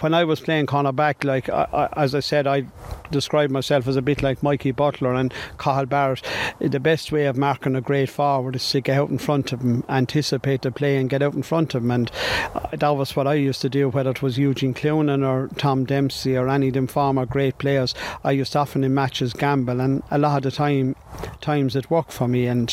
When 0.00 0.14
I 0.14 0.24
was 0.24 0.40
playing 0.40 0.66
cornerback, 0.66 1.22
like 1.22 1.48
I, 1.48 1.68
I, 1.72 2.02
as 2.02 2.14
I 2.14 2.20
said, 2.20 2.46
I 2.46 2.64
described 3.10 3.52
myself 3.52 3.86
as 3.86 3.96
a 3.96 4.02
bit 4.02 4.22
like 4.22 4.42
Mikey 4.42 4.70
Butler 4.70 5.14
and 5.14 5.32
Cathal 5.58 5.86
Barrett. 5.86 6.22
The 6.60 6.80
best 6.80 7.12
way 7.12 7.26
of 7.26 7.36
marking 7.36 7.76
a 7.76 7.80
great 7.80 8.08
forward 8.08 8.56
is 8.56 8.70
to 8.70 8.80
get 8.80 8.98
out 8.98 9.10
in 9.10 9.18
front 9.18 9.52
of 9.52 9.60
him, 9.60 9.84
anticipate 9.88 10.62
the 10.62 10.72
play, 10.72 10.96
and 10.96 11.10
get 11.10 11.22
out 11.22 11.34
in 11.34 11.42
front 11.42 11.74
of 11.74 11.84
him. 11.84 11.90
And 11.90 12.10
uh, 12.54 12.68
that 12.72 12.88
was 12.88 13.14
what 13.14 13.26
I 13.26 13.34
used 13.34 13.60
to 13.62 13.68
do, 13.68 13.90
whether 13.90 14.10
it 14.10 14.22
was 14.22 14.38
Eugene 14.38 14.74
Cloonan 14.74 15.24
or 15.24 15.48
Tom 15.56 15.84
Dempsey 15.84 16.36
or 16.36 16.48
any 16.48 16.68
of 16.68 16.74
them 16.74 16.86
former 16.86 17.26
great 17.26 17.58
players. 17.58 17.94
I 18.24 18.32
used 18.32 18.52
to 18.52 18.60
often 18.60 18.84
in 18.84 18.94
matches 18.94 19.34
gamble, 19.34 19.80
and 19.80 20.02
a 20.10 20.18
lot 20.18 20.38
of 20.38 20.42
the 20.44 20.50
time, 20.50 20.96
times 21.40 21.76
it 21.76 21.90
worked 21.90 22.12
for 22.12 22.28
me. 22.28 22.46
And 22.46 22.72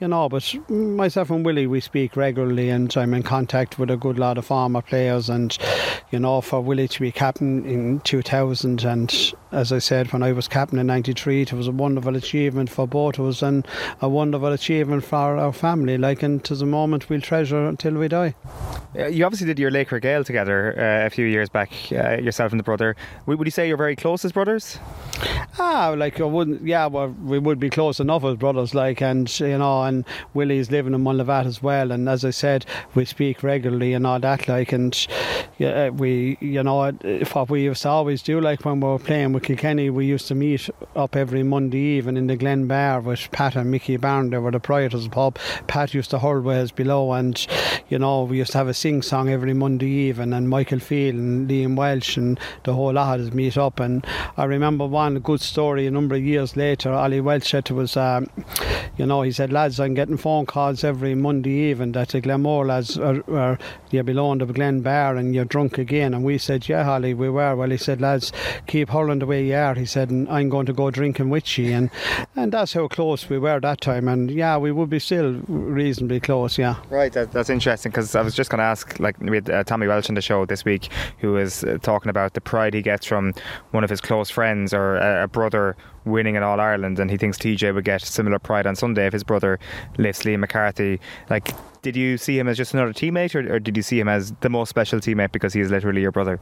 you 0.00 0.08
know, 0.08 0.28
but 0.28 0.52
myself 0.68 1.30
and 1.30 1.46
Willie, 1.46 1.66
we 1.66 1.80
speak 1.80 2.16
regularly, 2.16 2.70
and 2.70 2.94
I'm 2.96 3.14
in 3.14 3.22
contact 3.22 3.78
with 3.78 3.90
a 3.90 3.96
good 3.96 4.18
lot 4.18 4.36
of 4.36 4.46
former 4.46 4.82
players, 4.82 5.28
and 5.28 5.56
you 6.10 6.18
know, 6.18 6.40
for 6.40 6.55
Willie 6.60 6.88
to 6.88 7.00
be 7.00 7.12
captain 7.12 7.64
in 7.64 8.00
2000 8.00 8.84
and 8.84 9.34
as 9.52 9.72
I 9.72 9.78
said 9.78 10.12
when 10.12 10.22
I 10.22 10.32
was 10.32 10.48
captain 10.48 10.78
in 10.78 10.86
93 10.86 11.42
it 11.42 11.52
was 11.52 11.68
a 11.68 11.72
wonderful 11.72 12.16
achievement 12.16 12.70
for 12.70 12.86
both 12.86 13.18
of 13.18 13.26
us 13.26 13.42
and 13.42 13.66
a 14.00 14.08
wonderful 14.08 14.52
achievement 14.52 15.04
for 15.04 15.36
our 15.36 15.52
family. 15.52 15.98
Like 15.98 16.22
and 16.22 16.42
to 16.44 16.54
the 16.54 16.66
moment 16.66 17.08
we'll 17.08 17.20
treasure 17.20 17.66
until 17.66 17.94
we 17.94 18.08
die. 18.08 18.34
You 18.94 19.24
obviously 19.24 19.46
did 19.46 19.58
your 19.58 19.70
Laochra 19.70 20.00
Gael 20.00 20.24
together 20.24 20.74
uh, 20.78 21.06
a 21.06 21.10
few 21.10 21.26
years 21.26 21.48
back 21.48 21.72
uh, 21.92 22.16
yourself 22.18 22.52
and 22.52 22.58
the 22.58 22.64
brother. 22.64 22.96
Would 23.26 23.46
you 23.46 23.50
say 23.50 23.68
you're 23.68 23.76
very 23.76 23.96
close 23.96 24.24
as 24.24 24.32
brothers? 24.32 24.78
Ah 25.58 25.94
like 25.96 26.20
I 26.20 26.24
wouldn't 26.24 26.66
yeah 26.66 26.86
well 26.86 27.08
we 27.08 27.38
would 27.38 27.58
be 27.60 27.70
close 27.70 28.00
enough 28.00 28.24
as 28.24 28.36
brothers 28.36 28.74
like 28.74 29.00
and 29.00 29.40
you 29.40 29.58
know 29.58 29.82
and 29.82 30.04
Willie's 30.34 30.70
living 30.70 30.94
in 30.94 31.02
Mullinavat 31.02 31.46
as 31.46 31.62
well. 31.62 31.92
And 31.92 32.08
as 32.08 32.24
I 32.24 32.30
said 32.30 32.66
we 32.94 33.04
speak 33.04 33.42
regularly 33.42 33.92
and 33.92 34.06
all 34.06 34.20
that 34.20 34.48
like 34.48 34.72
and 34.72 35.06
yeah, 35.58 35.88
we 35.88 36.36
you 36.46 36.62
know, 36.62 36.90
what 37.32 37.50
we 37.50 37.64
used 37.64 37.82
to 37.82 37.88
always 37.88 38.22
do, 38.22 38.40
like 38.40 38.64
when 38.64 38.80
we 38.80 38.88
were 38.88 38.98
playing 38.98 39.32
with 39.32 39.44
Kilkenny, 39.44 39.90
we 39.90 40.06
used 40.06 40.28
to 40.28 40.34
meet 40.34 40.68
up 40.94 41.16
every 41.16 41.42
Monday 41.42 41.78
evening 41.78 42.16
in 42.16 42.26
the 42.26 42.36
Glen 42.36 42.66
Bar 42.66 43.00
with 43.00 43.30
Pat 43.32 43.56
and 43.56 43.70
Mickey 43.70 43.96
Barn. 43.96 44.30
They 44.30 44.38
were 44.38 44.50
the 44.50 44.60
proprietors 44.60 45.04
of 45.04 45.10
the 45.10 45.14
pub. 45.14 45.38
Pat 45.66 45.94
used 45.94 46.10
to 46.10 46.18
hold 46.18 46.46
us 46.48 46.70
below, 46.70 47.12
and 47.12 47.46
you 47.88 47.98
know, 47.98 48.24
we 48.24 48.38
used 48.38 48.52
to 48.52 48.58
have 48.58 48.68
a 48.68 48.74
sing 48.74 49.02
song 49.02 49.28
every 49.28 49.54
Monday 49.54 49.88
evening. 49.88 50.32
And 50.32 50.48
Michael 50.48 50.80
Field 50.80 51.14
and 51.14 51.48
Liam 51.48 51.76
Welsh 51.76 52.16
and 52.16 52.38
the 52.64 52.72
whole 52.72 52.92
lot 52.92 53.20
of 53.20 53.28
us 53.28 53.32
meet 53.32 53.56
up. 53.56 53.80
And 53.80 54.06
I 54.36 54.44
remember 54.44 54.86
one 54.86 55.18
good 55.20 55.40
story 55.40 55.86
a 55.86 55.90
number 55.90 56.14
of 56.14 56.22
years 56.22 56.56
later. 56.56 56.92
Ollie 56.92 57.20
Walsh 57.20 57.50
said 57.50 57.64
to 57.66 57.80
us, 57.80 57.96
um, 57.96 58.28
you 58.96 59.06
know, 59.06 59.22
he 59.22 59.32
said, 59.32 59.52
lads, 59.52 59.78
I'm 59.78 59.94
getting 59.94 60.16
phone 60.16 60.46
calls 60.46 60.84
every 60.84 61.14
Monday 61.14 61.70
evening 61.70 61.92
that 61.92 62.08
the 62.08 62.20
Glenmore 62.20 62.66
lads 62.66 62.98
are, 62.98 63.22
are 63.30 63.58
you're 63.90 64.04
below 64.04 64.34
the 64.34 64.46
Glen 64.46 64.80
Bar 64.80 65.16
and 65.16 65.34
you're 65.34 65.44
drunk 65.44 65.78
again. 65.78 66.14
And 66.14 66.24
we 66.24 66.35
said, 66.38 66.68
Yeah, 66.68 66.84
Holly, 66.84 67.14
we 67.14 67.28
were. 67.28 67.54
Well, 67.56 67.70
he 67.70 67.76
said, 67.76 68.00
Lads, 68.00 68.32
keep 68.66 68.90
hurling 68.90 69.20
the 69.20 69.26
way 69.26 69.46
you 69.46 69.54
are. 69.54 69.74
He 69.74 69.86
said, 69.86 70.10
and 70.10 70.28
I'm 70.28 70.48
going 70.48 70.66
to 70.66 70.72
go 70.72 70.90
drinking 70.90 71.30
with 71.30 71.58
you. 71.58 71.72
And, 71.72 71.90
and 72.34 72.52
that's 72.52 72.72
how 72.72 72.88
close 72.88 73.28
we 73.28 73.38
were 73.38 73.60
that 73.60 73.80
time. 73.80 74.08
And 74.08 74.30
yeah, 74.30 74.56
we 74.56 74.72
would 74.72 74.90
be 74.90 74.98
still 74.98 75.34
reasonably 75.48 76.20
close, 76.20 76.58
yeah. 76.58 76.76
Right, 76.90 77.12
that, 77.12 77.32
that's 77.32 77.50
interesting 77.50 77.90
because 77.92 78.14
I 78.14 78.22
was 78.22 78.34
just 78.34 78.50
going 78.50 78.58
to 78.58 78.64
ask, 78.64 78.98
like, 79.00 79.18
we 79.20 79.36
had 79.36 79.50
uh, 79.50 79.64
Tommy 79.64 79.86
Walsh 79.86 80.08
on 80.08 80.14
the 80.14 80.22
show 80.22 80.46
this 80.46 80.64
week 80.64 80.88
who 81.18 81.32
was 81.32 81.64
uh, 81.64 81.78
talking 81.82 82.10
about 82.10 82.34
the 82.34 82.40
pride 82.40 82.74
he 82.74 82.82
gets 82.82 83.06
from 83.06 83.32
one 83.70 83.84
of 83.84 83.90
his 83.90 84.00
close 84.00 84.30
friends 84.30 84.72
or 84.72 84.96
a, 84.96 85.24
a 85.24 85.28
brother 85.28 85.76
winning 86.06 86.36
in 86.36 86.42
All 86.42 86.60
Ireland, 86.60 86.98
and 86.98 87.10
he 87.10 87.16
thinks 87.16 87.38
TJ 87.38 87.74
would 87.74 87.84
get 87.84 88.00
similar 88.00 88.38
pride 88.38 88.66
on 88.66 88.76
Sunday 88.76 89.06
if 89.06 89.12
his 89.12 89.24
brother 89.24 89.58
lifts 89.98 90.22
Liam 90.22 90.40
McCarthy. 90.40 91.00
Like, 91.28 91.52
did 91.86 91.94
you 91.94 92.18
see 92.18 92.36
him 92.36 92.48
as 92.48 92.56
just 92.56 92.74
another 92.74 92.92
teammate, 92.92 93.36
or, 93.36 93.54
or, 93.54 93.60
did 93.60 93.76
you 93.76 93.82
see 93.82 94.00
him 94.00 94.08
as 94.08 94.32
the 94.40 94.48
most 94.48 94.70
special 94.70 94.98
teammate 94.98 95.30
because 95.30 95.52
he 95.52 95.60
is 95.60 95.70
literally 95.70 96.00
your 96.00 96.10
brother? 96.10 96.40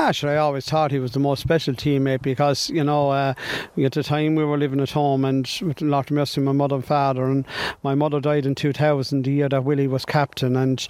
Actually, 0.00 0.32
I 0.32 0.38
always 0.38 0.64
thought 0.64 0.90
he 0.90 0.98
was 0.98 1.12
the 1.12 1.20
most 1.20 1.40
special 1.40 1.72
teammate 1.72 2.22
because 2.22 2.68
you 2.68 2.82
know 2.82 3.10
uh, 3.10 3.34
at 3.80 3.92
the 3.92 4.02
time 4.02 4.34
we 4.34 4.44
were 4.44 4.58
living 4.58 4.80
at 4.80 4.90
home 4.90 5.24
and 5.24 5.48
with 5.62 5.82
of 5.82 6.10
mercy 6.10 6.40
my 6.40 6.50
mother 6.50 6.74
and 6.74 6.84
father, 6.84 7.26
and 7.26 7.46
my 7.84 7.94
mother 7.94 8.18
died 8.18 8.44
in 8.44 8.56
2000, 8.56 9.24
the 9.24 9.30
year 9.30 9.48
that 9.48 9.62
Willie 9.62 9.86
was 9.86 10.04
captain, 10.04 10.56
and 10.56 10.88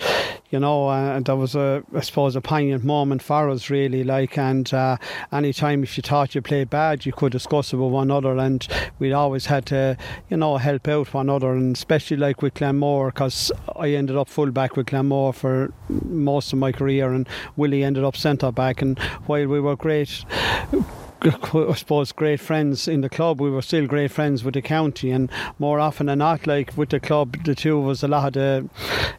you 0.49 0.59
know 0.59 0.89
uh, 0.89 1.21
that 1.21 1.37
was 1.37 1.55
a 1.55 1.83
I 1.95 2.01
suppose 2.01 2.35
a 2.35 2.41
poignant 2.41 2.85
moment 2.85 3.21
for 3.21 3.51
us 3.51 3.69
really. 3.69 4.05
Like, 4.05 4.39
and 4.39 4.73
uh, 4.73 4.97
any 5.33 5.53
time 5.53 5.83
if 5.83 5.99
you 5.99 6.03
thought 6.03 6.35
you 6.35 6.41
played 6.41 6.71
bad, 6.71 7.05
you 7.05 7.13
could 7.13 7.33
discuss 7.33 7.75
it 7.75 7.77
with 7.77 7.93
one 7.93 8.02
another, 8.03 8.37
and 8.37 8.67
we 8.99 9.13
always 9.13 9.47
had 9.47 9.67
to 9.67 9.97
you 10.29 10.37
know 10.37 10.57
help 10.57 10.89
out 10.89 11.15
one 11.15 11.29
another, 11.29 11.53
and 11.53 11.77
especially 11.77 12.17
like 12.17 12.43
with 12.43 12.55
Glenmore 12.55 13.11
because 13.11 13.53
I 13.77 13.91
ended 13.91 14.17
up 14.17 14.29
full 14.29 14.51
back 14.51 14.77
with 14.77 14.87
Glenmore 14.87 15.33
for 15.33 15.73
most 15.89 16.53
of 16.53 16.59
my 16.59 16.73
career, 16.73 17.13
and 17.13 17.29
Willie 17.57 17.85
ended 17.85 18.05
up 18.05 18.17
centre 18.17 18.53
back. 18.53 18.83
And 18.83 18.99
while 19.27 19.47
we 19.47 19.61
were 19.61 19.77
great 19.77 20.25
I 21.25 21.75
suppose, 21.75 22.11
great 22.11 22.41
friends 22.41 22.89
in 22.89 23.01
the 23.01 23.09
club. 23.09 23.41
We 23.41 23.51
were 23.51 23.63
still 23.63 23.87
great 23.87 24.11
friends 24.11 24.43
with 24.43 24.55
the 24.55 24.63
county, 24.63 25.11
and 25.13 25.31
more 25.59 25.79
often 25.79 26.07
than 26.07 26.19
not, 26.19 26.47
like 26.49 26.77
with 26.77 26.89
the 26.89 26.99
club, 26.99 27.45
the 27.45 27.55
two 27.55 27.89
us, 27.89 28.03
a 28.03 28.09
lot 28.09 28.29
of 28.29 28.33
the 28.33 28.69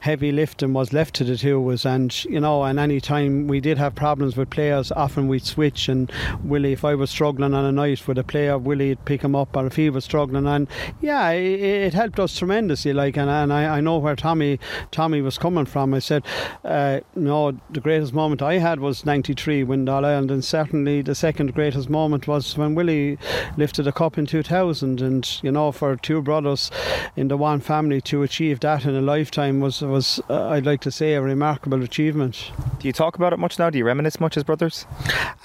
heavy 0.02 0.34
lifting 0.34 0.74
was 0.74 0.92
left 0.92 1.16
to 1.16 1.24
the 1.24 1.38
two 1.38 1.72
us. 1.72 1.86
And 1.86 2.26
you 2.26 2.42
know, 2.42 2.64
and 2.64 2.78
any 2.78 3.00
time 3.00 3.48
we 3.48 3.62
did 3.62 3.78
have 3.78 3.96
problems 3.96 4.36
with 4.36 4.50
players, 4.50 4.92
often 4.92 5.30
we'd 5.30 5.46
switch. 5.46 5.88
And 5.88 6.12
Willie, 6.44 6.74
if 6.74 6.84
I 6.84 6.94
was 6.96 7.10
struggling 7.10 7.54
on 7.54 7.64
a 7.64 7.72
night 7.72 8.06
with 8.06 8.18
a 8.18 8.24
player, 8.24 8.58
Willie'd 8.58 9.06
pick 9.06 9.22
him 9.22 9.36
up, 9.36 9.56
or 9.56 9.68
if 9.68 9.78
he 9.78 9.90
was 9.90 10.04
struggling, 10.04 10.46
and 10.46 10.68
yeah, 11.02 11.30
it, 11.30 11.62
it 11.62 11.94
helped 11.94 12.20
us 12.20 12.38
tremendously. 12.38 12.92
Like, 12.92 13.18
and, 13.18 13.30
and 13.30 13.54
I, 13.54 13.78
I, 13.78 13.82
know 13.82 13.98
where 13.98 14.18
Tommy 14.18 14.60
Tommy 14.92 15.22
was 15.22 15.38
coming 15.38 15.66
from. 15.66 15.94
I 15.94 16.00
said, 16.00 16.26
uh, 16.66 17.00
know, 17.16 17.58
the 17.70 17.80
greatest 17.80 18.14
moment 18.14 18.42
I 18.42 18.58
had 18.58 18.82
was 18.82 19.06
'93 19.06 19.64
when 19.64 19.88
All 19.88 20.04
Ireland, 20.04 20.32
and 20.32 20.44
certainly 20.44 21.02
the 21.02 21.16
second 21.16 21.54
greatest 21.54 21.90
moment 21.94 22.28
was 22.28 22.58
when 22.58 22.76
Willie 22.76 23.18
lifted 23.56 23.88
a 23.88 23.92
cup 23.92 24.18
in 24.18 24.26
2000, 24.26 25.02
and 25.02 25.44
you 25.44 25.52
know, 25.52 25.72
for 25.72 25.96
two 25.96 26.22
brothers 26.22 26.72
in 27.16 27.28
the 27.30 27.38
one 27.38 27.62
family 27.62 28.02
to 28.02 28.24
achieve 28.24 28.60
that 28.60 28.84
in 28.86 28.96
a 28.96 29.02
lifetime 29.02 29.62
was 29.62 29.82
was 29.82 30.20
uh, 30.30 30.48
I'd 30.50 30.66
like 30.66 30.82
to 30.82 30.92
say 30.92 31.14
a 31.14 31.22
remarkable 31.22 31.84
achievement. 31.84 32.52
Do 32.80 32.88
you 32.88 32.94
talk 32.94 33.16
about 33.16 33.32
it 33.34 33.40
much 33.40 33.60
now? 33.60 33.70
Do 33.70 33.78
you 33.78 33.86
reminisce 33.86 34.20
much 34.20 34.36
as 34.36 34.44
brothers? 34.44 34.86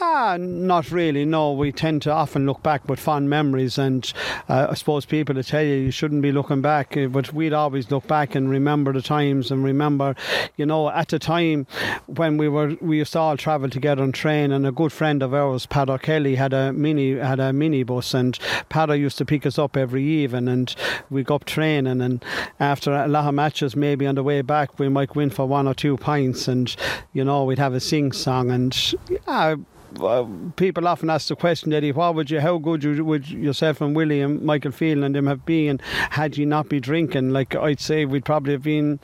Ah, 0.00 0.36
not 0.38 0.90
really. 0.90 1.24
No, 1.24 1.52
we 1.52 1.70
tend 1.70 2.02
to 2.02 2.12
often 2.12 2.46
look 2.46 2.62
back 2.62 2.88
with 2.88 2.98
fond 2.98 3.28
memories, 3.28 3.78
and 3.78 4.10
uh, 4.48 4.68
I 4.70 4.74
suppose 4.74 5.04
people 5.04 5.34
to 5.34 5.44
tell 5.44 5.62
you 5.62 5.74
you 5.74 5.90
shouldn't 5.90 6.22
be 6.22 6.32
looking 6.32 6.62
back, 6.62 6.96
uh, 6.96 7.06
but 7.06 7.32
we'd 7.32 7.52
always 7.52 7.90
look 7.90 8.06
back 8.06 8.34
and 8.34 8.50
remember 8.50 8.92
the 8.92 9.02
times 9.02 9.50
and 9.50 9.62
remember, 9.62 10.16
you 10.56 10.66
know, 10.66 10.88
at 10.90 11.08
the 11.08 11.18
time 11.18 11.66
when 12.06 12.36
we 12.36 12.48
were 12.48 12.76
we 12.80 12.98
used 12.98 13.12
to 13.12 13.18
all 13.18 13.36
travel 13.36 13.68
together 13.68 14.02
on 14.02 14.12
train, 14.12 14.50
and 14.50 14.66
a 14.66 14.72
good 14.72 14.92
friend 14.92 15.22
of 15.22 15.34
ours, 15.34 15.66
Pat 15.66 15.90
O'Kelly, 15.90 16.36
had 16.38 16.52
a 16.52 16.72
mini 16.72 17.16
had 17.16 17.40
a 17.40 17.52
minibus, 17.52 18.14
and 18.14 18.38
Padder 18.70 18.98
used 18.98 19.18
to 19.18 19.24
pick 19.24 19.44
us 19.44 19.58
up 19.58 19.76
every 19.76 20.02
evening, 20.02 20.48
and 20.48 20.74
we 21.10 21.22
go 21.22 21.34
up 21.34 21.44
training, 21.44 22.00
and 22.00 22.24
after 22.58 22.92
a 22.92 23.06
lot 23.06 23.28
of 23.28 23.34
matches, 23.34 23.76
maybe 23.76 24.06
on 24.06 24.14
the 24.14 24.22
way 24.22 24.40
back, 24.40 24.78
we 24.78 24.88
might 24.88 25.14
win 25.14 25.30
for 25.30 25.46
one 25.46 25.68
or 25.68 25.74
two 25.74 25.96
pints, 25.96 26.48
and 26.48 26.74
you 27.12 27.22
know 27.22 27.44
we'd 27.44 27.58
have 27.58 27.74
a 27.74 27.80
sing 27.80 28.12
song, 28.12 28.50
and 28.50 28.94
yeah 29.26 29.56
people 30.56 30.86
often 30.86 31.10
ask 31.10 31.28
the 31.28 31.36
question, 31.36 31.72
Eddie, 31.72 31.92
what 31.92 32.14
would 32.14 32.30
you, 32.30 32.40
how 32.40 32.58
good 32.58 32.84
would 33.00 33.28
yourself 33.28 33.80
and 33.80 33.96
Willie 33.96 34.20
and 34.20 34.42
Michael 34.42 34.72
Phelan 34.72 35.04
and 35.04 35.14
them 35.14 35.26
have 35.26 35.46
been 35.46 35.80
had 36.10 36.36
you 36.36 36.46
not 36.46 36.68
be 36.68 36.80
drinking? 36.80 37.30
Like 37.30 37.54
I'd 37.54 37.80
say, 37.80 38.04
we'd 38.04 38.24
probably 38.24 38.52
have 38.52 38.62
been 38.62 38.98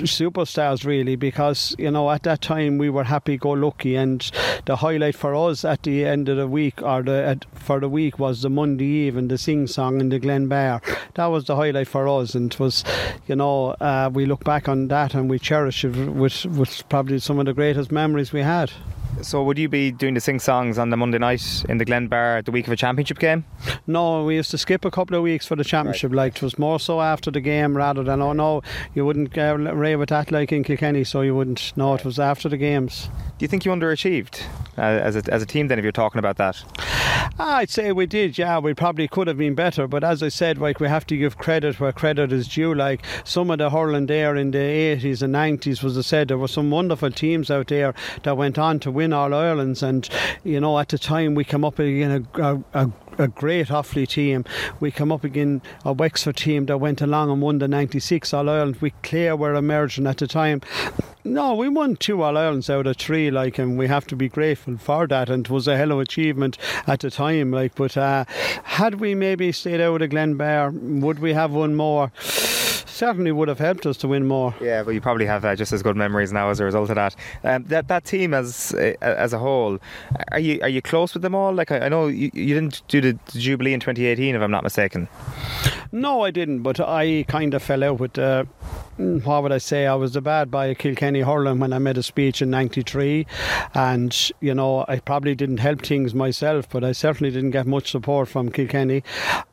superstars 0.00 0.84
really, 0.84 1.16
because 1.16 1.74
you 1.78 1.90
know 1.90 2.10
at 2.10 2.22
that 2.22 2.40
time 2.40 2.78
we 2.78 2.88
were 2.88 3.04
happy-go-lucky, 3.04 3.96
and 3.96 4.30
the 4.66 4.76
highlight 4.76 5.16
for 5.16 5.34
us 5.34 5.64
at 5.64 5.82
the 5.82 6.04
end 6.04 6.28
of 6.28 6.36
the 6.36 6.46
week 6.46 6.82
or 6.82 7.02
the 7.02 7.24
at, 7.24 7.44
for 7.54 7.80
the 7.80 7.88
week 7.88 8.18
was 8.18 8.42
the 8.42 8.50
Monday 8.50 8.84
Eve 8.84 9.16
and 9.16 9.30
the 9.30 9.38
sing 9.38 9.66
song 9.66 10.00
in 10.00 10.08
the 10.08 10.18
Glen 10.18 10.48
Bar. 10.48 10.80
That 11.14 11.26
was 11.26 11.44
the 11.44 11.56
highlight 11.56 11.88
for 11.88 12.06
us, 12.08 12.34
and 12.34 12.52
it 12.52 12.60
was, 12.60 12.84
you 13.26 13.36
know, 13.36 13.70
uh, 13.80 14.10
we 14.12 14.26
look 14.26 14.44
back 14.44 14.68
on 14.68 14.88
that 14.88 15.14
and 15.14 15.28
we 15.28 15.38
cherish 15.38 15.84
it 15.84 15.90
with, 15.90 16.46
with 16.46 16.88
probably 16.88 17.18
some 17.18 17.38
of 17.38 17.46
the 17.46 17.54
greatest 17.54 17.90
memories 17.90 18.32
we 18.32 18.42
had 18.42 18.70
So 19.22 19.42
would 19.42 19.58
you 19.58 19.68
be 19.68 19.90
doing 19.90 20.14
the 20.14 20.20
sing 20.20 20.38
songs 20.38 20.78
on 20.78 20.90
the 20.90 20.96
Monday 20.96 21.18
night 21.18 21.64
in 21.68 21.78
the 21.78 21.84
Glen 21.84 22.08
Bar 22.08 22.42
the 22.42 22.50
week 22.50 22.66
of 22.66 22.72
a 22.72 22.76
championship 22.76 23.18
game? 23.18 23.44
No, 23.86 24.24
we 24.24 24.36
used 24.36 24.50
to 24.52 24.58
skip 24.58 24.84
a 24.84 24.90
couple 24.90 25.16
of 25.16 25.22
weeks 25.22 25.46
for 25.46 25.56
the 25.56 25.64
championship. 25.64 26.10
Right. 26.10 26.16
Like 26.16 26.36
it 26.36 26.42
was 26.42 26.58
more 26.58 26.80
so 26.80 27.00
after 27.00 27.30
the 27.30 27.40
game 27.40 27.76
rather 27.76 28.02
than 28.02 28.22
oh 28.22 28.32
no, 28.32 28.62
you 28.94 29.04
wouldn't 29.04 29.36
uh, 29.36 29.56
rave 29.56 29.98
with 29.98 30.08
that 30.08 30.32
like 30.32 30.52
in 30.52 30.64
Kilkenny, 30.64 31.04
so 31.04 31.20
you 31.20 31.34
wouldn't. 31.34 31.72
No, 31.76 31.94
it 31.94 32.04
was 32.04 32.18
after 32.18 32.48
the 32.48 32.56
games. 32.56 33.10
Do 33.40 33.44
you 33.44 33.48
think 33.48 33.64
you 33.64 33.72
underachieved 33.72 34.42
uh, 34.76 34.82
as 34.82 35.16
a 35.16 35.22
as 35.32 35.42
a 35.42 35.46
team 35.46 35.68
then? 35.68 35.78
If 35.78 35.82
you're 35.82 35.92
talking 35.92 36.18
about 36.18 36.36
that, 36.36 36.62
I'd 37.38 37.70
say 37.70 37.90
we 37.90 38.04
did. 38.04 38.36
Yeah, 38.36 38.58
we 38.58 38.74
probably 38.74 39.08
could 39.08 39.28
have 39.28 39.38
been 39.38 39.54
better, 39.54 39.88
but 39.88 40.04
as 40.04 40.22
I 40.22 40.28
said, 40.28 40.58
like 40.58 40.78
we 40.78 40.88
have 40.88 41.06
to 41.06 41.16
give 41.16 41.38
credit 41.38 41.80
where 41.80 41.90
credit 41.90 42.32
is 42.32 42.46
due. 42.46 42.74
Like 42.74 43.02
some 43.24 43.50
of 43.50 43.56
the 43.56 43.70
hurling 43.70 44.04
there 44.04 44.36
in 44.36 44.50
the 44.50 44.58
80s 44.58 45.22
and 45.22 45.34
90s 45.34 45.82
was 45.82 45.96
I 45.96 46.02
said 46.02 46.28
there 46.28 46.36
were 46.36 46.48
some 46.48 46.70
wonderful 46.70 47.10
teams 47.10 47.50
out 47.50 47.68
there 47.68 47.94
that 48.24 48.36
went 48.36 48.58
on 48.58 48.78
to 48.80 48.90
win 48.90 49.14
all 49.14 49.32
Ireland's, 49.32 49.82
and 49.82 50.06
you 50.44 50.60
know 50.60 50.78
at 50.78 50.90
the 50.90 50.98
time 50.98 51.34
we 51.34 51.44
came 51.44 51.64
up 51.64 51.78
again 51.78 52.28
a, 52.34 52.62
a, 52.74 52.90
a 53.16 53.28
great 53.28 53.68
Offaly 53.68 54.06
team. 54.06 54.44
We 54.80 54.90
come 54.90 55.10
up 55.10 55.24
against 55.24 55.64
a 55.86 55.94
Wexford 55.94 56.36
team 56.36 56.66
that 56.66 56.76
went 56.76 57.00
along 57.00 57.30
and 57.30 57.40
won 57.40 57.58
the 57.58 57.68
96 57.68 58.34
All 58.34 58.50
Ireland. 58.50 58.76
We 58.82 58.90
Clare 59.02 59.34
were 59.34 59.54
emerging 59.54 60.06
at 60.06 60.18
the 60.18 60.26
time. 60.26 60.60
No, 61.24 61.54
we 61.54 61.68
won 61.68 61.96
two 61.96 62.22
All 62.22 62.36
Irelands 62.36 62.70
out 62.70 62.86
of 62.86 62.96
three, 62.96 63.30
like, 63.30 63.58
and 63.58 63.76
we 63.78 63.88
have 63.88 64.06
to 64.06 64.16
be 64.16 64.28
grateful 64.28 64.78
for 64.78 65.06
that. 65.06 65.28
And 65.28 65.46
it 65.46 65.50
was 65.50 65.68
a 65.68 65.76
hell 65.76 65.92
of 65.92 66.00
achievement 66.00 66.56
at 66.86 67.00
the 67.00 67.10
time, 67.10 67.50
like. 67.50 67.74
But 67.74 67.96
uh, 67.96 68.24
had 68.64 68.96
we 69.00 69.14
maybe 69.14 69.52
stayed 69.52 69.80
out 69.80 70.02
of 70.02 70.10
Glenbar, 70.10 70.72
would 71.00 71.18
we 71.18 71.34
have 71.34 71.52
won 71.52 71.74
more? 71.74 72.10
certainly 73.00 73.32
would 73.32 73.48
have 73.48 73.58
helped 73.58 73.86
us 73.86 73.96
to 73.96 74.06
win 74.06 74.26
more. 74.26 74.54
Yeah, 74.60 74.82
but 74.82 74.90
you 74.90 75.00
probably 75.00 75.24
have 75.24 75.42
uh, 75.42 75.56
just 75.56 75.72
as 75.72 75.82
good 75.82 75.96
memories 75.96 76.32
now 76.34 76.50
as 76.50 76.60
a 76.60 76.64
result 76.64 76.90
of 76.90 76.96
that. 76.96 77.16
Um, 77.42 77.64
that 77.64 77.88
that 77.88 78.04
team 78.04 78.34
as 78.34 78.74
uh, 78.74 78.92
as 79.00 79.32
a 79.32 79.38
whole, 79.38 79.78
are 80.32 80.38
you 80.38 80.60
are 80.60 80.68
you 80.68 80.82
close 80.82 81.14
with 81.14 81.22
them 81.22 81.34
all? 81.34 81.54
Like 81.54 81.72
I, 81.72 81.86
I 81.86 81.88
know 81.88 82.08
you, 82.08 82.30
you 82.34 82.54
didn't 82.54 82.82
do 82.88 83.00
the, 83.00 83.18
the, 83.32 83.38
Jubilee 83.38 83.72
in 83.72 83.80
2018, 83.80 84.34
if 84.34 84.42
I'm 84.42 84.50
not 84.50 84.62
mistaken. 84.62 85.08
No, 85.92 86.22
I 86.24 86.30
didn't, 86.30 86.60
but 86.60 86.78
I 86.78 87.24
kind 87.26 87.54
of 87.54 87.62
fell 87.62 87.82
out 87.82 88.00
with. 88.00 88.18
Uh, 88.18 88.44
what 89.00 89.42
would 89.42 89.52
I 89.52 89.58
say? 89.58 89.86
I 89.86 89.94
was 89.94 90.12
the 90.12 90.20
bad 90.20 90.50
boy 90.50 90.72
of 90.72 90.78
Kilkenny 90.78 91.20
hurling 91.20 91.58
when 91.58 91.72
I 91.72 91.78
made 91.78 91.96
a 91.96 92.02
speech 92.02 92.42
in 92.42 92.50
'93, 92.50 93.26
and 93.74 94.30
you 94.40 94.54
know 94.54 94.84
I 94.88 94.98
probably 94.98 95.34
didn't 95.34 95.58
help 95.58 95.82
things 95.82 96.14
myself, 96.14 96.68
but 96.68 96.84
I 96.84 96.92
certainly 96.92 97.30
didn't 97.30 97.52
get 97.52 97.66
much 97.66 97.90
support 97.90 98.28
from 98.28 98.50
Kilkenny. 98.50 99.02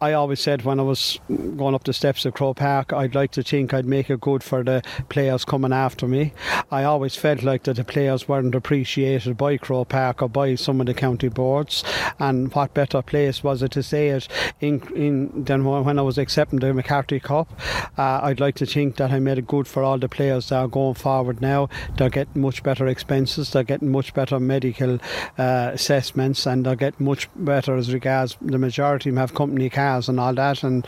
I 0.01 0.11
always 0.13 0.41
said 0.41 0.63
when 0.63 0.79
I 0.79 0.83
was 0.83 1.19
going 1.29 1.75
up 1.75 1.85
the 1.85 1.93
steps 1.93 2.25
of 2.25 2.33
Croke 2.33 2.57
Park, 2.57 2.91
I'd 2.91 3.15
like 3.15 3.31
to 3.31 3.43
think 3.43 3.73
I'd 3.73 3.85
make 3.85 4.09
it 4.09 4.19
good 4.19 4.43
for 4.43 4.63
the 4.63 4.83
players 5.07 5.45
coming 5.45 5.71
after 5.71 6.07
me. 6.07 6.33
I 6.69 6.83
always 6.83 7.15
felt 7.15 7.41
like 7.41 7.63
that 7.63 7.77
the 7.77 7.85
players 7.85 8.27
weren't 8.27 8.53
appreciated 8.55 9.37
by 9.37 9.57
Croke 9.57 9.89
Park 9.89 10.21
or 10.21 10.29
by 10.29 10.55
some 10.55 10.81
of 10.81 10.87
the 10.87 10.93
county 10.93 11.29
boards, 11.29 11.85
and 12.19 12.53
what 12.53 12.73
better 12.73 13.01
place 13.01 13.43
was 13.43 13.63
it 13.63 13.71
to 13.71 13.83
say 13.83 14.09
it 14.09 14.27
in, 14.59 14.81
in 14.93 15.45
than 15.45 15.63
when 15.63 15.99
I 15.99 16.01
was 16.01 16.17
accepting 16.17 16.59
the 16.59 16.73
McCarthy 16.73 17.21
Cup? 17.21 17.49
Uh, 17.97 18.19
I'd 18.23 18.41
like 18.41 18.55
to 18.55 18.65
think 18.65 18.97
that 18.97 19.11
I 19.11 19.19
made 19.19 19.36
it 19.37 19.47
good 19.47 19.67
for 19.67 19.83
all 19.83 19.97
the 19.97 20.09
players 20.09 20.49
that 20.49 20.57
are 20.57 20.67
going 20.67 20.95
forward 20.95 21.41
now. 21.41 21.69
They're 21.97 22.09
getting 22.09 22.41
much 22.41 22.63
better 22.63 22.87
expenses, 22.87 23.51
they're 23.51 23.63
getting 23.63 23.91
much 23.91 24.13
better 24.13 24.39
medical 24.39 24.99
uh, 25.37 25.71
assessments, 25.73 26.45
and 26.45 26.65
they're 26.65 26.75
getting 26.75 27.05
much 27.05 27.29
better 27.35 27.75
as 27.75 27.93
regards 27.93 28.37
the 28.41 28.57
majority 28.57 29.09
of 29.09 29.15
them 29.15 29.21
have 29.21 29.33
company 29.33 29.69
cars 29.69 30.09
and 30.09 30.19
all 30.19 30.33
that. 30.33 30.63
And 30.63 30.85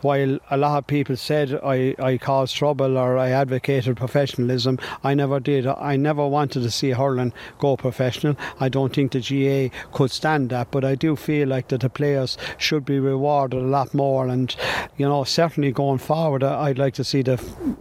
while 0.00 0.38
a 0.50 0.56
lot 0.56 0.78
of 0.78 0.86
people 0.86 1.16
said 1.16 1.58
I, 1.62 1.94
I 1.98 2.18
caused 2.18 2.56
trouble 2.56 2.96
or 2.96 3.18
I 3.18 3.30
advocated 3.30 3.96
professionalism, 3.96 4.78
I 5.02 5.14
never 5.14 5.40
did. 5.40 5.66
I 5.66 5.96
never 5.96 6.26
wanted 6.26 6.62
to 6.62 6.70
see 6.70 6.90
hurling 6.90 7.32
go 7.58 7.76
professional. 7.76 8.36
I 8.58 8.68
don't 8.68 8.94
think 8.94 9.12
the 9.12 9.20
GAA 9.20 9.74
could 9.92 10.10
stand 10.10 10.50
that, 10.50 10.70
but 10.70 10.84
I 10.84 10.94
do 10.94 11.16
feel 11.16 11.48
like 11.48 11.68
that 11.68 11.80
the 11.80 11.90
players 11.90 12.36
should 12.58 12.84
be 12.84 12.98
rewarded 12.98 13.60
a 13.60 13.64
lot 13.64 13.94
more. 13.94 14.28
And 14.28 14.54
you 14.96 15.06
know, 15.06 15.24
certainly 15.24 15.72
going 15.72 15.98
forward, 15.98 16.42
I'd 16.42 16.78
like 16.78 16.94
to 16.94 17.04
see 17.04 17.22
the 17.22 17.36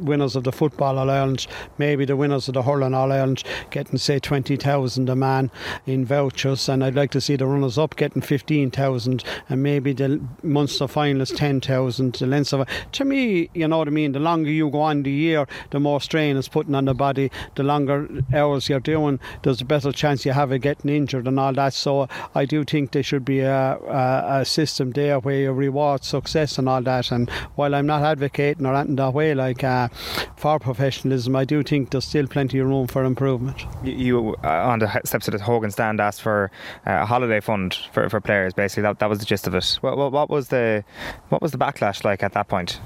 winners 0.10 0.36
of 0.36 0.43
the 0.43 0.51
Football 0.51 0.97
All 0.97 1.10
Ireland, 1.10 1.47
maybe 1.78 2.03
the 2.03 2.18
winners 2.18 2.47
of 2.47 2.55
the 2.55 2.64
Hurling 2.64 2.93
All 2.93 3.12
Ireland, 3.12 3.43
getting 3.70 3.97
say 3.97 4.20
20,000 4.20 5.07
a 5.07 5.16
man 5.16 5.51
in 5.86 6.03
vouchers, 6.03 6.68
and 6.68 6.84
I'd 6.84 6.95
like 6.95 7.12
to 7.12 7.22
see 7.22 7.36
the 7.36 7.45
runners 7.45 7.78
up 7.78 7.95
getting 7.95 8.22
15,000, 8.22 9.24
and 9.47 9.64
maybe 9.64 9.93
the 9.93 10.20
Munster 10.41 10.86
finalists 10.86 11.36
10,000. 11.36 12.16
The 12.16 12.26
Leinster. 12.26 12.66
To 12.93 13.05
me, 13.05 13.49
you 13.53 13.68
know 13.68 13.78
what 13.78 13.88
I 13.88 13.91
mean. 13.91 14.14
The 14.14 14.20
longer 14.20 14.49
you 14.49 14.70
go 14.70 14.82
on 14.82 15.03
the 15.03 15.12
year, 15.12 15.47
the 15.70 15.80
more 15.80 16.01
strain 16.01 16.38
is 16.38 16.47
putting 16.47 16.74
on 16.74 16.86
the 16.86 16.95
body. 16.95 17.32
The 17.55 17.64
longer 17.64 18.10
hours 18.34 18.68
you're 18.68 18.80
doing, 18.80 19.20
there's 19.43 19.62
a 19.62 19.66
better 19.66 19.91
chance 19.91 20.26
you 20.26 20.32
have 20.32 20.51
of 20.51 20.62
getting 20.62 20.89
injured 20.89 21.28
and 21.28 21.39
all 21.39 21.53
that. 21.53 21.74
So 21.74 22.07
I 22.34 22.45
do 22.45 22.64
think 22.64 22.91
there 22.91 23.03
should 23.03 23.26
be 23.26 23.41
a, 23.41 23.78
a, 23.78 24.41
a 24.41 24.45
system 24.45 24.91
there 24.91 25.20
where 25.20 25.41
you 25.41 25.51
reward 25.51 26.03
success 26.03 26.57
and 26.57 26.68
all 26.68 26.82
that. 26.82 27.12
And 27.12 27.30
while 27.55 27.76
I'm 27.76 27.86
not 27.86 28.01
advocating 28.01 28.66
or 28.66 28.74
anything 28.74 28.95
that 28.95 29.14
way, 29.14 29.36
like. 29.36 29.64
Uh, 29.64 29.89
for 30.36 30.60
professionalism, 30.60 31.36
I 31.36 31.46
do 31.46 31.64
think 31.64 31.92
there's 31.92 32.06
still 32.06 32.28
plenty 32.28 32.60
of 32.60 32.68
room 32.68 32.88
for 32.88 33.04
improvement. 33.04 33.66
You, 33.84 33.94
you 33.94 34.36
uh, 34.44 34.48
on 34.48 34.80
the 34.80 35.02
steps 35.06 35.28
of 35.28 35.34
the 35.34 35.44
Hogan 35.44 35.72
stand, 35.72 36.00
asked 36.00 36.22
for 36.22 36.52
uh, 36.88 37.00
a 37.02 37.06
holiday 37.06 37.40
fund 37.40 37.78
for, 37.92 38.10
for 38.10 38.20
players. 38.20 38.54
Basically, 38.54 38.84
that, 38.84 39.00
that 39.00 39.10
was 39.10 39.20
the 39.20 39.26
gist 39.26 39.48
of 39.48 39.56
it. 39.56 39.78
What, 39.82 39.98
what, 39.98 40.12
what 40.12 40.30
was 40.30 40.50
the 40.50 40.84
what 41.30 41.42
was 41.42 41.52
the 41.52 41.58
backlash 41.58 42.04
like 42.04 42.24
at 42.24 42.34
that 42.34 42.48
point? 42.48 42.80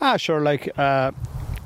Ah, 0.00 0.16
sure. 0.16 0.40
Like. 0.40 0.70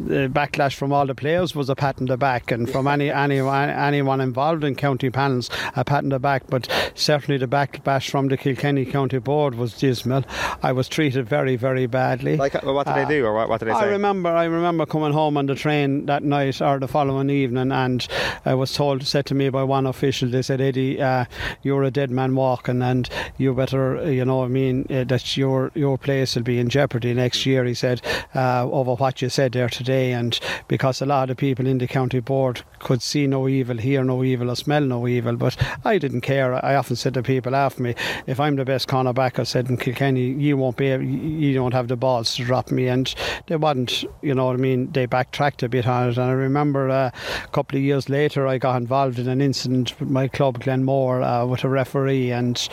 Uh, 0.01 0.21
the 0.21 0.29
backlash 0.29 0.75
from 0.75 0.93
all 0.93 1.07
the 1.07 1.15
players 1.15 1.55
was 1.55 1.69
a 1.69 1.75
pat 1.75 2.01
on 2.01 2.07
the 2.07 2.17
back, 2.17 2.51
and 2.51 2.71
from 2.71 2.87
any, 2.87 3.11
any 3.11 3.39
anyone 3.41 4.21
involved 4.21 4.65
in 4.65 4.75
county 4.75 5.11
panels, 5.11 5.51
a 5.77 5.85
pat 5.85 6.05
on 6.05 6.09
the 6.11 6.19
back. 6.19 6.45
But 6.49 6.69
certainly 6.95 7.39
the 7.39 7.47
backlash 7.47 8.11
from 8.11 8.29
the 8.29 8.37
Kilkenny 8.37 8.85
County 8.85 9.19
Board 9.19 9.55
was 9.55 9.77
dismal. 9.77 10.25
I 10.63 10.73
was 10.73 10.89
treated 10.89 11.29
very, 11.29 11.57
very 11.57 11.87
badly. 11.87 12.37
Like, 12.37 12.55
what 12.63 12.87
did 12.87 12.93
uh, 12.93 13.05
they 13.05 13.17
do, 13.17 13.27
or 13.27 13.35
what, 13.35 13.49
what, 13.49 13.61
did 13.61 13.69
they 13.69 13.75
say? 13.75 13.81
I 13.81 13.85
remember, 13.87 14.31
I 14.31 14.45
remember 14.45 14.87
coming 14.87 15.13
home 15.13 15.37
on 15.37 15.47
the 15.47 15.55
train 15.55 16.07
that 16.07 16.23
night 16.23 16.61
or 16.61 16.79
the 16.79 16.89
following 16.89 17.31
evening, 17.31 17.73
and 17.73 18.07
I 18.45 18.55
was 18.55 18.73
told, 18.73 19.07
said 19.07 19.27
to 19.27 19.35
me 19.35 19.49
by 19.49 19.65
one 19.65 19.87
official, 19.87 20.29
they 20.29 20.43
said, 20.43 20.61
Eddie, 20.61 21.01
uh, 21.01 21.27
you're 21.63 21.83
a 21.83 21.91
dead 21.91 22.11
man 22.11 22.35
walking, 22.35 22.83
and 22.83 23.09
you 23.39 23.55
better, 23.55 24.11
you 24.11 24.25
know, 24.25 24.45
I 24.45 24.49
mean, 24.49 24.87
uh, 24.91 25.05
that 25.05 25.37
your 25.37 25.71
your 25.75 25.99
place 25.99 26.37
will 26.37 26.43
be 26.43 26.59
in 26.59 26.69
jeopardy 26.69 27.15
next 27.15 27.47
year. 27.47 27.65
He 27.65 27.75
said 27.75 28.03
uh, 28.35 28.69
over 28.71 28.95
what 28.95 29.23
you 29.23 29.29
said 29.29 29.53
there 29.53 29.69
today 29.69 29.90
and 29.91 30.39
because 30.69 31.01
a 31.01 31.07
lot 31.07 31.31
of 31.31 31.37
people 31.37 31.67
in 31.67 31.79
the 31.79 31.87
county 31.87 32.21
board 32.21 32.63
could 32.79 33.03
see 33.03 33.27
no 33.27 33.49
evil, 33.49 33.77
hear 33.77 34.05
no 34.05 34.25
evil, 34.25 34.51
or 34.51 34.57
smell 34.57 34.83
no 34.83 35.07
evil, 35.07 35.37
but 35.37 35.57
I 35.85 35.99
didn't 35.99 36.23
care. 36.23 36.65
I 36.65 36.75
often 36.75 36.97
said 36.97 37.15
to 37.15 37.23
people 37.23 37.55
after 37.55 37.83
me, 37.83 37.95
if 38.27 38.41
I'm 38.41 38.57
the 38.57 38.65
best 38.65 38.89
corner 38.89 39.13
back, 39.13 39.39
I 39.39 39.45
said 39.45 39.69
in 39.69 39.77
Kilkenny, 39.77 40.33
you 40.33 40.57
won't 40.57 40.77
be, 40.77 40.89
able, 40.89 41.05
you 41.05 41.55
don't 41.55 41.75
have 41.75 41.89
the 41.89 41.97
balls 41.97 42.35
to 42.37 42.45
drop 42.45 42.71
me, 42.71 42.89
and 42.89 43.13
they 43.47 43.57
wasn't. 43.57 44.05
You 44.23 44.35
know 44.35 44.47
what 44.47 44.55
I 44.55 44.59
mean? 44.59 44.91
They 44.93 45.07
backtracked 45.07 45.63
a 45.63 45.69
bit 45.69 45.87
on 45.87 46.11
it, 46.11 46.19
and 46.19 46.31
I 46.31 46.33
remember 46.33 46.89
uh, 46.89 47.11
a 47.45 47.49
couple 47.49 47.77
of 47.77 47.83
years 47.83 48.09
later, 48.09 48.47
I 48.47 48.59
got 48.59 48.77
involved 48.77 49.19
in 49.19 49.29
an 49.29 49.41
incident 49.41 49.99
with 50.01 50.11
my 50.11 50.29
club, 50.29 50.61
Glenmore, 50.61 51.23
uh, 51.23 51.47
with 51.47 51.65
a 51.65 51.69
referee, 51.69 52.33
and 52.33 52.69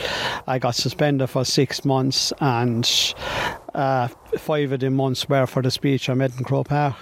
I 0.46 0.58
got 0.58 0.74
suspended 0.74 1.30
for 1.30 1.44
six 1.44 1.84
months, 1.84 2.32
and 2.40 2.88
uh, 3.74 4.08
five 4.38 4.72
of 4.72 4.80
the 4.80 4.90
months 4.90 5.28
were 5.28 5.46
for 5.46 5.62
the 5.62 5.70
speech 5.70 6.08
I 6.08 6.14
made 6.14 6.32
in 6.38 6.44
Croke 6.44 6.68
Park. 6.68 6.96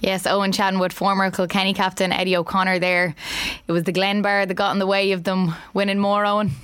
Yes, 0.00 0.26
Owen 0.26 0.52
Chattenwood, 0.52 0.92
former 0.92 1.30
Kilkenny 1.30 1.72
captain 1.72 2.12
Eddie 2.12 2.36
O'Connor 2.36 2.78
there. 2.78 3.14
It 3.66 3.72
was 3.72 3.84
the 3.84 3.92
Glenbar 3.92 4.46
that 4.46 4.54
got 4.54 4.72
in 4.72 4.78
the 4.78 4.86
way 4.86 5.12
of 5.12 5.24
them 5.24 5.54
winning 5.74 5.98
more, 5.98 6.24
Owen. 6.26 6.50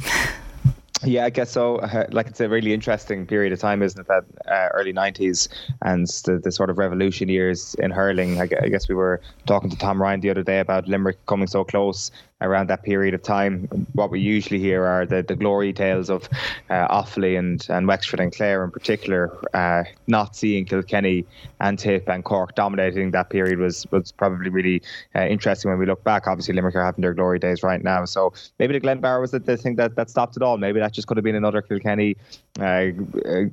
Yeah, 1.05 1.25
I 1.25 1.31
guess 1.31 1.51
so. 1.51 1.79
Uh, 1.79 2.07
like 2.13 2.29
it's 2.29 2.41
a 2.41 2.49
really 2.49 2.73
interesting 2.73 3.27
period 3.27 3.53
of 3.53 3.59
time, 3.59 3.83
isn't 3.83 4.01
it? 4.01 4.07
That 4.07 4.25
uh, 4.47 4.69
early 4.73 4.93
'90s 4.93 5.49
and 5.83 6.07
the, 6.07 6.39
the 6.39 6.53
sort 6.53 6.71
of 6.71 6.79
revolution 6.79 7.29
years 7.29 7.75
in 7.81 7.91
hurling. 7.91 8.41
I, 8.41 8.45
I, 8.63 8.69
guess 8.69 8.89
we 8.89 8.95
were 8.95 9.21
talking 9.47 9.69
to 9.71 9.77
Tom 9.77 10.01
Ryan 10.01 10.21
the 10.21 10.31
other 10.31 10.45
day 10.45 10.61
about 10.61 10.87
Limerick 10.87 11.25
coming 11.27 11.49
so 11.49 11.65
close 11.65 12.13
around 12.43 12.69
that 12.69 12.83
period 12.83 13.15
of 13.15 13.23
time. 13.23 13.69
What 13.93 14.11
we 14.11 14.21
usually 14.21 14.59
hear 14.59 14.85
are 14.85 15.07
the, 15.07 15.23
the 15.23 15.37
glory 15.37 15.73
tales 15.73 16.11
of 16.11 16.29
uh, 16.69 16.89
Offaly 16.89 17.39
and, 17.39 17.65
and 17.71 17.87
Wexford 17.87 18.21
and 18.21 18.35
Clare 18.35 18.65
in 18.65 18.71
particular. 18.71 19.39
Uh, 19.55 19.85
not 20.07 20.37
seeing 20.37 20.65
Kilkenny 20.65 21.25
and 21.61 21.79
Tip 21.79 22.09
and 22.09 22.25
Cork 22.25 22.55
dominating 22.55 23.11
that 23.13 23.31
period 23.31 23.59
was 23.59 23.87
was 23.91 24.13
probably 24.13 24.51
really 24.51 24.83
uh, 25.15 25.27
interesting 25.27 25.71
when 25.71 25.79
we 25.79 25.87
look 25.87 26.03
back. 26.05 26.27
Obviously, 26.27 26.55
Limerick 26.55 26.75
are 26.77 26.85
having 26.85 27.03
their 27.03 27.15
glory 27.15 27.39
days 27.39 27.63
right 27.63 27.83
now. 27.83 28.05
So 28.05 28.33
maybe 28.59 28.79
the 28.79 28.81
Glenbar 28.81 29.21
was 29.21 29.31
the, 29.31 29.39
the 29.39 29.57
thing 29.57 29.77
that, 29.77 29.95
that 29.97 30.11
stopped 30.11 30.37
it 30.37 30.43
all. 30.43 30.59
Maybe 30.59 30.81
that 30.81 30.93
just 30.93 31.07
could 31.09 31.17
have 31.17 31.25
been 31.25 31.37
another 31.37 31.63
Kilkenny 31.63 32.17
uh, 32.61 32.87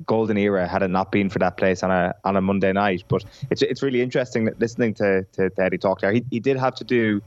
golden 0.06 0.36
era 0.36 0.66
had 0.66 0.82
it 0.82 0.88
not 0.88 1.10
been 1.12 1.30
for 1.30 1.38
that 1.38 1.56
place 1.56 1.82
on 1.82 1.90
a 1.90 2.14
on 2.24 2.36
a 2.36 2.40
Monday 2.40 2.72
night. 2.72 3.04
But 3.08 3.24
it's 3.50 3.62
it's 3.62 3.82
really 3.82 4.02
interesting 4.02 4.50
listening 4.58 4.94
to, 4.94 5.24
to, 5.32 5.50
to 5.50 5.62
Eddie 5.62 5.78
talk 5.78 6.00
there. 6.00 6.12
He, 6.12 6.24
he 6.30 6.40
did 6.40 6.56
have 6.56 6.74
to 6.76 6.84
do, 6.84 7.22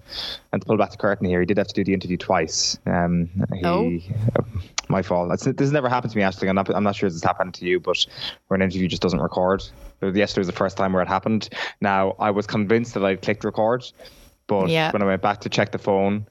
and 0.51 0.61
to 0.61 0.65
pull 0.65 0.77
back 0.77 0.91
the 0.91 0.97
curtain 0.97 1.25
here, 1.27 1.39
he 1.39 1.45
did 1.45 1.52
have 1.57 1.67
to 1.67 1.73
do 1.73 1.83
the 1.83 1.93
interview 1.93 2.17
twice. 2.17 2.77
Um, 2.85 3.29
he, 3.53 3.65
oh. 3.65 3.99
my 4.89 5.01
fault. 5.01 5.31
It's, 5.33 5.43
this 5.45 5.55
has 5.59 5.71
never 5.71 5.89
happened 5.89 6.11
to 6.11 6.17
me, 6.17 6.23
actually. 6.23 6.49
I'm 6.49 6.55
not, 6.55 6.73
I'm 6.73 6.83
not 6.83 6.95
sure 6.95 7.09
this 7.09 7.15
has 7.15 7.23
happened 7.23 7.53
to 7.55 7.65
you, 7.65 7.79
but 7.79 8.05
where 8.47 8.55
an 8.55 8.61
interview 8.61 8.87
just 8.87 9.01
doesn't 9.01 9.21
record. 9.21 9.63
Yesterday 10.01 10.41
was 10.41 10.47
the 10.47 10.53
first 10.53 10.77
time 10.77 10.93
where 10.93 11.01
it 11.01 11.07
happened. 11.07 11.49
Now, 11.81 12.15
I 12.19 12.31
was 12.31 12.45
convinced 12.47 12.93
that 12.95 13.05
I'd 13.05 13.21
clicked 13.21 13.43
record 13.43 13.85
But 14.47 14.69
Yeah. 14.69 14.91
when 14.91 15.01
I 15.01 15.05
went 15.05 15.21
back 15.21 15.39
to 15.41 15.49
check 15.49 15.71
the 15.71 15.77
phone, 15.77 16.27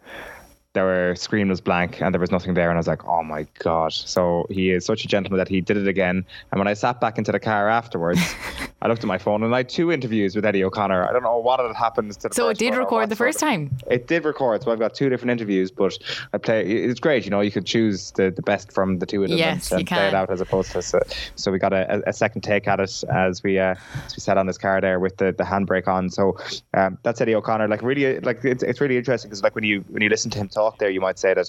their 0.74 1.14
screen 1.16 1.48
was 1.48 1.60
blank 1.60 2.00
and 2.00 2.14
there 2.14 2.20
was 2.20 2.30
nothing 2.30 2.54
there. 2.54 2.68
And 2.70 2.76
I 2.76 2.80
was 2.80 2.86
like, 2.86 3.04
oh 3.06 3.22
my 3.22 3.46
God. 3.58 3.92
So 3.92 4.46
he 4.50 4.70
is 4.70 4.84
such 4.84 5.04
a 5.04 5.08
gentleman 5.08 5.38
that 5.38 5.48
he 5.48 5.60
did 5.60 5.76
it 5.76 5.88
again. 5.88 6.24
And 6.50 6.58
when 6.58 6.68
I 6.68 6.74
sat 6.74 7.00
back 7.00 7.18
into 7.18 7.32
the 7.32 7.40
car 7.40 7.68
afterwards, 7.68 8.20
I 8.82 8.88
looked 8.88 9.04
at 9.04 9.06
my 9.06 9.18
phone 9.18 9.44
and 9.44 9.54
I 9.54 9.58
had 9.58 9.68
two 9.68 9.92
interviews 9.92 10.34
with 10.34 10.44
Eddie 10.44 10.64
O'Connor. 10.64 11.08
I 11.08 11.12
don't 11.12 11.22
know 11.22 11.38
what 11.38 11.60
had 11.60 11.74
happened 11.76 12.12
to 12.12 12.28
the 12.28 12.34
So 12.34 12.48
it 12.48 12.58
did 12.58 12.74
record 12.74 13.10
the 13.10 13.16
first 13.16 13.38
time. 13.38 13.70
It 13.88 14.08
did 14.08 14.24
record. 14.24 14.64
So 14.64 14.72
I've 14.72 14.80
got 14.80 14.92
two 14.92 15.08
different 15.08 15.30
interviews, 15.30 15.70
but 15.70 15.96
I 16.32 16.38
play. 16.38 16.66
It's 16.66 16.98
great. 16.98 17.24
You 17.24 17.30
know, 17.30 17.40
you 17.42 17.52
could 17.52 17.64
choose 17.64 18.10
the, 18.12 18.32
the 18.32 18.42
best 18.42 18.72
from 18.72 18.98
the 18.98 19.06
two 19.06 19.22
of 19.22 19.28
them 19.28 19.38
Yes, 19.38 19.70
and, 19.70 19.80
and 19.80 19.88
play 19.88 20.08
it 20.08 20.14
out 20.14 20.30
as 20.30 20.40
opposed 20.40 20.72
to. 20.72 20.82
So, 20.82 21.00
so 21.36 21.52
we 21.52 21.60
got 21.60 21.72
a, 21.72 22.02
a 22.08 22.12
second 22.12 22.42
take 22.42 22.66
at 22.66 22.80
it 22.80 23.04
as 23.08 23.42
we 23.44 23.60
uh, 23.60 23.76
as 24.04 24.16
we 24.16 24.20
sat 24.20 24.36
on 24.36 24.46
this 24.46 24.58
car 24.58 24.80
there 24.80 24.98
with 24.98 25.16
the, 25.18 25.30
the 25.30 25.44
handbrake 25.44 25.86
on. 25.86 26.10
So 26.10 26.36
um, 26.74 26.98
that's 27.04 27.20
Eddie 27.20 27.36
O'Connor. 27.36 27.68
Like 27.68 27.82
really, 27.82 28.18
like 28.18 28.44
it's, 28.44 28.64
it's 28.64 28.80
really 28.80 28.96
interesting 28.96 29.30
because 29.30 29.44
like 29.44 29.54
when 29.54 29.64
you 29.64 29.84
when 29.90 30.02
you 30.02 30.08
listen 30.08 30.28
to 30.32 30.38
him 30.38 30.48
talk 30.48 30.78
there, 30.78 30.90
you 30.90 31.00
might 31.00 31.20
say 31.20 31.34
that 31.34 31.48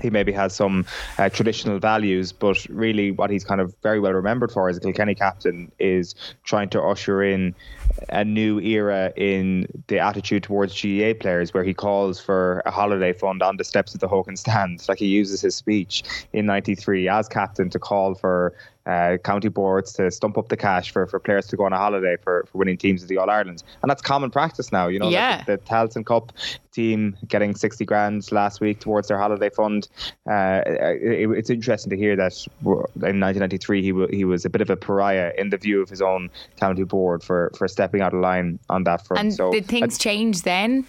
he 0.00 0.10
maybe 0.10 0.32
has 0.32 0.54
some 0.54 0.86
uh, 1.18 1.28
traditional 1.28 1.78
values, 1.78 2.32
but 2.32 2.64
really 2.68 3.10
what 3.10 3.30
he's 3.30 3.44
kind 3.44 3.60
of 3.60 3.74
very 3.82 4.00
well 4.00 4.12
remembered 4.12 4.50
for 4.50 4.68
as 4.68 4.76
a 4.76 4.80
Kilkenny 4.80 5.14
captain 5.14 5.70
is 5.78 6.14
trying 6.44 6.68
to 6.70 6.82
usher 6.82 7.22
in 7.22 7.54
a 8.08 8.24
new 8.24 8.58
era 8.60 9.12
in 9.16 9.66
the 9.88 9.98
attitude 9.98 10.42
towards 10.44 10.72
GAA 10.80 11.12
players, 11.18 11.52
where 11.52 11.64
he 11.64 11.74
calls 11.74 12.20
for 12.20 12.62
a 12.64 12.70
holiday 12.70 13.12
fund 13.12 13.42
on 13.42 13.56
the 13.56 13.64
steps 13.64 13.94
of 13.94 14.00
the 14.00 14.08
Hogan 14.08 14.36
stand. 14.36 14.82
Like 14.88 14.98
he 14.98 15.06
uses 15.06 15.40
his 15.40 15.54
speech 15.54 16.02
in 16.32 16.46
'93 16.46 17.08
as 17.08 17.28
captain 17.28 17.70
to 17.70 17.78
call 17.78 18.14
for 18.14 18.54
uh, 18.86 19.16
county 19.22 19.48
boards 19.48 19.92
to 19.94 20.10
stump 20.10 20.36
up 20.38 20.48
the 20.48 20.56
cash 20.56 20.90
for, 20.90 21.06
for 21.06 21.18
players 21.20 21.46
to 21.48 21.56
go 21.56 21.64
on 21.64 21.72
a 21.72 21.78
holiday 21.78 22.16
for, 22.22 22.44
for 22.50 22.58
winning 22.58 22.76
teams 22.76 23.02
of 23.02 23.08
the 23.08 23.18
All 23.18 23.30
Ireland, 23.30 23.62
and 23.82 23.90
that's 23.90 24.02
common 24.02 24.30
practice 24.30 24.72
now. 24.72 24.88
You 24.88 24.98
know, 24.98 25.08
Yeah. 25.08 25.42
the, 25.44 25.56
the 25.56 25.58
Tailteann 25.58 26.04
Cup 26.06 26.32
team 26.72 27.16
getting 27.28 27.54
60 27.54 27.84
grand 27.84 28.30
last 28.32 28.60
week 28.60 28.80
towards 28.80 29.08
their 29.08 29.18
holiday 29.18 29.50
fund. 29.50 29.88
Uh, 30.28 30.62
it, 30.66 31.30
it's 31.30 31.50
interesting 31.50 31.90
to 31.90 31.96
hear 31.96 32.16
that 32.16 32.32
in 32.64 33.20
1993 33.20 33.82
he, 33.82 33.92
wa 33.92 34.06
he 34.10 34.24
was 34.24 34.44
a 34.44 34.50
bit 34.50 34.60
of 34.60 34.70
a 34.70 34.76
pariah 34.76 35.32
in 35.36 35.50
the 35.50 35.58
view 35.58 35.82
of 35.82 35.88
his 35.88 36.00
own 36.02 36.30
county 36.56 36.84
board 36.84 37.22
for, 37.22 37.52
for 37.56 37.68
stepping 37.68 38.00
out 38.00 38.14
of 38.14 38.20
line 38.20 38.58
on 38.70 38.84
that 38.84 39.06
front. 39.06 39.20
And 39.20 39.34
so 39.34 39.52
did 39.52 39.66
things 39.66 39.98
change 39.98 40.42
then? 40.42 40.86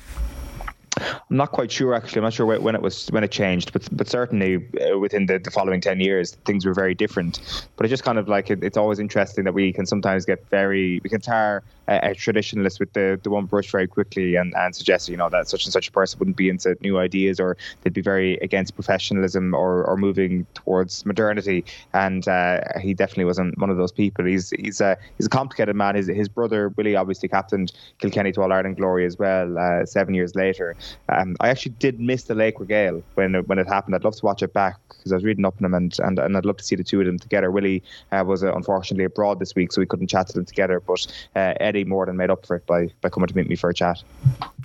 I'm 0.98 1.38
not 1.38 1.52
quite 1.52 1.72
sure 1.72 1.94
actually. 1.94 2.20
I'm 2.20 2.26
not 2.26 2.34
sure 2.34 2.45
when 2.45 2.76
it 2.76 2.82
was 2.82 3.07
when 3.10 3.24
it 3.24 3.32
changed, 3.32 3.74
but 3.74 3.88
but 3.91 4.07
certainly 4.07 4.57
uh, 4.57 4.98
within 4.99 5.26
the, 5.26 5.40
the 5.40 5.52
following 5.52 5.82
ten 5.82 5.99
years, 5.99 6.36
things 6.45 6.65
were 6.65 6.74
very 6.74 6.94
different. 6.94 7.68
But 7.76 7.86
it's 7.86 7.91
just 7.91 8.03
kind 8.03 8.18
of 8.18 8.28
like 8.28 8.49
it, 8.49 8.64
it's 8.64 8.78
always 8.78 8.99
interesting 8.99 9.44
that 9.45 9.53
we 9.53 9.74
can 9.74 9.86
sometimes 9.86 10.26
get 10.26 10.48
very 10.49 10.99
we 11.03 11.10
can 11.10 11.22
tar 11.22 11.64
a, 11.88 12.11
a 12.11 12.15
traditionalist 12.15 12.80
with 12.80 12.94
the, 12.94 13.20
the 13.24 13.30
one 13.30 13.45
brush 13.45 13.72
very 13.72 13.88
quickly 13.88 14.36
and, 14.36 14.53
and 14.56 14.76
suggest 14.76 15.10
you 15.10 15.18
know 15.18 15.30
that 15.30 15.49
such 15.49 15.65
and 15.65 15.74
such 15.74 15.88
a 15.88 15.91
person 15.91 16.20
wouldn't 16.20 16.38
be 16.38 16.49
into 16.49 16.78
new 16.82 16.98
ideas 16.98 17.40
or 17.40 17.57
they'd 17.82 17.94
be 17.94 18.02
very 18.02 18.38
against 18.38 18.76
professionalism 18.76 19.53
or, 19.53 19.84
or 19.86 19.98
moving 19.98 20.45
towards 20.53 21.06
modernity. 21.06 21.65
And 21.94 22.28
uh, 22.28 22.61
he 22.80 22.94
definitely 22.94 23.26
wasn't 23.26 23.57
one 23.57 23.70
of 23.70 23.78
those 23.78 23.91
people. 23.91 24.26
He's 24.26 24.52
he's 24.52 24.82
a 24.82 24.98
he's 25.18 25.26
a 25.26 25.30
complicated 25.30 25.76
man. 25.76 25.95
His 25.95 26.07
his 26.07 26.30
brother 26.30 26.70
Willie 26.70 26.95
obviously 26.95 27.30
captained 27.30 27.72
Kilkenny 27.99 28.32
to 28.34 28.41
All 28.41 28.52
Ireland 28.52 28.78
glory 28.78 29.06
as 29.06 29.18
well. 29.18 29.57
Uh, 29.57 29.86
seven 29.86 30.14
years 30.14 30.36
later, 30.36 30.76
um, 31.10 31.35
I 31.39 31.49
actually 31.49 31.73
did 31.80 31.99
miss 31.99 32.23
the 32.23 32.34
Laochra 32.34 32.68
Gael 32.68 33.03
when 33.15 33.35
when 33.45 33.60
it 33.60 33.68
happened. 33.68 33.95
I'd 33.95 34.03
love 34.03 34.15
to 34.15 34.26
watch 34.26 34.43
it 34.43 34.53
back 34.53 34.77
because 35.03 35.11
I 35.11 35.15
was 35.15 35.23
reading 35.23 35.45
up 35.45 35.55
on 35.60 35.65
him 35.65 35.73
and, 35.73 35.97
and, 35.99 36.19
and 36.19 36.38
I'd 36.38 36.45
love 36.45 36.57
to 36.57 36.64
see 36.64 36.76
the 36.76 36.84
two 36.84 36.99
of 36.99 37.05
them 37.05 37.19
together. 37.19 37.51
Willie 37.51 37.84
uh, 38.11 38.23
was 38.26 38.43
uh, 38.43 38.53
unfortunately 38.53 39.03
abroad 39.03 39.39
this 39.39 39.53
week, 39.55 39.73
so 39.73 39.81
we 39.81 39.85
couldn't 39.85 40.07
chat 40.07 40.27
to 40.27 40.34
them 40.34 40.45
together. 40.45 40.80
But 40.80 41.05
uh, 41.35 41.53
Eddie 41.60 41.84
more 41.84 42.05
than 42.05 42.18
made 42.18 42.30
up 42.30 42.45
for 42.45 42.55
it 42.55 42.65
by, 42.65 42.89
by 43.01 43.10
coming 43.10 43.27
to 43.27 43.35
meet 43.35 43.49
me 43.49 43.55
for 43.55 43.69
a 43.69 43.73
chat. 43.73 44.01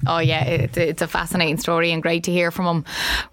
Oh 0.06 0.18
yeah, 0.18 0.44
it's 0.44 0.76
it's 0.76 1.02
a 1.02 1.08
fascinating 1.08 1.58
story 1.58 1.90
and 1.90 2.00
great 2.00 2.22
to 2.24 2.30
hear 2.30 2.50
from 2.50 2.66
him. 2.66 2.84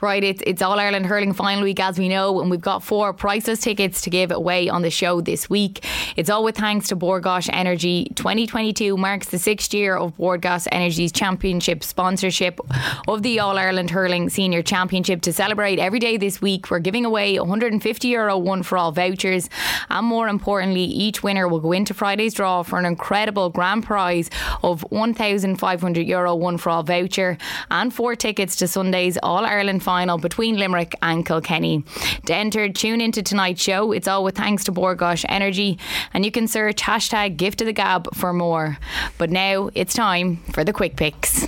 Right, 0.01 0.23
it's 0.23 0.41
it's 0.45 0.61
All 0.61 0.79
Ireland 0.79 1.05
hurling 1.05 1.33
final 1.33 1.63
week 1.63 1.79
as 1.79 1.99
we 1.99 2.09
know, 2.09 2.41
and 2.41 2.49
we've 2.49 2.61
got 2.61 2.83
four 2.83 3.13
priceless 3.13 3.59
tickets 3.59 4.01
to 4.01 4.09
give 4.09 4.31
away 4.31 4.67
on 4.69 4.81
the 4.81 4.89
show 4.89 5.21
this 5.21 5.49
week. 5.49 5.85
It's 6.15 6.29
all 6.29 6.43
with 6.43 6.57
thanks 6.57 6.87
to 6.87 6.95
Bord 6.95 7.23
Gáis 7.23 7.49
Energy. 7.53 8.11
2022 8.15 8.97
marks 8.97 9.29
the 9.29 9.37
sixth 9.37 9.73
year 9.73 9.95
of 9.95 10.17
Bord 10.17 10.41
Gáis 10.41 10.67
Energy's 10.71 11.11
championship 11.11 11.83
sponsorship 11.83 12.59
of 13.07 13.23
the 13.23 13.39
All 13.39 13.57
Ireland 13.57 13.89
Hurling 13.89 14.29
Senior 14.29 14.61
Championship. 14.61 15.21
To 15.21 15.33
celebrate 15.33 15.79
every 15.79 15.99
day 15.99 16.17
this 16.17 16.41
week, 16.41 16.69
we're 16.69 16.79
giving 16.79 17.05
away 17.05 17.39
150 17.39 18.07
euro 18.07 18.37
one 18.37 18.63
for 18.63 18.77
all 18.77 18.91
vouchers, 18.91 19.49
and 19.89 20.05
more 20.05 20.27
importantly, 20.27 20.83
each 20.83 21.23
winner 21.23 21.47
will 21.47 21.59
go 21.59 21.71
into 21.71 21.93
Friday's 21.93 22.33
draw 22.33 22.63
for 22.63 22.79
an 22.79 22.85
incredible 22.85 23.49
grand 23.49 23.83
prize 23.83 24.29
of 24.63 24.81
1,500 24.91 26.07
euro 26.07 26.35
one 26.35 26.57
for 26.57 26.69
all 26.69 26.83
voucher 26.83 27.37
and 27.71 27.93
four 27.93 28.15
tickets 28.15 28.55
to 28.57 28.67
Sunday's 28.67 29.17
All 29.23 29.45
Ireland 29.45 29.83
final 29.83 30.17
between 30.17 30.57
Limerick 30.57 30.95
and 31.01 31.25
Kilkenny. 31.25 31.83
To 32.25 32.35
enter, 32.35 32.69
tune 32.69 33.01
into 33.01 33.23
tonight's 33.23 33.61
show. 33.61 33.91
It's 33.91 34.07
all 34.07 34.23
with 34.23 34.35
thanks 34.35 34.63
to 34.65 34.71
Bord 34.71 34.97
Gáis 34.97 35.25
Energy, 35.29 35.77
and 36.13 36.25
you 36.25 36.31
can 36.31 36.47
search 36.47 36.81
hashtag 36.81 37.37
gift 37.37 37.61
of 37.61 37.67
the 37.67 37.73
gab 37.73 38.13
for 38.15 38.33
more. 38.33 38.77
But 39.17 39.29
now 39.29 39.69
it's 39.73 39.93
time 39.93 40.37
for 40.53 40.63
the 40.63 40.73
quick 40.73 40.95
picks. 40.95 41.47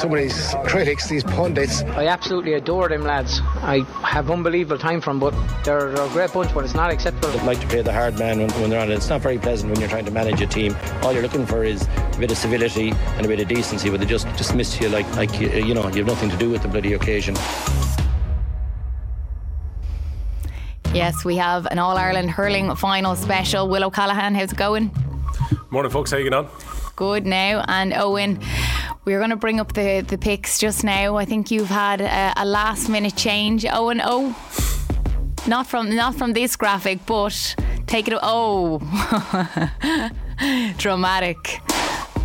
Some 0.00 0.14
of 0.14 0.18
these 0.18 0.54
critics, 0.64 1.10
these 1.10 1.22
pundits. 1.22 1.82
I 1.82 2.06
absolutely 2.06 2.54
adore 2.54 2.88
them 2.88 3.02
lads. 3.02 3.42
I 3.56 3.80
have 4.02 4.30
unbelievable 4.30 4.78
time 4.78 5.02
for 5.02 5.10
them, 5.10 5.20
but 5.20 5.34
they're, 5.62 5.92
they're 5.92 6.06
a 6.06 6.08
great 6.08 6.32
bunch, 6.32 6.54
but 6.54 6.64
it's 6.64 6.72
not 6.72 6.90
acceptable. 6.90 7.28
They'd 7.28 7.44
like 7.44 7.60
to 7.60 7.66
play 7.66 7.82
the 7.82 7.92
hard 7.92 8.18
man 8.18 8.38
when, 8.38 8.50
when 8.52 8.70
they're 8.70 8.80
on 8.80 8.90
it. 8.90 8.94
It's 8.94 9.10
not 9.10 9.20
very 9.20 9.36
pleasant 9.36 9.70
when 9.70 9.78
you're 9.78 9.90
trying 9.90 10.06
to 10.06 10.10
manage 10.10 10.40
a 10.40 10.46
team. 10.46 10.74
All 11.02 11.12
you're 11.12 11.20
looking 11.20 11.44
for 11.44 11.64
is 11.64 11.86
a 12.14 12.16
bit 12.18 12.30
of 12.30 12.38
civility 12.38 12.92
and 12.92 13.26
a 13.26 13.28
bit 13.28 13.40
of 13.40 13.48
decency, 13.48 13.90
but 13.90 14.00
they 14.00 14.06
just 14.06 14.26
dismiss 14.38 14.80
you 14.80 14.88
like, 14.88 15.06
like 15.16 15.38
you, 15.38 15.50
you 15.50 15.74
know, 15.74 15.86
you 15.88 15.98
have 15.98 16.06
nothing 16.06 16.30
to 16.30 16.36
do 16.38 16.48
with 16.48 16.62
the 16.62 16.68
bloody 16.68 16.94
occasion. 16.94 17.36
Yes, 20.94 21.26
we 21.26 21.36
have 21.36 21.66
an 21.66 21.78
All 21.78 21.98
Ireland 21.98 22.30
hurling 22.30 22.74
final 22.74 23.16
special. 23.16 23.68
Will 23.68 23.84
O'Callaghan, 23.84 24.34
how's 24.34 24.52
it 24.52 24.56
going? 24.56 24.90
Morning, 25.68 25.92
folks. 25.92 26.10
How 26.10 26.16
you 26.16 26.24
getting 26.24 26.38
on? 26.38 26.48
Good 26.96 27.26
now. 27.26 27.64
And 27.68 27.92
Owen, 27.92 28.40
we're 29.04 29.18
going 29.18 29.30
to 29.30 29.36
bring 29.36 29.60
up 29.60 29.72
the, 29.72 30.04
the 30.06 30.18
picks 30.18 30.58
just 30.58 30.84
now. 30.84 31.16
I 31.16 31.24
think 31.24 31.50
you've 31.50 31.68
had 31.68 32.00
a, 32.00 32.32
a 32.36 32.44
last 32.44 32.88
minute 32.88 33.16
change. 33.16 33.64
Owen, 33.66 34.00
oh, 34.04 34.36
not 35.46 35.66
from 35.66 35.94
not 35.94 36.14
from 36.14 36.32
this 36.32 36.56
graphic, 36.56 37.04
but 37.06 37.56
take 37.86 38.08
it. 38.08 38.18
Oh, 38.22 38.78
dramatic. 40.76 41.60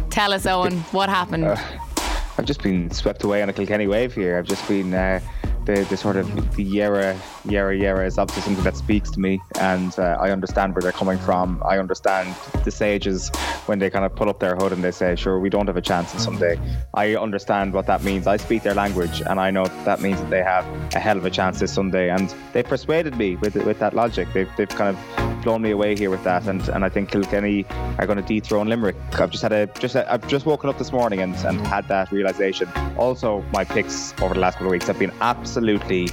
Tell 0.10 0.34
us, 0.34 0.46
Owen, 0.46 0.80
what 0.92 1.10
happened? 1.10 1.46
I've 1.46 2.46
just 2.46 2.62
been 2.62 2.92
swept 2.92 3.24
away 3.24 3.42
on 3.42 3.50
a 3.50 3.54
Kilkenny 3.54 3.88
wave 3.88 4.14
here. 4.14 4.38
I've 4.38 4.48
just 4.48 4.68
been 4.68 4.94
uh, 4.94 5.20
the 5.66 5.86
the 5.90 5.98
sort 5.98 6.18
of 6.18 6.28
the 6.56 6.66
Yera 6.66 7.18
Yera 7.46 7.80
Yera 7.80 8.06
is 8.06 8.18
obviously 8.18 8.44
something 8.44 8.64
that 8.64 8.76
speaks 8.76 9.12
to 9.12 9.20
me, 9.20 9.40
and 9.60 9.98
uh, 10.00 10.18
I 10.20 10.32
understand 10.32 10.74
where 10.74 10.82
they're 10.82 10.92
coming 10.92 11.18
from. 11.20 11.62
I 11.66 11.78
understand 11.78 12.36
the 12.64 12.72
sages 12.72 13.30
when 13.68 13.80
they 13.80 13.90
kind 13.90 14.06
of 14.06 14.16
pull 14.16 14.30
up 14.30 14.40
their 14.40 14.56
hood 14.56 14.72
and 14.72 14.84
they 14.84 14.92
say, 14.92 15.16
"Sure, 15.16 15.40
we 15.40 15.50
don't 15.50 15.68
have 15.68 15.78
a 15.78 15.82
chance 15.82 16.14
on 16.14 16.20
Sunday." 16.20 16.60
I 16.94 17.16
understand 17.16 17.74
what 17.74 17.86
that 17.88 18.04
means. 18.04 18.28
I 18.28 18.38
speak 18.38 18.64
their 18.64 18.74
language, 18.74 19.22
and 19.22 19.40
I 19.40 19.52
know 19.52 19.66
that, 19.66 19.86
that 19.86 20.02
means 20.02 20.20
that 20.22 20.30
they 20.30 20.44
have 20.44 20.66
a 20.96 21.00
hell 21.00 21.18
of 21.18 21.26
a 21.26 21.30
chance 21.30 21.60
this 21.60 21.74
Sunday. 21.74 22.10
And 22.10 22.34
they 22.54 22.64
persuaded 22.64 23.16
me 23.18 23.36
with 23.38 23.56
with 23.56 23.80
that 23.80 23.94
logic. 23.94 24.28
They've 24.34 24.50
they've 24.58 24.70
kind 24.70 24.96
of 24.96 25.44
blown 25.44 25.62
me 25.62 25.72
away 25.72 25.96
here 25.96 26.10
with 26.10 26.24
that, 26.24 26.48
and, 26.48 26.68
and 26.70 26.84
I 26.84 26.90
think 26.90 27.12
Kilkenny 27.12 27.66
are 28.00 28.08
going 28.08 28.18
to 28.18 28.24
dethrone 28.24 28.68
Limerick. 28.68 28.96
I've 29.14 29.30
just 29.30 29.44
had 29.44 29.54
a 29.54 29.68
just 29.80 29.96
I've 29.96 30.28
just 30.28 30.46
woken 30.46 30.70
up 30.70 30.78
this 30.78 30.92
morning 30.92 31.22
and, 31.22 31.36
and 31.46 31.62
had 31.68 31.88
that 31.88 32.12
realization. 32.12 32.68
Also, 32.98 33.46
my 33.54 33.64
picks 33.64 34.14
over 34.22 34.34
the 34.34 34.40
last 34.40 34.54
couple 34.54 34.68
of 34.68 34.72
weeks 34.72 34.88
have 34.88 35.00
been 35.00 35.14
absolutely 35.22 36.10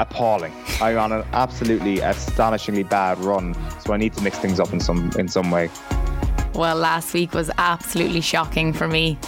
appalling. 0.00 0.52
I'm 0.80 0.98
on 0.98 1.12
an 1.12 1.24
absolutely 1.32 2.00
astonishingly 2.00 2.82
bad 2.84 3.18
run, 3.18 3.54
so 3.80 3.92
I 3.92 3.96
need 3.96 4.14
to 4.14 4.22
mix 4.22 4.38
things 4.38 4.58
up 4.58 4.72
in 4.72 4.80
some 4.80 5.10
in 5.18 5.28
some 5.28 5.50
way. 5.50 5.70
Well, 6.54 6.76
last 6.76 7.14
week 7.14 7.32
was 7.32 7.50
absolutely 7.58 8.20
shocking 8.20 8.72
for 8.72 8.88
me. 8.88 9.18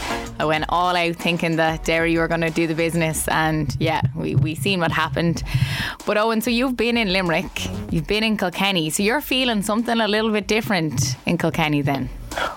I 0.40 0.44
went 0.44 0.65
all 0.70 0.97
out 0.97 1.16
thinking 1.16 1.57
that 1.57 1.85
Derry 1.85 2.19
were 2.19 2.27
going 2.27 2.40
to 2.40 2.51
do 2.51 2.66
the 2.66 2.74
business, 2.74 3.28
and 3.28 3.77
yeah, 3.78 4.01
we 4.16 4.35
we 4.35 4.55
seen 4.55 4.81
what 4.81 4.90
happened. 4.90 5.43
But 6.05 6.16
Owen, 6.19 6.40
so 6.40 6.51
you've 6.51 6.77
been 6.77 6.97
in 6.97 7.12
Limerick, 7.12 7.69
you've 7.93 8.09
been 8.09 8.24
in 8.24 8.36
Kilkenny, 8.36 8.90
so 8.90 9.03
you're 9.03 9.20
feeling 9.20 9.62
something 9.62 10.01
a 10.01 10.09
little 10.09 10.32
bit 10.32 10.49
different 10.49 11.16
in 11.27 11.39
Kilkenny 11.39 11.82
then. 11.82 12.09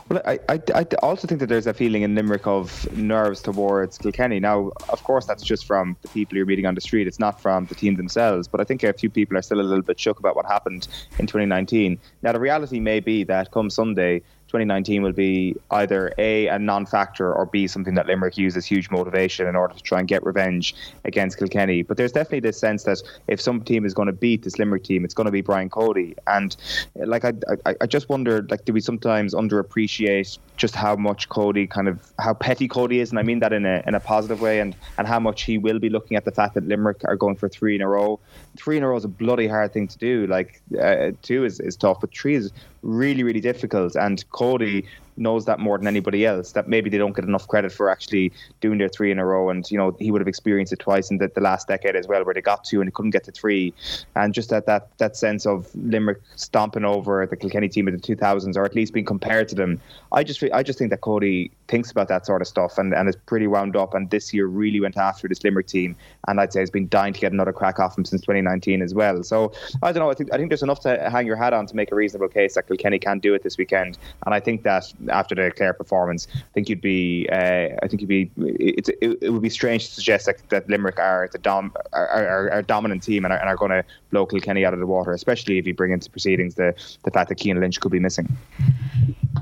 Well, 0.10 0.22
I, 0.26 0.40
I, 0.50 0.62
I 0.74 0.86
also 1.02 1.28
think 1.28 1.40
that 1.40 1.48
there's 1.48 1.66
a 1.66 1.74
feeling 1.74 2.04
in 2.04 2.14
Limerick 2.14 2.46
of 2.46 2.92
nerves 2.96 3.42
towards 3.42 3.98
Kilkenny. 3.98 4.40
Now, 4.40 4.72
of 4.90 5.04
course, 5.04 5.26
that's 5.26 5.44
just 5.44 5.66
from 5.66 5.98
the 6.04 6.08
people 6.10 6.38
you're 6.38 6.46
meeting 6.46 6.66
on 6.66 6.76
the 6.76 6.82
street. 6.82 7.08
It's 7.08 7.20
not 7.20 7.42
from 7.42 7.66
the 7.66 7.76
team 7.76 7.96
themselves. 7.96 8.48
But 8.48 8.62
I 8.62 8.66
think 8.66 8.84
a 8.84 8.94
few 8.94 9.10
people 9.10 9.36
are 9.36 9.42
still 9.42 9.60
a 9.60 9.64
little 9.64 9.82
bit 9.82 10.00
shook 10.00 10.20
about 10.20 10.36
what 10.36 10.46
happened 10.46 10.88
in 11.18 11.26
2019. 11.26 12.00
Now, 12.22 12.34
the 12.34 12.40
reality 12.40 12.80
may 12.80 13.00
be 13.00 13.24
that 13.24 13.52
come 13.52 13.70
Sunday, 13.70 14.22
2019 14.56 15.04
will 15.04 15.12
be 15.12 15.54
either 15.72 16.14
A, 16.18 16.48
a 16.48 16.58
non 16.58 16.86
factor, 16.86 17.34
or 17.34 17.46
B, 17.46 17.68
something 17.68 17.94
that 17.96 18.08
Limerick 18.08 18.38
uses 18.38 18.66
huge 18.66 18.90
motivation 18.90 19.48
in 19.48 19.56
order 19.56 19.74
to 19.74 19.84
try 19.84 20.00
and 20.00 20.08
get 20.08 20.24
revenge 20.24 20.74
against 21.04 21.38
Kilkenny. 21.38 21.82
But 21.82 21.98
there's 21.98 22.14
definitely 22.14 22.40
this 22.40 22.58
sense 22.58 22.84
that 22.84 23.02
if 23.28 23.42
some 23.42 23.60
team 23.62 23.86
is 23.86 23.94
going 23.94 24.06
to 24.06 24.14
beat 24.14 24.44
this 24.44 24.58
Limerick 24.58 24.86
team, 24.86 25.04
it's 25.04 25.14
going 25.14 25.26
to 25.26 25.32
be 25.32 25.42
Brian 25.42 25.70
Cody. 25.70 26.16
And 26.28 26.56
like, 26.96 27.26
I, 27.26 27.34
I, 27.66 27.76
I 27.82 27.86
just 27.86 28.08
wonder, 28.08 28.48
like, 28.50 28.64
do 28.64 28.72
we 28.72 28.80
sometimes 28.80 29.34
underappreciate 29.34 30.38
just 30.56 30.74
how 30.74 30.96
much 30.96 31.28
Cody 31.28 31.68
kind 31.68 31.90
of, 31.90 32.00
how 32.18 32.34
petty 32.34 32.70
Cody 32.70 33.02
is? 33.02 33.10
And 33.10 33.20
I 33.20 33.24
mean 33.24 33.40
that 33.40 33.52
in 33.52 33.66
a, 33.66 33.84
in 33.86 33.94
a 33.94 34.00
positive 34.00 34.40
way, 34.40 34.62
and, 34.62 34.74
and 34.98 35.06
how 35.06 35.20
much 35.20 35.44
he 35.44 35.58
will 35.58 35.80
be 35.80 35.90
looking 35.90 36.16
at 36.16 36.24
the 36.24 36.32
fact 36.32 36.54
that 36.54 36.66
Limerick 36.66 37.02
are 37.04 37.18
going 37.18 37.36
for 37.36 37.50
three 37.50 37.76
in 37.76 37.82
a 37.82 37.90
row. 37.90 38.22
Three 38.58 38.78
in 38.78 38.84
a 38.84 38.88
row 38.88 38.98
is 38.98 39.06
a 39.06 39.10
bloody 39.10 39.48
hard 39.48 39.74
thing 39.74 39.88
to 39.88 39.98
do. 39.98 40.28
Like, 40.28 40.62
uh, 40.82 41.12
two 41.22 41.44
is, 41.46 41.60
is 41.60 41.76
tough, 41.76 42.00
but 42.02 42.14
three 42.14 42.36
is 42.36 42.52
really, 42.82 43.24
really 43.24 43.42
difficult. 43.42 43.96
And 43.96 44.24
Cody 44.32 44.86
knows 45.18 45.46
that 45.46 45.60
more 45.60 45.78
than 45.78 45.88
anybody 45.88 46.26
else. 46.26 46.52
That 46.54 46.68
maybe 46.68 46.90
they 46.90 46.98
don't 46.98 47.16
get 47.16 47.26
enough 47.26 47.48
credit 47.48 47.72
for 47.72 47.90
actually 47.90 48.32
doing 48.62 48.78
their 48.78 48.90
three 48.90 49.12
in 49.12 49.20
a 49.20 49.26
row. 49.26 49.50
And 49.50 49.70
you 49.70 49.78
know, 49.78 49.96
he 50.00 50.12
would 50.12 50.22
have 50.22 50.28
experienced 50.28 50.74
it 50.74 50.80
twice 50.80 51.12
in 51.12 51.18
the, 51.18 51.30
the 51.34 51.42
last 51.42 51.68
decade 51.68 51.96
as 51.96 52.08
well, 52.08 52.24
where 52.24 52.34
they 52.34 52.42
got 52.42 52.64
two 52.64 52.82
and 52.82 52.88
they 52.88 52.92
couldn't 52.92 53.12
get 53.12 53.24
to 53.26 53.32
three. 53.32 53.74
And 54.16 54.34
just 54.34 54.50
that 54.50 54.66
that 54.66 54.98
that 54.98 55.16
sense 55.16 55.46
of 55.46 55.74
Limerick 55.76 56.22
stomping 56.36 56.86
over 56.86 57.26
the 57.26 57.36
Kilkenny 57.36 57.70
team 57.70 57.88
of 57.88 57.94
the 57.94 58.16
2000s, 58.16 58.56
or 58.56 58.66
at 58.66 58.76
least 58.76 58.94
being 58.94 59.06
compared 59.06 59.48
to 59.50 59.56
them. 59.56 59.80
I 60.12 60.24
just 60.24 60.44
I 60.54 60.64
just 60.64 60.80
think 60.80 60.92
that 60.92 61.02
Cody 61.02 61.52
thinks 61.68 61.92
about 61.92 62.08
that 62.10 62.26
sort 62.26 62.42
of 62.42 62.48
stuff 62.48 62.78
and, 62.78 62.94
and 62.94 63.10
is 63.10 63.16
pretty 63.16 63.48
wound 63.48 63.76
up. 63.76 63.94
And 63.94 64.10
this 64.10 64.34
year 64.34 64.48
really 64.48 64.80
went 64.80 64.98
after 64.98 65.28
this 65.28 65.44
Limerick 65.44 65.68
team, 65.68 65.96
and 66.28 66.40
I'd 66.40 66.54
say 66.54 66.60
has 66.60 66.70
been 66.70 66.88
dying 66.88 67.14
to 67.14 67.20
get 67.20 67.32
another 67.32 67.54
crack 67.54 67.80
off 67.80 67.98
him 67.98 68.06
since 68.06 68.22
2019 68.22 68.82
as 68.82 68.94
well. 68.94 69.24
So 69.24 69.52
I 69.82 69.92
don't 69.92 70.04
know. 70.04 70.10
I 70.10 70.14
think 70.14 70.34
I 70.34 70.38
think 70.38 70.50
there's 70.50 70.64
enough 70.64 70.82
to 70.82 71.10
hang 71.10 71.26
your 71.26 71.36
hat 71.36 71.54
on 71.54 71.66
to 71.68 71.76
make 71.76 71.92
a 71.92 71.96
reasonable 71.96 72.30
case 72.30 72.56
that 72.56 72.68
Kilkenny 72.68 73.00
can 73.00 73.20
do 73.20 73.34
it 73.34 73.44
this 73.44 73.58
weekend. 73.58 73.98
And 74.26 74.34
I 74.34 74.40
think 74.40 74.64
that 74.64 74.92
after 75.10 75.36
the 75.36 75.52
Clare 75.52 75.74
performance, 75.74 76.28
I 76.34 76.54
think 76.54 76.70
you'd 76.70 76.82
be 76.82 77.28
uh, 77.32 77.70
I 77.84 77.88
think 77.88 78.02
you'd 78.02 78.08
be 78.08 78.32
it, 78.38 78.90
it, 79.02 79.18
it, 79.22 79.30
would 79.30 79.42
be 79.42 79.50
strange 79.50 79.88
to 79.88 79.94
suggest 79.94 80.26
that, 80.26 80.48
that 80.50 80.70
Limerick 80.70 81.00
are 81.00 81.30
the 81.32 81.38
dom 81.38 81.74
are, 81.94 82.08
are, 82.08 82.52
are 82.52 82.62
dominant 82.62 83.04
team 83.04 83.26
and 83.26 83.34
are, 83.34 83.40
and 83.40 83.50
are 83.50 83.56
going 83.56 83.72
to 83.72 83.84
blow 84.16 84.40
Kenny 84.40 84.66
out 84.66 84.74
of 84.74 84.80
the 84.80 84.88
water, 84.88 85.12
especially 85.12 85.58
if 85.58 85.68
you 85.68 85.74
bring 85.74 85.92
into 85.92 86.10
proceedings 86.10 86.56
the 86.56 86.74
the 87.04 87.12
fact 87.12 87.30
that 87.30 87.40
Cian 87.42 87.60
Lynch 87.60 87.80
could 87.80 87.92
be 87.92 88.00
missing. 88.00 88.28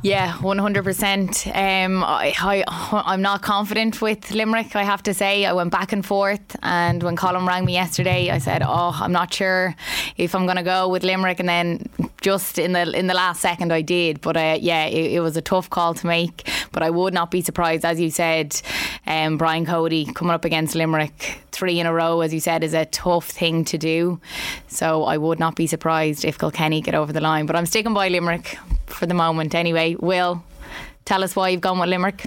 Yeah, 0.02 0.34
one 0.42 0.58
hundred 0.58 0.84
percent. 0.84 1.48
Um, 1.48 2.04
I, 2.04 2.64
I'm 2.92 3.22
not 3.22 3.42
confident 3.42 4.02
with 4.02 4.32
Limerick. 4.32 4.76
I 4.76 4.84
have 4.84 5.04
to 5.04 5.14
say, 5.14 5.46
I 5.46 5.54
went 5.54 5.72
back 5.72 5.94
and 5.94 6.06
forth, 6.06 6.56
and 6.64 7.02
when 7.04 7.16
Colin 7.16 7.46
rang 7.46 7.66
me 7.66 7.74
yesterday, 7.74 8.32
I 8.32 8.40
said, 8.40 8.64
"Oh, 8.66 8.98
I'm 9.02 9.12
not 9.12 9.34
sure 9.34 9.76
if 10.18 10.36
I'm 10.36 10.46
going 10.46 10.58
to 10.58 10.64
go 10.64 10.90
with 10.90 11.04
Limerick." 11.04 11.40
And 11.40 11.48
then 11.48 11.88
just 12.22 12.58
in 12.58 12.74
the 12.74 12.92
in 12.98 13.08
the 13.08 13.14
last 13.14 13.40
second, 13.42 13.72
I 13.72 13.82
did. 13.82 14.20
But 14.22 14.36
uh, 14.36 14.58
yeah, 14.60 14.86
it, 14.86 15.14
it, 15.14 15.20
was 15.20 15.38
a 15.38 15.42
tough 15.42 15.70
call 15.70 15.94
to 15.94 16.08
make. 16.08 16.50
But 16.72 16.84
I 16.84 16.90
would 16.90 17.14
not 17.14 17.30
be 17.30 17.42
surprised, 17.42 17.86
as 17.86 18.00
you 18.00 18.10
said, 18.10 18.60
um, 19.06 19.38
Brian 19.38 19.66
Cody 19.66 20.06
coming 20.06 20.34
up 20.34 20.46
against 20.46 20.76
Limerick 20.76 21.44
three 21.54 21.80
in 21.80 21.86
a 21.86 21.94
row, 21.94 22.22
as 22.22 22.34
you 22.34 22.40
said, 22.40 22.64
is 22.64 22.74
a 22.74 22.86
tough 22.86 23.30
thing 23.30 23.64
to 23.66 23.78
do. 23.78 24.20
So 24.68 25.04
I 25.04 25.18
would 25.18 25.40
not 25.40 25.56
be 25.56 25.68
surprised 25.68 26.26
if 26.26 26.38
Kilkenny 26.38 26.82
get 26.82 26.96
over 26.96 27.14
the 27.14 27.22
line. 27.22 27.46
But 27.46 27.56
I'm 27.56 27.66
sticking 27.66 27.94
by 27.94 28.10
Limerick 28.10 28.58
for 28.88 29.06
the 29.06 29.14
moment 29.14 29.54
anyway. 29.56 29.96
Will, 29.96 30.44
tell 31.06 31.24
us 31.24 31.36
why 31.36 31.50
you've 31.50 31.62
gone 31.62 31.80
with 31.80 31.90
Limerick. 31.90 32.26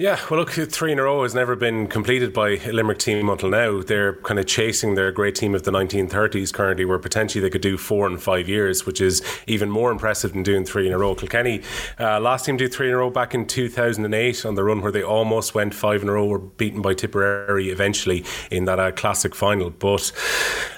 Yeah, 0.00 0.18
well, 0.30 0.40
look, 0.40 0.52
three 0.52 0.92
in 0.92 0.98
a 0.98 1.02
row 1.02 1.24
has 1.24 1.34
never 1.34 1.54
been 1.54 1.86
completed 1.86 2.32
by 2.32 2.52
a 2.52 2.72
Limerick 2.72 2.96
team 2.96 3.28
until 3.28 3.50
now. 3.50 3.82
They're 3.82 4.14
kind 4.14 4.40
of 4.40 4.46
chasing 4.46 4.94
their 4.94 5.12
great 5.12 5.34
team 5.34 5.54
of 5.54 5.64
the 5.64 5.70
1930s 5.70 6.54
currently, 6.54 6.86
where 6.86 6.98
potentially 6.98 7.42
they 7.42 7.50
could 7.50 7.60
do 7.60 7.76
four 7.76 8.06
in 8.06 8.16
five 8.16 8.48
years, 8.48 8.86
which 8.86 9.02
is 9.02 9.22
even 9.46 9.68
more 9.68 9.90
impressive 9.90 10.32
than 10.32 10.42
doing 10.42 10.64
three 10.64 10.86
in 10.86 10.94
a 10.94 10.98
row. 10.98 11.14
Kilkenny, 11.14 11.60
uh, 11.98 12.18
last 12.18 12.46
team 12.46 12.56
do 12.56 12.66
three 12.66 12.88
in 12.88 12.94
a 12.94 12.96
row 12.96 13.10
back 13.10 13.34
in 13.34 13.46
2008 13.46 14.46
on 14.46 14.54
the 14.54 14.64
run 14.64 14.80
where 14.80 14.90
they 14.90 15.02
almost 15.02 15.54
went 15.54 15.74
five 15.74 16.00
in 16.00 16.08
a 16.08 16.12
row, 16.12 16.24
were 16.24 16.38
beaten 16.38 16.80
by 16.80 16.94
Tipperary 16.94 17.68
eventually 17.68 18.24
in 18.50 18.64
that 18.64 18.80
uh, 18.80 18.92
classic 18.92 19.34
final. 19.34 19.68
But 19.68 20.12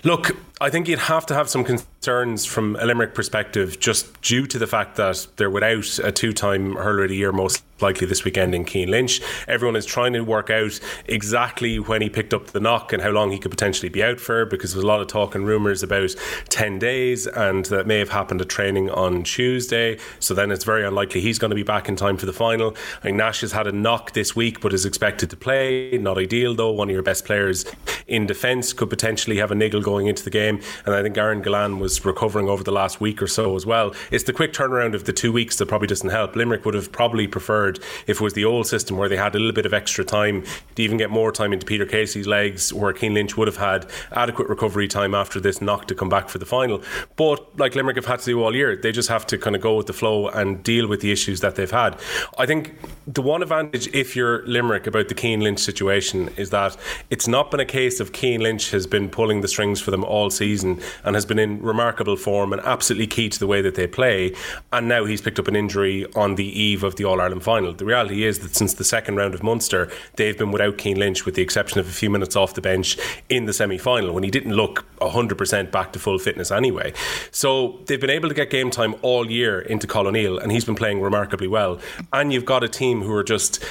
look, 0.02 0.36
I 0.62 0.70
think 0.70 0.86
you'd 0.86 1.00
have 1.00 1.26
to 1.26 1.34
have 1.34 1.50
some 1.50 1.64
concerns 1.64 2.44
from 2.44 2.76
a 2.76 2.86
Limerick 2.86 3.14
perspective, 3.14 3.80
just 3.80 4.22
due 4.22 4.46
to 4.46 4.60
the 4.60 4.68
fact 4.68 4.94
that 4.94 5.26
they're 5.34 5.50
without 5.50 5.98
a 5.98 6.12
two-time 6.12 6.76
hurler 6.76 7.02
of 7.02 7.08
the 7.08 7.16
year, 7.16 7.32
most 7.32 7.64
likely 7.80 8.06
this 8.06 8.24
weekend 8.24 8.54
in 8.54 8.64
Cian 8.64 8.88
Lynch. 8.88 9.11
Everyone 9.48 9.76
is 9.76 9.86
trying 9.86 10.12
to 10.12 10.20
work 10.20 10.50
out 10.50 10.78
exactly 11.06 11.78
when 11.78 12.02
he 12.02 12.08
picked 12.08 12.32
up 12.32 12.48
the 12.48 12.60
knock 12.60 12.92
and 12.92 13.02
how 13.02 13.10
long 13.10 13.30
he 13.30 13.38
could 13.38 13.50
potentially 13.50 13.88
be 13.88 14.02
out 14.02 14.20
for, 14.20 14.44
because 14.44 14.72
there's 14.72 14.84
a 14.84 14.86
lot 14.86 15.00
of 15.00 15.08
talk 15.08 15.34
and 15.34 15.46
rumours 15.46 15.82
about 15.82 16.14
ten 16.48 16.78
days, 16.78 17.26
and 17.26 17.66
that 17.66 17.86
may 17.86 17.98
have 17.98 18.10
happened 18.10 18.40
at 18.40 18.48
training 18.48 18.90
on 18.90 19.22
Tuesday. 19.22 19.98
So 20.20 20.34
then 20.34 20.50
it's 20.50 20.64
very 20.64 20.86
unlikely 20.86 21.20
he's 21.20 21.38
going 21.38 21.50
to 21.50 21.56
be 21.56 21.62
back 21.62 21.88
in 21.88 21.96
time 21.96 22.16
for 22.16 22.26
the 22.26 22.32
final. 22.32 22.76
I 22.98 23.00
think 23.00 23.16
Nash 23.16 23.40
has 23.40 23.52
had 23.52 23.66
a 23.66 23.72
knock 23.72 24.12
this 24.12 24.36
week, 24.36 24.60
but 24.60 24.72
is 24.72 24.86
expected 24.86 25.30
to 25.30 25.36
play. 25.36 25.96
Not 25.98 26.18
ideal 26.18 26.54
though. 26.54 26.70
One 26.70 26.88
of 26.88 26.94
your 26.94 27.02
best 27.02 27.24
players 27.24 27.64
in 28.06 28.26
defence 28.26 28.72
could 28.72 28.90
potentially 28.90 29.38
have 29.38 29.50
a 29.50 29.54
niggle 29.54 29.80
going 29.80 30.06
into 30.06 30.24
the 30.24 30.30
game. 30.30 30.60
And 30.84 30.94
I 30.94 31.02
think 31.02 31.16
Aaron 31.16 31.42
Gillane 31.42 31.78
was 31.78 32.04
recovering 32.04 32.48
over 32.48 32.62
the 32.62 32.72
last 32.72 33.00
week 33.00 33.22
or 33.22 33.26
so 33.26 33.56
as 33.56 33.64
well. 33.64 33.94
It's 34.10 34.24
the 34.24 34.32
quick 34.32 34.52
turnaround 34.52 34.94
of 34.94 35.04
the 35.04 35.12
two 35.12 35.32
weeks 35.32 35.56
that 35.56 35.66
probably 35.66 35.88
doesn't 35.88 36.10
help. 36.10 36.36
Limerick 36.36 36.64
would 36.64 36.74
have 36.74 36.92
probably 36.92 37.26
preferred 37.26 37.78
if 38.06 38.20
it 38.20 38.20
was 38.20 38.34
the 38.34 38.44
old 38.44 38.66
system 38.66 38.96
where 39.02 39.08
they 39.08 39.16
had 39.16 39.34
a 39.34 39.38
little 39.38 39.52
bit 39.52 39.66
of 39.66 39.74
extra 39.74 40.04
time 40.04 40.44
to 40.76 40.82
even 40.82 40.96
get 40.96 41.10
more 41.10 41.32
time 41.32 41.52
into 41.52 41.66
Peter 41.66 41.84
Casey's 41.84 42.28
legs, 42.28 42.72
where 42.72 42.94
Cian 42.94 43.14
Lynch 43.14 43.36
would 43.36 43.48
have 43.48 43.56
had 43.56 43.90
adequate 44.12 44.48
recovery 44.48 44.86
time 44.86 45.12
after 45.12 45.40
this 45.40 45.60
knock 45.60 45.88
to 45.88 45.94
come 45.94 46.08
back 46.08 46.28
for 46.28 46.38
the 46.38 46.46
final. 46.46 46.80
But 47.16 47.58
like 47.58 47.74
Limerick 47.74 47.96
have 47.96 48.06
had 48.06 48.20
to 48.20 48.26
do 48.26 48.42
all 48.44 48.54
year, 48.54 48.76
they 48.76 48.92
just 48.92 49.08
have 49.08 49.26
to 49.26 49.38
kind 49.38 49.56
of 49.56 49.62
go 49.62 49.76
with 49.76 49.88
the 49.88 49.92
flow 49.92 50.28
and 50.28 50.62
deal 50.62 50.86
with 50.86 51.00
the 51.00 51.10
issues 51.10 51.40
that 51.40 51.56
they've 51.56 51.68
had. 51.68 51.98
I 52.38 52.46
think 52.46 52.76
the 53.08 53.22
one 53.22 53.42
advantage, 53.42 53.88
if 53.88 54.14
you're 54.14 54.46
Limerick, 54.46 54.86
about 54.86 55.08
the 55.08 55.16
Cian 55.16 55.40
Lynch 55.40 55.58
situation 55.58 56.30
is 56.36 56.50
that 56.50 56.76
it's 57.10 57.26
not 57.26 57.50
been 57.50 57.58
a 57.58 57.64
case 57.64 57.98
of 57.98 58.12
Cian 58.12 58.40
Lynch 58.40 58.70
has 58.70 58.86
been 58.86 59.08
pulling 59.08 59.40
the 59.40 59.48
strings 59.48 59.80
for 59.80 59.90
them 59.90 60.04
all 60.04 60.30
season 60.30 60.80
and 61.02 61.16
has 61.16 61.26
been 61.26 61.40
in 61.40 61.60
remarkable 61.60 62.16
form 62.16 62.52
and 62.52 62.62
absolutely 62.62 63.08
key 63.08 63.28
to 63.28 63.38
the 63.38 63.48
way 63.48 63.60
that 63.62 63.74
they 63.74 63.88
play. 63.88 64.34
And 64.72 64.86
now 64.86 65.04
he's 65.04 65.20
picked 65.20 65.40
up 65.40 65.48
an 65.48 65.56
injury 65.56 66.06
on 66.14 66.36
the 66.36 66.46
eve 66.46 66.84
of 66.84 66.96
the 66.96 67.04
All 67.04 67.20
Ireland 67.20 67.42
final. 67.42 67.72
The 67.72 67.84
reality 67.84 68.24
is 68.24 68.38
that 68.40 68.54
since 68.54 68.74
the 68.74 68.84
second 68.92 69.16
round 69.16 69.32
of 69.32 69.42
Munster, 69.42 69.90
they've 70.16 70.36
been 70.36 70.52
without 70.52 70.78
Cian 70.78 70.98
Lynch, 70.98 71.24
with 71.24 71.34
the 71.34 71.40
exception 71.40 71.80
of 71.80 71.88
a 71.88 71.90
few 71.90 72.10
minutes 72.10 72.36
off 72.36 72.52
the 72.52 72.60
bench 72.60 72.98
in 73.30 73.46
the 73.46 73.52
semi 73.54 73.78
final 73.78 74.12
when 74.12 74.22
he 74.22 74.30
didn't 74.30 74.52
look 74.52 74.84
100% 75.00 75.70
back 75.70 75.94
to 75.94 75.98
full 75.98 76.18
fitness 76.18 76.50
anyway. 76.50 76.92
So 77.30 77.80
they've 77.86 77.98
been 77.98 78.10
able 78.10 78.28
to 78.28 78.34
get 78.34 78.50
game 78.50 78.70
time 78.70 78.94
all 79.00 79.30
year 79.30 79.60
into 79.60 79.86
Cathal 79.86 80.08
O'Neill, 80.08 80.38
and 80.38 80.52
he's 80.52 80.66
been 80.66 80.74
playing 80.74 81.00
remarkably 81.00 81.48
well. 81.48 81.80
And 82.12 82.34
you've 82.34 82.44
got 82.44 82.62
a 82.62 82.68
team 82.68 83.00
who 83.00 83.14
are 83.14 83.24
just 83.24 83.64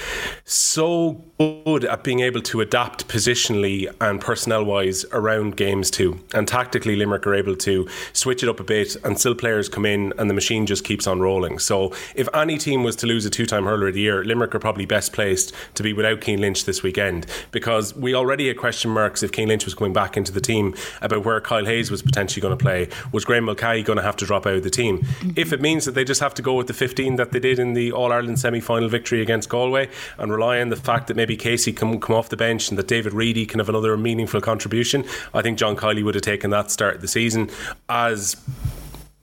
so 0.44 1.24
good 1.38 1.86
at 1.86 2.04
being 2.04 2.20
able 2.22 2.42
to 2.42 2.62
adapt 2.62 3.08
positionally 3.08 3.92
and 4.02 4.22
personnel 4.22 4.64
wise 4.64 5.06
around 5.12 5.56
games 5.56 5.90
too. 5.92 6.20
And 6.34 6.48
tactically, 6.48 6.96
Limerick 6.96 7.26
are 7.28 7.36
able 7.36 7.56
to 7.58 7.88
switch 8.14 8.44
it 8.44 8.50
up 8.50 8.60
a 8.60 8.64
bit, 8.64 8.96
and 9.04 9.20
still 9.20 9.36
players 9.36 9.70
come 9.70 9.86
in, 9.86 10.14
and 10.18 10.30
the 10.30 10.34
machine 10.34 10.66
just 10.66 10.84
keeps 10.84 11.08
on 11.08 11.20
rolling. 11.20 11.60
So, 11.60 11.94
if 12.16 12.28
any 12.34 12.58
team 12.58 12.84
was 12.84 12.96
to 12.98 13.08
lose 13.08 13.26
a 13.26 13.30
two-time 13.30 13.66
hurler 13.66 13.88
of 13.88 13.94
the 13.94 14.02
year, 14.02 14.24
Limerick 14.24 14.54
are 14.54 14.60
probably 14.60 14.86
best 14.86 15.01
placed 15.10 15.54
to 15.76 15.84
be 15.84 15.94
without 15.94 16.24
Cian 16.24 16.42
Lynch 16.42 16.66
this 16.66 16.84
weekend 16.84 17.26
because 17.52 17.96
we 17.96 18.14
already 18.14 18.48
had 18.48 18.58
question 18.58 18.92
marks 18.92 19.24
if 19.24 19.32
Cian 19.34 19.48
Lynch 19.48 19.66
was 19.66 19.74
coming 19.74 19.94
back 19.94 20.18
into 20.18 20.32
the 20.32 20.42
team 20.42 20.76
about 21.02 21.26
where 21.26 21.40
Kyle 21.42 21.66
Hayes 21.66 21.92
was 21.92 22.02
potentially 22.02 22.42
going 22.42 22.58
to 22.58 22.62
play. 22.62 22.90
Was 23.12 23.26
Graeme 23.26 23.46
Mulcahy 23.46 23.84
going 23.84 23.98
to 23.98 24.04
have 24.04 24.16
to 24.18 24.26
drop 24.26 24.46
out 24.46 24.56
of 24.56 24.64
the 24.64 24.70
team? 24.70 25.00
Mm-hmm. 25.00 25.32
If 25.36 25.54
it 25.54 25.62
means 25.62 25.86
that 25.86 25.94
they 25.94 26.04
just 26.04 26.22
have 26.22 26.34
to 26.36 26.42
go 26.42 26.54
with 26.54 26.68
the 26.68 26.74
15 26.74 27.16
that 27.16 27.32
they 27.32 27.40
did 27.40 27.60
in 27.60 27.74
the 27.74 27.92
All 27.92 28.12
Ireland 28.12 28.40
semi-final 28.40 28.90
victory 28.90 29.22
against 29.22 29.50
Galway 29.50 29.90
and 30.18 30.32
rely 30.32 30.60
on 30.60 30.70
the 30.70 30.76
fact 30.76 31.08
that 31.08 31.18
maybe 31.18 31.36
Casey 31.36 31.74
can 31.74 32.00
come 32.00 32.16
off 32.16 32.30
the 32.30 32.38
bench 32.38 32.70
and 32.70 32.78
that 32.78 32.88
David 32.88 33.14
Reidy 33.14 33.46
can 33.46 33.60
have 33.60 33.70
another 33.70 33.96
meaningful 33.98 34.42
contribution, 34.42 35.06
I 35.34 35.42
think 35.42 35.58
John 35.58 35.76
Kiely 35.76 36.04
would 36.04 36.16
have 36.16 36.24
taken 36.24 36.50
that 36.52 36.72
start 36.72 36.96
of 36.96 37.02
the 37.02 37.08
season 37.08 37.50
as 37.90 38.36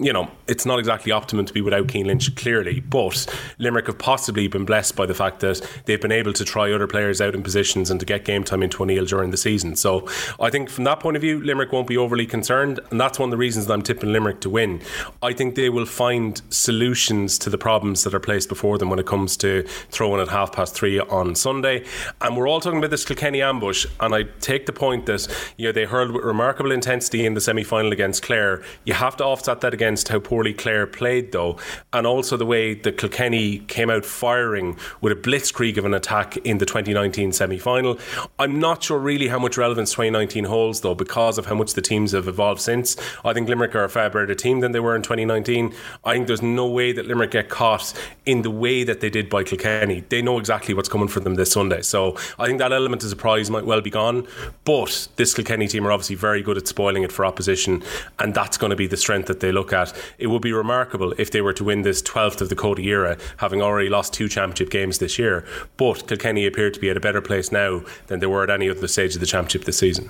you 0.00 0.12
know, 0.12 0.30
it's 0.46 0.64
not 0.64 0.78
exactly 0.78 1.10
optimum 1.10 1.44
to 1.44 1.52
be 1.52 1.60
without 1.60 1.90
Cian 1.90 2.06
Lynch, 2.06 2.34
clearly, 2.36 2.78
but 2.78 3.26
Limerick 3.58 3.88
have 3.88 3.98
possibly 3.98 4.46
been 4.46 4.64
blessed 4.64 4.94
by 4.94 5.06
the 5.06 5.14
fact 5.14 5.40
that 5.40 5.60
they've 5.86 6.00
been 6.00 6.12
able 6.12 6.32
to 6.34 6.44
try 6.44 6.72
other 6.72 6.86
players 6.86 7.20
out 7.20 7.34
in 7.34 7.42
positions 7.42 7.90
and 7.90 7.98
to 7.98 8.06
get 8.06 8.24
game 8.24 8.44
time 8.44 8.62
into 8.62 8.80
O'Neill 8.80 9.04
during 9.06 9.32
the 9.32 9.36
season. 9.36 9.74
So 9.74 10.08
I 10.38 10.50
think 10.50 10.70
from 10.70 10.84
that 10.84 11.00
point 11.00 11.16
of 11.16 11.22
view, 11.22 11.42
Limerick 11.42 11.72
won't 11.72 11.88
be 11.88 11.96
overly 11.96 12.26
concerned, 12.26 12.78
and 12.92 13.00
that's 13.00 13.18
one 13.18 13.28
of 13.28 13.30
the 13.32 13.36
reasons 13.36 13.66
that 13.66 13.72
I'm 13.72 13.82
tipping 13.82 14.12
Limerick 14.12 14.40
to 14.42 14.50
win. 14.50 14.80
I 15.20 15.32
think 15.32 15.56
they 15.56 15.68
will 15.68 15.86
find 15.86 16.40
solutions 16.50 17.36
to 17.40 17.50
the 17.50 17.58
problems 17.58 18.04
that 18.04 18.14
are 18.14 18.20
placed 18.20 18.48
before 18.48 18.78
them 18.78 18.90
when 18.90 19.00
it 19.00 19.06
comes 19.06 19.36
to 19.38 19.64
throwing 19.90 20.20
at 20.20 20.28
half 20.28 20.52
past 20.52 20.76
three 20.76 21.00
on 21.00 21.34
Sunday. 21.34 21.84
And 22.20 22.36
we're 22.36 22.48
all 22.48 22.60
talking 22.60 22.78
about 22.78 22.90
this 22.90 23.04
Kilkenny 23.04 23.42
ambush, 23.42 23.84
and 23.98 24.14
I 24.14 24.24
take 24.40 24.66
the 24.66 24.72
point 24.72 25.06
that 25.06 25.26
you 25.56 25.66
know, 25.66 25.72
they 25.72 25.86
hurled 25.86 26.12
with 26.12 26.24
remarkable 26.24 26.70
intensity 26.70 27.26
in 27.26 27.34
the 27.34 27.40
semi 27.40 27.64
final 27.64 27.90
against 27.90 28.22
Clare. 28.22 28.62
You 28.84 28.94
have 28.94 29.16
to 29.16 29.24
offset 29.24 29.60
that 29.62 29.74
against 29.74 29.87
against 29.88 30.08
how 30.08 30.18
poorly 30.18 30.52
Clare 30.52 30.86
played, 30.86 31.32
though, 31.32 31.56
and 31.94 32.06
also 32.06 32.36
the 32.36 32.44
way 32.44 32.74
that 32.74 32.98
Kilkenny 32.98 33.60
came 33.60 33.88
out 33.88 34.04
firing 34.04 34.76
with 35.00 35.14
a 35.14 35.16
blitzkrieg 35.16 35.78
of 35.78 35.86
an 35.86 35.94
attack 35.94 36.36
in 36.38 36.58
the 36.58 36.66
2019 36.66 37.32
semi 37.32 37.56
final. 37.56 37.98
I'm 38.38 38.60
not 38.60 38.82
sure 38.82 38.98
really 38.98 39.28
how 39.28 39.38
much 39.38 39.56
relevance 39.56 39.92
2019 39.92 40.44
holds, 40.44 40.82
though, 40.82 40.94
because 40.94 41.38
of 41.38 41.46
how 41.46 41.54
much 41.54 41.72
the 41.72 41.80
teams 41.80 42.12
have 42.12 42.28
evolved 42.28 42.60
since. 42.60 42.98
I 43.24 43.32
think 43.32 43.48
Limerick 43.48 43.74
are 43.74 43.84
a 43.84 43.88
far 43.88 44.10
better 44.10 44.34
team 44.34 44.60
than 44.60 44.72
they 44.72 44.80
were 44.80 44.94
in 44.94 45.00
2019. 45.00 45.74
I 46.04 46.12
think 46.12 46.26
there's 46.26 46.42
no 46.42 46.66
way 46.66 46.92
that 46.92 47.06
Limerick 47.06 47.30
get 47.30 47.48
caught 47.48 47.94
in 48.26 48.42
the 48.42 48.50
way 48.50 48.84
that 48.84 49.00
they 49.00 49.08
did 49.08 49.30
by 49.30 49.42
Kilkenny. 49.42 50.04
They 50.10 50.20
know 50.20 50.38
exactly 50.38 50.74
what's 50.74 50.90
coming 50.90 51.08
for 51.08 51.20
them 51.20 51.36
this 51.36 51.52
Sunday. 51.52 51.80
So 51.80 52.14
I 52.38 52.44
think 52.44 52.58
that 52.58 52.74
element 52.74 53.02
of 53.04 53.08
surprise 53.08 53.48
might 53.48 53.64
well 53.64 53.80
be 53.80 53.88
gone. 53.88 54.26
But 54.64 55.08
this 55.16 55.32
Kilkenny 55.32 55.66
team 55.66 55.86
are 55.86 55.92
obviously 55.92 56.16
very 56.16 56.42
good 56.42 56.58
at 56.58 56.68
spoiling 56.68 57.04
it 57.04 57.12
for 57.12 57.24
opposition, 57.24 57.82
and 58.18 58.34
that's 58.34 58.58
going 58.58 58.68
to 58.68 58.76
be 58.76 58.86
the 58.86 58.98
strength 58.98 59.28
that 59.28 59.40
they 59.40 59.50
look 59.50 59.72
at. 59.72 59.77
It 60.18 60.28
would 60.28 60.42
be 60.42 60.52
remarkable 60.52 61.12
if 61.18 61.30
they 61.30 61.40
were 61.40 61.52
to 61.54 61.64
win 61.64 61.82
this 61.82 62.02
12th 62.02 62.40
of 62.40 62.48
the 62.48 62.56
Cody 62.56 62.88
era, 62.88 63.16
having 63.38 63.62
already 63.62 63.88
lost 63.88 64.12
two 64.12 64.28
championship 64.28 64.70
games 64.70 64.98
this 64.98 65.18
year. 65.18 65.44
But 65.76 66.06
Kilkenny 66.06 66.46
appear 66.46 66.70
to 66.70 66.80
be 66.80 66.90
at 66.90 66.96
a 66.96 67.00
better 67.00 67.20
place 67.20 67.52
now 67.52 67.82
than 68.06 68.20
they 68.20 68.26
were 68.26 68.42
at 68.42 68.50
any 68.50 68.68
other 68.68 68.88
stage 68.88 69.14
of 69.14 69.20
the 69.20 69.26
championship 69.26 69.64
this 69.64 69.78
season. 69.78 70.06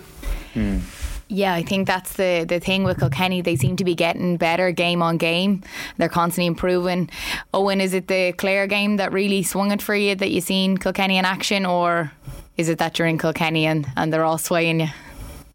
Hmm. 0.55 0.79
Yeah, 1.31 1.53
I 1.53 1.63
think 1.63 1.87
that's 1.87 2.15
the 2.15 2.47
the 2.49 2.59
thing 2.59 2.85
with 2.85 2.99
Kilkenny. 2.99 3.43
They 3.43 3.57
seem 3.57 3.77
to 3.77 3.85
be 3.85 3.95
getting 3.95 4.39
better 4.39 4.71
game 4.73 5.03
on 5.03 5.19
game. 5.19 5.63
They're 5.99 6.09
constantly 6.09 6.47
improving. 6.47 7.11
Owen, 7.53 7.83
is 7.83 7.93
it 7.93 8.09
the 8.09 8.33
Clare 8.33 8.67
game 8.67 8.97
that 8.97 9.13
really 9.13 9.43
swung 9.43 9.71
it 9.71 9.83
for 9.83 9.95
you 9.95 10.15
that 10.15 10.31
you've 10.31 10.45
seen 10.45 10.79
Kilkenny 10.79 11.19
in 11.19 11.27
action, 11.27 11.67
or 11.67 12.13
is 12.57 12.71
it 12.71 12.79
that 12.79 12.99
you're 12.99 13.09
in 13.09 13.19
Kilkenny 13.19 13.67
and, 13.67 13.87
and 13.95 14.11
they're 14.11 14.25
all 14.25 14.39
swaying 14.39 14.81
you? 14.81 14.89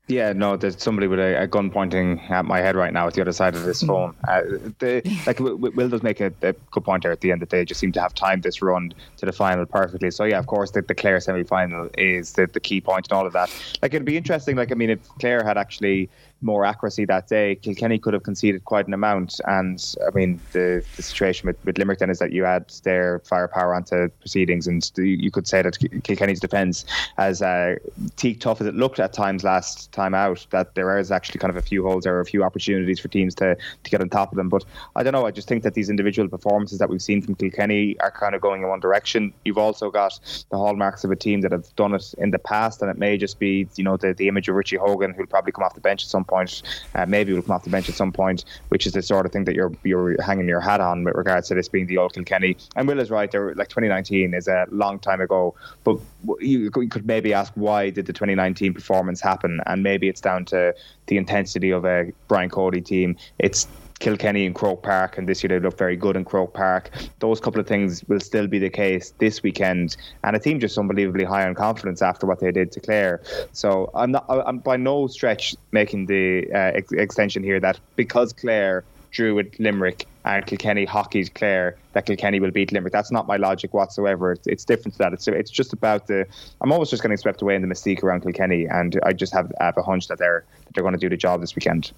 Yeah, 0.08 0.34
no, 0.34 0.58
there's 0.58 0.82
somebody 0.84 1.08
with 1.08 1.20
a, 1.20 1.44
a, 1.44 1.48
gun 1.48 1.70
pointing 1.70 2.20
at 2.30 2.44
my 2.44 2.60
head 2.60 2.76
right 2.76 2.92
now 2.92 3.08
at 3.08 3.14
the 3.14 3.22
other 3.22 3.32
side 3.32 3.56
of 3.56 3.64
this 3.64 3.80
hmm. 3.80 3.88
phone. 3.88 4.16
Uh, 4.28 4.42
the, 4.80 5.02
like 5.28 5.40
Will 5.40 5.88
does 5.88 6.04
make 6.04 6.20
a, 6.20 6.34
a, 6.42 6.52
good 6.52 6.84
point 6.84 7.04
there 7.04 7.12
at 7.14 7.22
the 7.22 7.32
end 7.32 7.42
of 7.42 7.48
the 7.48 7.56
day. 7.56 7.64
Just 7.64 7.80
seem 7.80 7.94
to 7.94 8.02
have 8.02 8.14
timed 8.14 8.44
this 8.44 8.62
run 8.62 8.94
to 9.18 9.26
the 9.26 9.32
final 9.32 9.66
perfectly. 9.66 10.12
So 10.12 10.26
yeah, 10.26 10.40
of 10.40 10.48
course, 10.48 10.72
the, 10.72 10.82
the 10.82 10.94
Clare 10.94 11.22
semi 11.22 11.44
final 11.44 11.90
is 11.98 12.34
the, 12.34 12.48
the 12.48 12.60
key 12.60 12.82
point 12.82 13.08
and 13.10 13.18
all 13.18 13.26
of 13.26 13.32
that. 13.32 13.50
Like 13.82 13.94
it'd 13.94 14.04
be 14.04 14.18
interesting. 14.18 14.58
Like 14.58 14.74
I 14.74 14.76
mean, 14.76 14.90
if 14.90 15.08
Clare 15.20 15.42
had 15.42 15.58
actually 15.58 16.10
more 16.44 16.66
accuracy 16.66 17.06
that 17.06 17.28
day, 17.28 17.56
Kilkenny 17.56 17.98
could 17.98 18.14
have 18.14 18.24
conceded 18.24 18.66
quite 18.66 18.88
an 18.88 18.94
amount. 18.94 19.40
And 19.46 19.96
I 20.06 20.12
mean, 20.12 20.40
the, 20.52 20.84
the 20.96 21.02
situation 21.02 21.48
with, 21.48 21.58
with 21.66 21.78
Limerick 21.78 22.00
then 22.00 22.10
is 22.10 22.20
that 22.20 22.32
you 22.32 22.46
add 22.46 22.70
their 22.84 23.20
firepower 23.20 23.74
onto 23.74 24.10
proceedings, 24.20 24.68
and 24.68 24.90
you 24.98 25.32
could 25.32 25.48
say 25.48 25.62
that 25.62 25.78
Kilkenny's 26.04 26.40
defence, 26.40 26.86
as 27.18 27.42
uh, 27.42 27.76
teak 28.16 28.40
tough 28.40 28.62
as 28.62 28.68
it 28.68 28.76
looked 28.76 29.00
at 29.00 29.14
times 29.14 29.44
last 29.44 29.92
time 29.92 30.14
out, 30.14 30.46
that 30.50 30.76
there 30.76 30.98
is 31.00 31.12
actually 31.12 31.40
kind 31.40 31.50
of 31.50 31.58
a 31.58 31.62
few 31.62 31.84
holes 31.84 32.06
or 32.06 32.20
a 32.20 32.26
few 32.26 32.44
opportunities 32.44 33.00
for 33.00 33.08
teams 33.08 33.34
to, 33.36 33.56
to 33.84 33.90
get 33.90 34.02
on 34.02 34.10
top 34.10 34.32
of 34.32 34.36
them. 34.36 34.50
But 34.50 34.66
I 34.96 35.04
don't 35.04 35.14
know, 35.14 35.26
I 35.26 35.32
just 35.32 35.48
think 35.48 35.64
that 35.64 35.74
these 35.74 35.90
individual 35.90 36.28
performances 36.28 36.80
that 36.80 36.90
we've 36.90 37.02
seen 37.02 37.22
from 37.22 37.36
Kilkenny 37.36 37.98
are 38.00 38.12
kind 38.12 38.36
of 38.36 38.42
going 38.42 38.64
in 38.64 38.68
one 38.68 38.80
direction. 38.80 39.34
You've 39.46 39.58
also 39.58 39.90
got 39.90 40.20
the 40.52 40.58
hallmarks 40.58 41.04
of 41.04 41.12
a 41.12 41.16
team 41.16 41.42
that 41.42 41.52
have 41.52 41.74
done 41.76 41.94
it 41.94 42.14
in 42.18 42.32
the 42.32 42.40
past, 42.40 42.82
and 42.82 42.92
it 42.92 42.98
may 42.98 43.18
just 43.18 43.40
be, 43.40 43.68
you 43.76 43.84
know, 43.84 43.98
the, 43.98 44.14
the 44.14 44.28
image 44.28 44.50
of 44.50 44.56
Richie 44.56 44.78
Hogan, 44.78 45.14
who'll 45.14 45.28
probably 45.28 45.52
come 45.52 45.64
off 45.64 45.76
the 45.76 45.82
bench 45.82 46.04
at 46.04 46.10
some 46.10 46.26
point 46.26 46.33
point. 46.34 46.62
Uh, 46.96 47.06
maybe 47.06 47.34
will 47.34 47.42
come 47.42 47.56
off 47.56 47.64
the 47.64 47.70
bench 47.70 47.90
at 47.90 47.96
some 47.96 48.12
point, 48.12 48.46
which 48.70 48.86
is 48.88 48.94
the 48.94 49.02
sort 49.02 49.26
of 49.26 49.32
thing 49.32 49.46
that 49.46 49.56
you're 49.56 49.72
you're 49.84 50.22
hanging 50.22 50.48
your 50.48 50.62
hat 50.62 50.82
on 50.82 51.04
with 51.04 51.16
regards 51.16 51.48
to 51.48 51.56
this 51.56 51.70
being 51.70 51.88
the 51.88 51.98
old 51.98 52.14
Kilkenny. 52.14 52.56
And 52.76 52.88
Will 52.88 53.00
is 53.00 53.10
right. 53.10 53.30
There, 53.32 53.54
like 53.56 53.70
2019 53.70 54.34
is 54.34 54.48
a 54.48 54.66
long 54.70 55.00
time 55.00 55.22
ago, 55.22 55.56
but 55.84 55.98
you 56.40 56.72
could 56.72 57.06
maybe 57.06 57.34
ask 57.34 57.52
why 57.56 57.90
did 57.90 58.06
the 58.06 58.14
2019 58.14 58.74
performance 58.74 59.22
happen, 59.22 59.62
and 59.66 59.84
maybe 59.84 60.08
it's 60.08 60.22
down 60.22 60.46
to 60.46 60.74
the 61.08 61.18
intensity 61.18 61.72
of 61.72 61.86
a 61.86 62.12
Brian 62.28 62.50
Cody 62.50 62.82
team. 62.82 63.18
It's 63.40 63.68
Kilkenny 64.00 64.46
and 64.46 64.56
Croke 64.56 64.84
Park, 64.84 65.18
and 65.18 65.28
this 65.28 65.44
year 65.44 65.50
they 65.50 65.60
look 65.60 65.78
very 65.78 65.96
good 65.96 66.16
in 66.16 66.26
Croke 66.26 66.54
Park. 66.54 66.90
Those 67.20 67.40
couple 67.40 67.60
of 67.60 67.68
things 67.68 68.04
will 68.06 68.20
still 68.20 68.48
be 68.48 68.60
the 68.60 68.70
case 68.70 69.14
this 69.20 69.44
weekend, 69.44 69.96
and 70.24 70.36
a 70.36 70.40
team 70.40 70.60
just 70.60 70.78
unbelievably 70.78 71.26
high 71.26 71.48
on 71.48 71.56
confidence 71.56 72.02
after 72.02 72.26
what 72.26 72.40
they 72.40 72.52
did 72.52 72.72
to 72.74 72.80
Clare. 72.80 73.22
So 73.52 73.90
I'm 73.94 74.12
not, 74.12 74.26
I'm 74.30 74.60
by 74.60 74.78
no 74.78 75.08
stretch 75.08 75.56
making 75.72 76.08
the 76.08 76.52
uh, 76.54 76.78
ex- 76.78 76.92
extension 76.92 77.44
here 77.44 77.60
that 77.60 77.80
because 77.96 78.34
Clare 78.34 78.84
drew 79.12 79.36
with 79.36 79.58
Limerick 79.60 80.08
and 80.26 80.46
Kilkenny 80.46 80.86
hockeyed 80.86 81.34
Clare 81.36 81.78
that 81.94 82.06
Kilkenny 82.06 82.40
will 82.40 82.52
beat 82.52 82.72
Limerick. 82.72 82.92
That's 82.92 83.12
not 83.12 83.28
my 83.28 83.38
logic 83.38 83.74
whatsoever. 83.74 84.32
It's, 84.34 84.48
it's 84.48 84.66
different 84.66 84.94
to 84.94 84.98
that. 85.00 85.14
It's 85.14 85.28
it's 85.28 85.52
just 85.52 85.72
about 85.72 86.08
the. 86.08 86.26
I'm 86.62 86.72
almost 86.72 86.92
just 86.92 87.04
getting 87.04 87.18
swept 87.18 87.42
away 87.42 87.56
in 87.56 87.62
the 87.62 87.68
mystique 87.68 88.04
around 88.04 88.22
Kilkenny, 88.22 88.66
and 88.66 89.00
I 89.04 89.14
just 89.14 89.34
have, 89.34 89.52
have 89.60 89.78
a 89.78 89.84
hunch 89.84 90.08
that 90.08 90.18
they're 90.18 90.44
that 90.66 90.74
they're 90.74 90.84
going 90.84 90.96
to 90.96 91.00
do 91.00 91.10
the 91.10 91.18
job 91.18 91.42
this 91.42 91.56
weekend. 91.56 91.92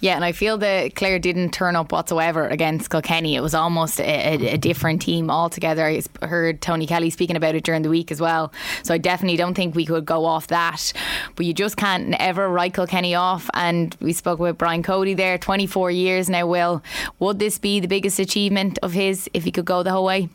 Yeah, 0.00 0.14
and 0.14 0.24
I 0.24 0.32
feel 0.32 0.58
that 0.58 0.94
Clare 0.94 1.18
didn't 1.18 1.52
turn 1.52 1.74
up 1.74 1.90
whatsoever 1.90 2.46
against 2.46 2.90
Kilkenny. 2.90 3.34
It 3.34 3.40
was 3.40 3.54
almost 3.54 3.98
a, 3.98 4.52
a, 4.52 4.58
different 4.58 5.00
team 5.00 5.30
altogether. 5.30 5.86
I 5.86 6.02
heard 6.26 6.60
Tony 6.60 6.86
Kelly 6.86 7.08
speaking 7.08 7.36
about 7.36 7.54
it 7.54 7.64
during 7.64 7.80
the 7.82 7.88
week 7.88 8.12
as 8.12 8.20
well. 8.20 8.52
So 8.82 8.92
I 8.92 8.98
definitely 8.98 9.38
don't 9.38 9.54
think 9.54 9.74
we 9.74 9.86
could 9.86 10.04
go 10.04 10.26
off 10.26 10.48
that. 10.48 10.92
But 11.34 11.46
you 11.46 11.54
just 11.54 11.78
can't 11.78 12.14
ever 12.18 12.48
write 12.48 12.74
Kilkenny 12.74 13.14
off. 13.14 13.48
And 13.54 13.96
we 14.00 14.12
spoke 14.12 14.38
with 14.38 14.58
Brian 14.58 14.82
Cody 14.82 15.14
there, 15.14 15.38
24 15.38 15.90
years 15.90 16.28
now, 16.28 16.46
Will. 16.46 16.82
Would 17.18 17.38
this 17.38 17.58
be 17.58 17.80
the 17.80 17.88
biggest 17.88 18.18
achievement 18.18 18.78
of 18.82 18.92
his 18.92 19.30
if 19.32 19.44
he 19.44 19.50
could 19.50 19.64
go 19.64 19.82
the 19.82 19.92
whole 19.92 20.04
way? 20.04 20.28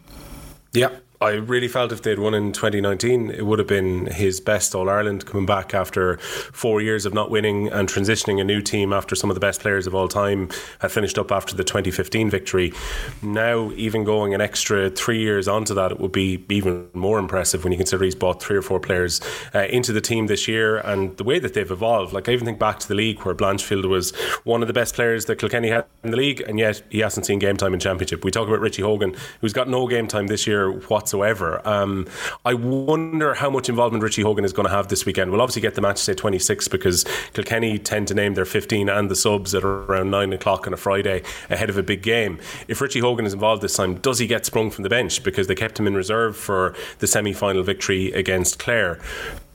Yeah, 0.73 0.89
I 1.22 1.34
really 1.34 1.68
felt 1.68 1.91
if 1.91 2.02
they'd 2.02 2.18
won 2.18 2.34
in 2.34 2.52
2019, 2.52 3.30
it 3.30 3.45
would 3.45 3.60
have 3.60 3.68
been 3.68 4.07
his 4.07 4.39
best 4.39 4.73
All 4.73 4.89
Ireland 4.89 5.23
coming 5.27 5.45
back 5.45 5.76
after 5.76 6.18
four 6.18 6.81
years 6.81 7.06
of 7.06 7.14
not 7.14 7.30
winning 7.30 7.68
and 7.68 7.88
transitioning 7.88 8.41
a 8.41 8.43
new 8.43 8.60
team 8.60 8.91
after 8.91 9.15
some 9.15 9.30
of 9.30 9.35
the 9.35 9.39
best 9.39 9.61
players 9.61 9.85
of 9.85 9.93
all 9.93 10.07
time 10.07 10.49
had 10.80 10.91
finished 10.91 11.19
up 11.19 11.31
after 11.31 11.56
the 11.56 11.64
2015 11.64 12.31
victory. 12.31 12.73
Now, 13.22 13.72
even 13.73 14.03
going 14.03 14.34
an 14.34 14.41
extra 14.41 14.89
three 14.89 15.19
years 15.19 15.48
onto 15.48 15.76
that, 15.76 15.91
it 15.91 15.99
would 15.99 16.11
be 16.11 16.43
even 16.49 16.88
more 16.95 17.19
impressive 17.19 17.64
when 17.64 17.72
you 17.72 17.77
consider 17.77 18.03
he's 18.03 18.15
brought 18.15 18.41
three 18.41 18.57
or 18.57 18.64
four 18.64 18.80
players 18.80 19.22
uh, 19.53 19.65
into 19.65 19.93
the 19.93 20.02
team 20.02 20.26
this 20.26 20.48
year 20.48 20.77
and 20.77 21.15
the 21.18 21.23
way 21.23 21.38
that 21.38 21.53
they've 21.53 21.69
evolved. 21.69 22.14
Like, 22.14 22.30
I 22.30 22.31
even 22.31 22.45
think 22.45 22.57
back 22.57 22.80
to 22.80 22.88
the 22.88 22.95
league 22.95 23.19
where 23.19 23.35
Blanchfield 23.35 23.88
was 23.88 24.10
one 24.43 24.64
of 24.64 24.68
the 24.68 24.73
best 24.73 24.95
players 24.95 25.26
that 25.26 25.35
Kilkenny 25.35 25.69
had 25.69 25.85
in 26.03 26.10
the 26.10 26.18
league, 26.18 26.41
and 26.48 26.57
yet 26.57 26.81
he 26.89 26.98
hasn't 26.98 27.27
seen 27.27 27.38
game 27.38 27.57
time 27.57 27.76
in 27.76 27.80
Championship. 27.80 28.26
We 28.26 28.31
talk 28.31 28.48
about 28.48 28.60
Richie 28.60 28.81
Hogan, 28.81 29.15
who's 29.41 29.53
got 29.53 29.69
no 29.69 29.85
game 29.85 30.07
time 30.07 30.26
this 30.26 30.48
year 30.48 30.72
whatsoever 30.72 31.10
whatsoever. 31.11 31.61
Um, 31.67 32.07
I 32.45 32.53
wonder 32.53 33.33
how 33.33 33.49
much 33.49 33.67
involvement 33.69 34.03
Richie 34.03 34.21
Hogan 34.21 34.45
is 34.45 34.53
going 34.53 34.67
to 34.67 34.73
have 34.73 34.88
this 34.88 35.05
weekend. 35.05 35.31
We'll 35.31 35.41
obviously 35.41 35.61
get 35.61 35.75
the 35.75 35.81
match 35.81 35.97
say 35.97 36.13
26 36.13 36.67
because 36.69 37.03
Kilkenny 37.33 37.77
tend 37.77 38.07
to 38.07 38.13
name 38.13 38.33
their 38.33 38.45
15 38.45 38.89
and 38.89 39.09
the 39.09 39.15
subs 39.15 39.53
at 39.53 39.63
around 39.63 40.09
9 40.09 40.33
o'clock 40.33 40.67
on 40.67 40.73
a 40.73 40.77
Friday 40.77 41.23
ahead 41.49 41.69
of 41.69 41.77
a 41.77 41.83
big 41.83 42.01
game. 42.01 42.39
If 42.67 42.79
Richie 42.79 42.99
Hogan 42.99 43.25
is 43.25 43.33
involved 43.33 43.61
this 43.61 43.75
time, 43.75 43.95
does 43.95 44.19
he 44.19 44.27
get 44.27 44.45
sprung 44.45 44.71
from 44.71 44.83
the 44.83 44.89
bench 44.89 45.23
because 45.23 45.47
they 45.47 45.55
kept 45.55 45.79
him 45.79 45.88
in 45.88 45.95
reserve 45.95 46.38
for 46.38 46.75
the 46.99 47.07
semi 47.07 47.33
final 47.33 47.63
victory 47.63 48.11
against 48.13 48.57
Clare? 48.57 48.99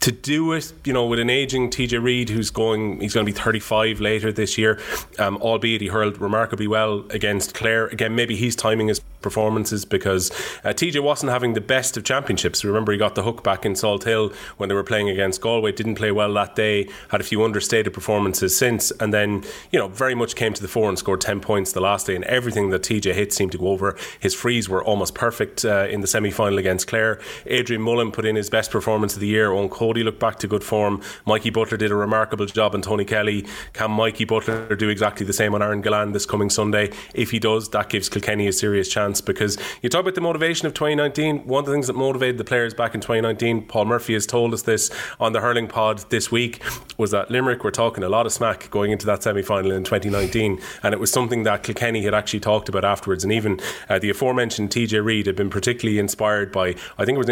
To 0.01 0.13
do 0.13 0.53
it, 0.53 0.73
you 0.85 0.93
know, 0.93 1.05
with 1.07 1.19
an 1.19 1.31
aging 1.31 1.71
TJ 1.71 2.01
Reid 2.01 2.29
who's 2.29 2.51
going, 2.51 3.01
he's 3.01 3.13
going 3.13 3.27
to 3.27 3.33
be 3.33 3.37
35 3.37 4.01
later 4.01 4.31
this 4.31 4.57
year, 4.57 4.79
um, 5.19 5.37
albeit 5.39 5.81
he 5.81 5.89
hurled 5.89 6.21
remarkably 6.21 6.69
well 6.69 7.05
against 7.11 7.55
Clare. 7.55 7.89
Again, 7.89 8.15
maybe 8.15 8.37
he's 8.37 8.55
timing 8.55 8.87
his 8.87 9.01
performances 9.27 9.85
because 9.85 10.31
uh, 10.63 10.69
TJ 10.69 11.03
wasn't 11.03 11.33
having 11.33 11.55
the 11.55 11.61
best 11.61 11.97
of 11.97 12.05
championships. 12.05 12.65
Remember, 12.65 12.93
he 12.93 12.99
got 12.99 13.17
the 13.17 13.25
hook 13.25 13.43
back 13.43 13.67
in 13.67 13.73
Salthill 13.73 14.33
when 14.57 14.69
they 14.69 14.75
were 14.75 14.85
playing 14.85 15.09
against 15.09 15.41
Galway, 15.41 15.73
didn't 15.73 15.97
play 15.97 16.13
well 16.13 16.33
that 16.35 16.55
day, 16.55 16.89
had 17.09 17.21
a 17.21 17.25
few 17.25 17.43
understated 17.43 17.93
performances 17.93 18.57
since, 18.57 18.93
and 18.93 19.13
then, 19.13 19.43
you 19.73 19.81
know, 19.81 19.89
very 19.89 20.15
much 20.15 20.37
came 20.37 20.53
to 20.53 20.63
the 20.63 20.69
fore 20.69 20.89
and 20.89 20.97
scored 20.97 21.21
10 21.21 21.41
points 21.41 21.73
the 21.73 21.81
last 21.81 22.07
day, 22.07 22.15
and 22.15 22.25
everything 22.27 22.71
that 22.71 22.83
TJ 22.83 23.15
hit 23.15 23.33
seemed 23.33 23.51
to 23.51 23.59
go 23.59 23.69
over. 23.69 23.97
His 24.21 24.33
frees 24.33 24.69
were 24.69 24.85
almost 24.85 25.17
perfect 25.17 25.65
uh, 25.65 25.89
in 25.91 26.03
the 26.03 26.07
semi 26.07 26.31
final 26.31 26.59
against 26.59 26.87
Clare. 26.87 27.21
Adrian 27.47 27.83
Mullen 27.83 28.13
put 28.13 28.25
in 28.25 28.37
his 28.37 28.49
best 28.49 28.71
performance 28.71 29.15
of 29.15 29.21
the 29.21 29.27
year. 29.27 29.49
Eoin 29.49 29.69
Cody 29.87 30.03
looked 30.03 30.19
back 30.19 30.41
to 30.41 30.49
good 30.49 30.65
form. 30.65 31.01
Mikey 31.27 31.51
Butler 31.51 31.77
did 31.77 31.93
a 31.93 31.95
remarkable 31.95 32.45
job, 32.45 32.75
and 32.75 32.83
Tony 32.83 33.05
Kelly. 33.05 33.47
Can 33.73 33.93
Mikey 33.93 34.25
Butler 34.25 34.75
do 34.75 34.89
exactly 34.89 35.25
the 35.25 35.33
same 35.33 35.55
on 35.55 35.63
Aaron 35.63 35.81
Gillane 35.81 36.13
this 36.13 36.27
coming 36.27 36.51
Sunday? 36.51 36.91
If 37.15 37.31
he 37.31 37.39
does, 37.39 37.69
that 37.69 37.89
gives 37.89 38.09
Kilkenny 38.09 38.49
a 38.49 38.53
serious 38.53 38.89
chance 38.89 39.21
because 39.21 39.57
you 39.83 39.89
talk 39.89 40.01
about 40.01 40.17
the 40.17 40.21
motivation 40.21 40.67
of 40.67 40.75
2019. 40.75 41.47
One 41.47 41.61
of 41.61 41.67
the 41.67 41.73
things 41.73 41.87
that 41.87 41.93
motivated 41.93 42.37
the 42.37 42.43
players 42.43 42.75
back 42.75 42.97
in 42.97 43.01
2019, 43.01 43.69
Paul 43.69 43.85
Murphy 43.85 44.15
has 44.15 44.27
told 44.27 44.53
us 44.53 44.63
this 44.63 44.91
on 45.21 45.33
the 45.33 45.41
hurling 45.41 45.69
pod 45.69 45.99
this 46.11 46.33
week, 46.33 46.61
was 46.99 47.13
that 47.13 47.31
Limerick 47.31 47.63
were 47.63 47.71
talking 47.71 48.03
a 48.03 48.09
lot 48.09 48.27
of 48.27 48.33
smack 48.33 48.69
going 48.73 48.91
into 48.91 49.07
that 49.07 49.23
semi 49.23 49.43
final 49.43 49.71
in 49.71 49.85
2019. 49.85 50.61
And 50.83 50.95
it 50.95 50.99
was 50.99 51.13
something 51.13 51.45
that 51.45 51.63
Kilkenny 51.63 52.03
had 52.03 52.13
actually 52.13 52.41
talked 52.41 52.69
about 52.69 52.85
afterwards. 52.85 53.23
And 53.23 53.33
even 53.33 53.61
uh, 53.89 54.01
the 54.01 54.11
aforementioned 54.11 54.71
TJ 54.71 55.05
Reid 55.05 55.27
had 55.27 55.37
been 55.37 55.49
particularly 55.49 56.01
inspired 56.01 56.51
by, 56.51 56.75
I 56.99 57.05
think 57.05 57.15
it 57.15 57.19
was 57.19 57.29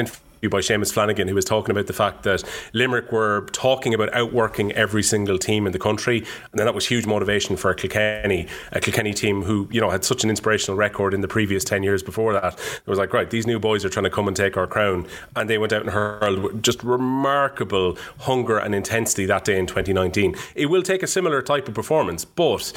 by 0.50 0.60
Seamus 0.60 0.92
Flanagan, 0.92 1.28
who 1.28 1.34
was 1.34 1.44
talking 1.44 1.70
about 1.70 1.86
the 1.86 1.92
fact 1.92 2.22
that 2.24 2.42
Limerick 2.72 3.12
were 3.12 3.46
talking 3.52 3.94
about 3.94 4.12
outworking 4.14 4.72
every 4.72 5.02
single 5.02 5.38
team 5.38 5.66
in 5.66 5.72
the 5.72 5.78
country, 5.78 6.18
and 6.18 6.58
then 6.58 6.66
that 6.66 6.74
was 6.74 6.86
huge 6.86 7.06
motivation 7.06 7.56
for 7.56 7.74
Kilkenny, 7.74 8.46
a 8.72 8.80
Kilkenny 8.80 9.14
team 9.14 9.42
who 9.42 9.68
you 9.70 9.80
know 9.80 9.90
had 9.90 10.04
such 10.04 10.24
an 10.24 10.30
inspirational 10.30 10.76
record 10.76 11.14
in 11.14 11.20
the 11.20 11.28
previous 11.28 11.64
ten 11.64 11.82
years 11.82 12.02
before 12.02 12.32
that. 12.32 12.54
It 12.54 12.86
was 12.86 12.98
like, 12.98 13.12
right, 13.12 13.28
these 13.28 13.46
new 13.46 13.58
boys 13.58 13.84
are 13.84 13.88
trying 13.88 14.04
to 14.04 14.10
come 14.10 14.28
and 14.28 14.36
take 14.36 14.56
our 14.56 14.66
crown, 14.66 15.06
and 15.36 15.48
they 15.48 15.58
went 15.58 15.72
out 15.72 15.82
and 15.82 15.90
hurled 15.90 16.62
just 16.62 16.82
remarkable 16.82 17.96
hunger 18.20 18.58
and 18.58 18.74
intensity 18.74 19.26
that 19.26 19.44
day 19.44 19.58
in 19.58 19.66
2019. 19.66 20.34
It 20.54 20.66
will 20.66 20.82
take 20.82 21.02
a 21.02 21.06
similar 21.06 21.42
type 21.42 21.68
of 21.68 21.74
performance, 21.74 22.24
but 22.24 22.72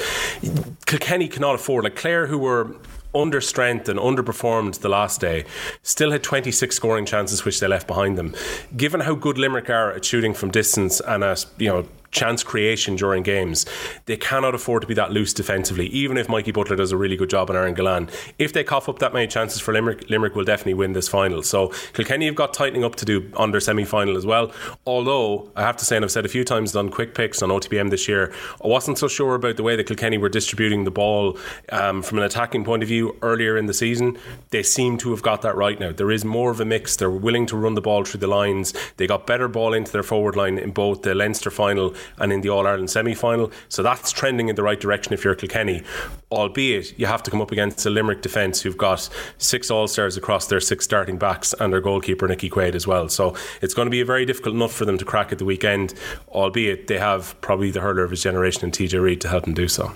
Kilkenny 0.85 1.27
cannot 1.27 1.55
afford 1.55 1.83
like 1.83 1.95
Clare, 1.95 2.27
who 2.27 2.37
were 2.37 2.75
under 3.21 3.41
strength 3.41 3.89
and 3.89 3.99
underperformed 3.99 4.79
the 4.79 4.89
last 4.89 5.21
day, 5.21 5.45
still 5.83 6.11
had 6.11 6.23
26 6.23 6.75
scoring 6.75 7.05
chances 7.05 7.45
which 7.45 7.59
they 7.59 7.67
left 7.67 7.87
behind 7.87 8.17
them. 8.17 8.35
Given 8.75 9.01
how 9.01 9.15
good 9.15 9.37
Limerick 9.37 9.69
are 9.69 9.91
at 9.91 10.05
shooting 10.05 10.33
from 10.33 10.51
distance 10.51 10.99
and 11.01 11.23
at 11.23 11.45
you 11.57 11.69
know 11.69 11.87
chance 12.11 12.43
creation 12.43 12.95
during 12.95 13.23
games. 13.23 13.65
They 14.05 14.17
cannot 14.17 14.55
afford 14.55 14.81
to 14.81 14.87
be 14.87 14.93
that 14.95 15.11
loose 15.11 15.33
defensively, 15.33 15.87
even 15.87 16.17
if 16.17 16.29
Mikey 16.29 16.51
Butler 16.51 16.75
does 16.75 16.91
a 16.91 16.97
really 16.97 17.15
good 17.15 17.29
job 17.29 17.49
on 17.49 17.55
Aaron 17.55 17.75
Gillane. 17.75 18.09
If 18.37 18.53
they 18.53 18.63
cough 18.63 18.89
up 18.89 18.99
that 18.99 19.13
many 19.13 19.27
chances 19.27 19.61
for 19.61 19.73
Limerick, 19.73 20.09
Limerick 20.09 20.35
will 20.35 20.45
definitely 20.45 20.75
win 20.75 20.93
this 20.93 21.07
final. 21.07 21.43
So 21.43 21.69
Kilkenny 21.93 22.25
have 22.25 22.35
got 22.35 22.53
tightening 22.53 22.83
up 22.83 22.95
to 22.95 23.05
do 23.05 23.31
on 23.35 23.51
their 23.51 23.59
semi 23.59 23.83
final 23.83 24.17
as 24.17 24.25
well. 24.25 24.51
Although, 24.85 25.51
I 25.55 25.61
have 25.61 25.77
to 25.77 25.85
say, 25.85 25.95
and 25.95 26.05
I've 26.05 26.11
said 26.11 26.25
a 26.25 26.29
few 26.29 26.43
times 26.43 26.75
on 26.75 26.89
quick 26.89 27.13
picks 27.13 27.41
on 27.41 27.49
OTBM 27.49 27.89
this 27.89 28.07
year, 28.07 28.33
I 28.63 28.67
wasn't 28.67 28.97
so 28.97 29.07
sure 29.07 29.35
about 29.35 29.57
the 29.57 29.63
way 29.63 29.75
that 29.75 29.87
Kilkenny 29.87 30.17
were 30.17 30.29
distributing 30.29 30.83
the 30.83 30.91
ball 30.91 31.37
um, 31.71 32.01
from 32.01 32.17
an 32.17 32.23
attacking 32.23 32.63
point 32.63 32.83
of 32.83 32.89
view 32.89 33.17
earlier 33.21 33.57
in 33.57 33.65
the 33.65 33.73
season. 33.73 34.17
They 34.51 34.63
seem 34.63 34.97
to 34.99 35.11
have 35.11 35.21
got 35.21 35.41
that 35.41 35.55
right 35.55 35.79
now. 35.79 35.91
There 35.91 36.11
is 36.11 36.23
more 36.23 36.51
of 36.51 36.59
a 36.59 36.65
mix. 36.65 36.95
They're 36.95 37.09
willing 37.09 37.45
to 37.47 37.57
run 37.57 37.75
the 37.75 37.81
ball 37.81 38.05
through 38.05 38.19
the 38.19 38.27
lines. 38.27 38.73
They 38.97 39.07
got 39.07 39.27
better 39.27 39.47
ball 39.47 39.73
into 39.73 39.91
their 39.91 40.03
forward 40.03 40.35
line 40.35 40.57
in 40.57 40.71
both 40.71 41.01
the 41.01 41.15
Leinster 41.15 41.51
final 41.51 41.93
and 42.17 42.33
in 42.33 42.41
the 42.41 42.49
All 42.49 42.65
Ireland 42.65 42.89
semi 42.89 43.13
final. 43.13 43.51
So 43.69 43.83
that's 43.83 44.11
trending 44.11 44.49
in 44.49 44.55
the 44.55 44.63
right 44.63 44.79
direction 44.79 45.13
if 45.13 45.23
you're 45.23 45.35
Kilkenny. 45.35 45.83
Albeit, 46.31 46.97
you 46.99 47.05
have 47.05 47.23
to 47.23 47.31
come 47.31 47.41
up 47.41 47.51
against 47.51 47.85
a 47.85 47.89
Limerick 47.89 48.21
defence 48.21 48.61
who've 48.61 48.77
got 48.77 49.09
six 49.37 49.71
All 49.71 49.87
Stars 49.87 50.17
across 50.17 50.47
their 50.47 50.59
six 50.59 50.83
starting 50.85 51.17
backs 51.17 51.53
and 51.59 51.71
their 51.71 51.81
goalkeeper, 51.81 52.27
Nicky 52.27 52.49
Quaid, 52.49 52.75
as 52.75 52.85
well. 52.85 53.09
So 53.09 53.35
it's 53.61 53.73
going 53.73 53.85
to 53.85 53.91
be 53.91 54.01
a 54.01 54.05
very 54.05 54.25
difficult 54.25 54.55
nut 54.55 54.71
for 54.71 54.85
them 54.85 54.97
to 54.97 55.05
crack 55.05 55.31
at 55.31 55.37
the 55.37 55.45
weekend, 55.45 55.93
albeit 56.29 56.87
they 56.87 56.97
have 56.97 57.39
probably 57.41 57.71
the 57.71 57.81
hurler 57.81 58.03
of 58.03 58.11
his 58.11 58.23
generation 58.23 58.65
in 58.65 58.71
TJ 58.71 59.01
Reid 59.01 59.21
to 59.21 59.29
help 59.29 59.45
them 59.45 59.53
do 59.53 59.67
so. 59.67 59.93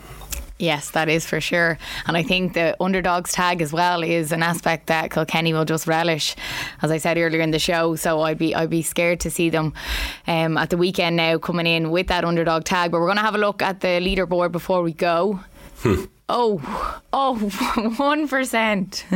Yes, 0.61 0.91
that 0.91 1.09
is 1.09 1.25
for 1.25 1.41
sure. 1.41 1.79
And 2.05 2.15
I 2.15 2.21
think 2.21 2.53
the 2.53 2.77
underdogs 2.79 3.31
tag 3.31 3.63
as 3.63 3.73
well 3.73 4.03
is 4.03 4.31
an 4.31 4.43
aspect 4.43 4.87
that 4.87 5.09
Kilkenny 5.09 5.53
will 5.53 5.65
just 5.65 5.87
relish, 5.87 6.35
as 6.83 6.91
I 6.91 6.97
said 6.99 7.17
earlier 7.17 7.41
in 7.41 7.49
the 7.49 7.57
show. 7.57 7.95
So 7.95 8.21
I'd 8.21 8.37
be 8.37 8.53
I'd 8.53 8.69
be 8.69 8.83
scared 8.83 9.19
to 9.21 9.31
see 9.31 9.49
them 9.49 9.73
um, 10.27 10.57
at 10.57 10.69
the 10.69 10.77
weekend 10.77 11.15
now 11.15 11.39
coming 11.39 11.65
in 11.65 11.89
with 11.89 12.07
that 12.07 12.23
underdog 12.23 12.63
tag. 12.63 12.91
But 12.91 12.99
we're 12.99 13.07
going 13.07 13.17
to 13.17 13.23
have 13.23 13.33
a 13.33 13.39
look 13.39 13.63
at 13.63 13.79
the 13.79 13.87
leaderboard 13.87 14.51
before 14.51 14.83
we 14.83 14.93
go. 14.93 15.39
oh, 16.29 17.01
oh, 17.11 17.35
one 17.97 18.27
percent. 18.27 19.03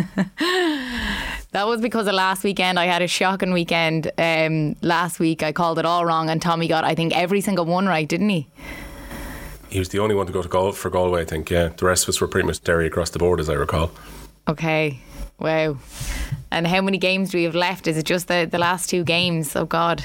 That 1.56 1.68
was 1.68 1.80
because 1.80 2.06
of 2.08 2.14
last 2.16 2.44
weekend. 2.44 2.78
I 2.78 2.84
had 2.86 3.02
a 3.02 3.08
shocking 3.08 3.54
weekend. 3.54 4.12
Um, 4.18 4.76
last 4.82 5.22
week 5.22 5.42
I 5.42 5.54
called 5.54 5.80
it 5.80 5.86
all 5.86 6.06
wrong, 6.06 6.30
and 6.30 6.42
Tommy 6.42 6.68
got 6.68 6.84
I 6.84 6.96
think 6.96 7.16
every 7.16 7.40
single 7.40 7.64
one 7.64 7.86
right, 7.88 8.06
didn't 8.06 8.28
he? 8.28 8.50
He 9.76 9.80
was 9.80 9.90
the 9.90 10.00
only 10.00 10.16
one 10.16 10.26
to 10.26 10.32
go 10.32 10.42
to 10.42 10.48
Gal- 10.48 10.72
for 10.72 10.90
Galway, 10.90 11.24
I 11.24 11.26
think. 11.26 11.50
Yeah, 11.50 11.68
the 11.68 11.86
rest 11.86 12.04
of 12.04 12.10
us 12.10 12.22
were 12.22 12.30
pretty 12.30 12.48
much 12.48 12.64
Derry 12.64 12.88
across 12.88 13.10
the 13.10 13.20
board, 13.20 13.42
as 13.42 13.50
I 13.50 13.56
recall. 13.56 13.92
Okay. 14.48 15.02
Wow. 15.38 15.76
And 16.50 16.66
how 16.66 16.80
many 16.80 16.98
games 16.98 17.32
do 17.32 17.40
we 17.40 17.44
have 17.44 17.56
left? 17.56 17.86
Is 17.86 17.98
it 17.98 18.06
just 18.06 18.30
the, 18.30 18.48
the 18.50 18.58
last 18.58 18.90
two 18.90 19.04
games? 19.04 19.54
Oh, 19.54 19.66
God. 19.66 20.02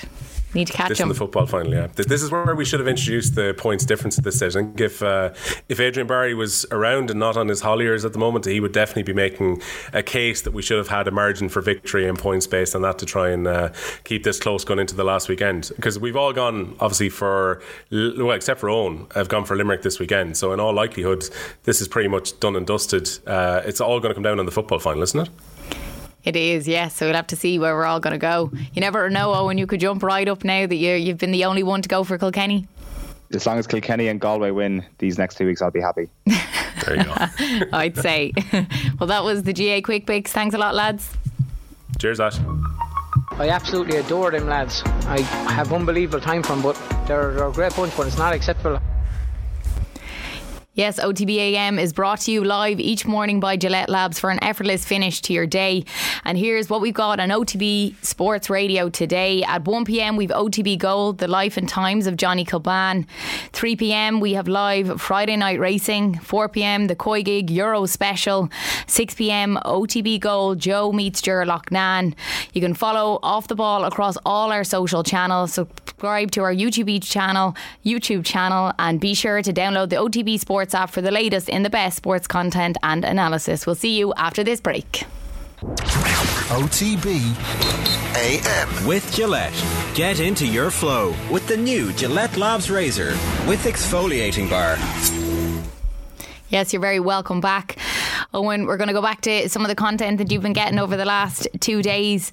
Need 0.52 0.66
to 0.66 0.72
catch 0.72 0.88
this 0.88 0.98
him. 0.98 1.04
in 1.04 1.08
the 1.10 1.14
football 1.14 1.46
final, 1.46 1.72
yeah. 1.72 1.86
This 1.94 2.22
is 2.22 2.30
where 2.30 2.54
we 2.56 2.64
should 2.64 2.80
have 2.80 2.88
introduced 2.88 3.36
the 3.36 3.54
points 3.56 3.84
difference 3.84 4.18
at 4.18 4.24
this 4.24 4.36
stage. 4.36 4.56
I 4.56 4.62
think 4.62 4.80
if 4.80 5.00
uh, 5.00 5.30
if 5.68 5.78
Adrian 5.78 6.08
Barry 6.08 6.34
was 6.34 6.66
around 6.72 7.10
and 7.10 7.20
not 7.20 7.36
on 7.36 7.46
his 7.46 7.60
Holliers 7.60 8.04
at 8.04 8.12
the 8.12 8.18
moment, 8.18 8.46
he 8.46 8.58
would 8.58 8.72
definitely 8.72 9.04
be 9.04 9.12
making 9.12 9.62
a 9.92 10.02
case 10.02 10.42
that 10.42 10.52
we 10.52 10.62
should 10.62 10.78
have 10.78 10.88
had 10.88 11.06
a 11.06 11.12
margin 11.12 11.48
for 11.48 11.60
victory 11.60 12.08
and 12.08 12.18
points 12.18 12.48
based 12.48 12.74
on 12.74 12.82
that 12.82 12.98
to 12.98 13.06
try 13.06 13.30
and 13.30 13.46
uh, 13.46 13.70
keep 14.02 14.24
this 14.24 14.40
close 14.40 14.64
going 14.64 14.80
into 14.80 14.96
the 14.96 15.04
last 15.04 15.28
weekend. 15.28 15.70
Because 15.76 16.00
we've 16.00 16.16
all 16.16 16.32
gone, 16.32 16.74
obviously, 16.80 17.10
for 17.10 17.62
well, 17.92 18.32
except 18.32 18.58
for 18.58 18.68
Owen, 18.68 19.06
have 19.14 19.28
gone 19.28 19.44
for 19.44 19.56
Limerick 19.56 19.82
this 19.82 20.00
weekend. 20.00 20.36
So 20.36 20.52
in 20.52 20.58
all 20.58 20.72
likelihood, 20.72 21.28
this 21.62 21.80
is 21.80 21.86
pretty 21.86 22.08
much 22.08 22.38
done 22.40 22.56
and 22.56 22.66
dusted. 22.66 23.08
Uh, 23.24 23.62
it's 23.64 23.80
all 23.80 24.00
going 24.00 24.10
to 24.10 24.14
come 24.14 24.24
down 24.24 24.40
on 24.40 24.46
the 24.46 24.52
football 24.52 24.80
final, 24.80 25.02
isn't 25.02 25.20
it? 25.20 25.30
It 26.24 26.36
is, 26.36 26.68
yes. 26.68 26.96
So 26.96 27.06
we'll 27.06 27.14
have 27.14 27.26
to 27.28 27.36
see 27.36 27.58
where 27.58 27.74
we're 27.74 27.84
all 27.84 28.00
going 28.00 28.12
to 28.12 28.18
go. 28.18 28.50
You 28.74 28.80
never 28.80 29.08
know, 29.08 29.32
oh, 29.32 29.44
Owen. 29.46 29.58
You 29.58 29.66
could 29.66 29.80
jump 29.80 30.02
right 30.02 30.28
up 30.28 30.44
now 30.44 30.66
that 30.66 30.74
you 30.74 30.92
you've 30.92 31.18
been 31.18 31.32
the 31.32 31.44
only 31.44 31.62
one 31.62 31.82
to 31.82 31.88
go 31.88 32.04
for 32.04 32.18
Kilkenny. 32.18 32.66
As 33.32 33.46
long 33.46 33.58
as 33.58 33.66
Kilkenny 33.66 34.08
and 34.08 34.20
Galway 34.20 34.50
win 34.50 34.84
these 34.98 35.16
next 35.16 35.36
two 35.36 35.46
weeks, 35.46 35.62
I'll 35.62 35.70
be 35.70 35.80
happy. 35.80 36.08
there 36.26 36.96
you 36.96 37.04
go. 37.04 37.14
I'd 37.72 37.96
say. 37.96 38.32
well, 38.98 39.06
that 39.06 39.22
was 39.22 39.44
the 39.44 39.52
GAA 39.52 39.80
Quick 39.84 40.06
Picks. 40.06 40.32
Thanks 40.32 40.54
a 40.54 40.58
lot, 40.58 40.74
lads. 40.74 41.16
Cheers, 41.98 42.18
Ash. 42.18 42.38
I 43.32 43.48
absolutely 43.48 43.98
adore 43.98 44.32
them 44.32 44.46
lads. 44.46 44.82
I 45.06 45.20
have 45.20 45.72
unbelievable 45.72 46.20
time 46.20 46.42
for 46.42 46.54
them, 46.54 46.62
but 46.62 46.74
they're, 47.06 47.32
they're 47.32 47.48
a 47.48 47.52
great 47.52 47.74
bunch, 47.74 47.96
but 47.96 48.06
it's 48.06 48.18
not 48.18 48.34
acceptable. 48.34 48.80
Yes, 50.74 51.00
OTBAM 51.00 51.80
is 51.80 51.92
brought 51.92 52.20
to 52.20 52.30
you 52.30 52.44
live 52.44 52.78
each 52.78 53.04
morning 53.04 53.40
by 53.40 53.56
Gillette 53.56 53.88
Labs 53.88 54.20
for 54.20 54.30
an 54.30 54.38
effortless 54.40 54.84
finish 54.84 55.20
to 55.22 55.32
your 55.32 55.44
day. 55.44 55.84
And 56.24 56.38
here's 56.38 56.70
what 56.70 56.80
we've 56.80 56.94
got 56.94 57.18
on 57.18 57.30
OTB 57.30 57.96
Sports 58.04 58.48
Radio 58.48 58.88
today. 58.88 59.42
At 59.42 59.64
1 59.64 59.84
pm, 59.84 60.16
we've 60.16 60.30
OTB 60.30 60.78
Gold, 60.78 61.18
the 61.18 61.26
life 61.26 61.56
and 61.56 61.68
times 61.68 62.06
of 62.06 62.16
Johnny 62.16 62.44
Kilban. 62.44 63.04
3 63.52 63.74
pm, 63.74 64.20
we 64.20 64.34
have 64.34 64.46
live 64.46 65.00
Friday 65.00 65.34
night 65.34 65.58
racing. 65.58 66.20
4 66.20 66.48
pm, 66.48 66.86
the 66.86 66.94
Koi 66.94 67.24
Gig 67.24 67.50
Euro 67.50 67.84
special. 67.86 68.48
6 68.86 69.14
pm, 69.16 69.58
OTB 69.64 70.20
Gold, 70.20 70.60
Joe 70.60 70.92
meets 70.92 71.20
Nan. 71.72 72.14
You 72.52 72.60
can 72.60 72.74
follow 72.74 73.18
Off 73.24 73.48
the 73.48 73.56
Ball 73.56 73.86
across 73.86 74.16
all 74.24 74.52
our 74.52 74.62
social 74.62 75.02
channels. 75.02 75.52
Subscribe 75.54 76.30
to 76.30 76.42
our 76.42 76.54
YouTube 76.54 77.02
channel, 77.02 77.56
YouTube 77.84 78.24
channel, 78.24 78.72
and 78.78 79.00
be 79.00 79.14
sure 79.14 79.42
to 79.42 79.52
download 79.52 79.90
the 79.90 79.96
OTB 79.96 80.38
Sports 80.70 80.82
app 80.82 80.90
for 80.90 81.00
the 81.00 81.10
latest 81.10 81.48
in 81.48 81.64
the 81.64 81.70
best 81.70 81.96
sports 81.96 82.28
content 82.28 82.76
and 82.84 83.04
analysis. 83.04 83.66
We'll 83.66 83.74
see 83.74 83.98
you 83.98 84.14
after 84.14 84.44
this 84.44 84.60
break. 84.60 85.04
OTB 86.52 87.34
AM. 88.14 88.86
With 88.86 89.12
Gillette. 89.12 89.64
Get 89.94 90.20
into 90.20 90.46
your 90.46 90.70
flow 90.70 91.12
with 91.28 91.48
the 91.48 91.56
new 91.56 91.92
Gillette 91.94 92.36
Labs 92.36 92.70
Razor 92.70 93.10
with 93.48 93.64
exfoliating 93.64 94.48
bar. 94.48 94.76
Yes, 96.50 96.72
you're 96.72 96.82
very 96.82 97.00
welcome 97.00 97.40
back. 97.40 97.76
Owen, 98.32 98.66
we're 98.66 98.76
going 98.76 98.88
to 98.88 98.94
go 98.94 99.02
back 99.02 99.22
to 99.22 99.48
some 99.48 99.62
of 99.62 99.68
the 99.68 99.74
content 99.74 100.18
that 100.18 100.30
you've 100.30 100.42
been 100.42 100.52
getting 100.52 100.78
over 100.78 100.96
the 100.96 101.04
last 101.04 101.48
two 101.58 101.82
days. 101.82 102.30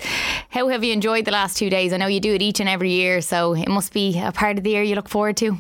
How 0.50 0.68
have 0.68 0.84
you 0.84 0.94
enjoyed 0.94 1.26
the 1.26 1.32
last 1.32 1.58
two 1.58 1.72
days? 1.72 1.92
I 1.92 1.98
know 1.98 2.08
you 2.08 2.20
do 2.20 2.36
it 2.36 2.44
each 2.44 2.60
and 2.60 2.70
every 2.70 2.92
year, 2.92 3.22
so 3.22 3.56
it 3.56 3.68
must 3.68 3.94
be 3.94 4.20
a 4.20 4.32
part 4.32 4.60
of 4.60 4.64
the 4.64 4.70
year 4.70 4.84
you 4.84 4.94
look 4.94 5.10
forward 5.10 5.38
to. 5.38 5.58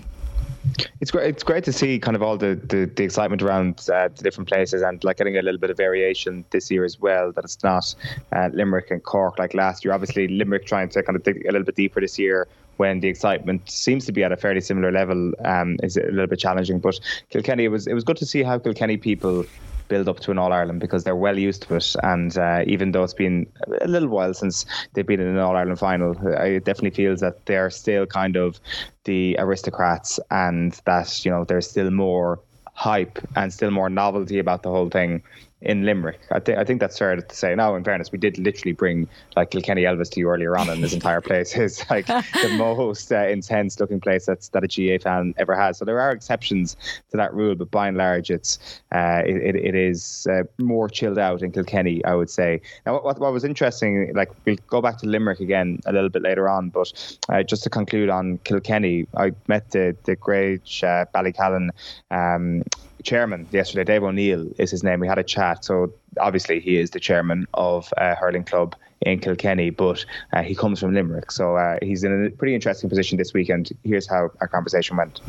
It's 0.99 1.11
great. 1.11 1.27
It's 1.29 1.43
great 1.43 1.63
to 1.65 1.73
see 1.73 1.99
kind 1.99 2.15
of 2.15 2.23
all 2.23 2.37
the, 2.37 2.55
the, 2.55 2.85
the 2.85 3.03
excitement 3.03 3.41
around 3.41 3.87
uh, 3.91 4.09
the 4.09 4.23
different 4.23 4.47
places 4.47 4.81
and 4.81 5.03
like 5.03 5.17
getting 5.17 5.37
a 5.37 5.41
little 5.41 5.59
bit 5.59 5.69
of 5.69 5.77
variation 5.77 6.43
this 6.49 6.69
year 6.69 6.83
as 6.83 6.99
well. 6.99 7.31
That 7.31 7.43
it's 7.43 7.63
not 7.63 7.93
uh, 8.31 8.49
Limerick 8.53 8.91
and 8.91 9.03
Cork 9.03 9.39
like 9.39 9.53
last 9.53 9.85
year. 9.85 9.93
Obviously, 9.93 10.27
Limerick 10.27 10.65
trying 10.65 10.89
to 10.89 11.03
kind 11.03 11.15
of 11.15 11.23
dig 11.23 11.45
a 11.45 11.51
little 11.51 11.65
bit 11.65 11.75
deeper 11.75 12.01
this 12.01 12.17
year 12.17 12.47
when 12.77 12.99
the 12.99 13.07
excitement 13.07 13.69
seems 13.69 14.05
to 14.05 14.11
be 14.11 14.23
at 14.23 14.31
a 14.31 14.37
fairly 14.37 14.61
similar 14.61 14.91
level 14.91 15.33
um, 15.45 15.77
is 15.83 15.97
a 15.97 16.03
little 16.03 16.27
bit 16.27 16.39
challenging. 16.39 16.79
But 16.79 16.99
Kilkenny, 17.29 17.65
it 17.65 17.69
was 17.69 17.87
it 17.87 17.93
was 17.93 18.03
good 18.03 18.17
to 18.17 18.25
see 18.25 18.43
how 18.43 18.59
Kilkenny 18.59 18.97
people 18.97 19.45
build 19.87 20.07
up 20.07 20.19
to 20.21 20.31
an 20.31 20.37
All 20.37 20.53
Ireland 20.53 20.79
because 20.79 21.03
they're 21.03 21.15
well 21.15 21.37
used 21.37 21.63
to 21.63 21.75
it. 21.75 21.95
And 22.03 22.37
uh, 22.37 22.63
even 22.67 22.91
though 22.91 23.03
it's 23.03 23.13
been 23.13 23.47
a 23.81 23.87
little 23.87 24.09
while 24.09 24.33
since 24.33 24.65
they've 24.93 25.05
been 25.05 25.19
in 25.19 25.27
an 25.27 25.37
All 25.37 25.55
Ireland 25.55 25.79
final, 25.79 26.15
I 26.37 26.59
definitely 26.59 26.91
feels 26.91 27.19
that 27.21 27.45
they're 27.45 27.69
still 27.69 28.05
kind 28.05 28.35
of 28.35 28.59
the 29.05 29.35
aristocrats 29.39 30.19
and 30.31 30.73
that 30.85 31.23
you 31.25 31.31
know 31.31 31.43
there's 31.45 31.69
still 31.69 31.91
more 31.91 32.39
hype 32.73 33.17
and 33.35 33.51
still 33.51 33.71
more 33.71 33.89
novelty 33.89 34.37
about 34.37 34.61
the 34.61 34.69
whole 34.69 34.89
thing 34.89 35.23
in 35.61 35.85
Limerick. 35.85 36.19
I 36.31 36.39
think 36.39 36.57
I 36.59 36.63
think 36.63 36.79
that's 36.79 36.97
fair 36.97 37.15
to 37.15 37.35
say. 37.35 37.55
Now, 37.55 37.75
in 37.75 37.83
fairness, 37.83 38.11
we 38.11 38.19
did 38.19 38.37
literally 38.37 38.73
bring 38.73 39.07
like 39.35 39.51
Kilkenny 39.51 39.83
Elvis 39.83 40.09
to 40.11 40.19
you 40.19 40.29
earlier 40.29 40.55
on, 40.57 40.69
and 40.69 40.83
this 40.83 40.93
entire 40.93 41.21
place 41.21 41.57
is 41.57 41.83
like 41.89 42.05
the 42.05 42.55
most 42.57 43.11
uh, 43.11 43.27
intense 43.27 43.79
looking 43.79 43.99
place 43.99 44.25
that's 44.25 44.49
that 44.49 44.63
a 44.63 44.67
GAA 44.67 45.01
fan 45.01 45.33
ever 45.37 45.55
has. 45.55 45.77
So 45.77 45.85
there 45.85 45.99
are 45.99 46.11
exceptions 46.11 46.77
to 47.09 47.17
that 47.17 47.33
rule, 47.33 47.55
but 47.55 47.71
by 47.71 47.87
and 47.87 47.97
large, 47.97 48.29
it's 48.29 48.59
uh, 48.93 49.23
it, 49.25 49.55
it 49.55 49.75
is 49.75 50.27
uh, 50.29 50.43
more 50.59 50.87
chilled 50.87 51.17
out 51.17 51.41
in 51.41 51.51
Kilkenny, 51.51 52.05
I 52.05 52.13
would 52.13 52.29
say. 52.29 52.61
Now, 52.85 53.01
what, 53.01 53.19
what 53.19 53.33
was 53.33 53.43
interesting, 53.43 54.13
like 54.13 54.31
we'll 54.45 54.57
go 54.67 54.81
back 54.81 54.99
to 54.99 55.07
Limerick 55.07 55.39
again 55.39 55.79
a 55.85 55.91
little 55.91 56.09
bit 56.09 56.21
later 56.21 56.47
on, 56.47 56.69
but 56.69 57.17
uh, 57.29 57.41
just 57.41 57.63
to 57.63 57.69
conclude 57.69 58.09
on 58.09 58.37
Kilkenny, 58.43 59.07
I 59.15 59.31
met 59.47 59.71
the 59.71 59.95
the 60.03 60.15
great 60.15 60.61
uh, 60.83 61.05
Ballycallan. 61.15 61.69
Um, 62.11 62.63
chairman 63.03 63.47
yesterday, 63.51 63.83
Dave 63.83 64.03
O'Neill 64.03 64.49
is 64.57 64.71
his 64.71 64.83
name. 64.83 64.99
We 64.99 65.07
had 65.07 65.17
a 65.17 65.23
chat. 65.23 65.65
So 65.65 65.93
obviously 66.19 66.59
he 66.59 66.77
is 66.77 66.91
the 66.91 66.99
chairman 66.99 67.47
of 67.53 67.93
a 67.97 68.15
hurling 68.15 68.43
club 68.43 68.75
in 69.01 69.19
Kilkenny, 69.19 69.69
but 69.69 70.05
uh, 70.33 70.41
he 70.41 70.55
comes 70.55 70.79
from 70.79 70.93
Limerick. 70.93 71.31
So 71.31 71.55
uh, 71.55 71.77
he's 71.81 72.03
in 72.03 72.25
a 72.25 72.29
pretty 72.31 72.55
interesting 72.55 72.89
position 72.89 73.17
this 73.17 73.33
weekend. 73.33 73.71
Here's 73.83 74.07
how 74.07 74.31
our 74.41 74.47
conversation 74.47 74.97
went. 74.97 75.21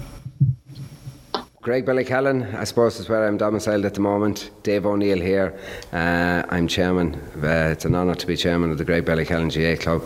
Graigue-Ballycallan, 1.60 2.54
I 2.54 2.64
suppose, 2.64 2.98
is 2.98 3.10
where 3.10 3.26
I'm 3.26 3.36
domiciled 3.36 3.84
at 3.84 3.92
the 3.92 4.00
moment. 4.00 4.50
Dave 4.62 4.86
O'Neill 4.86 5.20
here. 5.20 5.58
Uh, 5.92 6.42
I'm 6.48 6.66
chairman. 6.66 7.16
Uh, 7.42 7.70
it's 7.72 7.84
an 7.84 7.94
honour 7.94 8.14
to 8.14 8.26
be 8.26 8.36
chairman 8.36 8.70
of 8.70 8.78
the 8.78 8.86
Graigue-Ballycallan 8.86 9.50
GAA 9.52 9.82
Club. 9.82 10.02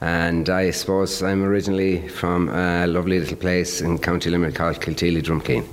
And 0.00 0.48
I 0.48 0.70
suppose 0.70 1.22
I'm 1.22 1.42
originally 1.42 2.08
from 2.08 2.48
a 2.48 2.86
lovely 2.86 3.18
little 3.18 3.36
place 3.36 3.82
in 3.82 3.98
County 3.98 4.30
Limerick 4.30 4.54
called 4.54 4.80
Kilteely 4.80 5.20
Drumkeen. 5.20 5.66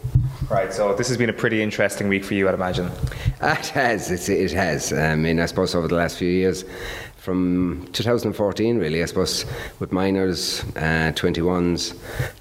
Right, 0.49 0.73
so 0.73 0.95
this 0.95 1.07
has 1.09 1.17
been 1.17 1.29
a 1.29 1.33
pretty 1.33 1.61
interesting 1.61 2.07
week 2.07 2.23
for 2.23 2.33
you, 2.33 2.47
I'd 2.47 2.55
imagine. 2.55 2.91
It 3.39 3.67
has, 3.67 4.29
it 4.29 4.51
has. 4.51 4.91
I 4.91 5.15
mean, 5.15 5.39
I 5.39 5.45
suppose 5.45 5.75
over 5.75 5.87
the 5.87 5.95
last 5.95 6.17
few 6.17 6.27
years, 6.27 6.65
from 7.19 7.87
2014, 7.93 8.77
really, 8.77 9.03
I 9.03 9.05
suppose, 9.05 9.45
with 9.79 9.91
minors, 9.91 10.63
uh, 10.75 11.11
21s. 11.15 11.95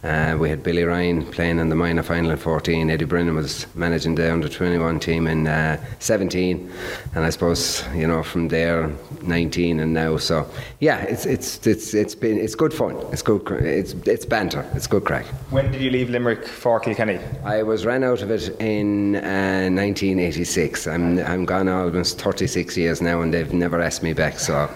Uh, 0.05 0.37
we 0.39 0.49
had 0.49 0.63
Billy 0.63 0.85
Ryan 0.85 1.27
playing 1.27 1.59
in 1.59 1.69
the 1.69 1.77
minor 1.77 2.03
final 2.03 2.31
in 2.31 2.37
14. 2.37 2.89
Eddie 2.89 3.05
Brennan 3.05 3.35
was 3.35 3.67
managing 3.75 4.15
the 4.15 4.33
under 4.33 4.49
21 4.49 5.01
team 5.01 5.27
in 5.27 5.47
uh, 5.47 5.83
17. 5.99 6.71
And 7.15 7.25
I 7.25 7.31
suppose, 7.31 7.85
you 7.95 8.07
know, 8.07 8.23
from 8.23 8.49
there, 8.49 8.91
19 9.23 9.81
and 9.81 9.93
now. 9.93 10.17
So, 10.17 10.49
yeah, 10.81 11.03
it's 11.03 11.27
it's 11.27 11.67
it's 11.67 11.95
it's 11.95 12.15
been 12.15 12.39
it's 12.39 12.55
good 12.55 12.73
fun. 12.73 12.97
It's 13.13 13.23
good. 13.23 13.47
It's 13.51 13.93
it's 14.07 14.25
banter. 14.25 14.65
It's 14.75 14.87
good 14.87 15.05
crack. 15.05 15.27
When 15.51 15.71
did 15.73 15.81
you 15.81 15.91
leave 15.91 16.09
Limerick 16.09 16.47
for 16.47 16.79
Kilkenny? 16.81 17.19
I 17.45 17.63
was 17.63 17.85
ran 17.85 18.05
out 18.05 18.23
of 18.23 18.31
it 18.31 18.49
in 18.61 19.13
1986. 19.13 20.87
I'm 20.87 21.19
I'm 21.19 21.45
gone 21.45 21.69
almost 21.69 22.21
36 22.21 22.77
years 22.77 23.03
now, 23.03 23.21
and 23.23 23.35
they've 23.35 23.53
never 23.53 23.81
asked 23.81 24.03
me 24.03 24.13
back. 24.13 24.39
So 24.39 24.69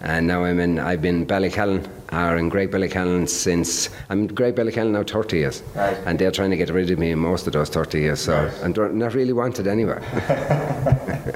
and 0.00 0.26
now 0.26 0.44
I'm 0.44 0.60
in. 0.60 0.78
I've 0.78 1.02
been 1.02 1.26
Ballycallan 1.26 2.01
or 2.12 2.36
in 2.36 2.50
Graigue-Ballycallan 2.50 3.28
since 3.28 3.88
I'm 4.10 4.28
Graigue-Ballycallan 4.28 4.90
now 4.90 5.02
30 5.02 5.36
years, 5.38 5.62
right. 5.74 5.96
and 6.06 6.18
they're 6.18 6.30
trying 6.30 6.50
to 6.50 6.56
get 6.56 6.68
rid 6.70 6.90
of 6.90 6.98
me 6.98 7.12
in 7.12 7.18
most 7.18 7.46
of 7.46 7.54
those 7.54 7.70
30 7.70 8.00
years. 8.00 8.20
So 8.20 8.34
right. 8.34 8.64
I'm 8.78 8.98
not 8.98 9.14
really 9.14 9.32
wanted 9.32 9.66
anywhere. 9.66 10.02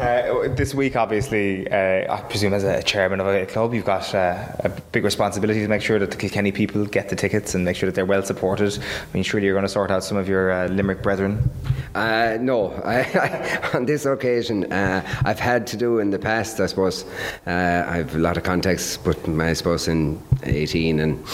uh, 0.00 0.48
this 0.54 0.74
week, 0.74 0.96
obviously, 0.96 1.70
uh, 1.70 2.14
I 2.14 2.20
presume 2.28 2.52
as 2.52 2.64
a 2.64 2.82
chairman 2.82 3.20
of 3.20 3.26
a 3.26 3.46
club, 3.46 3.72
you've 3.74 3.84
got 3.84 4.14
uh, 4.14 4.46
a 4.60 4.68
big 4.92 5.04
responsibility 5.04 5.60
to 5.60 5.68
make 5.68 5.82
sure 5.82 5.98
that 5.98 6.10
the 6.10 6.16
Kilkenny 6.16 6.52
people 6.52 6.84
get 6.84 7.08
the 7.08 7.16
tickets 7.16 7.54
and 7.54 7.64
make 7.64 7.76
sure 7.76 7.88
that 7.88 7.94
they're 7.94 8.04
well 8.04 8.22
supported. 8.22 8.78
I 8.78 9.14
mean, 9.14 9.22
surely 9.22 9.46
you're 9.46 9.54
going 9.54 9.64
to 9.64 9.68
sort 9.68 9.90
out 9.90 10.04
some 10.04 10.18
of 10.18 10.28
your 10.28 10.50
uh, 10.50 10.68
Limerick 10.68 11.02
brethren. 11.02 11.50
Uh, 11.94 12.38
no, 12.40 12.72
I, 12.84 13.00
I, 13.72 13.76
on 13.76 13.86
this 13.86 14.04
occasion, 14.04 14.70
uh, 14.72 15.06
I've 15.24 15.40
had 15.40 15.66
to 15.68 15.76
do 15.76 15.98
in 16.00 16.10
the 16.10 16.18
past. 16.18 16.60
I 16.60 16.66
suppose 16.66 17.04
I've 17.46 18.14
a 18.14 18.18
lot 18.18 18.36
of 18.36 18.42
contacts, 18.42 18.96
but 18.96 19.16
I 19.28 19.52
suppose 19.52 19.88
in 19.88 20.01
18 20.44 21.00
and 21.00 21.24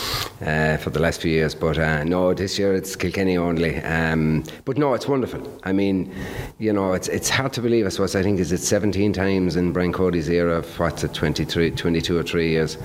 uh, 0.42 0.76
for 0.78 0.90
the 0.90 1.00
last 1.00 1.20
few 1.20 1.30
years. 1.30 1.54
But 1.54 1.78
uh, 1.78 2.04
no, 2.04 2.34
this 2.34 2.58
year 2.58 2.74
it's 2.74 2.96
Kilkenny 2.96 3.36
only. 3.36 3.76
Um, 3.82 4.44
but 4.64 4.78
no, 4.78 4.94
it's 4.94 5.08
wonderful. 5.08 5.42
I 5.64 5.72
mean, 5.72 6.14
you 6.58 6.72
know, 6.72 6.92
it's 6.92 7.08
it's 7.08 7.30
hard 7.30 7.52
to 7.54 7.60
believe. 7.60 7.86
I 7.86 7.88
suppose 7.90 8.14
I 8.14 8.22
think 8.22 8.40
is 8.40 8.52
it 8.52 8.58
17 8.58 9.12
times 9.12 9.56
in 9.56 9.72
Brian 9.72 9.92
Cody's 9.92 10.28
era 10.28 10.58
of 10.58 10.78
what's 10.78 11.04
it 11.04 11.14
23, 11.14 11.70
22 11.70 12.18
or 12.18 12.22
three 12.22 12.50
years, 12.50 12.78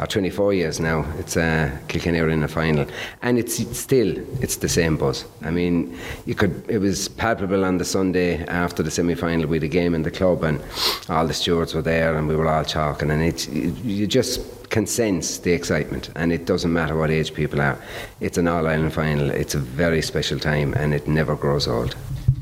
or 0.00 0.06
24 0.06 0.54
years 0.54 0.80
now. 0.80 1.04
It's 1.18 1.36
uh, 1.36 1.70
Kilkenny 1.88 2.18
are 2.20 2.28
in 2.28 2.40
the 2.40 2.48
final, 2.48 2.86
and 3.22 3.38
it's, 3.38 3.60
it's 3.60 3.78
still 3.78 4.16
it's 4.42 4.56
the 4.56 4.68
same 4.68 4.96
buzz. 4.96 5.24
I 5.42 5.50
mean, 5.50 5.96
you 6.26 6.34
could 6.34 6.64
it 6.68 6.78
was 6.78 7.08
palpable 7.08 7.64
on 7.64 7.78
the 7.78 7.84
Sunday 7.84 8.44
after 8.46 8.82
the 8.82 8.90
semi-final 8.90 9.48
with 9.48 9.62
the 9.62 9.68
game 9.68 9.94
in 9.94 10.02
the 10.02 10.10
club, 10.10 10.42
and 10.42 10.60
all 11.08 11.26
the 11.26 11.34
stewards 11.34 11.74
were 11.74 11.82
there, 11.82 12.16
and 12.16 12.28
we 12.28 12.36
were 12.36 12.48
all 12.48 12.64
talking, 12.64 13.10
and 13.10 13.22
it's 13.22 13.48
you 13.48 14.06
just 14.06 14.57
can 14.70 14.86
sense 14.86 15.38
the 15.38 15.52
excitement, 15.52 16.10
and 16.14 16.32
it 16.32 16.46
doesn't 16.46 16.72
matter 16.72 16.96
what 16.96 17.10
age 17.10 17.34
people 17.34 17.60
are. 17.60 17.78
It's 18.20 18.38
an 18.38 18.48
All 18.48 18.66
Ireland 18.66 18.92
final. 18.92 19.30
It's 19.30 19.54
a 19.54 19.58
very 19.58 20.02
special 20.02 20.38
time, 20.38 20.74
and 20.74 20.94
it 20.94 21.08
never 21.08 21.34
grows 21.34 21.66
old. 21.66 21.96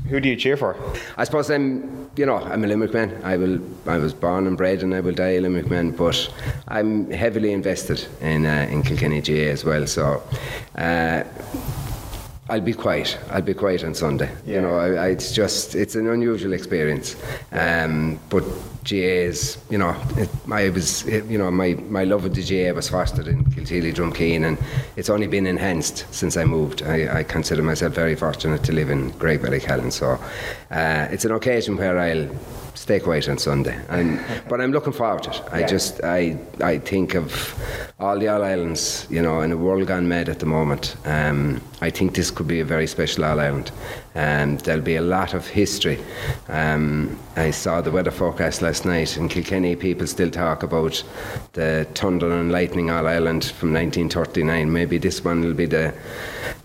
Who 0.09 0.19
do 0.19 0.29
you 0.29 0.35
cheer 0.35 0.55
for? 0.55 0.75
I 1.17 1.25
suppose 1.25 1.49
I'm, 1.49 2.09
you 2.15 2.25
know, 2.25 2.37
I'm 2.37 2.63
a 2.63 2.67
Limerick 2.67 2.93
man. 2.93 3.19
I 3.23 3.35
will, 3.35 3.59
I 3.85 3.97
was 3.97 4.13
born 4.13 4.47
and 4.47 4.57
bred, 4.57 4.83
and 4.83 4.93
I 4.93 5.01
will 5.01 5.13
die 5.13 5.35
a 5.35 5.41
Limerick 5.41 5.69
man. 5.69 5.91
But 5.91 6.33
I'm 6.67 7.11
heavily 7.11 7.51
invested 7.51 8.07
in 8.21 8.45
uh, 8.45 8.67
in 8.69 8.83
Kilkenny 8.83 9.21
GAA 9.21 9.51
as 9.51 9.65
well. 9.65 9.85
So. 9.87 10.23
Uh, 10.75 11.23
I'll 12.49 12.61
be 12.61 12.73
quiet. 12.73 13.17
I'll 13.29 13.41
be 13.41 13.53
quiet 13.53 13.83
on 13.83 13.93
Sunday. 13.93 14.29
Yeah. 14.45 14.55
You 14.55 14.61
know, 14.61 14.77
I, 14.77 14.87
I, 14.93 15.07
it's 15.09 15.33
just 15.33 15.75
it's 15.75 15.95
an 15.95 16.07
unusual 16.07 16.53
experience. 16.53 17.15
Um, 17.51 18.19
but 18.29 18.43
GAAs, 18.85 19.57
you 19.69 19.77
know, 19.77 19.93
it, 20.15 20.29
I 20.49 20.69
was, 20.69 21.05
it, 21.07 21.25
you 21.25 21.37
know, 21.37 21.51
my, 21.51 21.73
my 21.89 22.05
love 22.05 22.23
of 22.23 22.33
the 22.33 22.41
GAA 22.41 22.73
was 22.73 22.87
fostered 22.87 23.27
in 23.27 23.43
Kilteely, 23.45 23.93
Drumkeen, 23.93 24.45
and 24.45 24.57
it's 24.95 25.09
only 25.09 25.27
been 25.27 25.45
enhanced 25.45 26.05
since 26.13 26.37
I 26.37 26.45
moved. 26.45 26.83
I, 26.83 27.19
I 27.19 27.23
consider 27.23 27.61
myself 27.61 27.93
very 27.93 28.15
fortunate 28.15 28.63
to 28.63 28.71
live 28.71 28.89
in 28.89 29.11
Graigue-Ballycallan, 29.13 29.91
so 29.91 30.17
uh, 30.71 31.07
it's 31.11 31.25
an 31.25 31.31
occasion 31.31 31.75
where 31.75 31.99
I'll 31.99 32.29
stay 32.77 32.99
quiet 32.99 33.27
on 33.27 33.37
Sunday. 33.37 33.79
And, 33.89 34.19
but 34.47 34.61
I'm 34.61 34.71
looking 34.71 34.93
forward 34.93 35.23
to 35.23 35.31
it. 35.31 35.41
I 35.51 35.59
yeah. 35.59 35.67
just 35.67 36.03
I 36.03 36.37
I 36.61 36.77
think 36.77 37.15
of 37.15 37.31
all 37.99 38.19
the 38.19 38.27
All 38.27 38.43
Islands, 38.43 39.07
you 39.09 39.21
know, 39.21 39.41
in 39.41 39.51
a 39.51 39.57
world 39.57 39.87
gone 39.87 40.07
mad 40.07 40.29
at 40.29 40.39
the 40.39 40.45
moment. 40.45 40.95
Um, 41.05 41.61
I 41.81 41.89
think 41.89 42.13
this 42.13 42.29
could 42.29 42.47
be 42.47 42.59
a 42.59 42.65
very 42.65 42.87
special 42.87 43.25
All 43.25 43.39
Island. 43.39 43.71
Um, 44.15 44.57
there'll 44.57 44.81
be 44.81 44.95
a 44.95 45.01
lot 45.01 45.33
of 45.33 45.47
history. 45.47 45.99
Um, 46.47 47.17
I 47.35 47.51
saw 47.51 47.81
the 47.81 47.91
weather 47.91 48.11
forecast 48.11 48.61
last 48.61 48.85
night 48.85 49.17
and 49.17 49.29
Kilkenny. 49.29 49.75
People 49.75 50.07
still 50.07 50.29
talk 50.29 50.63
about 50.63 51.03
the 51.53 51.87
thunder 51.95 52.31
and 52.31 52.51
lightning 52.51 52.91
All 52.91 53.07
Island 53.07 53.45
from 53.45 53.73
1939. 53.73 54.71
Maybe 54.71 54.99
this 54.99 55.23
one 55.23 55.41
will 55.41 55.55
be 55.55 55.65
the 55.65 55.93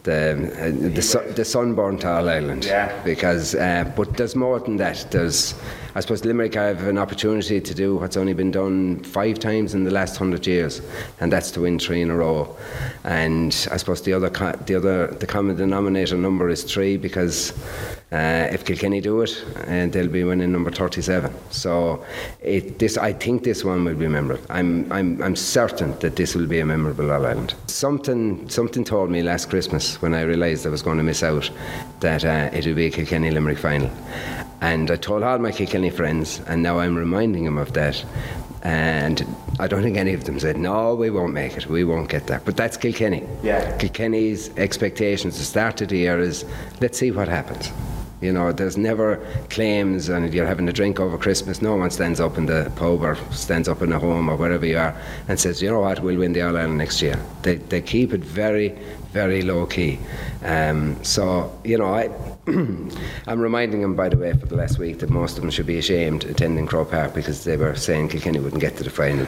the 0.03 0.51
uh, 0.59 0.95
the, 0.95 1.03
su- 1.03 1.33
the 1.35 1.45
sunburnt 1.45 2.05
All 2.05 2.29
Island. 2.29 2.67
Yeah. 2.67 2.93
Because, 3.03 3.55
uh, 3.55 3.91
but 3.97 4.17
there's 4.17 4.37
more 4.37 4.61
than 4.61 4.77
that. 4.77 5.07
There's 5.11 5.55
I 5.95 6.01
suppose 6.01 6.25
Limerick 6.25 6.55
have 6.55 6.87
an 6.87 6.97
opportunity 6.99 7.61
to 7.61 7.75
do 7.75 7.97
what's 7.97 8.17
only 8.17 8.33
been 8.33 8.51
done 8.51 9.03
five 9.05 9.39
times 9.39 9.75
in 9.75 9.85
the 9.85 9.91
last 9.91 10.17
hundred 10.17 10.47
years, 10.47 10.81
and 11.21 11.33
that's 11.33 11.51
to 11.53 11.61
win 11.61 11.79
three 11.79 12.01
in 12.01 12.11
a 12.11 12.17
row. 12.17 12.57
And 13.05 13.53
I 13.71 13.77
suppose 13.77 14.03
the 14.03 14.15
other 14.15 14.31
the 14.67 14.75
other 14.75 15.09
the 15.09 15.27
common 15.27 15.57
denominator 15.57 16.17
number 16.17 16.49
is 16.49 16.65
three 16.65 16.97
because 16.97 17.53
uh, 18.13 18.49
if 18.51 18.65
Kilkenny 18.65 19.01
do 19.01 19.21
it, 19.23 19.45
uh, 19.69 19.87
they'll 19.87 20.09
be 20.09 20.25
winning 20.25 20.53
number 20.53 20.71
37. 20.71 21.33
So 21.51 22.05
it, 22.41 22.79
this 22.79 22.97
I 22.97 23.13
think 23.13 23.45
this 23.45 23.65
one 23.65 23.85
will 23.85 23.95
be 23.95 24.09
memorable. 24.09 24.45
I'm 24.51 24.91
I'm 24.93 25.23
I'm 25.23 25.37
certain 25.37 25.99
that 26.01 26.17
this 26.17 26.35
will 26.35 26.47
be 26.47 26.61
a 26.61 26.67
memorable 26.67 27.11
All 27.11 27.27
Ireland. 27.27 27.55
Something 27.67 28.49
something 28.49 28.85
told 28.85 29.11
me 29.11 29.23
last 29.23 29.51
Christmas 29.51 30.01
when 30.01 30.15
I 30.15 30.23
realised 30.23 30.67
I 30.67 30.71
was 30.71 30.83
going 30.83 30.99
to 30.99 31.05
miss 31.05 31.23
out 31.23 31.51
that 32.01 32.25
uh, 32.25 32.51
it 32.53 32.67
would 32.67 32.77
be 32.77 32.87
a 32.87 32.91
Kilkenny 32.91 33.31
Limerick 33.31 33.59
final. 33.59 33.91
And 34.63 34.93
I 34.93 34.97
told 34.97 35.25
all 35.25 35.39
my 35.39 35.51
Kilkenny 35.51 35.91
friends, 35.91 36.41
and 36.47 36.63
now 36.63 36.79
I'm 36.79 36.97
reminding 36.97 37.45
them 37.45 37.59
of 37.59 37.73
that. 37.73 38.05
And 38.63 39.27
I 39.59 39.67
don't 39.67 39.83
think 39.83 39.97
any 39.97 40.15
of 40.15 40.23
them 40.23 40.39
said, 40.39 40.57
no, 40.57 40.95
we 40.95 41.11
won't 41.11 41.33
make 41.33 41.57
it, 41.57 41.67
we 41.67 41.83
won't 41.83 42.09
get 42.09 42.29
that. 42.29 42.45
But 42.45 42.57
that's 42.57 42.77
Kilkenny. 42.77 43.27
Yeah. 43.43 43.77
Kilkenny's 43.79 44.57
expectations 44.57 45.37
to 45.39 45.45
start 45.45 45.81
of 45.81 45.89
the 45.89 45.99
year 45.99 46.21
is 46.21 46.45
let's 46.81 46.97
see 46.97 47.11
what 47.11 47.27
happens. 47.27 47.73
You 48.21 48.33
know, 48.33 48.53
there's 48.53 48.77
never 48.77 49.17
claims 49.51 50.09
and 50.09 50.33
you're 50.33 50.47
having 50.47 50.69
a 50.69 50.73
drink 50.73 51.01
over 51.01 51.19
Christmas. 51.19 51.61
No 51.61 51.75
one 51.75 51.91
stands 51.91 52.21
up 52.21 52.39
in 52.39 52.47
the 52.47 52.71
pub 52.77 53.03
or 53.03 53.17
stands 53.33 53.69
up 53.69 53.83
in 53.83 53.93
a 53.93 53.99
home 53.99 54.31
or 54.31 54.37
wherever 54.37 54.65
you 54.65 54.79
are 54.79 54.97
and 55.27 55.41
says, 55.41 55.61
you 55.61 55.69
know 55.69 55.81
what, 55.81 55.99
we'll 55.99 56.21
win 56.21 56.33
the 56.33 56.43
All 56.43 56.57
Ireland 56.57 56.79
next 56.79 57.03
year. 57.03 57.19
They, 57.43 57.57
they 57.57 57.81
keep 57.81 58.13
it 58.13 58.21
very, 58.21 58.79
very 59.13 59.43
low 59.43 59.67
key. 59.67 59.99
Um, 60.43 61.03
so, 61.05 61.57
you 61.65 61.79
know, 61.79 61.95
I, 61.95 62.11
I'm 63.27 63.41
reminding 63.41 63.83
them, 63.83 63.95
by 63.95 64.09
the 64.09 64.17
way, 64.17 64.33
for 64.33 64.47
the 64.47 64.57
last 64.57 64.79
week 64.79 64.99
that 65.01 65.11
most 65.11 65.37
of 65.37 65.43
them 65.43 65.51
should 65.51 65.67
be 65.67 65.79
ashamed 65.79 66.25
attending 66.25 66.67
Croke 66.67 66.91
Park 66.91 67.15
because 67.15 67.45
they 67.45 67.57
were 67.57 67.75
saying 67.75 68.09
Kilkenny 68.09 68.41
wouldn't 68.41 68.61
get 68.61 68.77
to 68.79 68.85
the 68.85 68.91
final. 68.91 69.27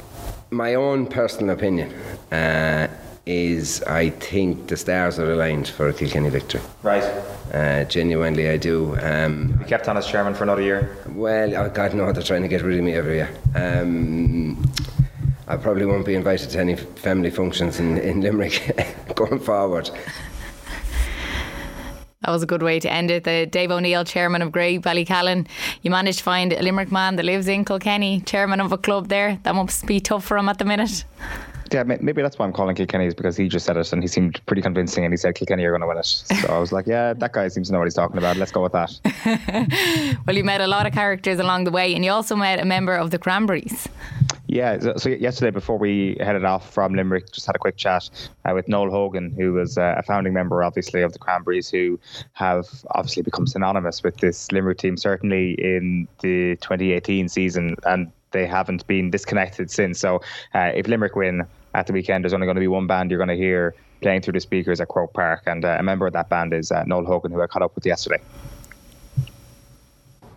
My 0.51 0.74
own 0.74 1.06
personal 1.06 1.55
opinion 1.55 1.93
uh, 2.32 2.89
is 3.27 3.82
I 3.82 4.11
think 4.11 4.69
the 4.69 4.77
stars 4.77 5.19
are 5.19 5.32
aligned 5.32 5.69
for 5.69 5.89
a 5.89 5.93
Kilkenny 5.93 6.31
victory. 6.31 6.61
Right. 6.82 7.05
Uh, 7.52 7.85
genuinely, 7.85 8.48
I 8.48 8.56
do. 8.56 8.97
Um, 9.01 9.56
you 9.61 9.66
kept 9.66 9.89
on 9.89 9.97
as 9.97 10.06
chairman 10.06 10.35
for 10.35 10.44
another 10.44 10.62
year? 10.62 10.97
Well, 11.11 11.55
oh 11.56 11.69
God, 11.69 11.94
no, 11.94 12.12
they're 12.12 12.23
trying 12.23 12.43
to 12.43 12.48
get 12.48 12.62
rid 12.62 12.78
of 12.78 12.85
me 12.85 12.94
every 12.94 13.16
year. 13.16 13.31
Um, 13.55 14.62
I 15.47 15.57
probably 15.57 15.87
won't 15.87 16.07
be 16.07 16.15
invited 16.15 16.51
to 16.51 16.59
any 16.61 16.77
family 16.77 17.31
functions 17.31 17.79
in, 17.79 17.99
in 17.99 18.21
Limerick 18.23 18.97
going 19.15 19.39
forward. 19.39 19.91
That 22.25 22.31
was 22.31 22.43
a 22.43 22.47
good 22.47 22.62
way 22.62 22.81
to 22.81 22.91
end 22.91 23.11
it. 23.11 23.25
The 23.25 23.45
Dave 23.45 23.71
O'Neill, 23.71 24.05
chairman 24.05 24.41
of 24.41 24.51
Graigue-Ballycallan. 24.51 25.47
You 25.83 25.91
managed 25.91 26.19
to 26.19 26.25
find 26.25 26.55
a 26.55 26.62
Limerick 26.62 26.91
man 26.91 27.16
that 27.16 27.27
lives 27.27 27.49
in 27.49 27.66
Kilkenny, 27.66 28.23
chairman 28.23 28.61
of 28.61 28.73
a 28.73 28.79
club 28.79 29.09
there. 29.09 29.39
That 29.43 29.55
must 29.55 29.85
be 29.87 30.01
tough 30.01 30.25
for 30.25 30.39
him 30.39 30.49
at 30.49 30.59
the 30.59 30.65
minute 30.65 31.05
Yeah, 31.71 31.83
maybe 31.83 32.23
that's 32.23 32.39
why 32.39 32.47
I'm 32.47 32.53
calling 32.55 32.77
Kilkenny 32.77 33.05
is 33.05 33.15
because 33.15 33.37
he 33.37 33.47
just 33.49 33.66
said 33.66 33.77
it 33.77 33.93
and 33.93 34.01
he 34.01 34.09
seemed 34.09 34.41
pretty 34.47 34.62
convincing 34.62 35.05
and 35.05 35.12
he 35.12 35.19
said 35.19 35.35
Kilkenny 35.35 35.65
are 35.65 35.71
going 35.71 35.83
to 35.83 35.87
win 35.87 35.99
it. 35.99 36.07
So 36.07 36.49
I 36.49 36.59
was 36.59 36.73
like, 36.73 36.87
yeah, 36.87 37.12
that 37.12 37.33
guy 37.35 37.49
seems 37.49 37.69
to 37.69 37.73
know 37.75 37.81
what 37.81 37.87
he's 37.87 37.95
talking 37.95 38.16
about. 38.16 38.39
Let's 38.39 38.53
go 38.53 38.62
with 38.62 38.73
that. 38.73 40.19
well, 40.27 40.35
you 40.35 40.45
met 40.45 40.62
a 40.62 40.66
lot 40.66 40.87
of 40.87 40.95
characters 40.95 41.39
along 41.39 41.65
the 41.65 41.73
way 41.73 41.95
and 41.95 42.03
you 42.03 42.11
also 42.11 42.37
met 42.37 42.59
a 42.59 42.65
member 42.65 42.95
of 42.95 43.11
the 43.11 43.19
Cranberries. 43.19 43.87
Yeah, 44.47 44.79
so 44.97 45.09
yesterday 45.09 45.51
before 45.51 45.79
we 45.79 46.19
headed 46.21 46.45
off 46.45 46.71
from 46.73 46.95
Limerick, 46.95 47.33
just 47.33 47.47
had 47.47 47.57
a 47.57 47.59
quick 47.59 47.77
chat 47.77 48.11
uh, 48.45 48.53
with 48.55 48.69
Noel 48.69 48.91
Hogan, 48.91 49.33
who 49.33 49.55
was 49.55 49.79
uh, 49.79 49.95
a 49.97 50.03
founding 50.03 50.35
member, 50.35 50.62
obviously, 50.62 51.01
of 51.01 51.15
the 51.15 51.19
Cranberries, 51.19 51.71
who 51.71 51.99
have 52.35 52.66
obviously 52.91 53.23
become 53.23 53.47
synonymous 53.47 54.03
with 54.03 54.19
this 54.19 54.53
Limerick 54.53 54.79
team, 54.79 54.99
certainly 54.99 55.53
in 55.53 56.07
the 56.21 56.57
2018 56.57 57.29
season, 57.29 57.77
and 57.85 58.12
they 58.33 58.47
haven't 58.47 58.87
been 58.87 59.11
disconnected 59.11 59.71
since. 59.71 59.99
So 59.99 60.21
uh, 60.53 60.73
if 60.75 60.89
Limerick 60.89 61.16
win 61.16 61.47
at 61.73 61.87
the 61.87 61.95
weekend, 61.95 62.25
there's 62.25 62.35
only 62.35 62.47
going 62.47 62.57
to 62.57 62.61
be 62.61 62.69
one 62.69 62.87
band 62.87 63.11
you're 63.11 63.19
going 63.19 63.29
to 63.29 63.37
hear 63.37 63.75
playing 64.03 64.21
through 64.21 64.35
the 64.35 64.41
speakers 64.41 64.79
at 64.79 64.89
Croke 64.89 65.15
Park, 65.15 65.45
and 65.47 65.65
uh, 65.65 65.77
a 65.79 65.83
member 65.83 66.07
of 66.07 66.12
that 66.12 66.29
band 66.29 66.53
is 66.53 66.71
uh, 66.71 66.85
Noel 66.87 67.07
Hogan, 67.07 67.33
who 67.33 67.41
I 67.41 67.47
caught 67.47 67.62
up 67.62 67.75
with 67.75 67.87
yesterday. 67.87 68.21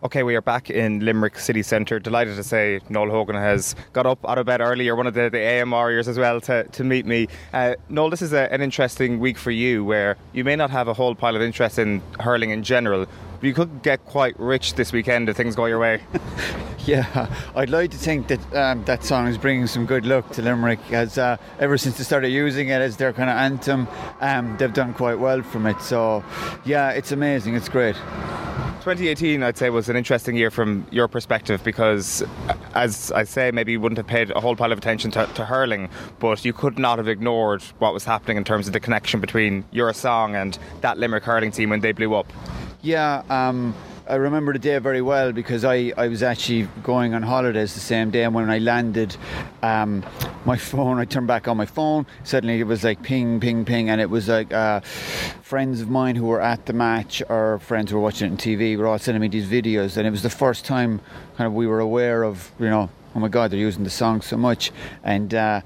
Okay, 0.04 0.22
we 0.22 0.36
are 0.36 0.44
back 0.44 0.70
in 0.70 1.00
Limerick 1.00 1.40
City 1.40 1.64
Centre. 1.64 1.98
Delighted 1.98 2.36
to 2.36 2.44
say 2.44 2.80
Noel 2.88 3.10
Hogan 3.10 3.36
has 3.36 3.76
got 3.94 4.06
up 4.06 4.24
out 4.30 4.38
of 4.38 4.46
bed 4.46 4.62
earlier, 4.62 4.96
one 4.96 5.08
of 5.08 5.16
the, 5.16 5.28
the 5.28 5.40
AM 5.40 5.72
warriors 5.72 6.08
as 6.08 6.20
well, 6.20 6.40
to, 6.42 6.66
to 6.66 6.84
meet 6.84 7.08
me. 7.08 7.28
Uh, 7.52 7.74
Noel, 7.90 8.12
this 8.12 8.22
is 8.22 8.32
a, 8.32 8.54
an 8.54 8.62
interesting 8.62 9.20
week 9.20 9.40
for 9.40 9.50
you 9.50 9.84
where 9.84 10.16
you 10.34 10.44
may 10.44 10.56
not 10.56 10.70
have 10.70 10.88
a 10.88 10.94
whole 10.94 11.16
pile 11.16 11.36
of 11.36 11.42
interest 11.42 11.80
in 11.80 12.04
hurling 12.20 12.52
in 12.52 12.62
general, 12.62 13.08
but 13.40 13.44
you 13.44 13.56
could 13.56 13.82
get 13.82 14.06
quite 14.06 14.40
rich 14.40 14.76
this 14.76 14.94
weekend 14.94 15.30
if 15.30 15.36
things 15.36 15.56
go 15.56 15.66
your 15.66 15.80
way. 15.80 16.00
yeah, 16.86 17.28
I'd 17.56 17.72
like 17.72 17.90
to 17.90 17.98
think 17.98 18.28
that 18.28 18.56
um, 18.56 18.84
that 18.84 19.04
song 19.04 19.26
is 19.26 19.40
bringing 19.40 19.66
some 19.66 19.88
good 19.88 20.06
luck 20.06 20.30
to 20.34 20.44
Limerick, 20.44 20.80
as 20.92 21.18
uh, 21.18 21.38
ever 21.60 21.76
since 21.76 21.98
they 21.98 22.04
started 22.04 22.30
using 22.30 22.68
it 22.68 22.84
as 22.84 22.98
their 22.98 23.14
kind 23.14 23.32
of 23.32 23.36
anthem, 23.36 23.88
um, 24.22 24.58
they've 24.58 24.72
done 24.72 24.94
quite 24.94 25.18
well 25.18 25.42
from 25.42 25.66
it. 25.66 25.82
So, 25.82 26.24
yeah, 26.66 26.92
it's 26.92 27.12
amazing, 27.12 27.56
it's 27.56 27.68
great. 27.68 27.96
2018, 28.88 29.44
I'd 29.44 29.58
say, 29.58 29.70
was 29.70 29.90
an 29.90 29.98
interesting 29.98 30.38
year 30.38 30.50
from 30.50 30.88
your 30.92 31.10
perspective 31.10 31.62
because, 31.62 32.24
as 32.74 33.12
I 33.12 33.26
say, 33.26 33.52
maybe 33.52 33.74
you 33.74 33.82
wouldn't 33.82 33.98
have 33.98 34.08
paid 34.08 34.32
a 34.32 34.40
whole 34.40 34.56
pile 34.56 34.72
of 34.72 34.78
attention 34.78 35.12
to, 35.12 35.26
to, 35.26 35.44
hurling, 35.44 35.90
but 36.20 36.46
you 36.46 36.54
could 36.54 36.80
not 36.80 36.98
have 36.98 37.10
ignored 37.10 37.62
what 37.80 37.94
was 37.94 38.06
happening 38.06 38.38
in 38.38 38.46
terms 38.46 38.66
of 38.66 38.72
the 38.72 38.80
connection 38.80 39.20
between 39.20 39.66
your 39.72 39.92
song 39.92 40.36
and 40.36 40.58
that 40.80 40.98
Limerick 40.98 41.26
hurling 41.26 41.52
team 41.52 41.70
when 41.70 41.82
they 41.82 41.92
blew 41.92 42.16
up. 42.16 42.32
Yeah, 42.82 43.24
um, 43.30 43.76
I 44.10 44.16
remember 44.16 44.54
the 44.54 44.60
day 44.60 44.78
very 44.78 45.02
well 45.02 45.34
because 45.34 45.66
I, 45.66 45.92
I 45.98 46.08
was 46.08 46.24
actually 46.24 46.70
going 46.82 47.14
on 47.14 47.24
holidays 47.24 47.74
the 47.74 47.82
same 47.82 48.10
day 48.10 48.24
and 48.24 48.34
when 48.34 48.50
I 48.50 48.60
landed 48.60 49.18
um, 49.62 50.06
my 50.46 50.56
phone 50.56 50.98
I 50.98 51.04
turned 51.04 51.28
back 51.28 51.50
on 51.50 51.58
my 51.58 51.66
phone 51.66 52.06
suddenly 52.24 52.60
it 52.62 52.68
was 52.68 52.86
like 52.86 53.04
ping 53.04 53.42
ping 53.42 53.66
ping 53.66 53.90
and 53.90 54.00
it 54.00 54.10
was 54.10 54.30
like 54.30 54.54
uh, 54.54 54.80
friends 54.80 55.82
of 55.82 55.90
mine 55.90 56.16
who 56.16 56.26
were 56.26 56.40
at 56.40 56.66
the 56.68 56.74
match 56.74 57.22
or 57.28 57.60
friends 57.60 57.92
who 57.92 57.98
were 57.98 58.04
watching 58.04 58.28
it 58.28 58.32
on 58.32 58.38
TV 58.38 58.78
were 58.78 58.88
all 58.88 58.98
sending 58.98 59.20
me 59.22 59.28
these 59.28 59.50
videos 59.50 59.98
and 59.98 60.08
it 60.08 60.12
was 60.12 60.24
the 60.24 60.30
first 60.30 60.64
time 60.64 61.02
kind 61.36 61.48
of 61.48 61.54
we 61.54 61.68
were 61.68 61.82
aware 61.82 62.24
of 62.24 62.50
you 62.60 62.70
know 62.70 62.90
oh 63.14 63.20
my 63.20 63.28
god 63.28 63.52
they're 63.52 63.60
using 63.60 63.84
the 63.84 63.90
song 63.90 64.22
so 64.22 64.38
much. 64.38 64.72
And 65.04 65.34
uh, 65.34 65.62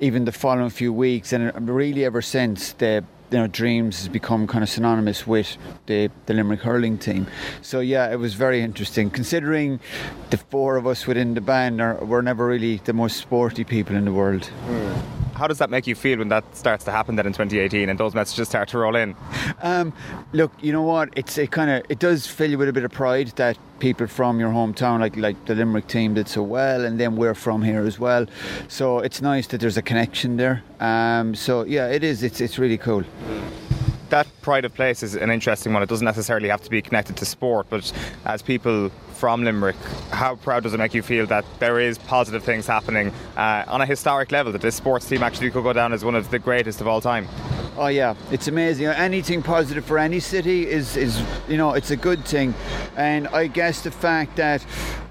even 0.00 0.24
the 0.24 0.32
following 0.32 0.70
few 0.70 0.92
weeks 0.92 1.32
and 1.32 1.68
really 1.68 2.04
ever 2.04 2.22
since 2.22 2.72
the 2.72 3.04
you 3.34 3.40
know, 3.40 3.48
Dreams 3.48 3.98
has 3.98 4.08
become 4.08 4.46
kind 4.46 4.62
of 4.62 4.70
synonymous 4.70 5.26
with 5.26 5.56
the, 5.86 6.08
the 6.26 6.34
Limerick 6.34 6.60
hurling 6.60 6.98
team. 6.98 7.26
So 7.62 7.80
yeah, 7.80 8.12
it 8.12 8.20
was 8.20 8.34
very 8.34 8.60
interesting. 8.60 9.10
Considering 9.10 9.80
the 10.30 10.36
four 10.36 10.76
of 10.76 10.86
us 10.86 11.08
within 11.08 11.34
the 11.34 11.40
band 11.40 11.80
are 11.80 11.96
we're 11.96 12.22
never 12.22 12.46
really 12.46 12.76
the 12.76 12.92
most 12.92 13.16
sporty 13.16 13.64
people 13.64 13.96
in 13.96 14.04
the 14.04 14.12
world. 14.12 14.48
Mm. 14.68 15.02
How 15.34 15.48
does 15.48 15.58
that 15.58 15.68
make 15.68 15.88
you 15.88 15.96
feel 15.96 16.20
when 16.20 16.28
that 16.28 16.44
starts 16.56 16.84
to 16.84 16.92
happen 16.92 17.16
then 17.16 17.26
in 17.26 17.32
2018 17.32 17.88
and 17.88 17.98
those 17.98 18.14
messages 18.14 18.46
start 18.46 18.68
to 18.68 18.78
roll 18.78 18.94
in? 18.94 19.16
Um, 19.62 19.92
look, 20.32 20.52
you 20.60 20.72
know 20.72 20.82
what? 20.82 21.08
It's 21.16 21.36
it 21.36 21.50
kind 21.50 21.72
of 21.72 21.82
it 21.88 21.98
does 21.98 22.28
fill 22.28 22.52
you 22.52 22.56
with 22.56 22.68
a 22.68 22.72
bit 22.72 22.84
of 22.84 22.92
pride 22.92 23.32
that 23.34 23.58
people 23.78 24.06
from 24.06 24.40
your 24.40 24.50
hometown, 24.50 25.00
like 25.00 25.16
like 25.16 25.44
the 25.46 25.54
Limerick 25.54 25.86
team, 25.86 26.14
did 26.14 26.28
so 26.28 26.42
well, 26.42 26.84
and 26.84 26.98
then 26.98 27.16
we're 27.16 27.34
from 27.34 27.62
here 27.62 27.82
as 27.82 27.98
well. 27.98 28.26
So 28.68 28.98
it's 28.98 29.20
nice 29.20 29.46
that 29.48 29.60
there's 29.60 29.76
a 29.76 29.82
connection 29.82 30.36
there. 30.36 30.62
Um, 30.80 31.34
so 31.34 31.64
yeah, 31.64 31.88
it 31.88 32.04
is. 32.04 32.22
It's 32.22 32.40
it's 32.40 32.58
really 32.58 32.78
cool 32.78 33.04
that 34.14 34.28
pride 34.42 34.64
of 34.64 34.72
place 34.72 35.02
is 35.02 35.16
an 35.16 35.28
interesting 35.28 35.72
one. 35.72 35.82
It 35.82 35.88
doesn't 35.88 36.04
necessarily 36.04 36.48
have 36.48 36.62
to 36.62 36.70
be 36.70 36.80
connected 36.80 37.16
to 37.16 37.24
sport, 37.24 37.66
but 37.68 37.92
as 38.24 38.42
people 38.42 38.90
from 39.14 39.42
Limerick, 39.42 39.76
how 40.10 40.36
proud 40.36 40.62
does 40.62 40.72
it 40.72 40.78
make 40.78 40.94
you 40.94 41.02
feel 41.02 41.26
that 41.26 41.44
there 41.58 41.80
is 41.80 41.98
positive 41.98 42.44
things 42.44 42.66
happening 42.66 43.12
uh, 43.36 43.64
on 43.66 43.80
a 43.80 43.86
historic 43.86 44.30
level? 44.30 44.52
That 44.52 44.62
this 44.62 44.76
sports 44.76 45.08
team 45.08 45.24
actually 45.24 45.50
could 45.50 45.64
go 45.64 45.72
down 45.72 45.92
as 45.92 46.04
one 46.04 46.14
of 46.14 46.30
the 46.30 46.38
greatest 46.38 46.80
of 46.80 46.86
all 46.86 47.00
time. 47.00 47.26
Oh 47.76 47.88
yeah, 47.88 48.14
it's 48.30 48.46
amazing. 48.46 48.86
Anything 48.86 49.42
positive 49.42 49.84
for 49.84 49.98
any 49.98 50.20
city 50.20 50.68
is, 50.68 50.96
is 50.96 51.20
you 51.48 51.56
know, 51.56 51.72
it's 51.72 51.90
a 51.90 51.96
good 51.96 52.24
thing. 52.24 52.54
And 52.96 53.26
I 53.28 53.48
guess 53.48 53.82
the 53.82 53.90
fact 53.90 54.36
that 54.36 54.64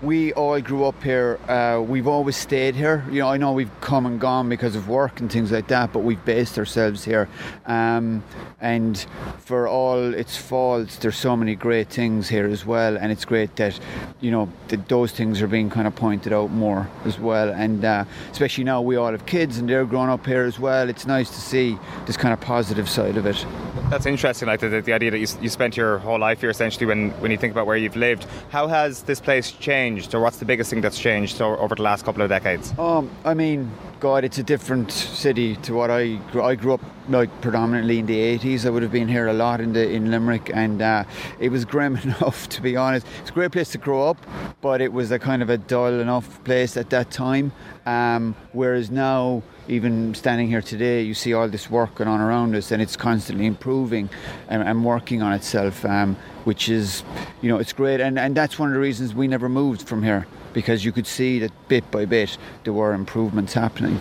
we 0.04 0.34
all 0.34 0.60
grew 0.60 0.84
up 0.84 1.02
here, 1.02 1.40
uh, 1.48 1.82
we've 1.82 2.08
always 2.08 2.36
stayed 2.36 2.76
here. 2.76 3.06
You 3.10 3.20
know, 3.20 3.30
I 3.30 3.38
know 3.38 3.54
we've 3.54 3.72
come 3.80 4.06
and 4.06 4.20
gone 4.20 4.50
because 4.50 4.76
of 4.76 4.90
work 4.90 5.22
and 5.22 5.32
things 5.32 5.52
like 5.52 5.68
that, 5.70 5.94
but 5.94 6.00
we've 6.00 6.24
based 6.26 6.60
ourselves 6.60 7.06
here. 7.06 7.30
Um, 7.66 8.22
and 8.60 9.06
for 9.40 9.68
all 9.68 10.14
its 10.14 10.36
faults, 10.36 10.98
there's 10.98 11.16
so 11.16 11.38
many 11.38 11.56
great 11.56 11.88
things 11.88 12.28
here 12.28 12.48
as 12.48 12.66
well. 12.66 12.98
And 12.98 13.14
it's 13.14 13.24
great 13.24 13.56
that, 13.56 13.80
you 14.20 14.30
know, 14.30 14.50
that 14.68 14.90
those 14.90 15.14
things 15.14 15.42
are 15.42 15.48
being 15.48 15.70
kind 15.70 15.88
of 15.88 15.96
pointed 15.96 16.34
out 16.34 16.52
more 16.52 16.90
as 17.06 17.18
well. 17.18 17.50
And 17.50 17.86
uh, 17.86 18.04
especially 18.32 18.66
now 18.66 18.82
we 18.82 18.98
all 18.98 19.12
have 19.12 19.26
kids 19.26 19.58
and 19.58 19.70
they're 19.70 19.86
growing 19.86 20.10
up 20.10 20.26
here 20.26 20.44
as 20.44 20.60
well. 20.60 20.90
It's 20.90 21.08
nice 21.08 21.30
to 21.30 21.40
see 21.40 21.78
this 22.06 22.18
kind 22.18 22.34
of 22.34 22.42
positive 22.42 22.90
side 22.90 23.16
of 23.16 23.26
it. 23.26 23.46
That's 23.90 24.06
interesting, 24.06 24.48
like 24.48 24.60
the, 24.60 24.82
the 24.82 24.94
idea 24.94 25.12
that 25.12 25.20
you, 25.20 25.28
you 25.42 25.50
spent 25.50 25.78
your 25.78 26.00
whole 26.00 26.20
life 26.20 26.42
here 26.42 26.50
essentially 26.50 26.86
when, 26.86 27.12
when 27.22 27.32
you 27.32 27.38
think 27.38 27.52
about 27.52 27.68
where 27.68 27.78
you've 27.78 27.96
lived. 27.96 28.26
How 28.50 28.68
has 28.68 29.04
this 29.04 29.22
place 29.22 29.52
changed, 29.52 29.93
or 30.14 30.20
what's 30.20 30.38
the 30.38 30.46
biggest 30.46 30.70
thing 30.70 30.82
that's 30.82 31.00
changed 31.00 31.42
over 31.42 31.76
the 31.76 31.82
last 31.82 32.06
couple 32.06 32.22
of 32.22 32.30
decades? 32.30 32.74
Um, 32.78 33.10
I 33.26 33.34
mean, 33.34 33.72
God, 34.00 34.24
it's 34.24 34.38
a 34.38 34.44
different 34.44 34.92
city 34.92 35.56
to 35.58 35.74
what 35.74 35.90
I 35.90 36.16
grew. 36.32 36.44
I 36.44 36.56
grew 36.56 36.74
up 36.74 36.82
like 37.10 37.30
predominantly 37.42 38.00
in 38.00 38.06
the 38.06 38.38
80s. 38.38 38.66
I 38.66 38.70
would 38.70 38.84
have 38.84 38.92
been 38.92 39.08
here 39.08 39.28
a 39.28 39.34
lot 39.34 39.62
in 39.62 39.74
the 39.74 39.90
in 39.90 40.12
Limerick, 40.12 40.52
and 40.54 40.82
uh, 40.82 41.04
it 41.40 41.50
was 41.50 41.66
grim 41.66 41.96
enough 42.04 42.50
to 42.50 42.62
be 42.62 42.76
honest. 42.76 43.06
It's 43.22 43.30
a 43.30 43.34
great 43.34 43.52
place 43.52 43.72
to 43.72 43.78
grow 43.78 44.10
up, 44.10 44.18
but 44.62 44.82
it 44.82 44.92
was 44.92 45.12
a 45.12 45.20
kind 45.20 45.42
of 45.42 45.50
a 45.50 45.58
dull 45.58 46.00
enough 46.00 46.44
place 46.44 46.78
at 46.78 46.90
that 46.90 47.12
time. 47.12 47.52
Um, 47.86 48.36
whereas 48.52 48.90
now 48.90 49.44
even 49.68 50.14
standing 50.14 50.48
here 50.48 50.62
today, 50.62 51.02
you 51.02 51.14
see 51.14 51.34
all 51.34 51.48
this 51.48 51.70
work 51.70 51.96
going 51.96 52.10
on 52.10 52.20
around 52.20 52.56
us, 52.56 52.72
and 52.72 52.82
it's 52.82 52.96
constantly 52.96 53.46
improving 53.46 54.10
and, 54.50 54.64
and 54.64 54.84
working 54.84 55.22
on 55.22 55.34
itself, 55.34 55.86
um, 55.86 56.16
which 56.44 56.70
is, 56.70 57.04
you 57.42 57.50
know, 57.50 57.58
it's 57.58 57.74
great. 57.74 58.02
And, 58.02 58.20
and 58.20 58.36
that's 58.36 58.60
one 58.60 58.70
of 58.70 58.74
the 58.74 58.80
reasons 58.80 59.14
we 59.14 59.28
never 59.28 59.50
moved 59.50 59.88
from 59.88 60.04
here 60.04 60.28
because 60.54 60.86
you 60.86 60.92
could 60.92 61.08
see 61.08 61.40
that 61.40 61.52
bit 61.68 61.90
by 61.92 62.06
bit 62.06 62.38
there 62.64 62.74
were 62.74 62.94
improvements 62.94 63.54
happening 63.54 64.00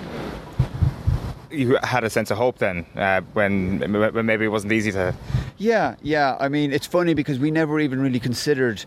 you 1.53 1.79
had 1.83 2.05
a 2.05 2.11
sense 2.11 2.31
of 2.31 2.39
hope 2.39 2.59
then 2.59 2.87
uh, 2.97 3.21
when, 3.33 3.81
when 4.15 4.27
maybe 4.27 4.45
it 4.45 4.49
wasn't 4.49 4.73
easy 4.73 4.93
to 4.93 5.15
yeah 5.59 5.95
yeah. 6.03 6.37
I 6.41 6.49
mean 6.49 6.73
it's 6.73 6.87
funny 6.87 7.15
because 7.15 7.39
we 7.39 7.51
never 7.51 7.79
even 7.79 8.01
really 8.01 8.19
considered 8.19 8.85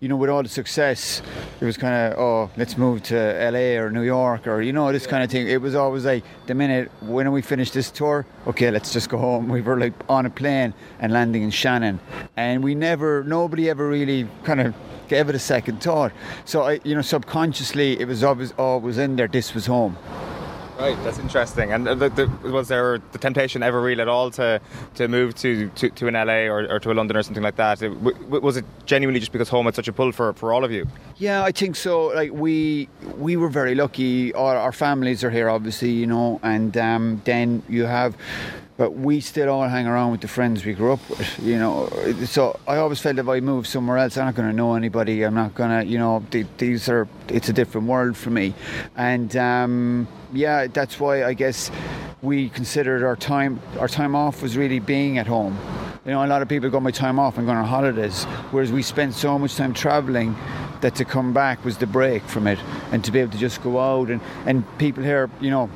you 0.00 0.08
know 0.08 0.16
with 0.16 0.30
all 0.30 0.42
the 0.42 0.48
success 0.48 1.22
it 1.60 1.64
was 1.64 1.76
kind 1.76 1.94
of 1.94 2.18
oh 2.18 2.50
let's 2.56 2.76
move 2.76 3.02
to 3.04 3.16
la 3.50 3.82
or 3.82 3.90
new 3.90 4.02
york 4.02 4.46
or 4.46 4.60
you 4.60 4.72
know 4.72 4.92
this 4.92 5.06
kind 5.06 5.22
of 5.22 5.30
thing. 5.30 5.48
It 5.48 5.60
was 5.60 5.74
always 5.74 6.04
like 6.04 6.24
the 6.46 6.54
minute 6.54 6.90
when 7.02 7.30
we 7.32 7.42
finish 7.42 7.70
this 7.70 7.90
tour? 7.90 8.26
Okay 8.46 8.70
let's 8.70 8.92
just 8.92 9.08
go 9.08 9.18
home. 9.18 9.48
We 9.48 9.60
were 9.60 9.78
like 9.78 9.94
on 10.08 10.26
a 10.26 10.30
plane 10.30 10.74
and 11.00 11.12
landing 11.12 11.42
in 11.42 11.50
shannon. 11.50 12.00
And 12.36 12.62
we 12.62 12.74
never 12.74 13.24
nobody 13.24 13.70
ever 13.70 13.88
really 13.88 14.28
kind 14.44 14.60
of 14.60 14.74
gave 15.08 15.28
it 15.28 15.34
a 15.34 15.38
second 15.38 15.82
thought. 15.82 16.12
So 16.44 16.62
i 16.62 16.80
you 16.84 16.94
know 16.94 17.02
subconsciously 17.02 18.00
it 18.00 18.06
was 18.06 18.22
always 18.22 18.52
always 18.52 18.98
in 18.98 19.16
there 19.16 19.28
this 19.28 19.54
was 19.54 19.66
home 19.66 19.96
Right, 20.78 20.96
that's 21.02 21.18
interesting. 21.18 21.72
And 21.72 21.84
the, 21.84 22.08
the, 22.08 22.28
was 22.48 22.68
there 22.68 23.00
the 23.10 23.18
temptation 23.18 23.64
ever 23.64 23.82
real 23.82 24.00
at 24.00 24.06
all 24.06 24.30
to, 24.32 24.60
to 24.94 25.08
move 25.08 25.34
to, 25.36 25.70
to, 25.70 25.90
to 25.90 26.06
an 26.06 26.14
LA 26.14 26.46
or, 26.46 26.70
or 26.70 26.78
to 26.78 26.92
a 26.92 26.94
London 26.94 27.16
or 27.16 27.22
something 27.24 27.42
like 27.42 27.56
that? 27.56 27.82
It, 27.82 27.88
w- 27.88 28.40
was 28.40 28.56
it 28.56 28.64
genuinely 28.86 29.18
just 29.18 29.32
because 29.32 29.48
home 29.48 29.64
had 29.64 29.74
such 29.74 29.88
a 29.88 29.92
pull 29.92 30.12
for, 30.12 30.34
for 30.34 30.52
all 30.52 30.64
of 30.64 30.70
you? 30.70 30.86
Yeah, 31.16 31.42
I 31.42 31.50
think 31.50 31.74
so. 31.74 32.06
Like 32.06 32.32
we 32.32 32.88
we 33.16 33.36
were 33.36 33.48
very 33.48 33.74
lucky. 33.74 34.32
Our, 34.34 34.56
our 34.56 34.70
families 34.70 35.24
are 35.24 35.30
here, 35.30 35.50
obviously, 35.50 35.90
you 35.90 36.06
know, 36.06 36.38
and 36.44 36.76
um, 36.76 37.22
then 37.24 37.64
you 37.68 37.84
have 37.86 38.16
but 38.78 38.92
we 38.92 39.20
still 39.20 39.50
all 39.50 39.68
hang 39.68 39.88
around 39.88 40.12
with 40.12 40.20
the 40.20 40.28
friends 40.28 40.64
we 40.64 40.72
grew 40.72 40.92
up 40.92 41.10
with, 41.10 41.38
you 41.40 41.58
know. 41.58 41.90
So 42.26 42.58
I 42.68 42.76
always 42.76 43.00
felt 43.00 43.18
if 43.18 43.28
I 43.28 43.40
move 43.40 43.66
somewhere 43.66 43.98
else, 43.98 44.16
I'm 44.16 44.26
not 44.26 44.36
going 44.36 44.48
to 44.48 44.54
know 44.54 44.74
anybody. 44.74 45.24
I'm 45.24 45.34
not 45.34 45.56
going 45.56 45.70
to, 45.70 45.84
you 45.84 45.98
know, 45.98 46.24
these 46.58 46.88
are, 46.88 47.08
it's 47.26 47.48
a 47.48 47.52
different 47.52 47.88
world 47.88 48.16
for 48.16 48.30
me. 48.30 48.54
And 48.96 49.36
um, 49.36 50.06
yeah, 50.32 50.68
that's 50.68 51.00
why 51.00 51.24
I 51.24 51.34
guess 51.34 51.72
we 52.22 52.50
considered 52.50 53.02
our 53.02 53.16
time, 53.16 53.60
our 53.80 53.88
time 53.88 54.14
off 54.14 54.42
was 54.42 54.56
really 54.56 54.78
being 54.78 55.18
at 55.18 55.26
home. 55.26 55.58
You 56.04 56.12
know, 56.12 56.24
a 56.24 56.28
lot 56.28 56.40
of 56.40 56.48
people 56.48 56.70
got 56.70 56.82
my 56.82 56.92
time 56.92 57.18
off 57.18 57.36
and 57.36 57.48
go 57.48 57.52
on 57.52 57.64
holidays, 57.64 58.24
whereas 58.52 58.70
we 58.70 58.82
spent 58.82 59.12
so 59.12 59.36
much 59.40 59.56
time 59.56 59.74
traveling 59.74 60.36
that 60.82 60.94
to 60.94 61.04
come 61.04 61.32
back 61.32 61.64
was 61.64 61.78
the 61.78 61.86
break 61.86 62.22
from 62.22 62.46
it 62.46 62.60
and 62.92 63.04
to 63.04 63.10
be 63.10 63.18
able 63.18 63.32
to 63.32 63.38
just 63.38 63.60
go 63.60 63.80
out 63.80 64.08
and, 64.08 64.20
and 64.46 64.64
people 64.78 65.02
here, 65.02 65.28
you 65.40 65.50
know, 65.50 65.68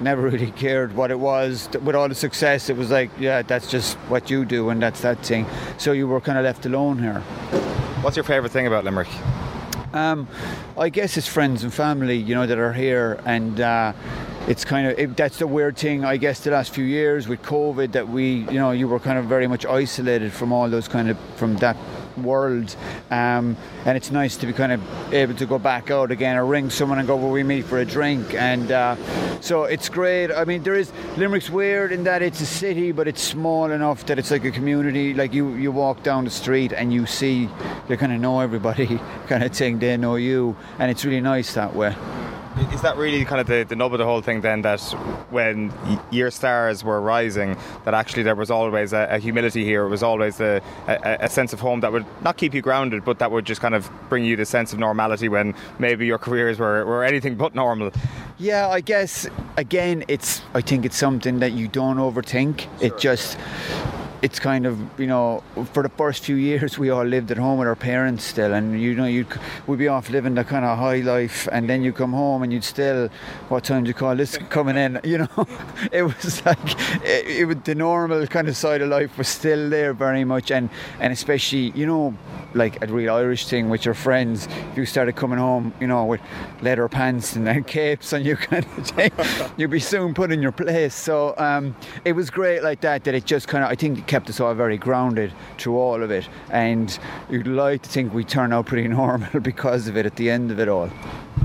never 0.00 0.22
really 0.22 0.50
cared 0.52 0.94
what 0.94 1.10
it 1.10 1.18
was. 1.18 1.68
With 1.82 1.94
all 1.94 2.08
the 2.08 2.14
success, 2.14 2.70
it 2.70 2.76
was 2.76 2.90
like, 2.90 3.10
yeah, 3.18 3.42
that's 3.42 3.70
just 3.70 3.96
what 4.08 4.30
you 4.30 4.44
do, 4.44 4.70
and 4.70 4.82
that's 4.82 5.00
that 5.02 5.24
thing. 5.24 5.46
So 5.78 5.92
you 5.92 6.06
were 6.08 6.20
kind 6.20 6.38
of 6.38 6.44
left 6.44 6.66
alone 6.66 6.98
here. 6.98 7.20
What's 8.02 8.16
your 8.16 8.24
favourite 8.24 8.52
thing 8.52 8.66
about 8.66 8.84
Limerick? 8.84 9.08
Um, 9.94 10.26
I 10.76 10.88
guess 10.88 11.16
it's 11.16 11.28
friends 11.28 11.62
and 11.62 11.72
family, 11.72 12.16
you 12.16 12.34
know, 12.34 12.46
that 12.46 12.58
are 12.58 12.72
here, 12.72 13.20
and 13.24 13.60
uh, 13.60 13.92
it's 14.48 14.64
kind 14.64 14.88
of 14.88 14.98
it, 14.98 15.16
that's 15.16 15.38
the 15.38 15.46
weird 15.46 15.76
thing. 15.76 16.04
I 16.04 16.16
guess 16.16 16.40
the 16.40 16.50
last 16.50 16.74
few 16.74 16.84
years 16.84 17.28
with 17.28 17.40
COVID, 17.42 17.92
that 17.92 18.08
we, 18.08 18.38
you 18.50 18.58
know, 18.58 18.72
you 18.72 18.88
were 18.88 18.98
kind 18.98 19.18
of 19.18 19.26
very 19.26 19.46
much 19.46 19.64
isolated 19.64 20.32
from 20.32 20.52
all 20.52 20.68
those 20.68 20.88
kind 20.88 21.08
of 21.08 21.18
from 21.36 21.56
that 21.56 21.76
world. 22.16 22.74
Um, 23.10 23.56
and 23.84 23.96
it's 23.96 24.10
nice 24.10 24.36
to 24.38 24.46
be 24.46 24.52
kind 24.52 24.72
of 24.72 25.12
able 25.12 25.34
to 25.34 25.46
go 25.46 25.58
back 25.58 25.90
out 25.90 26.10
again 26.10 26.36
or 26.36 26.46
ring 26.46 26.70
someone 26.70 26.98
and 26.98 27.06
go, 27.06 27.16
Will 27.16 27.30
we 27.30 27.42
meet 27.42 27.64
for 27.64 27.78
a 27.78 27.84
drink? 27.84 28.34
And 28.34 28.70
uh, 28.70 28.96
so 29.40 29.64
it's 29.64 29.88
great. 29.88 30.32
I 30.32 30.44
mean, 30.44 30.62
there 30.62 30.74
is 30.74 30.92
Limerick's 31.16 31.50
weird 31.50 31.92
in 31.92 32.04
that 32.04 32.22
it's 32.22 32.40
a 32.40 32.46
city, 32.46 32.92
but 32.92 33.06
it's 33.06 33.22
small 33.22 33.70
enough 33.70 34.06
that 34.06 34.18
it's 34.18 34.30
like 34.30 34.44
a 34.44 34.50
community. 34.50 35.14
Like 35.14 35.34
you, 35.34 35.54
you 35.54 35.72
walk 35.72 36.02
down 36.02 36.24
the 36.24 36.30
street 36.30 36.72
and 36.72 36.92
you 36.92 37.06
see, 37.06 37.48
you 37.88 37.96
kind 37.96 38.12
of 38.12 38.20
know 38.20 38.40
everybody, 38.40 38.98
kind 39.26 39.44
of 39.44 39.52
thing, 39.52 39.78
they 39.78 39.96
know 39.96 40.16
you. 40.16 40.56
And 40.78 40.90
it's 40.90 41.04
really 41.04 41.20
nice 41.20 41.54
that 41.54 41.74
way. 41.74 41.94
Is 42.72 42.82
that 42.82 42.96
really 42.96 43.24
kind 43.24 43.40
of 43.40 43.48
the, 43.48 43.64
the 43.64 43.74
nub 43.74 43.92
of 43.92 43.98
the 43.98 44.04
whole 44.04 44.20
thing 44.20 44.40
then 44.40 44.62
that 44.62 44.80
when 45.30 45.72
your 46.12 46.30
stars 46.30 46.84
were 46.84 47.00
rising, 47.00 47.56
that 47.84 47.94
actually 47.94 48.22
there 48.22 48.36
was 48.36 48.50
always 48.50 48.92
a, 48.92 49.08
a 49.10 49.18
humility 49.18 49.64
here, 49.64 49.84
it 49.84 49.88
was 49.88 50.04
always 50.04 50.40
a, 50.40 50.62
a, 50.86 51.16
a, 51.22 51.28
sense 51.28 51.52
of 51.52 51.58
home 51.58 51.80
that 51.80 51.90
would 51.90 52.06
not 52.22 52.36
keep 52.36 52.54
you 52.54 52.62
grounded, 52.62 53.04
but 53.04 53.18
that 53.18 53.32
would 53.32 53.44
just 53.44 53.60
kind 53.60 53.74
of 53.74 53.90
bring 54.08 54.24
you 54.24 54.36
the 54.36 54.44
sense 54.46 54.72
of 54.72 54.78
normality 54.78 55.28
when 55.28 55.52
maybe 55.80 56.06
your 56.06 56.18
careers 56.18 56.58
were, 56.60 56.84
were 56.84 57.02
anything 57.02 57.34
but 57.34 57.56
normal? 57.56 57.90
Yeah, 58.38 58.68
I 58.68 58.80
guess, 58.80 59.26
again, 59.56 60.04
it's 60.06 60.40
I 60.54 60.60
think 60.60 60.84
it's 60.84 60.96
something 60.96 61.40
that 61.40 61.52
you 61.52 61.66
don't 61.66 61.96
overthink. 61.96 62.60
Sure. 62.60 62.70
It 62.80 62.98
just 62.98 63.36
it's 64.24 64.40
kind 64.40 64.64
of 64.64 64.78
you 64.98 65.06
know 65.06 65.42
for 65.74 65.82
the 65.82 65.90
first 65.90 66.24
few 66.24 66.36
years 66.36 66.78
we 66.78 66.88
all 66.88 67.04
lived 67.04 67.30
at 67.30 67.36
home 67.36 67.58
with 67.58 67.68
our 67.68 67.76
parents 67.76 68.24
still. 68.24 68.54
And 68.54 68.80
you 68.80 68.94
know 68.94 69.04
you 69.04 69.26
would 69.66 69.78
be 69.78 69.86
off 69.86 70.08
living 70.08 70.34
the 70.34 70.44
kind 70.44 70.64
of 70.64 70.78
high 70.78 71.00
life 71.00 71.46
and 71.52 71.68
then 71.68 71.84
you 71.84 71.92
come 71.92 72.14
home 72.14 72.42
and 72.42 72.50
you'd 72.50 72.64
still 72.64 73.10
what 73.50 73.64
time 73.64 73.84
do 73.84 73.88
you 73.88 73.94
call 73.94 74.16
this? 74.16 74.38
Coming 74.48 74.78
in 74.78 74.98
you 75.04 75.18
know? 75.18 75.28
It 75.92 76.02
was 76.02 76.44
like 76.46 76.58
it, 77.04 77.26
it 77.40 77.44
was 77.44 77.58
the 77.64 77.74
normal 77.74 78.26
kind 78.26 78.48
of 78.48 78.56
side 78.56 78.80
of 78.80 78.88
life 78.88 79.18
was 79.18 79.28
still 79.28 79.68
there 79.68 79.92
very 79.92 80.24
much. 80.24 80.50
And 80.50 80.70
and 81.00 81.12
especially 81.12 81.72
you 81.72 81.84
know 81.84 82.16
like 82.54 82.82
a 82.82 82.86
real 82.86 83.12
Irish 83.14 83.46
thing 83.46 83.68
with 83.68 83.84
your 83.84 83.94
friends 83.94 84.46
if 84.70 84.78
you 84.78 84.86
started 84.86 85.16
coming 85.16 85.38
home 85.38 85.74
you 85.80 85.88
know 85.88 86.04
with 86.04 86.20
leather 86.62 86.88
pants 86.88 87.34
and, 87.34 87.48
and 87.48 87.66
capes 87.66 88.12
and 88.12 88.24
you 88.24 88.36
kind 88.36 88.64
of 88.64 88.86
thing 88.86 89.10
you'd 89.58 89.70
be 89.70 89.80
soon 89.80 90.14
put 90.14 90.32
in 90.32 90.40
your 90.40 90.52
place. 90.52 90.94
So 90.94 91.34
um, 91.36 91.76
it 92.06 92.12
was 92.12 92.30
great 92.30 92.62
like 92.62 92.80
that 92.80 93.04
that 93.04 93.14
it 93.14 93.26
just 93.26 93.48
kind 93.48 93.62
of 93.64 93.70
I 93.70 93.74
think 93.74 94.06
kept 94.14 94.30
us 94.30 94.38
all 94.38 94.54
very 94.54 94.78
grounded 94.78 95.32
through 95.58 95.76
all 95.76 96.00
of 96.00 96.12
it. 96.12 96.28
And 96.48 96.96
you'd 97.28 97.48
like 97.48 97.82
to 97.82 97.88
think 97.88 98.14
we 98.14 98.22
turn 98.22 98.52
out 98.52 98.66
pretty 98.66 98.86
normal 99.02 99.40
because 99.40 99.88
of 99.88 99.96
it 99.96 100.06
at 100.06 100.14
the 100.14 100.30
end 100.30 100.52
of 100.52 100.60
it 100.60 100.68
all. 100.68 100.88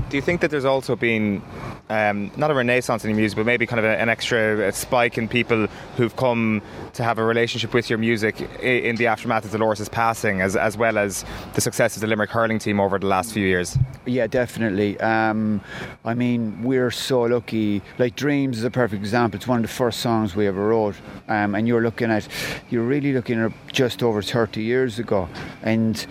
Do 0.08 0.16
you 0.16 0.22
think 0.22 0.40
that 0.40 0.52
there's 0.52 0.64
also 0.64 0.94
been 0.94 1.42
um, 1.90 2.30
not 2.36 2.50
a 2.50 2.54
renaissance 2.54 3.04
in 3.04 3.10
your 3.10 3.16
music, 3.16 3.36
but 3.36 3.46
maybe 3.46 3.66
kind 3.66 3.80
of 3.80 3.84
a, 3.84 4.00
an 4.00 4.08
extra 4.08 4.72
spike 4.72 5.18
in 5.18 5.28
people 5.28 5.66
who've 5.96 6.14
come 6.16 6.62
to 6.94 7.02
have 7.02 7.18
a 7.18 7.24
relationship 7.24 7.74
with 7.74 7.90
your 7.90 7.98
music 7.98 8.40
in 8.60 8.96
the 8.96 9.08
aftermath 9.08 9.44
of 9.44 9.50
Dolores' 9.50 9.88
passing, 9.88 10.40
as, 10.40 10.54
as 10.56 10.76
well 10.76 10.98
as 10.98 11.24
the 11.54 11.60
success 11.60 11.96
of 11.96 12.00
the 12.00 12.06
Limerick 12.06 12.30
hurling 12.30 12.60
team 12.60 12.78
over 12.78 12.98
the 12.98 13.06
last 13.06 13.32
few 13.32 13.44
years? 13.44 13.76
Yeah, 14.06 14.28
definitely. 14.28 14.98
Um, 15.00 15.60
I 16.04 16.14
mean, 16.14 16.62
we're 16.62 16.92
so 16.92 17.22
lucky. 17.22 17.82
Like 17.98 18.14
Dreams 18.14 18.58
is 18.58 18.64
a 18.64 18.70
perfect 18.70 19.00
example. 19.00 19.38
It's 19.38 19.48
one 19.48 19.58
of 19.58 19.62
the 19.62 19.68
first 19.74 20.00
songs 20.00 20.36
we 20.36 20.46
ever 20.46 20.68
wrote, 20.68 20.94
um, 21.28 21.54
and 21.56 21.66
you're 21.66 21.82
looking 21.82 22.10
at, 22.10 22.26
you're 22.68 22.84
really 22.84 23.12
looking 23.12 23.40
at 23.40 23.52
just 23.72 24.02
over 24.02 24.22
30 24.22 24.62
years 24.62 24.98
ago, 24.98 25.28
and 25.62 26.06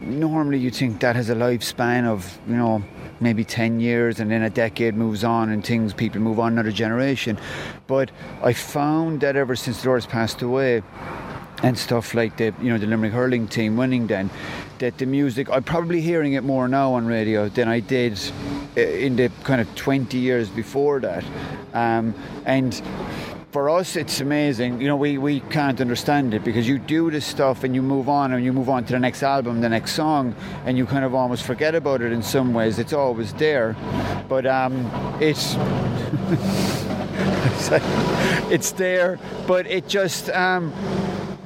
normally 0.00 0.58
you 0.58 0.70
think 0.70 1.00
that 1.00 1.16
has 1.16 1.30
a 1.30 1.34
lifespan 1.34 2.06
of 2.06 2.38
you 2.46 2.56
know 2.56 2.82
maybe 3.20 3.44
10 3.44 3.80
years 3.80 4.18
and 4.18 4.30
then 4.30 4.42
a 4.42 4.50
decade 4.50 4.94
moves 4.94 5.24
on 5.24 5.50
and 5.50 5.64
things 5.64 5.92
people 5.92 6.20
move 6.20 6.40
on 6.40 6.52
another 6.52 6.72
generation. 6.72 7.38
But 7.86 8.10
i 8.42 8.52
found 8.52 9.20
that 9.20 9.36
ever 9.36 9.56
since 9.56 9.82
Dolores 9.82 10.06
passed 10.06 10.42
away 10.42 10.82
and 11.62 11.76
stuff 11.76 12.14
like 12.14 12.36
the 12.38 12.54
you 12.60 12.70
know 12.70 12.78
the 12.78 12.86
Limerick 12.86 13.12
hurling 13.12 13.46
team 13.46 13.76
winning 13.76 14.06
then 14.06 14.30
that 14.78 14.96
the 14.96 15.06
music 15.06 15.50
I'm 15.50 15.62
probably 15.62 16.00
hearing 16.00 16.32
it 16.32 16.42
more 16.42 16.68
now 16.68 16.94
on 16.94 17.06
radio 17.06 17.48
than 17.48 17.68
I 17.68 17.80
did 17.80 18.18
eh, 18.76 19.06
in 19.06 19.16
the 19.16 19.30
kind 19.44 19.60
of 19.60 19.74
20 19.74 20.16
years 20.16 20.48
before 20.48 21.00
that. 21.00 21.24
Um, 21.74 22.14
and 22.46 22.80
for 23.50 23.68
us 23.68 23.96
it's 23.96 24.20
amazing. 24.20 24.80
You 24.80 24.88
know 24.88 24.96
we, 24.96 25.18
we 25.18 25.40
can't 25.40 25.80
understand 25.80 26.34
it 26.34 26.44
because 26.44 26.68
you 26.68 26.78
do 26.78 27.10
this 27.10 27.26
stuff 27.26 27.64
and 27.64 27.74
you 27.74 27.82
move 27.82 28.08
on 28.08 28.32
and 28.32 28.44
you 28.44 28.52
move 28.52 28.68
on 28.68 28.84
to 28.84 28.92
the 28.92 28.98
next 28.98 29.22
album 29.22 29.60
the 29.60 29.68
next 29.68 29.92
song 29.92 30.34
and 30.64 30.78
you 30.78 30.86
kind 30.86 31.04
of 31.04 31.14
almost 31.14 31.44
forget 31.44 31.74
about 31.74 32.00
it 32.00 32.12
in 32.12 32.22
some 32.22 32.54
ways. 32.54 32.78
It's 32.78 32.92
always 32.92 33.32
there. 33.34 33.76
But 34.28 34.46
um, 34.46 34.88
it's 35.20 35.56
it's 38.50 38.72
there 38.72 39.18
but 39.46 39.66
it 39.66 39.88
just 39.88 40.30
um, 40.30 40.72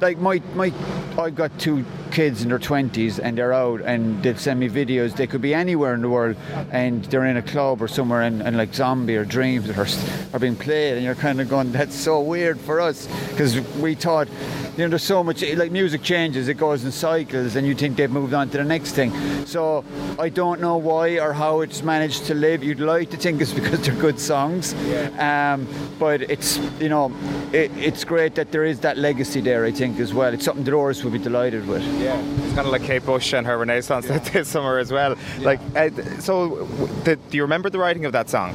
like 0.01 0.17
my 0.19 0.41
my 0.53 0.71
I've 1.17 1.35
got 1.35 1.57
two 1.57 1.85
kids 2.11 2.41
in 2.41 2.49
their 2.49 2.59
20s 2.59 3.19
and 3.23 3.37
they're 3.37 3.53
out 3.53 3.79
and 3.81 4.21
they 4.21 4.35
send 4.35 4.59
me 4.59 4.67
videos. 4.67 5.15
They 5.15 5.27
could 5.27 5.41
be 5.41 5.53
anywhere 5.53 5.93
in 5.93 6.01
the 6.01 6.09
world 6.09 6.35
and 6.71 7.05
they're 7.05 7.25
in 7.25 7.37
a 7.37 7.41
club 7.41 7.81
or 7.81 7.87
somewhere 7.87 8.23
and, 8.23 8.41
and 8.41 8.57
like 8.57 8.73
Zombie 8.73 9.15
or 9.15 9.23
Dreams 9.23 9.69
are, 9.69 9.87
are 10.33 10.39
being 10.39 10.57
played 10.57 10.95
and 10.95 11.05
you're 11.05 11.15
kind 11.15 11.39
of 11.39 11.49
going, 11.49 11.71
that's 11.71 11.95
so 11.95 12.19
weird 12.19 12.59
for 12.59 12.81
us 12.81 13.07
because 13.29 13.59
we 13.77 13.95
thought, 13.95 14.27
you 14.75 14.83
know, 14.83 14.89
there's 14.89 15.03
so 15.03 15.23
much, 15.23 15.41
like 15.41 15.71
music 15.71 16.03
changes, 16.03 16.49
it 16.49 16.55
goes 16.55 16.83
in 16.83 16.91
cycles 16.91 17.55
and 17.55 17.65
you 17.65 17.75
think 17.75 17.95
they've 17.95 18.11
moved 18.11 18.33
on 18.33 18.49
to 18.49 18.57
the 18.57 18.63
next 18.65 18.91
thing. 18.91 19.13
So 19.45 19.85
I 20.19 20.27
don't 20.27 20.59
know 20.59 20.75
why 20.75 21.19
or 21.19 21.31
how 21.31 21.61
it's 21.61 21.81
managed 21.81 22.25
to 22.25 22.33
live. 22.33 22.61
You'd 22.61 22.81
like 22.81 23.09
to 23.11 23.17
think 23.17 23.41
it's 23.41 23.53
because 23.59 23.79
they're 23.85 23.95
good 23.95 24.19
songs. 24.19 24.73
Um, 25.17 25.65
but 25.97 26.23
it's, 26.23 26.57
you 26.81 26.89
know, 26.89 27.13
it, 27.53 27.71
it's 27.77 28.03
great 28.03 28.35
that 28.35 28.51
there 28.51 28.65
is 28.65 28.81
that 28.81 28.97
legacy 28.97 29.39
there, 29.39 29.63
I 29.63 29.71
think, 29.71 29.99
as 30.01 30.13
well. 30.13 30.33
It's 30.33 30.43
something 30.43 30.65
Dolores 30.65 31.04
would 31.05 31.13
be 31.13 31.19
delighted 31.19 31.67
with. 31.67 31.83
Yeah, 31.99 32.19
it's 32.19 32.53
kind 32.53 32.67
of 32.67 32.73
like 32.73 32.83
Kate 32.83 33.05
Bush 33.05 33.33
and 33.33 33.47
her 33.47 33.57
Renaissance 33.57 34.07
yeah. 34.07 34.19
this 34.19 34.49
summer 34.49 34.77
as 34.77 34.91
well. 34.91 35.15
Yeah. 35.39 35.45
Like, 35.45 35.59
uh, 35.75 36.19
so 36.19 36.65
the, 37.03 37.15
do 37.15 37.37
you 37.37 37.43
remember 37.43 37.69
the 37.69 37.79
writing 37.79 38.05
of 38.05 38.11
that 38.11 38.29
song? 38.29 38.53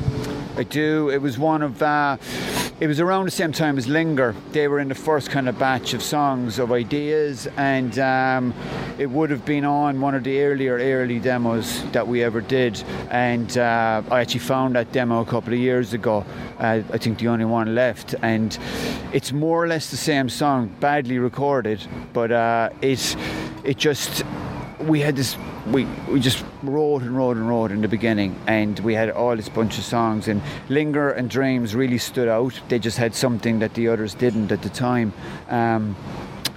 I 0.61 0.65
do. 0.65 1.09
It 1.09 1.23
was 1.23 1.39
one 1.39 1.63
of. 1.63 1.83
Uh, 1.83 2.19
it 2.81 2.87
was 2.87 3.01
around 3.01 3.25
the 3.25 3.31
same 3.31 3.51
time 3.51 3.79
as 3.79 3.89
Linger. 3.89 4.35
They 4.53 4.69
were 4.69 4.79
in 4.79 4.89
the 4.89 4.95
first 4.95 5.31
kind 5.31 5.49
of 5.49 5.59
batch 5.59 5.95
of 5.95 6.03
songs 6.03 6.59
of 6.59 6.71
ideas, 6.71 7.49
and 7.57 7.99
um, 7.99 8.53
it 8.99 9.07
would 9.07 9.31
have 9.31 9.47
been 9.47 9.65
on 9.65 10.03
one 10.03 10.15
of 10.15 10.23
the 10.23 10.39
earlier 10.43 10.75
early 10.75 11.19
demos 11.19 11.83
that 11.93 12.07
we 12.07 12.23
ever 12.23 12.43
did. 12.43 12.85
And 13.11 13.57
uh, 13.57 14.03
I 14.11 14.21
actually 14.21 14.41
found 14.41 14.75
that 14.75 14.93
demo 14.93 15.23
a 15.23 15.25
couple 15.25 15.55
of 15.55 15.59
years 15.59 15.95
ago. 15.95 16.27
Uh, 16.59 16.83
I 16.93 16.99
think 16.99 17.21
the 17.21 17.29
only 17.29 17.47
one 17.47 17.75
left, 17.75 18.15
and 18.21 18.59
it's 19.15 19.33
more 19.33 19.65
or 19.65 19.67
less 19.67 19.91
the 19.91 19.97
same 19.97 20.29
song, 20.29 20.69
badly 20.79 21.19
recorded, 21.19 21.81
but 22.13 22.33
uh, 22.33 22.69
it 22.83 23.17
it 23.65 23.79
just 23.79 24.25
we 24.83 25.01
had 25.01 25.17
this 25.17 25.37
we 25.67 25.85
we 26.09 26.21
just 26.21 26.45
wrote 26.63 27.03
and 27.03 27.17
wrote 27.17 27.37
and 27.37 27.49
wrote 27.49 27.71
in 27.71 27.83
the 27.83 27.89
beginning 27.89 28.39
and 28.47 28.79
we 28.81 28.95
had 28.95 29.11
all 29.11 29.37
this 29.37 29.49
bunch 29.49 29.79
of 29.79 29.85
songs 29.85 30.27
and 30.29 30.43
linger 30.69 31.11
and 31.11 31.29
dreams 31.29 31.75
really 31.75 31.99
stood 31.99 32.29
out. 32.29 32.59
They 32.69 32.79
just 32.79 32.97
had 32.97 33.15
something 33.15 33.59
that 33.59 33.75
the 33.75 33.89
others 33.89 34.15
didn't 34.15 34.53
at 34.53 34.63
the 34.63 34.71
time. 34.71 35.13
Um, 35.49 35.97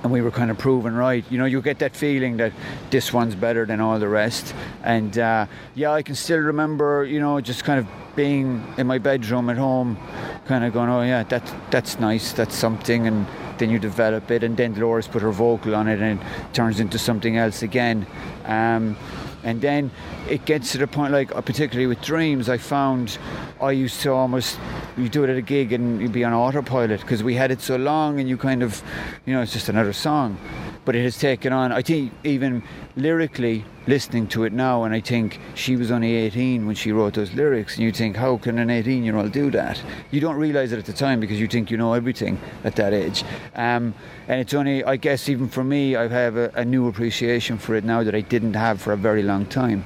and 0.03 0.11
we 0.11 0.21
were 0.21 0.31
kind 0.31 0.51
of 0.51 0.57
proven 0.57 0.95
right. 0.95 1.23
You 1.29 1.37
know, 1.37 1.45
you 1.45 1.61
get 1.61 1.79
that 1.79 1.95
feeling 1.95 2.37
that 2.37 2.51
this 2.89 3.13
one's 3.13 3.35
better 3.35 3.65
than 3.65 3.79
all 3.79 3.97
the 3.99 4.07
rest. 4.07 4.53
And 4.83 5.17
uh, 5.17 5.45
yeah, 5.75 5.91
I 5.91 6.01
can 6.01 6.15
still 6.15 6.39
remember, 6.39 7.05
you 7.05 7.19
know, 7.19 7.39
just 7.39 7.63
kind 7.63 7.79
of 7.79 7.87
being 8.15 8.63
in 8.77 8.85
my 8.85 8.97
bedroom 8.97 9.49
at 9.49 9.57
home, 9.57 9.97
kind 10.45 10.63
of 10.63 10.73
going, 10.73 10.89
oh 10.89 11.01
yeah, 11.01 11.23
that 11.23 11.53
that's 11.71 11.99
nice, 11.99 12.33
that's 12.33 12.55
something, 12.55 13.07
and 13.07 13.25
then 13.57 13.69
you 13.69 13.79
develop 13.79 14.29
it, 14.29 14.43
and 14.43 14.57
then 14.57 14.73
Dolores 14.73 15.07
put 15.07 15.21
her 15.21 15.31
vocal 15.31 15.73
on 15.75 15.87
it, 15.87 15.99
and 15.99 16.19
it 16.19 16.53
turns 16.53 16.79
into 16.79 16.99
something 16.99 17.37
else 17.37 17.63
again. 17.63 18.05
Um, 18.45 18.97
and 19.43 19.61
then 19.61 19.91
it 20.29 20.45
gets 20.45 20.71
to 20.73 20.77
the 20.77 20.87
point, 20.87 21.13
like 21.13 21.35
uh, 21.35 21.41
particularly 21.41 21.87
with 21.87 22.01
Dreams, 22.01 22.49
I 22.49 22.57
found 22.57 23.17
I 23.61 23.71
used 23.71 24.01
to 24.01 24.11
almost 24.11 24.59
you 24.97 25.09
do 25.09 25.23
it 25.23 25.29
at 25.29 25.37
a 25.37 25.41
gig 25.41 25.73
and 25.73 26.01
you'd 26.01 26.11
be 26.11 26.23
on 26.23 26.33
autopilot 26.33 27.01
because 27.01 27.23
we 27.23 27.35
had 27.35 27.51
it 27.51 27.61
so 27.61 27.75
long, 27.75 28.19
and 28.19 28.29
you 28.29 28.37
kind 28.37 28.63
of, 28.63 28.81
you 29.25 29.33
know, 29.33 29.41
it's 29.41 29.53
just 29.53 29.69
another 29.69 29.93
song 29.93 30.37
but 30.85 30.95
it 30.95 31.03
has 31.03 31.17
taken 31.17 31.53
on. 31.53 31.71
I 31.71 31.81
think 31.81 32.11
even 32.23 32.63
lyrically, 32.95 33.65
listening 33.87 34.27
to 34.27 34.43
it 34.43 34.53
now, 34.53 34.83
and 34.83 34.93
I 34.93 35.01
think 35.01 35.39
she 35.55 35.75
was 35.75 35.91
only 35.91 36.13
18 36.15 36.65
when 36.65 36.75
she 36.75 36.91
wrote 36.91 37.13
those 37.15 37.33
lyrics, 37.33 37.75
and 37.75 37.83
you 37.83 37.91
think, 37.91 38.15
how 38.15 38.37
can 38.37 38.57
an 38.59 38.69
18 38.69 39.03
year 39.03 39.17
old 39.17 39.31
do 39.31 39.51
that? 39.51 39.81
You 40.11 40.21
don't 40.21 40.35
realise 40.35 40.71
it 40.71 40.79
at 40.79 40.85
the 40.85 40.93
time 40.93 41.19
because 41.19 41.39
you 41.39 41.47
think 41.47 41.69
you 41.69 41.77
know 41.77 41.93
everything 41.93 42.39
at 42.63 42.75
that 42.75 42.93
age. 42.93 43.23
Um, 43.55 43.93
and 44.27 44.39
it's 44.39 44.53
only, 44.53 44.83
I 44.83 44.95
guess, 44.95 45.27
even 45.29 45.47
for 45.47 45.63
me, 45.63 45.95
I 45.95 46.07
have 46.07 46.37
a, 46.37 46.51
a 46.55 46.65
new 46.65 46.87
appreciation 46.87 47.57
for 47.57 47.75
it 47.75 47.83
now 47.83 48.03
that 48.03 48.15
I 48.15 48.21
didn't 48.21 48.53
have 48.53 48.81
for 48.81 48.93
a 48.93 48.97
very 48.97 49.23
long 49.23 49.45
time. 49.45 49.85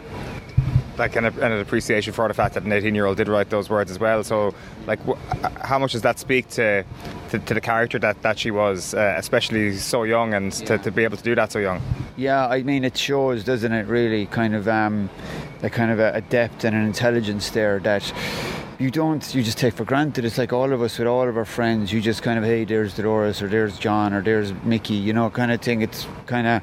Like 0.97 1.15
an, 1.15 1.25
an 1.25 1.51
appreciation 1.53 2.13
for 2.13 2.27
the 2.27 2.33
fact 2.33 2.53
that 2.55 2.63
an 2.63 2.71
18 2.71 2.95
year 2.95 3.05
old 3.05 3.17
did 3.17 3.27
write 3.27 3.49
those 3.49 3.69
words 3.69 3.91
as 3.91 3.99
well. 3.99 4.23
So, 4.23 4.53
like, 4.85 4.99
how 5.63 5.79
much 5.79 5.93
does 5.93 6.01
that 6.01 6.19
speak 6.19 6.49
to 6.49 6.83
to, 7.29 7.39
to 7.39 7.53
the 7.53 7.61
character 7.61 7.99
that, 7.99 8.21
that 8.21 8.39
she 8.39 8.51
was, 8.51 8.93
uh, 8.93 9.15
especially 9.17 9.73
so 9.73 10.03
young, 10.03 10.33
and 10.33 10.51
to, 10.53 10.77
to 10.77 10.91
be 10.91 11.03
able 11.03 11.17
to 11.17 11.23
do 11.23 11.35
that 11.35 11.51
so 11.51 11.59
young? 11.59 11.81
Yeah, 12.15 12.47
I 12.47 12.63
mean, 12.63 12.83
it 12.83 12.97
shows, 12.97 13.43
doesn't 13.43 13.71
it, 13.71 13.87
really, 13.87 14.25
kind 14.27 14.55
of 14.55 14.67
um, 14.67 15.09
a 15.61 15.69
kind 15.69 15.91
of 15.91 15.99
a, 15.99 16.13
a 16.15 16.21
depth 16.21 16.63
and 16.63 16.75
an 16.75 16.85
intelligence 16.85 17.49
there 17.51 17.79
that 17.79 18.13
you 18.79 18.91
don't, 18.91 19.33
you 19.33 19.41
just 19.41 19.57
take 19.57 19.73
for 19.73 19.85
granted. 19.85 20.23
It's 20.23 20.37
like 20.37 20.53
all 20.53 20.71
of 20.71 20.81
us 20.81 20.99
with 20.99 21.07
all 21.07 21.27
of 21.27 21.35
our 21.35 21.45
friends, 21.45 21.91
you 21.91 21.99
just 21.99 22.21
kind 22.21 22.37
of, 22.37 22.45
hey, 22.45 22.63
there's 22.63 22.93
Dolores 22.93 23.41
or 23.41 23.47
there's 23.47 23.79
John 23.79 24.13
or 24.13 24.21
there's 24.21 24.53
Mickey, 24.63 24.93
you 24.93 25.13
know, 25.13 25.29
kind 25.31 25.51
of 25.51 25.61
thing. 25.61 25.81
It's 25.81 26.05
kind 26.27 26.45
of, 26.45 26.61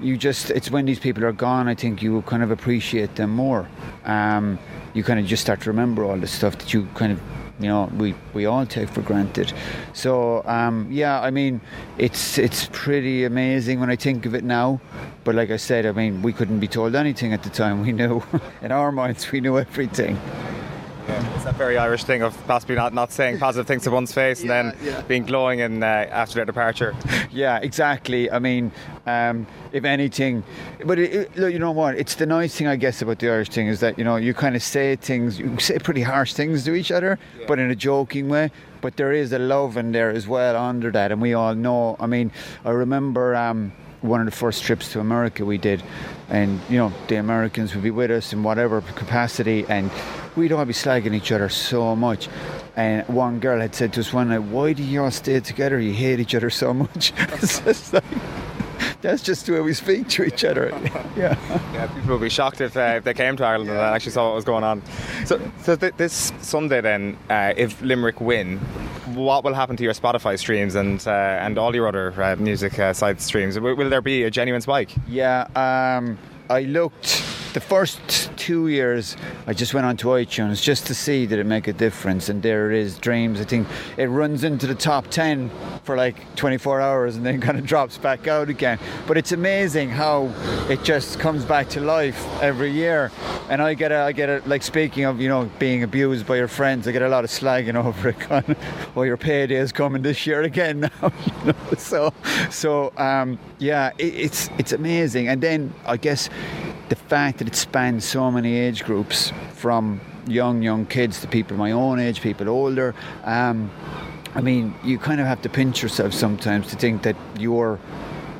you 0.00 0.16
just, 0.16 0.50
it's 0.50 0.70
when 0.70 0.84
these 0.84 0.98
people 0.98 1.24
are 1.24 1.32
gone, 1.32 1.68
I 1.68 1.74
think 1.74 2.02
you 2.02 2.22
kind 2.22 2.42
of 2.42 2.50
appreciate 2.50 3.14
them 3.14 3.30
more. 3.30 3.68
Um, 4.04 4.58
you 4.94 5.04
kind 5.04 5.20
of 5.20 5.26
just 5.26 5.42
start 5.42 5.60
to 5.62 5.70
remember 5.70 6.04
all 6.04 6.16
the 6.16 6.26
stuff 6.26 6.58
that 6.58 6.74
you 6.74 6.88
kind 6.94 7.12
of 7.12 7.20
you 7.60 7.68
know 7.68 7.88
we, 7.96 8.16
we 8.32 8.46
all 8.46 8.66
take 8.66 8.88
for 8.88 9.00
granted 9.02 9.52
so 9.92 10.42
um, 10.44 10.88
yeah 10.90 11.20
I 11.20 11.30
mean 11.30 11.60
it's 11.98 12.36
it's 12.36 12.68
pretty 12.72 13.24
amazing 13.24 13.78
when 13.78 13.90
I 13.90 13.96
think 13.96 14.26
of 14.26 14.34
it 14.34 14.42
now 14.42 14.80
but 15.22 15.36
like 15.36 15.50
I 15.50 15.56
said 15.56 15.86
I 15.86 15.92
mean 15.92 16.20
we 16.20 16.32
couldn't 16.32 16.58
be 16.58 16.66
told 16.66 16.96
anything 16.96 17.32
at 17.32 17.44
the 17.44 17.50
time 17.50 17.80
we 17.80 17.92
knew 17.92 18.24
in 18.62 18.72
our 18.72 18.90
minds 18.90 19.30
we 19.30 19.40
knew 19.40 19.56
everything 19.56 20.18
Yeah, 21.14 21.34
it's 21.36 21.44
that 21.44 21.54
very 21.54 21.78
Irish 21.78 22.02
thing 22.02 22.22
of 22.22 22.36
possibly 22.48 22.74
not, 22.74 22.92
not 22.92 23.12
saying 23.12 23.38
positive 23.38 23.68
things 23.68 23.84
to 23.84 23.92
one's 23.92 24.12
face 24.12 24.40
and 24.40 24.50
then 24.50 24.76
yeah. 24.82 25.00
being 25.02 25.24
glowing 25.24 25.60
in, 25.60 25.80
uh, 25.80 25.86
after 25.86 26.34
their 26.34 26.44
departure. 26.44 26.92
yeah 27.30 27.58
exactly 27.58 28.30
I 28.30 28.40
mean 28.40 28.72
um, 29.06 29.46
if 29.72 29.84
anything 29.84 30.42
but 30.84 30.98
it, 30.98 31.14
it, 31.14 31.36
look, 31.36 31.52
you 31.52 31.60
know 31.60 31.70
what 31.70 31.96
it's 31.96 32.16
the 32.16 32.26
nice 32.26 32.56
thing 32.56 32.66
I 32.66 32.74
guess 32.74 33.00
about 33.00 33.20
the 33.20 33.30
Irish 33.30 33.50
thing 33.50 33.68
is 33.68 33.78
that 33.78 33.96
you 33.96 34.04
know 34.04 34.16
you 34.16 34.34
kind 34.34 34.56
of 34.56 34.62
say 34.62 34.96
things 34.96 35.38
you 35.38 35.56
say 35.60 35.78
pretty 35.78 36.02
harsh 36.02 36.32
things 36.32 36.64
to 36.64 36.74
each 36.74 36.90
other 36.90 37.18
but 37.46 37.60
in 37.60 37.70
a 37.70 37.76
joking 37.76 38.28
way 38.28 38.50
but 38.80 38.96
there 38.96 39.12
is 39.12 39.32
a 39.32 39.38
love 39.38 39.76
in 39.76 39.92
there 39.92 40.10
as 40.10 40.26
well 40.26 40.56
under 40.56 40.90
that 40.90 41.12
and 41.12 41.20
we 41.22 41.32
all 41.32 41.54
know 41.54 41.96
I 42.00 42.06
mean 42.06 42.32
I 42.64 42.70
remember 42.70 43.36
um, 43.36 43.72
one 44.00 44.20
of 44.20 44.26
the 44.26 44.36
first 44.36 44.64
trips 44.64 44.92
to 44.92 45.00
America 45.00 45.44
we 45.44 45.58
did 45.58 45.82
and 46.28 46.60
you 46.68 46.78
know 46.78 46.92
the 47.06 47.16
Americans 47.16 47.74
would 47.74 47.84
be 47.84 47.90
with 47.90 48.10
us 48.10 48.32
in 48.32 48.42
whatever 48.42 48.80
capacity 48.80 49.64
and 49.68 49.90
we'd 50.36 50.52
all 50.52 50.64
be 50.64 50.72
slagging 50.72 51.14
each 51.14 51.30
other 51.32 51.48
so 51.48 51.94
much 51.96 52.28
and 52.76 53.06
one 53.08 53.38
girl 53.40 53.60
had 53.60 53.74
said 53.74 53.92
to 53.92 54.00
us 54.00 54.12
one 54.12 54.28
night 54.28 54.40
why 54.42 54.72
do 54.72 54.82
you 54.82 55.02
all 55.02 55.10
stay 55.10 55.40
together 55.40 55.78
you 55.78 55.92
hate 55.92 56.18
each 56.20 56.34
other 56.34 56.50
so 56.50 56.74
much 56.74 57.12
just 57.40 57.92
like 57.92 58.04
that's 59.00 59.22
just 59.22 59.46
the 59.46 59.52
way 59.52 59.60
we 59.60 59.74
speak 59.74 60.08
to 60.08 60.24
each 60.24 60.44
other 60.44 60.68
yeah 61.16 61.36
Yeah, 61.74 61.86
people 61.88 62.10
would 62.12 62.20
be 62.22 62.28
shocked 62.30 62.60
if, 62.60 62.76
uh, 62.76 62.94
if 62.96 63.04
they 63.04 63.12
came 63.14 63.36
to 63.36 63.44
Ireland 63.44 63.68
and 63.70 63.78
actually 63.78 64.12
saw 64.12 64.28
what 64.28 64.36
was 64.36 64.44
going 64.44 64.64
on. 64.64 64.82
So, 65.26 65.38
so 65.62 65.76
th- 65.76 65.94
this 65.96 66.32
Sunday 66.40 66.80
then, 66.80 67.18
uh, 67.28 67.52
if 67.56 67.80
Limerick 67.82 68.20
win, 68.20 68.58
what 69.14 69.44
will 69.44 69.52
happen 69.54 69.76
to 69.76 69.82
your 69.82 69.92
Spotify 69.92 70.38
streams 70.38 70.74
and 70.74 71.06
uh, 71.06 71.10
and 71.10 71.58
all 71.58 71.74
your 71.74 71.86
other 71.88 72.14
uh, 72.22 72.36
music 72.36 72.78
uh, 72.78 72.92
side 72.94 73.20
streams? 73.20 73.58
Will, 73.60 73.74
will 73.74 73.90
there 73.90 74.00
be 74.00 74.22
a 74.22 74.30
genuine 74.30 74.62
spike? 74.62 74.90
Yeah, 75.06 75.48
um, 75.56 76.16
I 76.48 76.62
looked 76.62 77.20
the 77.54 77.60
first 77.60 78.00
two 78.36 78.66
years. 78.68 79.16
I 79.46 79.54
just 79.54 79.72
went 79.74 79.86
onto 79.86 80.08
iTunes 80.08 80.60
just 80.60 80.86
to 80.88 80.94
see 80.94 81.24
did 81.24 81.38
it 81.38 81.46
make 81.46 81.68
a 81.68 81.72
difference, 81.72 82.28
and 82.28 82.42
there 82.42 82.70
it 82.70 82.78
is. 82.78 82.98
Dreams. 82.98 83.40
I 83.40 83.44
think 83.44 83.66
it 83.96 84.06
runs 84.06 84.44
into 84.44 84.66
the 84.66 84.74
top 84.74 85.06
ten 85.08 85.50
for 85.84 85.96
like 85.96 86.34
24 86.36 86.80
hours 86.80 87.16
and 87.16 87.24
then 87.24 87.40
kind 87.46 87.58
of 87.58 87.64
drops 87.64 87.96
back 87.96 88.26
out 88.26 88.48
again. 88.48 88.78
But 89.06 89.16
it's 89.16 89.32
amazing 89.32 89.88
how 89.88 90.32
it 90.68 90.82
just 90.82 91.18
comes 91.20 91.44
back 91.44 91.68
to 91.70 91.80
life 91.80 92.26
every 92.42 92.70
year. 92.70 93.12
And 93.48 93.62
I 93.62 93.74
get 93.74 93.92
a, 93.92 93.98
I 93.98 94.12
get 94.12 94.28
it. 94.28 94.48
like 94.48 94.62
speaking 94.62 95.04
of 95.04 95.20
you 95.20 95.28
know 95.28 95.48
being 95.58 95.84
abused 95.84 96.26
by 96.26 96.36
your 96.36 96.48
friends, 96.48 96.88
I 96.88 96.92
get 96.92 97.02
a 97.02 97.08
lot 97.08 97.24
of 97.24 97.30
slagging 97.30 97.76
over 97.84 98.08
it. 98.08 98.18
Kind 98.18 98.48
of, 98.48 98.96
well, 98.96 99.06
your 99.06 99.16
payday 99.16 99.56
is 99.56 99.70
coming 99.70 100.02
this 100.02 100.26
year 100.26 100.42
again 100.42 100.80
now. 101.00 101.12
So, 101.78 102.12
so 102.50 102.92
um, 102.96 103.38
yeah, 103.58 103.92
it, 103.98 104.14
it's 104.14 104.50
it's 104.58 104.72
amazing. 104.72 105.28
And 105.28 105.40
then 105.40 105.72
I 105.86 105.96
guess 105.96 106.28
the 106.94 107.08
fact 107.08 107.38
that 107.38 107.48
it 107.48 107.56
spans 107.56 108.04
so 108.04 108.30
many 108.30 108.56
age 108.56 108.84
groups 108.84 109.32
from 109.52 110.00
young 110.26 110.62
young 110.62 110.86
kids 110.86 111.20
to 111.20 111.26
people 111.26 111.56
my 111.56 111.72
own 111.72 111.98
age, 111.98 112.20
people 112.20 112.48
older. 112.48 112.94
Um, 113.24 113.70
I 114.36 114.40
mean, 114.40 114.74
you 114.84 114.98
kind 114.98 115.20
of 115.20 115.26
have 115.26 115.42
to 115.42 115.48
pinch 115.48 115.82
yourself 115.82 116.12
sometimes 116.12 116.68
to 116.68 116.76
think 116.76 117.02
that 117.02 117.16
you're 117.38 117.78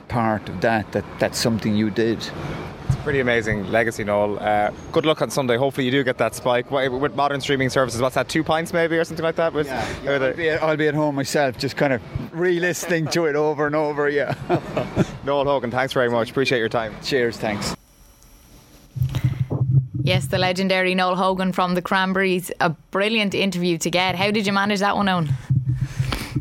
part 0.09 0.49
of 0.49 0.61
that. 0.61 0.93
That 0.93 1.05
that's 1.19 1.39
something 1.39 1.75
you 1.75 1.91
did. 1.91 2.19
It's 2.19 2.95
a 2.97 3.03
pretty 3.03 3.21
amazing 3.21 3.71
legacy, 3.73 4.05
Noel. 4.05 4.39
Uh, 4.39 4.71
good 4.93 5.07
luck 5.07 5.21
on 5.23 5.31
Sunday. 5.31 5.57
Hopefully, 5.57 5.87
you 5.87 5.91
do 5.91 6.05
get 6.05 6.19
that 6.19 6.35
spike. 6.35 6.71
What, 6.71 6.93
with 6.93 7.15
modern 7.17 7.41
streaming 7.41 7.71
services, 7.71 8.01
what's 8.01 8.15
that? 8.15 8.29
Two 8.29 8.45
pints 8.45 8.73
maybe 8.73 8.97
or 8.99 9.05
something 9.05 9.25
like 9.25 9.37
that. 9.37 9.53
With, 9.53 9.69
I'll, 9.71 10.35
be 10.35 10.51
at, 10.51 10.63
I'll 10.63 10.77
be 10.77 10.89
at 10.89 10.95
home 10.95 11.15
myself, 11.15 11.59
just 11.59 11.77
kind 11.77 11.93
of 11.93 12.01
re-listening 12.33 13.07
to 13.09 13.27
it 13.27 13.37
over 13.37 13.67
and 13.67 13.75
over. 13.75 14.09
Yeah. 14.09 14.35
Noel 15.25 15.45
Hogan, 15.45 15.71
thanks 15.71 15.93
very 15.93 16.11
much. 16.11 16.31
Appreciate 16.31 16.61
your 16.61 16.69
time. 16.69 16.95
Cheers. 17.03 17.37
Thanks. 17.39 17.75
Yes, 20.05 20.27
the 20.27 20.37
legendary 20.37 20.95
Noel 20.95 21.17
Hogan 21.17 21.55
from 21.55 21.75
the 21.75 21.81
Cranberries. 21.81 22.53
A 22.61 22.69
brilliant 22.69 23.35
interview 23.35 23.79
to 23.79 23.91
get. 23.91 24.17
How 24.17 24.31
did 24.31 24.47
you 24.47 24.53
manage 24.53 24.81
that 24.81 24.97
one, 24.97 25.09
Owen? 25.09 25.31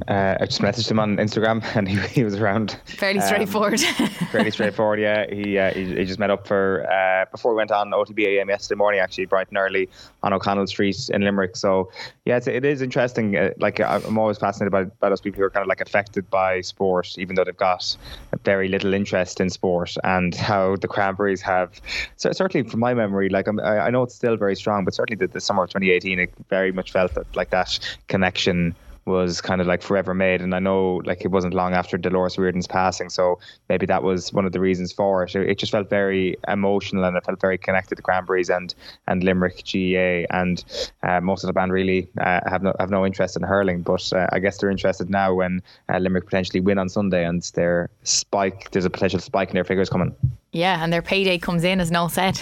Uh, 0.08 0.36
I 0.40 0.46
just 0.46 0.62
messaged 0.62 0.90
him 0.90 1.00
on 1.00 1.18
Instagram, 1.18 1.64
and 1.76 1.88
he, 1.88 1.98
he 2.08 2.24
was 2.24 2.36
around. 2.36 2.78
Fairly 2.86 3.20
Um, 3.20 3.26
straightforward. 3.26 3.80
fairly 4.32 4.52
straightforward. 4.52 5.00
Yeah, 5.00 5.26
he, 5.32 5.58
uh, 5.58 5.74
he 5.74 5.96
he 5.96 6.06
just 6.06 6.20
met 6.20 6.30
up 6.30 6.48
for 6.48 6.86
uh, 6.92 7.26
before 7.32 7.52
we 7.52 7.58
went 7.58 7.72
on 7.72 7.92
OTB 7.92 8.26
AM 8.26 8.50
yesterday 8.50 8.78
morning. 8.78 9.00
Actually, 9.00 9.26
bright 9.26 9.48
and 9.50 9.58
early 9.58 9.90
on 10.24 10.34
O'Connell 10.34 10.68
Street 10.68 11.10
in 11.14 11.22
Limerick. 11.22 11.56
So 11.56 11.92
yeah, 12.26 12.38
it's, 12.38 12.48
it 12.48 12.66
is 12.66 12.82
interesting. 12.82 13.36
Uh, 13.38 13.52
like 13.58 13.80
I'm 13.80 14.18
always 14.18 14.38
fascinated 14.38 14.72
by, 14.72 14.86
by 14.86 15.10
those 15.10 15.22
people 15.22 15.38
who 15.40 15.46
are 15.46 15.50
kind 15.50 15.64
of 15.64 15.68
like 15.68 15.82
affected 15.82 16.30
by 16.30 16.62
sport, 16.62 17.18
even 17.18 17.36
though 17.36 17.44
they've 17.44 17.56
got 17.56 17.96
very 18.44 18.68
little 18.68 18.94
interest 18.94 19.40
in 19.40 19.50
sport, 19.50 19.96
and 20.04 20.34
how 20.36 20.76
the 20.78 20.88
Cranberries 20.88 21.42
have. 21.42 21.80
So 22.16 22.32
certainly, 22.32 22.70
from 22.70 22.80
my 22.80 22.94
memory, 22.94 23.30
like 23.30 23.48
I'm, 23.48 23.60
I 23.60 23.80
I 23.88 23.90
know 23.90 24.04
it's 24.04 24.16
still 24.16 24.38
very 24.38 24.56
strong, 24.56 24.86
but 24.86 24.94
certainly 24.94 25.18
the, 25.18 25.32
the 25.32 25.42
summer 25.42 25.64
of 25.64 25.70
2018, 25.70 26.20
it 26.20 26.34
very 26.50 26.72
much 26.72 26.92
felt 26.92 27.14
that 27.16 27.36
like 27.36 27.50
that 27.52 27.78
connection 28.08 28.76
was 29.06 29.42
kind 29.42 29.62
of 29.62 29.68
like 29.68 29.82
forever 29.82 30.14
made. 30.14 30.42
And 30.42 30.54
I 30.56 30.60
know 30.60 31.02
like 31.06 31.24
it 31.26 31.30
wasn't 31.30 31.54
long 31.54 31.74
after 31.74 31.98
Dolores 31.98 32.38
Reardon's 32.38 32.68
passing, 32.68 33.10
so 33.10 33.40
maybe 33.70 33.86
that 33.88 34.04
was 34.04 34.32
one 34.34 34.46
of 34.46 34.52
the 34.52 34.60
reasons 34.60 34.92
for 34.92 35.24
it. 35.24 35.36
It 35.36 35.58
just 35.58 35.72
felt 35.72 35.90
very 35.90 36.38
emotional 36.48 37.04
and 37.04 37.18
it 37.18 37.26
felt 37.26 37.42
very 37.42 37.58
connected 37.58 37.96
to 37.96 38.02
Cranberries 38.02 38.50
and 38.50 38.74
and 39.08 39.24
Limerick 39.24 39.64
GAA. 39.72 40.26
And 40.36 40.64
uh, 41.04 41.22
most 41.22 41.44
of 41.44 41.48
the 41.48 41.54
band 41.54 41.72
really 41.72 42.08
uh, 42.20 42.42
have 42.46 42.64
no 42.64 42.74
have 42.80 42.90
no 42.90 43.06
interest 43.06 43.36
in 43.36 43.44
hurling, 43.44 43.82
but 43.82 44.12
uh, 44.14 44.28
I 44.32 44.40
guess 44.40 44.58
they're 44.58 44.70
interested 44.70 45.10
now 45.10 45.34
when 45.34 45.62
uh, 45.90 45.98
Limerick 45.98 46.26
potentially 46.26 46.62
win 46.62 46.78
on 46.78 46.90
Sunday 46.90 47.26
and 47.26 47.42
their 47.56 47.90
spike 48.04 48.72
there's 48.72 48.86
a 48.86 48.90
potential 48.90 49.20
spike 49.20 49.50
in 49.50 49.56
their 49.56 49.64
figures 49.64 49.90
coming. 49.90 50.16
yeah, 50.52 50.84
and 50.84 50.94
their 50.94 51.02
payday 51.02 51.38
comes 51.38 51.64
in 51.64 51.80
as 51.80 51.92
Noel 51.92 52.10
said. 52.10 52.40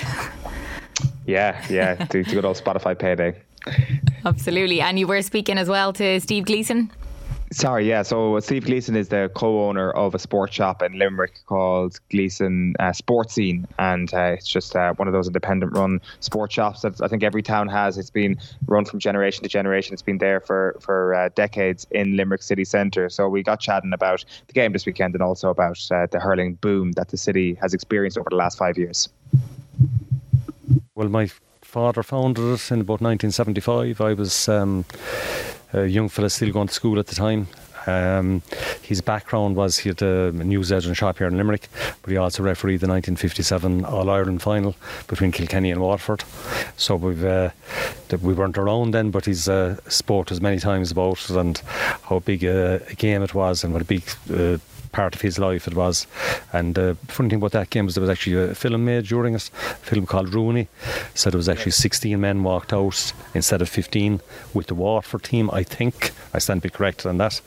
Yeah, 1.25 1.63
yeah, 1.69 1.95
the, 1.95 2.23
the 2.23 2.33
good 2.33 2.45
old 2.45 2.57
Spotify 2.57 2.97
payday. 2.97 3.35
Absolutely. 4.25 4.81
And 4.81 4.99
you 4.99 5.07
were 5.07 5.21
speaking 5.21 5.57
as 5.57 5.67
well 5.67 5.93
to 5.93 6.19
Steve 6.19 6.45
Gleeson. 6.45 6.91
Sorry, 7.53 7.85
yeah. 7.85 8.01
So 8.01 8.39
Steve 8.39 8.63
Gleeson 8.63 8.95
is 8.95 9.09
the 9.09 9.29
co-owner 9.35 9.91
of 9.91 10.15
a 10.15 10.19
sports 10.19 10.53
shop 10.53 10.81
in 10.81 10.97
Limerick 10.97 11.33
called 11.47 11.99
Gleeson 12.09 12.75
uh, 12.79 12.93
Sports 12.93 13.33
Scene, 13.33 13.67
and 13.77 14.13
uh, 14.13 14.35
it's 14.37 14.47
just 14.47 14.73
uh, 14.73 14.93
one 14.93 15.09
of 15.09 15.13
those 15.13 15.27
independent-run 15.27 15.99
sports 16.21 16.53
shops 16.53 16.81
that 16.83 17.01
I 17.01 17.09
think 17.09 17.23
every 17.23 17.41
town 17.41 17.67
has. 17.67 17.97
It's 17.97 18.09
been 18.09 18.37
run 18.67 18.85
from 18.85 18.99
generation 18.99 19.43
to 19.43 19.49
generation. 19.49 19.91
It's 19.91 20.01
been 20.01 20.19
there 20.19 20.39
for 20.39 20.77
for 20.79 21.13
uh, 21.13 21.27
decades 21.35 21.85
in 21.91 22.15
Limerick 22.15 22.41
city 22.41 22.63
centre. 22.63 23.09
So 23.09 23.27
we 23.27 23.43
got 23.43 23.59
chatting 23.59 23.91
about 23.91 24.23
the 24.47 24.53
game 24.53 24.71
this 24.71 24.85
weekend 24.85 25.13
and 25.13 25.21
also 25.21 25.49
about 25.49 25.77
uh, 25.91 26.07
the 26.09 26.21
hurling 26.21 26.53
boom 26.53 26.93
that 26.93 27.09
the 27.09 27.17
city 27.17 27.55
has 27.55 27.73
experienced 27.73 28.17
over 28.17 28.29
the 28.29 28.37
last 28.37 28.57
five 28.57 28.77
years. 28.77 29.09
Well, 30.95 31.09
my 31.09 31.27
father 31.71 32.03
founded 32.03 32.43
it 32.43 32.69
in 32.69 32.81
about 32.81 32.99
1975. 32.99 34.01
I 34.01 34.11
was 34.11 34.49
um, 34.49 34.83
a 35.71 35.85
young 35.85 36.09
fella 36.09 36.29
still 36.29 36.51
going 36.51 36.67
to 36.67 36.73
school 36.73 36.99
at 36.99 37.07
the 37.07 37.15
time. 37.15 37.47
Um, 37.87 38.41
his 38.81 38.99
background 38.99 39.55
was 39.55 39.77
he 39.77 39.87
had 39.87 40.01
a 40.01 40.33
newsagent 40.33 40.97
shop 40.97 41.19
here 41.19 41.27
in 41.27 41.37
Limerick, 41.37 41.69
but 42.01 42.11
he 42.11 42.17
also 42.17 42.43
refereed 42.43 42.81
the 42.81 42.89
1957 42.89 43.85
All 43.85 44.09
Ireland 44.09 44.41
final 44.41 44.75
between 45.07 45.31
Kilkenny 45.31 45.71
and 45.71 45.79
Waterford. 45.79 46.25
So 46.75 46.97
we've 46.97 47.23
uh, 47.23 47.51
we 48.21 48.33
weren't 48.33 48.57
around 48.57 48.91
then, 48.91 49.09
but 49.09 49.25
he's 49.25 49.47
uh, 49.47 49.77
spoke 49.87 50.29
us 50.33 50.41
many 50.41 50.59
times 50.59 50.91
about 50.91 51.29
it 51.29 51.37
and 51.37 51.57
how 52.03 52.19
big 52.19 52.43
a, 52.43 52.81
a 52.89 52.95
game 52.95 53.23
it 53.23 53.33
was 53.33 53.63
and 53.63 53.71
what 53.71 53.81
a 53.81 53.85
big 53.85 54.03
uh, 54.29 54.57
part 54.91 55.15
of 55.15 55.21
his 55.21 55.39
life 55.39 55.67
it 55.67 55.75
was. 55.75 56.07
And 56.53 56.75
the 56.75 56.91
uh, 56.91 56.93
funny 57.07 57.29
thing 57.29 57.37
about 57.37 57.51
that 57.51 57.69
game 57.69 57.85
was 57.85 57.95
there 57.95 58.01
was 58.01 58.09
actually 58.09 58.51
a 58.51 58.55
film 58.55 58.85
made 58.85 59.05
during 59.05 59.35
it, 59.35 59.49
a 59.53 59.75
film 59.75 60.05
called 60.05 60.33
Rooney. 60.33 60.67
So 61.13 61.29
there 61.29 61.37
was 61.37 61.49
actually 61.49 61.71
16 61.71 62.19
men 62.19 62.43
walked 62.43 62.73
out 62.73 63.13
instead 63.33 63.61
of 63.61 63.69
15 63.69 64.21
with 64.53 64.67
the 64.67 64.75
Waterford 64.75 65.23
team, 65.23 65.49
I 65.51 65.63
think. 65.63 66.11
I 66.33 66.39
stand 66.39 66.61
to 66.61 66.67
be 66.67 66.71
corrected 66.71 67.07
on 67.07 67.17
that. 67.17 67.41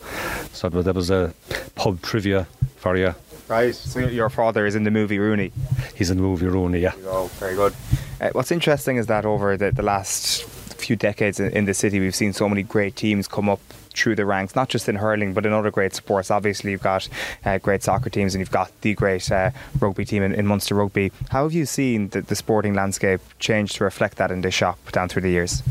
So 0.52 0.68
there 0.68 0.92
was 0.92 1.10
a 1.10 1.34
pub 1.74 2.02
trivia 2.02 2.46
for 2.76 2.96
you. 2.96 3.14
Right. 3.48 3.74
So 3.74 4.00
your 4.00 4.30
father 4.30 4.64
is 4.66 4.74
in 4.74 4.84
the 4.84 4.90
movie 4.90 5.18
Rooney. 5.18 5.52
He's 5.94 6.10
in 6.10 6.16
the 6.16 6.22
movie 6.22 6.46
Rooney, 6.46 6.80
yeah. 6.80 6.94
Oh, 7.04 7.26
very 7.38 7.54
good. 7.54 7.74
Uh, 8.20 8.30
what's 8.32 8.50
interesting 8.50 8.96
is 8.96 9.06
that 9.06 9.26
over 9.26 9.56
the, 9.56 9.70
the 9.70 9.82
last 9.82 10.44
few 10.44 10.96
decades 10.96 11.40
in, 11.40 11.50
in 11.52 11.64
the 11.66 11.74
city, 11.74 12.00
we've 12.00 12.14
seen 12.14 12.32
so 12.32 12.48
many 12.48 12.62
great 12.62 12.96
teams 12.96 13.28
come 13.28 13.48
up 13.48 13.60
through 13.94 14.16
the 14.16 14.26
ranks, 14.26 14.54
not 14.54 14.68
just 14.68 14.88
in 14.88 14.96
hurling 14.96 15.32
but 15.34 15.46
in 15.46 15.52
other 15.52 15.70
great 15.70 15.94
sports. 15.94 16.30
Obviously, 16.30 16.70
you've 16.70 16.82
got 16.82 17.08
uh, 17.44 17.58
great 17.58 17.82
soccer 17.82 18.10
teams 18.10 18.34
and 18.34 18.40
you've 18.40 18.50
got 18.50 18.70
the 18.82 18.94
great 18.94 19.30
uh, 19.30 19.50
rugby 19.80 20.04
team 20.04 20.22
in, 20.22 20.34
in, 20.34 20.46
Munster 20.46 20.74
Rugby. 20.74 21.12
How 21.30 21.44
have 21.44 21.52
you 21.52 21.66
seen 21.66 22.08
the, 22.08 22.20
the, 22.20 22.36
sporting 22.36 22.74
landscape 22.74 23.20
change 23.38 23.74
to 23.74 23.84
reflect 23.84 24.18
that 24.18 24.30
in 24.30 24.42
this 24.42 24.54
shop 24.54 24.78
down 24.92 25.08
through 25.08 25.22
the 25.22 25.30
years? 25.30 25.62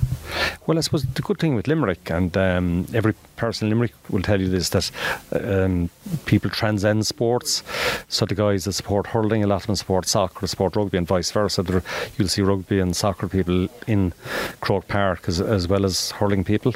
Well, 0.65 0.77
I 0.77 0.81
suppose 0.81 1.03
the 1.03 1.21
good 1.21 1.39
thing 1.39 1.55
with 1.55 1.67
Limerick, 1.67 2.09
and 2.09 2.35
um, 2.37 2.87
every 2.93 3.13
person 3.35 3.67
in 3.67 3.71
Limerick 3.71 3.93
will 4.09 4.21
tell 4.21 4.39
you 4.39 4.47
this, 4.47 4.69
that 4.69 4.91
um, 5.33 5.89
people 6.25 6.49
transcend 6.49 7.05
sports. 7.05 7.63
So 8.07 8.25
the 8.25 8.35
guys 8.35 8.63
that 8.65 8.73
support 8.73 9.07
hurling, 9.07 9.43
a 9.43 9.47
lot 9.47 9.61
of 9.61 9.67
them 9.67 9.75
support 9.75 10.07
soccer, 10.07 10.47
support 10.47 10.75
rugby, 10.75 10.97
and 10.97 11.07
vice 11.07 11.31
versa. 11.31 11.63
There, 11.63 11.83
you'll 12.17 12.29
see 12.29 12.41
rugby 12.41 12.79
and 12.79 12.95
soccer 12.95 13.27
people 13.27 13.67
in 13.87 14.13
Croke 14.61 14.87
Park 14.87 15.27
as, 15.27 15.41
as 15.41 15.67
well 15.67 15.85
as 15.85 16.11
hurling 16.11 16.43
people. 16.43 16.73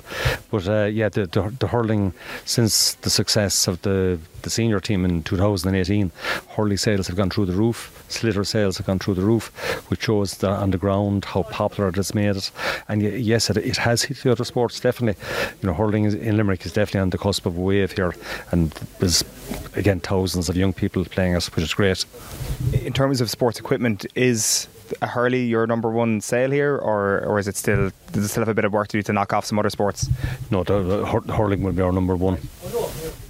But 0.52 0.68
uh, 0.68 0.86
yeah, 0.86 1.10
the, 1.10 1.26
the, 1.28 1.56
the 1.60 1.68
hurling 1.68 2.14
since 2.46 2.96
the 2.96 3.10
success 3.10 3.68
of 3.68 3.82
the 3.84 4.20
the 4.48 4.52
senior 4.52 4.80
team 4.80 5.03
in 5.03 5.24
2018, 5.24 6.10
hurley 6.56 6.78
sales 6.78 7.07
have 7.07 7.18
gone 7.18 7.30
through 7.30 7.45
the 7.45 7.53
roof, 7.53 8.06
Sliotar 8.07 8.45
sales 8.45 8.78
have 8.78 8.88
gone 8.88 8.98
through 8.99 9.15
the 9.15 9.22
roof, 9.22 9.48
which 9.90 10.03
shows 10.03 10.38
that 10.38 10.49
on 10.49 10.72
the 10.72 10.78
ground 10.78 11.26
how 11.26 11.44
popular 11.44 11.90
it 11.90 11.98
has 11.98 12.15
made 12.15 12.38
it. 12.38 12.49
And 12.88 13.02
yes, 13.02 13.49
it, 13.49 13.57
it 13.57 13.76
has 13.78 14.03
hit 14.03 14.18
the 14.24 14.32
other 14.32 14.45
sports 14.45 14.80
definitely. 14.80 15.22
You 15.61 15.68
know, 15.68 15.74
hurling 15.74 16.06
in 16.06 16.38
Limerick 16.38 16.65
is 16.65 16.72
definitely 16.72 17.02
on 17.02 17.10
the 17.10 17.18
cusp 17.18 17.45
of 17.45 17.57
a 17.57 17.61
wave 17.61 17.91
here, 17.91 18.14
and 18.52 18.72
there's 18.99 19.26
again 19.76 19.99
thousands 19.99 20.48
of 20.48 20.56
young 20.56 20.72
people 20.72 21.03
playing 21.03 21.36
it, 21.36 21.45
which 21.56 21.65
is 21.65 21.74
great. 21.74 22.06
In 22.74 22.94
terms 22.94 23.19
of 23.19 23.30
sports 23.30 23.60
equipment, 23.60 24.06
is 24.15 24.69
a 25.02 25.07
Hurley 25.07 25.44
your 25.44 25.68
number 25.68 25.90
one 25.90 26.22
sale 26.22 26.52
here, 26.52 26.78
or 26.78 27.26
or 27.26 27.40
is 27.40 27.48
it 27.49 27.57
still 27.57 27.91
does 28.14 28.24
it 28.24 28.30
still 28.30 28.41
have 28.41 28.49
a 28.49 28.53
bit 28.53 28.65
of 28.65 28.72
work 28.72 28.88
to 28.90 28.98
do 28.98 29.02
to 29.03 29.14
knock 29.14 29.34
off 29.34 29.45
some 29.45 29.60
other 29.60 29.69
sports? 29.69 30.07
No, 30.49 30.64
the, 30.64 30.82
the 30.82 31.34
hurling 31.34 31.64
will 31.64 31.74
be 31.74 31.82
our 31.82 31.91
number 31.91 32.15
one. 32.15 32.38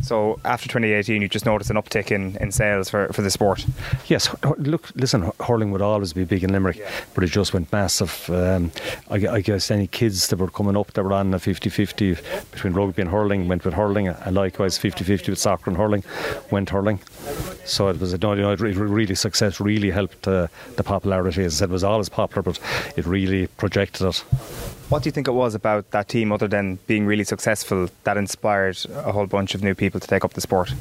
So 0.07 0.39
after 0.45 0.69
2018, 0.69 1.21
you 1.21 1.27
just 1.27 1.45
noticed 1.45 1.69
an 1.69 1.75
uptick 1.75 2.11
in, 2.11 2.37
in 2.37 2.53
sales 2.53 2.89
for, 2.89 3.11
for 3.11 3.21
the 3.21 3.29
sport. 3.29 3.65
Yes, 4.05 4.33
look, 4.57 4.89
listen, 4.95 5.29
hurling 5.41 5.71
would 5.71 5.81
always 5.81 6.13
be 6.13 6.23
big 6.23 6.45
in 6.45 6.53
Limerick, 6.53 6.77
yeah. 6.77 6.89
but 7.13 7.25
it 7.25 7.27
just 7.27 7.53
went 7.53 7.69
massive. 7.73 8.29
Um, 8.29 8.71
I, 9.09 9.15
I, 9.27 9.41
guess 9.41 9.69
any 9.69 9.85
kids 9.87 10.29
that 10.29 10.39
were 10.39 10.49
coming 10.49 10.77
up 10.77 10.93
that 10.93 11.03
were 11.03 11.11
on 11.11 11.33
a 11.33 11.39
50-50 11.39 12.51
between 12.51 12.71
rugby 12.71 13.01
and 13.01 13.11
hurling 13.11 13.49
went 13.49 13.65
with 13.65 13.73
hurling, 13.73 14.07
and 14.07 14.33
likewise 14.33 14.79
50-50 14.79 15.27
with 15.27 15.39
soccer 15.39 15.69
and 15.69 15.75
hurling 15.75 16.05
went 16.51 16.69
hurling. 16.69 17.01
So 17.65 17.89
it 17.89 17.99
was 17.99 18.13
a 18.13 18.17
you 18.17 18.35
know, 18.35 18.51
it 18.51 18.61
really 18.61 19.13
success 19.13 19.59
really 19.59 19.91
helped 19.91 20.25
uh, 20.25 20.47
the 20.77 20.83
popularity. 20.83 21.43
As 21.43 21.55
I 21.55 21.57
said, 21.59 21.69
it 21.69 21.73
was 21.73 21.83
always 21.83 22.07
popular, 22.07 22.43
but 22.43 22.59
it 22.95 23.05
really 23.05 23.47
projected 23.47 24.07
it. 24.07 24.23
What 24.89 25.03
do 25.03 25.07
you 25.07 25.11
think 25.11 25.27
it 25.27 25.31
was 25.31 25.53
about 25.53 25.91
that 25.91 26.07
team, 26.07 26.31
other 26.31 26.47
than 26.47 26.79
being 26.87 27.05
really 27.05 27.25
successful, 27.25 27.89
that 28.03 28.15
inspired 28.17 28.77
a 28.93 29.11
whole 29.11 29.25
bunch 29.25 29.53
of 29.53 29.61
new 29.61 29.75
people 29.75 29.99
to 29.99 30.07
take 30.07 30.23
up 30.23 30.33
the 30.33 30.41
sport? 30.41 30.71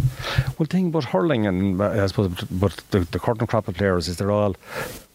Well, 0.46 0.54
the 0.60 0.66
thing 0.66 0.88
about 0.88 1.04
hurling 1.04 1.46
and 1.46 1.80
uh, 1.80 2.04
I 2.04 2.06
suppose, 2.06 2.28
but 2.50 2.76
the, 2.90 3.00
the 3.00 3.18
curtain 3.18 3.46
crop 3.46 3.66
of 3.66 3.76
players 3.76 4.06
is 4.06 4.16
they're 4.16 4.30
all 4.30 4.54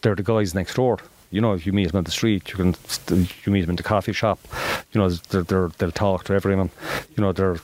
they're 0.02 0.14
the 0.14 0.22
guys 0.22 0.54
next 0.54 0.74
door 0.74 0.98
you 1.32 1.40
know, 1.40 1.54
if 1.54 1.66
you 1.66 1.72
meet 1.72 1.90
them 1.90 1.96
on 1.96 2.04
the 2.04 2.10
street, 2.10 2.50
you 2.50 2.56
can 2.56 2.76
you 3.44 3.52
meet 3.52 3.62
them 3.62 3.70
in 3.70 3.76
the 3.76 3.82
coffee 3.82 4.12
shop. 4.12 4.38
You 4.92 5.00
know, 5.00 5.08
they're, 5.08 5.68
they'll 5.78 5.90
talk 5.90 6.24
to 6.24 6.34
everyone. 6.34 6.70
You 7.16 7.22
know, 7.22 7.32
they're 7.32 7.56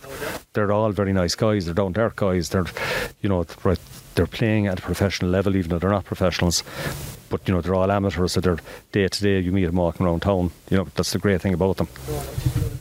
they're 0.55 0.73
all 0.73 0.91
very 0.91 1.13
nice 1.13 1.35
guys. 1.35 1.67
They're 1.67 1.75
down 1.75 1.93
there 1.93 2.11
guys. 2.17 2.49
They're, 2.49 2.65
you 3.21 3.29
know, 3.29 3.45
they're 4.15 4.27
playing 4.27 4.67
at 4.67 4.79
a 4.79 4.83
professional 4.83 5.31
level, 5.31 5.55
even 5.55 5.69
though 5.69 5.79
they're 5.79 5.91
not 5.91 6.07
professionals 6.07 6.65
but 7.29 7.47
you 7.47 7.55
know 7.55 7.61
they're 7.61 7.75
all 7.75 7.91
amateurs, 7.91 8.33
so 8.33 8.41
they're 8.41 8.59
day 8.93 9.09
to 9.09 9.23
day. 9.23 9.41
You 9.41 9.53
meet 9.53 9.67
them 9.67 9.77
walking 9.77 10.07
around 10.07 10.21
town. 10.21 10.51
You 10.71 10.79
know 10.79 10.87
that's 10.95 11.13
the 11.13 11.19
great 11.19 11.41
thing 11.41 11.55
about 11.55 11.77
them. 11.77 11.89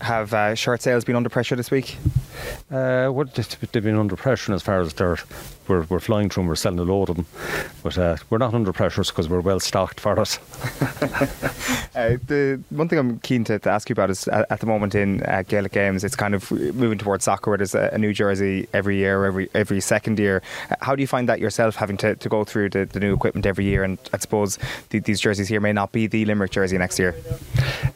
Have 0.02 0.34
uh, 0.34 0.56
shirt 0.56 0.82
sales 0.82 1.06
been 1.06 1.16
under 1.16 1.30
pressure 1.30 1.56
this 1.56 1.72
week? 1.72 1.98
Uh, 2.72 3.12
well, 3.12 3.28
they've 3.34 3.84
been 3.84 3.98
under 3.98 4.16
pressure 4.16 4.54
as 4.54 4.64
far 4.64 4.82
as 4.82 4.94
they're 4.94 5.18
we're, 5.68 5.84
we're 5.84 6.00
flying 6.00 6.30
through 6.30 6.44
them, 6.44 6.48
we're 6.48 6.56
selling 6.56 6.80
a 6.80 6.84
load 6.84 7.10
of 7.10 7.18
them, 7.18 7.26
but 7.84 7.98
uh, 7.98 8.18
we're 8.30 8.38
not 8.38 8.54
under 8.54 8.74
pressure 8.74 9.04
because 9.04 9.30
we're 9.30 9.42
well 9.42 9.60
stocked 9.60 10.00
for 10.00 10.14
it. 10.20 10.40
uh, 11.96 12.18
the 12.28 12.62
one 12.70 12.88
thing 12.88 13.00
I'm 13.00 13.20
keen 13.20 13.44
to, 13.46 13.60
to 13.60 13.70
ask 13.70 13.90
you 13.90 13.94
about 13.94 14.10
is 14.10 14.28
at, 14.28 14.50
at 14.52 14.60
the 14.60 14.66
moment 14.66 14.96
in 14.96 15.24
uh, 15.24 15.44
Gaelic 15.48 15.72
games, 15.72 16.04
it's 16.04 16.16
kind 16.16 16.36
of 16.36 16.50
moving 16.52 16.98
towards 16.98 17.26
soccer 17.26 17.52
where 17.52 17.58
there's 17.58 17.76
a, 17.76 17.90
a, 17.94 17.98
new 17.98 18.14
jersey 18.14 18.68
every 18.74 18.98
year, 18.98 19.26
every 19.26 19.50
every 19.54 19.82
second 19.82 20.20
year. 20.20 20.42
How 20.82 20.96
do 20.96 21.02
you 21.02 21.08
find 21.08 21.28
that 21.30 21.40
yourself, 21.40 21.76
having 21.76 21.98
to, 21.98 22.16
to 22.16 22.30
go 22.30 22.44
through 22.44 22.70
the, 22.70 22.86
the 22.86 23.00
new 23.00 23.14
equipment 23.14 23.46
every 23.46 23.66
year? 23.66 23.84
And 23.84 23.98
I 24.14 24.18
suppose 24.18 24.58
the, 24.90 25.00
these 25.00 25.20
jerseys 25.20 25.48
here 25.48 25.60
may 25.60 25.74
not 25.74 25.92
be 25.92 26.08
the 26.08 26.26
Limerick 26.26 26.52
jersey 26.52 26.78
next 26.78 27.00
year. 27.00 27.16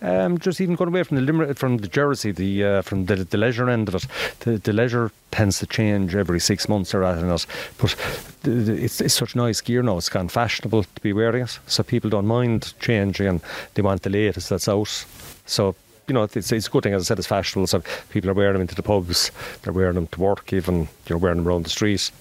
Um, 0.01 0.37
just 0.37 0.59
even 0.61 0.75
going 0.75 0.89
away 0.89 1.03
from 1.03 1.17
the 1.17 1.23
Limerick, 1.23 1.57
from 1.57 1.77
the 1.77 1.87
jersey, 1.87 2.31
the 2.31 2.63
uh, 2.63 2.81
from 2.81 3.05
the, 3.05 3.15
the 3.17 3.37
leisure 3.37 3.69
end 3.69 3.87
of 3.87 3.95
it, 3.95 4.07
the, 4.39 4.57
the 4.57 4.73
leisure 4.73 5.11
tends 5.31 5.59
to 5.59 5.67
change 5.67 6.15
every 6.15 6.39
six 6.39 6.67
months 6.67 6.93
or 6.93 7.01
that, 7.01 7.45
but 7.77 7.95
it's, 8.43 9.01
it's 9.01 9.13
such 9.13 9.35
nice 9.35 9.61
gear 9.61 9.81
now. 9.83 9.97
It's 9.97 10.09
gone 10.09 10.27
fashionable 10.27 10.83
to 10.83 11.01
be 11.01 11.13
wearing 11.13 11.43
it, 11.43 11.59
so 11.67 11.83
people 11.83 12.09
don't 12.09 12.27
mind 12.27 12.73
changing 12.79 13.27
and 13.27 13.41
they 13.73 13.81
want 13.81 14.01
the 14.01 14.09
latest 14.09 14.49
that's 14.49 14.67
out. 14.67 15.05
So 15.45 15.75
you 16.07 16.13
know, 16.13 16.23
it's, 16.23 16.51
it's 16.51 16.67
a 16.67 16.69
good 16.69 16.83
thing, 16.83 16.93
as 16.93 17.03
I 17.03 17.05
said, 17.05 17.19
it's 17.19 17.27
fashionable. 17.27 17.67
So 17.67 17.83
people 18.09 18.29
are 18.29 18.33
wearing 18.33 18.53
them 18.53 18.61
into 18.61 18.75
the 18.75 18.83
pubs, 18.83 19.31
they're 19.61 19.73
wearing 19.73 19.95
them 19.95 20.07
to 20.07 20.19
work, 20.19 20.51
even 20.51 20.89
you're 21.07 21.17
wearing 21.17 21.37
them 21.37 21.47
around 21.47 21.65
the 21.65 21.69
streets 21.69 22.11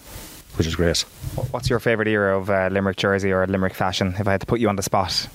which 0.56 0.66
is 0.66 0.74
great. 0.74 1.00
What's 1.52 1.70
your 1.70 1.78
favourite 1.78 2.08
era 2.08 2.36
of 2.38 2.50
uh, 2.50 2.68
Limerick 2.72 2.96
jersey 2.96 3.32
or 3.32 3.46
Limerick 3.46 3.74
fashion? 3.74 4.14
If 4.18 4.26
I 4.26 4.32
had 4.32 4.40
to 4.40 4.46
put 4.46 4.60
you 4.60 4.68
on 4.68 4.76
the 4.76 4.82
spot 4.82 5.28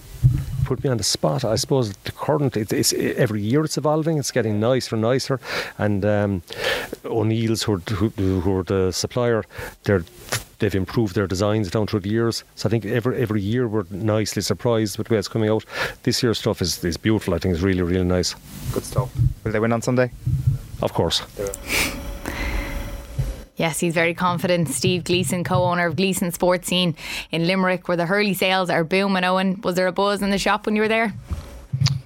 put 0.65 0.83
me 0.83 0.89
on 0.89 0.97
the 0.97 1.03
spot. 1.03 1.45
I 1.45 1.55
suppose 1.55 1.93
the 2.03 2.11
current, 2.11 2.57
it's, 2.57 2.73
it's 2.73 2.93
every 2.93 3.41
year 3.41 3.63
it's 3.63 3.77
evolving. 3.77 4.17
It's 4.17 4.31
getting 4.31 4.59
nicer 4.59 4.95
and 4.95 5.01
nicer. 5.01 5.39
And 5.77 6.03
um, 6.05 6.41
O'Neill's, 7.05 7.63
who, 7.63 7.77
who, 7.77 8.09
who 8.09 8.57
are 8.57 8.63
the 8.63 8.91
supplier, 8.91 9.43
they're 9.83 10.03
they've 10.59 10.75
improved 10.75 11.15
their 11.15 11.27
designs 11.27 11.69
down 11.69 11.87
through 11.87 11.99
the 12.01 12.09
years. 12.09 12.43
So 12.55 12.67
I 12.67 12.69
think 12.69 12.85
every 12.85 13.21
every 13.21 13.41
year 13.41 13.67
we're 13.67 13.85
nicely 13.89 14.41
surprised 14.41 14.97
with 14.97 15.07
the 15.07 15.13
way 15.13 15.19
it's 15.19 15.27
coming 15.27 15.49
out. 15.49 15.65
This 16.03 16.23
year's 16.23 16.39
stuff 16.39 16.61
is, 16.61 16.83
is 16.83 16.97
beautiful. 16.97 17.33
I 17.33 17.39
think 17.39 17.53
it's 17.53 17.63
really 17.63 17.81
really 17.81 18.05
nice. 18.05 18.35
Good 18.71 18.85
stuff. 18.85 19.11
Will 19.43 19.51
they 19.51 19.59
win 19.59 19.73
on 19.73 19.81
Sunday? 19.81 20.11
Of 20.81 20.93
course. 20.93 21.21
Yes, 23.55 23.79
he's 23.79 23.93
very 23.93 24.13
confident. 24.13 24.67
Steve 24.69 25.03
Gleeson, 25.05 25.43
co 25.43 25.63
owner 25.63 25.87
of 25.87 25.95
Gleeson 25.95 26.31
Sports 26.31 26.67
Scene 26.67 26.95
in 27.31 27.47
Limerick, 27.47 27.87
where 27.87 27.97
the 27.97 28.05
Hurley 28.05 28.33
sales 28.33 28.69
are 28.69 28.83
booming. 28.83 29.23
Owen, 29.23 29.61
was 29.63 29.75
there 29.75 29.87
a 29.87 29.93
buzz 29.93 30.21
in 30.21 30.29
the 30.29 30.37
shop 30.37 30.65
when 30.65 30.75
you 30.75 30.81
were 30.81 30.87
there? 30.87 31.13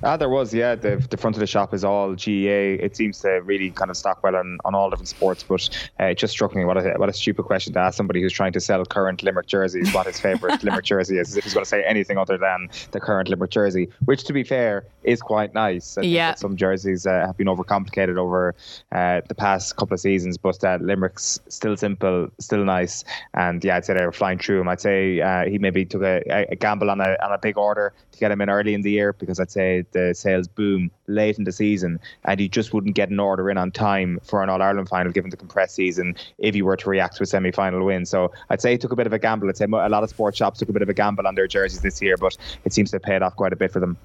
Ah, 0.01 0.15
there 0.15 0.29
was, 0.29 0.53
yeah. 0.53 0.75
The, 0.75 1.05
the 1.09 1.17
front 1.17 1.35
of 1.35 1.41
the 1.41 1.47
shop 1.47 1.73
is 1.73 1.83
all 1.83 2.13
GAA. 2.13 2.79
It 2.79 2.95
seems 2.95 3.19
to 3.19 3.41
really 3.43 3.71
kind 3.71 3.91
of 3.91 3.97
stock 3.97 4.23
well 4.23 4.35
on, 4.35 4.57
on 4.63 4.73
all 4.73 4.89
different 4.89 5.09
sports, 5.09 5.43
but 5.43 5.69
uh, 5.99 6.05
it 6.05 6.17
just 6.17 6.31
struck 6.31 6.55
me 6.55 6.63
what 6.63 6.77
a, 6.77 6.93
what 6.97 7.09
a 7.09 7.13
stupid 7.13 7.43
question 7.43 7.73
to 7.73 7.79
ask 7.79 7.97
somebody 7.97 8.21
who's 8.21 8.31
trying 8.31 8.53
to 8.53 8.61
sell 8.61 8.85
current 8.85 9.23
Limerick 9.23 9.47
jerseys 9.47 9.93
what 9.93 10.07
his 10.07 10.19
favourite 10.19 10.63
Limerick 10.63 10.85
jersey 10.85 11.17
is, 11.17 11.35
if 11.35 11.43
he's 11.43 11.53
going 11.53 11.63
to 11.63 11.69
say 11.69 11.83
anything 11.83 12.17
other 12.17 12.37
than 12.37 12.69
the 12.91 12.99
current 12.99 13.27
Limerick 13.29 13.51
jersey, 13.51 13.89
which, 14.05 14.23
to 14.23 14.33
be 14.33 14.43
fair, 14.43 14.85
is 15.03 15.21
quite 15.21 15.53
nice. 15.53 15.97
I 15.97 16.01
yeah. 16.01 16.35
Some 16.35 16.55
jerseys 16.55 17.05
uh, 17.05 17.25
have 17.25 17.37
been 17.37 17.47
overcomplicated 17.47 18.17
over 18.17 18.55
uh, 18.93 19.21
the 19.27 19.35
past 19.35 19.75
couple 19.75 19.95
of 19.95 19.99
seasons, 19.99 20.37
but 20.37 20.63
uh, 20.63 20.77
Limerick's 20.81 21.39
still 21.49 21.75
simple, 21.75 22.29
still 22.39 22.63
nice, 22.63 23.03
and 23.33 23.63
yeah, 23.63 23.75
I'd 23.75 23.85
say 23.85 23.95
they 23.95 24.05
were 24.05 24.11
flying 24.13 24.39
through 24.39 24.61
him. 24.61 24.69
I'd 24.69 24.79
say 24.79 25.19
uh, 25.19 25.45
he 25.45 25.57
maybe 25.57 25.83
took 25.83 26.03
a, 26.03 26.47
a 26.49 26.55
gamble 26.55 26.89
on 26.89 27.01
a, 27.01 27.17
on 27.21 27.33
a 27.33 27.37
big 27.37 27.57
order 27.57 27.93
to 28.11 28.19
get 28.19 28.31
him 28.31 28.41
in 28.41 28.49
early 28.49 28.73
in 28.73 28.81
the 28.81 28.91
year 28.91 29.13
because 29.13 29.39
I'd 29.39 29.51
say 29.51 29.85
the 29.91 30.13
sales 30.13 30.47
boom 30.47 30.91
late 31.07 31.37
in 31.37 31.43
the 31.43 31.51
season, 31.51 31.99
and 32.25 32.39
he 32.39 32.47
just 32.47 32.73
wouldn't 32.73 32.95
get 32.95 33.09
an 33.09 33.19
order 33.19 33.49
in 33.49 33.57
on 33.57 33.71
time 33.71 34.19
for 34.23 34.43
an 34.43 34.49
All 34.49 34.61
Ireland 34.61 34.89
final 34.89 35.11
given 35.11 35.29
the 35.29 35.37
compressed 35.37 35.75
season 35.75 36.15
if 36.37 36.53
he 36.55 36.61
were 36.61 36.77
to 36.77 36.89
react 36.89 37.17
to 37.17 37.23
a 37.23 37.25
semi 37.25 37.51
final 37.51 37.83
win. 37.85 38.05
So 38.05 38.31
I'd 38.49 38.61
say 38.61 38.71
he 38.71 38.77
took 38.77 38.91
a 38.91 38.95
bit 38.95 39.07
of 39.07 39.13
a 39.13 39.19
gamble. 39.19 39.49
I'd 39.49 39.57
say 39.57 39.65
a 39.65 39.89
lot 39.89 40.03
of 40.03 40.09
sports 40.09 40.37
shops 40.37 40.59
took 40.59 40.69
a 40.69 40.73
bit 40.73 40.81
of 40.81 40.89
a 40.89 40.93
gamble 40.93 41.27
on 41.27 41.35
their 41.35 41.47
jerseys 41.47 41.81
this 41.81 42.01
year, 42.01 42.17
but 42.17 42.37
it 42.65 42.73
seems 42.73 42.91
to 42.91 42.95
have 42.95 43.03
paid 43.03 43.21
off 43.21 43.35
quite 43.35 43.53
a 43.53 43.55
bit 43.55 43.71
for 43.71 43.79
them. 43.79 43.97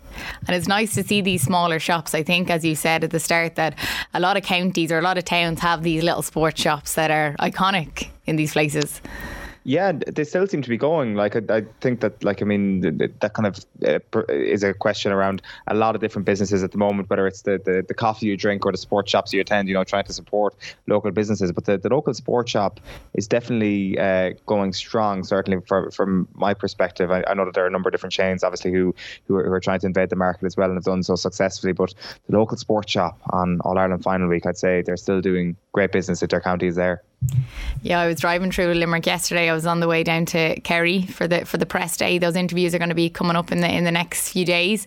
And 0.47 0.56
it's 0.56 0.69
nice 0.69 0.94
to 0.94 1.02
see 1.02 1.20
these 1.20 1.43
smaller 1.43 1.78
shops. 1.78 2.15
I 2.15 2.23
think, 2.23 2.51
as 2.51 2.65
you 2.65 2.74
said 2.74 3.05
at 3.05 3.11
the 3.11 3.20
start, 3.20 3.56
that 3.56 3.78
a 4.12 4.20
lot 4.20 4.36
of 4.36 4.43
counties 4.43 4.90
or 4.90 4.98
a 4.98 5.02
lot 5.02 5.19
of 5.19 5.24
towns 5.24 5.61
have 5.61 5.82
these 5.82 6.02
little 6.02 6.23
sports 6.23 6.61
shops 6.61 6.94
that 6.94 7.11
are 7.11 7.35
iconic 7.40 8.09
in 8.27 8.36
these 8.36 8.52
places. 8.52 9.01
Yeah, 9.66 9.93
they 9.93 10.24
still 10.24 10.47
seem 10.47 10.61
to 10.61 10.69
be 10.69 10.77
going. 10.77 11.15
Like 11.15 11.36
I, 11.36 11.57
I 11.57 11.62
think 11.81 12.01
that, 12.01 12.23
like 12.23 12.43
I 12.43 12.45
mean, 12.45 12.82
that 12.82 13.32
kind 13.32 13.47
of 13.47 13.65
uh, 13.82 14.23
is 14.28 14.62
a 14.62 14.74
question 14.74 15.11
around 15.11 15.41
a 15.66 15.74
lot 15.74 15.95
of 15.95 16.03
different 16.03 16.27
businesses 16.27 16.62
at 16.62 16.73
the 16.73 16.77
moment. 16.77 17.09
Whether 17.09 17.27
it's 17.27 17.43
the, 17.43 17.59
the, 17.65 17.82
the 17.86 17.95
coffee 17.95 18.27
you 18.27 18.36
drink 18.36 18.66
or 18.66 18.73
the 18.73 18.78
sports 18.78 19.11
shops 19.11 19.32
you 19.32 19.41
attend, 19.41 19.69
you 19.69 19.74
know, 19.74 19.82
trying 19.82 20.05
to 20.05 20.12
support 20.12 20.55
local 20.86 21.11
businesses. 21.12 21.51
But 21.51 21.65
the, 21.65 21.78
the 21.78 21.89
local 21.89 22.12
sports 22.12 22.51
shop 22.51 22.78
is 23.15 23.27
definitely 23.27 23.99
uh, 23.99 24.35
going 24.45 24.74
strong. 24.74 25.24
Certainly, 25.24 25.62
from 25.66 25.91
from 25.91 26.28
my 26.35 26.53
perspective, 26.53 27.11
I, 27.11 27.24
I, 27.27 27.32
know 27.32 27.47
that 27.47 27.55
there 27.55 27.65
are 27.65 27.69
a 27.69 27.70
number 27.70 27.89
of 27.89 27.93
different 27.93 28.12
chains, 28.12 28.45
obviously, 28.45 28.70
who 28.70 28.95
who 29.27 29.36
are, 29.36 29.45
who 29.45 29.53
are 29.53 29.61
trying 29.61 29.81
to 29.81 29.86
invade 29.86 30.11
the 30.11 30.16
market 30.16 30.45
as 30.45 30.59
well 30.59 30.69
and 30.69 30.77
have 30.77 30.85
done 30.85 31.03
so 31.03 31.16
successfully. 31.16 31.73
But 31.73 31.95
the 32.28 32.36
local 32.36 32.59
sports 32.59 32.93
shop 32.93 33.19
on 33.31 33.62
All 33.62 33.78
Ireland 33.78 34.03
Final 34.03 34.28
Week, 34.28 34.45
I'd 34.45 34.59
say 34.59 34.82
they're 34.82 34.99
still 34.99 35.23
doing 35.23 35.57
great 35.75 35.93
business 35.93 36.23
if 36.23 36.31
their 36.31 36.41
county 36.41 36.69
is 36.69 36.77
there. 36.77 37.03
Yeah, 37.83 38.01
I 38.01 38.07
was 38.07 38.21
driving 38.21 38.51
through 38.51 38.73
Limerick 38.75 39.07
yesterday. 39.07 39.51
I 39.51 39.55
was 39.55 39.67
on 39.67 39.81
the 39.81 39.89
way 39.89 40.03
down 40.03 40.25
to 40.27 40.59
Kerry 40.61 41.03
for 41.03 41.27
the 41.27 41.45
for 41.45 41.59
the 41.59 41.67
press 41.67 41.97
day. 41.97 42.19
Those 42.19 42.37
interviews 42.37 42.75
are 42.75 42.79
going 42.79 42.91
to 42.91 42.95
be 42.95 43.11
coming 43.11 43.37
up 43.37 43.53
in 43.53 43.61
the 43.61 43.71
in 43.71 43.85
the 43.85 43.91
next 43.91 44.31
few 44.31 44.45
days. 44.45 44.87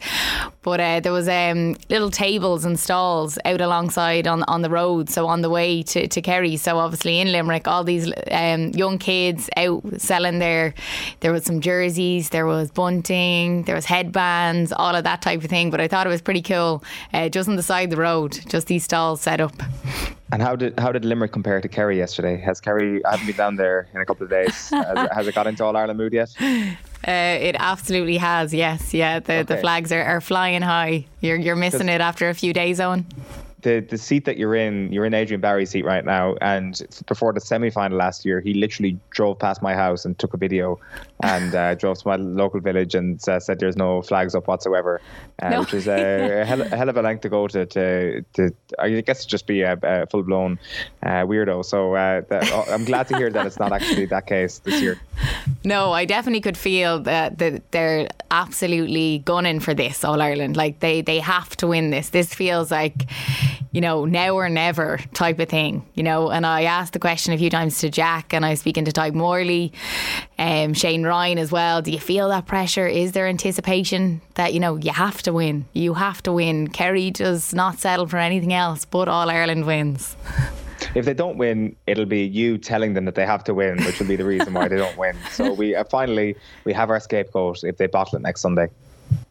But 0.63 0.79
uh, 0.79 0.99
there 1.01 1.11
was 1.11 1.27
um, 1.27 1.75
little 1.89 2.09
tables 2.09 2.65
and 2.65 2.79
stalls 2.79 3.37
out 3.45 3.61
alongside 3.61 4.27
on 4.27 4.43
on 4.43 4.61
the 4.61 4.69
road, 4.69 5.09
so 5.09 5.27
on 5.27 5.41
the 5.41 5.49
way 5.49 5.83
to, 5.83 6.07
to 6.07 6.21
Kerry. 6.21 6.57
So 6.57 6.77
obviously 6.77 7.19
in 7.19 7.31
Limerick, 7.31 7.67
all 7.67 7.83
these 7.83 8.11
um, 8.31 8.69
young 8.69 8.97
kids 8.97 9.49
out 9.57 9.83
selling 9.99 10.39
their. 10.39 10.73
There 11.19 11.31
was 11.31 11.43
some 11.43 11.61
jerseys, 11.61 12.29
there 12.29 12.45
was 12.45 12.71
bunting, 12.71 13.63
there 13.63 13.75
was 13.75 13.85
headbands, 13.85 14.71
all 14.71 14.95
of 14.95 15.03
that 15.03 15.21
type 15.21 15.43
of 15.43 15.49
thing. 15.49 15.69
But 15.69 15.81
I 15.81 15.87
thought 15.87 16.07
it 16.07 16.11
was 16.11 16.21
pretty 16.21 16.41
cool, 16.41 16.83
uh, 17.13 17.29
just 17.29 17.49
on 17.49 17.57
the 17.57 17.63
side 17.63 17.85
of 17.85 17.91
the 17.91 18.01
road, 18.01 18.39
just 18.47 18.67
these 18.67 18.83
stalls 18.83 19.21
set 19.21 19.41
up. 19.41 19.53
And 20.31 20.41
how 20.41 20.55
did 20.55 20.76
how 20.77 20.91
did 20.91 21.05
Limerick 21.05 21.31
compare 21.31 21.59
to 21.61 21.67
Kerry 21.67 21.97
yesterday? 21.97 22.37
Has 22.37 22.61
Kerry? 22.61 23.03
I 23.05 23.11
haven't 23.11 23.27
been 23.27 23.35
down 23.35 23.55
there 23.55 23.87
in 23.93 24.01
a 24.01 24.05
couple 24.05 24.23
of 24.23 24.29
days. 24.29 24.69
has, 24.69 25.09
has 25.11 25.27
it 25.27 25.35
got 25.35 25.47
into 25.47 25.63
All 25.63 25.75
Ireland 25.75 25.97
mood 25.97 26.13
yet? 26.13 26.35
Uh, 26.39 27.11
it 27.11 27.55
absolutely 27.59 28.17
has. 28.17 28.53
Yes, 28.53 28.93
yeah. 28.93 29.19
The 29.19 29.43
the 29.47 29.57
flags 29.57 29.91
are, 29.91 30.03
are 30.03 30.21
flying 30.21 30.61
high. 30.61 31.05
You're 31.21 31.37
you're 31.37 31.55
missing 31.55 31.89
it 31.89 32.01
after 32.01 32.29
a 32.29 32.33
few 32.33 32.53
days, 32.53 32.79
Owen. 32.79 33.05
The 33.67 33.81
the 33.81 33.97
seat 33.97 34.23
that 34.25 34.37
you're 34.37 34.55
in, 34.55 34.91
you're 34.93 35.05
in 35.05 35.13
Adrian 35.13 35.41
Barry's 35.41 35.71
seat 35.71 35.83
right 35.83 36.05
now. 36.05 36.35
And 36.41 36.81
before 37.07 37.33
the 37.33 37.41
semi 37.41 37.69
final 37.69 37.97
last 37.97 38.25
year, 38.25 38.39
he 38.39 38.53
literally 38.53 38.97
drove 39.09 39.39
past 39.39 39.61
my 39.61 39.73
house 39.75 40.05
and 40.05 40.17
took 40.17 40.33
a 40.33 40.37
video, 40.37 40.79
and 41.21 41.53
uh, 41.53 41.75
drove 41.81 41.97
to 41.99 42.07
my 42.07 42.15
local 42.15 42.61
village 42.61 42.95
and 42.95 43.19
uh, 43.27 43.39
said 43.39 43.59
there's 43.59 43.75
no 43.75 44.01
flags 44.01 44.35
up 44.35 44.47
whatsoever, 44.47 45.01
uh, 45.41 45.49
No. 45.49 45.59
which 45.61 45.73
is 45.73 45.87
a, 45.87 46.45
hell, 46.49 46.61
a 46.61 46.75
hell 46.79 46.89
of 46.89 46.95
a 46.97 47.01
length 47.01 47.21
to 47.21 47.29
go 47.29 47.47
to. 47.47 47.65
To, 47.65 48.21
to 48.33 48.51
I 48.79 49.01
guess 49.01 49.25
just 49.25 49.45
be 49.47 49.61
a, 49.61 49.77
a 49.83 50.05
full 50.07 50.23
blown 50.23 50.59
uh, 51.03 51.25
weirdo. 51.29 51.65
So 51.65 51.95
uh, 51.95 52.21
that, 52.29 52.43
I'm 52.69 52.85
glad 52.85 53.07
to 53.09 53.17
hear 53.17 53.29
that 53.29 53.45
it's 53.45 53.59
not 53.59 53.73
actually 53.73 54.05
that 54.05 54.27
case 54.27 54.59
this 54.59 54.81
year. 54.81 54.99
No, 55.63 55.91
I 55.91 56.05
definitely 56.05 56.41
could 56.41 56.57
feel 56.57 56.99
that, 57.01 57.39
that 57.39 57.71
they're 57.71 58.07
absolutely 58.31 59.19
gunning 59.25 59.59
for 59.59 59.73
this 59.73 60.03
All 60.05 60.21
Ireland. 60.21 60.55
Like 60.55 60.79
they 60.79 61.01
they 61.01 61.19
have 61.19 61.57
to 61.57 61.67
win 61.67 61.89
this. 61.89 62.09
This 62.09 62.33
feels 62.33 62.71
like, 62.71 63.09
you 63.71 63.81
know, 63.81 64.05
now 64.05 64.35
or 64.35 64.49
never 64.49 64.99
type 65.13 65.39
of 65.39 65.49
thing. 65.49 65.85
You 65.95 66.03
know, 66.03 66.29
and 66.29 66.45
I 66.45 66.63
asked 66.63 66.93
the 66.93 66.99
question 66.99 67.33
a 67.33 67.37
few 67.37 67.49
times 67.49 67.79
to 67.79 67.89
Jack, 67.89 68.33
and 68.33 68.45
I 68.45 68.51
was 68.51 68.59
speaking 68.59 68.85
to 68.85 68.91
Tadhg 68.91 69.13
Morley, 69.13 69.73
um, 70.37 70.73
Shane 70.73 71.03
Ryan 71.03 71.37
as 71.37 71.51
well. 71.51 71.81
Do 71.81 71.91
you 71.91 71.99
feel 71.99 72.29
that 72.29 72.45
pressure? 72.45 72.87
Is 72.87 73.11
there 73.11 73.27
anticipation 73.27 74.21
that 74.35 74.53
you 74.53 74.59
know 74.59 74.75
you 74.75 74.91
have 74.91 75.21
to 75.23 75.33
win? 75.33 75.65
You 75.73 75.93
have 75.95 76.23
to 76.23 76.31
win. 76.31 76.67
Kerry 76.69 77.11
does 77.11 77.53
not 77.53 77.79
settle 77.79 78.07
for 78.07 78.17
anything 78.17 78.53
else 78.53 78.85
but 78.85 79.07
All 79.07 79.29
Ireland 79.29 79.65
wins. 79.65 80.15
If 80.95 81.05
they 81.05 81.13
don't 81.13 81.37
win, 81.37 81.75
it'll 81.85 82.05
be 82.05 82.21
you 82.21 82.57
telling 82.57 82.93
them 82.93 83.05
that 83.05 83.15
they 83.15 83.25
have 83.25 83.43
to 83.45 83.53
win, 83.53 83.83
which 83.83 83.99
will 83.99 84.07
be 84.07 84.15
the 84.15 84.25
reason 84.25 84.53
why 84.53 84.67
they 84.67 84.77
don't 84.77 84.97
win. 84.97 85.15
So 85.31 85.53
we 85.53 85.75
uh, 85.75 85.83
finally 85.83 86.35
we 86.63 86.73
have 86.73 86.89
our 86.89 86.99
scapegoat 86.99 87.63
if 87.63 87.77
they 87.77 87.87
bottle 87.87 88.17
it 88.17 88.21
next 88.21 88.41
Sunday. 88.41 88.69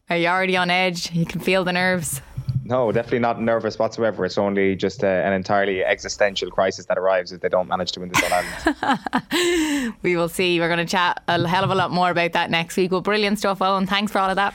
Are 0.09 0.17
you 0.17 0.29
already 0.29 0.57
on 0.57 0.71
edge? 0.71 1.11
You 1.13 1.27
can 1.27 1.41
feel 1.41 1.65
the 1.65 1.73
nerves. 1.73 2.21
No, 2.65 2.91
definitely 2.93 3.21
not 3.21 3.41
nervous 3.41 3.79
whatsoever. 3.79 4.25
It's 4.25 4.39
only 4.39 4.75
just 4.77 5.05
uh, 5.05 5.07
an 5.07 5.33
entirely 5.33 5.85
existential 5.85 6.51
crisis 6.51 6.87
that 6.87 6.99
arrives 6.99 7.33
if 7.33 7.41
they 7.41 7.49
don't 7.49 7.69
manage 7.69 7.93
to 7.93 8.01
win 8.01 8.11
this 8.11 8.23
All 8.23 9.93
We 10.03 10.17
will 10.17 10.29
see. 10.29 10.59
We're 10.59 10.69
going 10.69 10.85
to 10.85 10.91
chat 10.91 11.23
a 11.29 11.47
hell 11.47 11.65
of 11.65 11.71
a 11.71 11.75
lot 11.75 11.91
more 11.91 12.11
about 12.11 12.33
that 12.33 12.51
next 12.51 12.77
week. 12.77 12.91
Well, 12.93 13.01
brilliant 13.01 13.39
stuff, 13.39 13.63
Owen. 13.63 13.87
Thanks 13.87 14.13
for 14.13 14.19
all 14.19 14.31
of 14.31 14.37
that. 14.37 14.55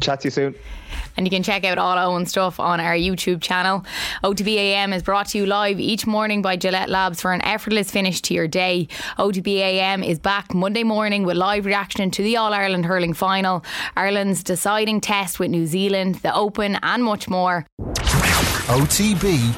Chat 0.00 0.20
to 0.20 0.26
you 0.26 0.30
soon. 0.30 0.54
And 1.16 1.26
you 1.26 1.30
can 1.30 1.42
check 1.42 1.64
out 1.64 1.78
all 1.78 1.98
Owen's 1.98 2.30
stuff 2.30 2.58
on 2.58 2.80
our 2.80 2.94
YouTube 2.94 3.40
channel. 3.40 3.84
OTBAM 4.22 4.94
is 4.94 5.02
brought 5.02 5.28
to 5.28 5.38
you 5.38 5.46
live 5.46 5.78
each 5.78 6.06
morning 6.06 6.42
by 6.42 6.56
Gillette 6.56 6.88
Labs 6.88 7.20
for 7.20 7.32
an 7.32 7.42
effortless 7.42 7.90
finish 7.90 8.20
to 8.22 8.34
your 8.34 8.48
day. 8.48 8.88
OTBAM 9.18 10.06
is 10.06 10.18
back 10.18 10.54
Monday 10.54 10.84
morning 10.84 11.24
with 11.24 11.36
live 11.36 11.66
reaction 11.66 12.10
to 12.12 12.22
the 12.22 12.36
All 12.36 12.52
Ireland 12.52 12.86
hurling 12.86 13.14
final, 13.14 13.64
Ireland's 13.96 14.42
deciding 14.42 15.00
test 15.00 15.38
with 15.38 15.50
New 15.50 15.66
Zealand, 15.66 16.16
the 16.16 16.34
Open, 16.34 16.78
and 16.82 17.04
much 17.04 17.28
more. 17.28 17.66
OTB 18.66 19.54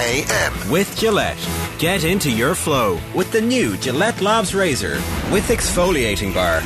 AM. 0.00 0.70
With 0.70 0.96
Gillette. 0.96 1.38
Get 1.78 2.04
into 2.04 2.30
your 2.30 2.54
flow 2.54 2.98
with 3.14 3.30
the 3.32 3.40
new 3.40 3.76
Gillette 3.76 4.20
Labs 4.20 4.54
Razor 4.54 4.94
with 5.30 5.48
exfoliating 5.48 6.32
bar. 6.32 6.62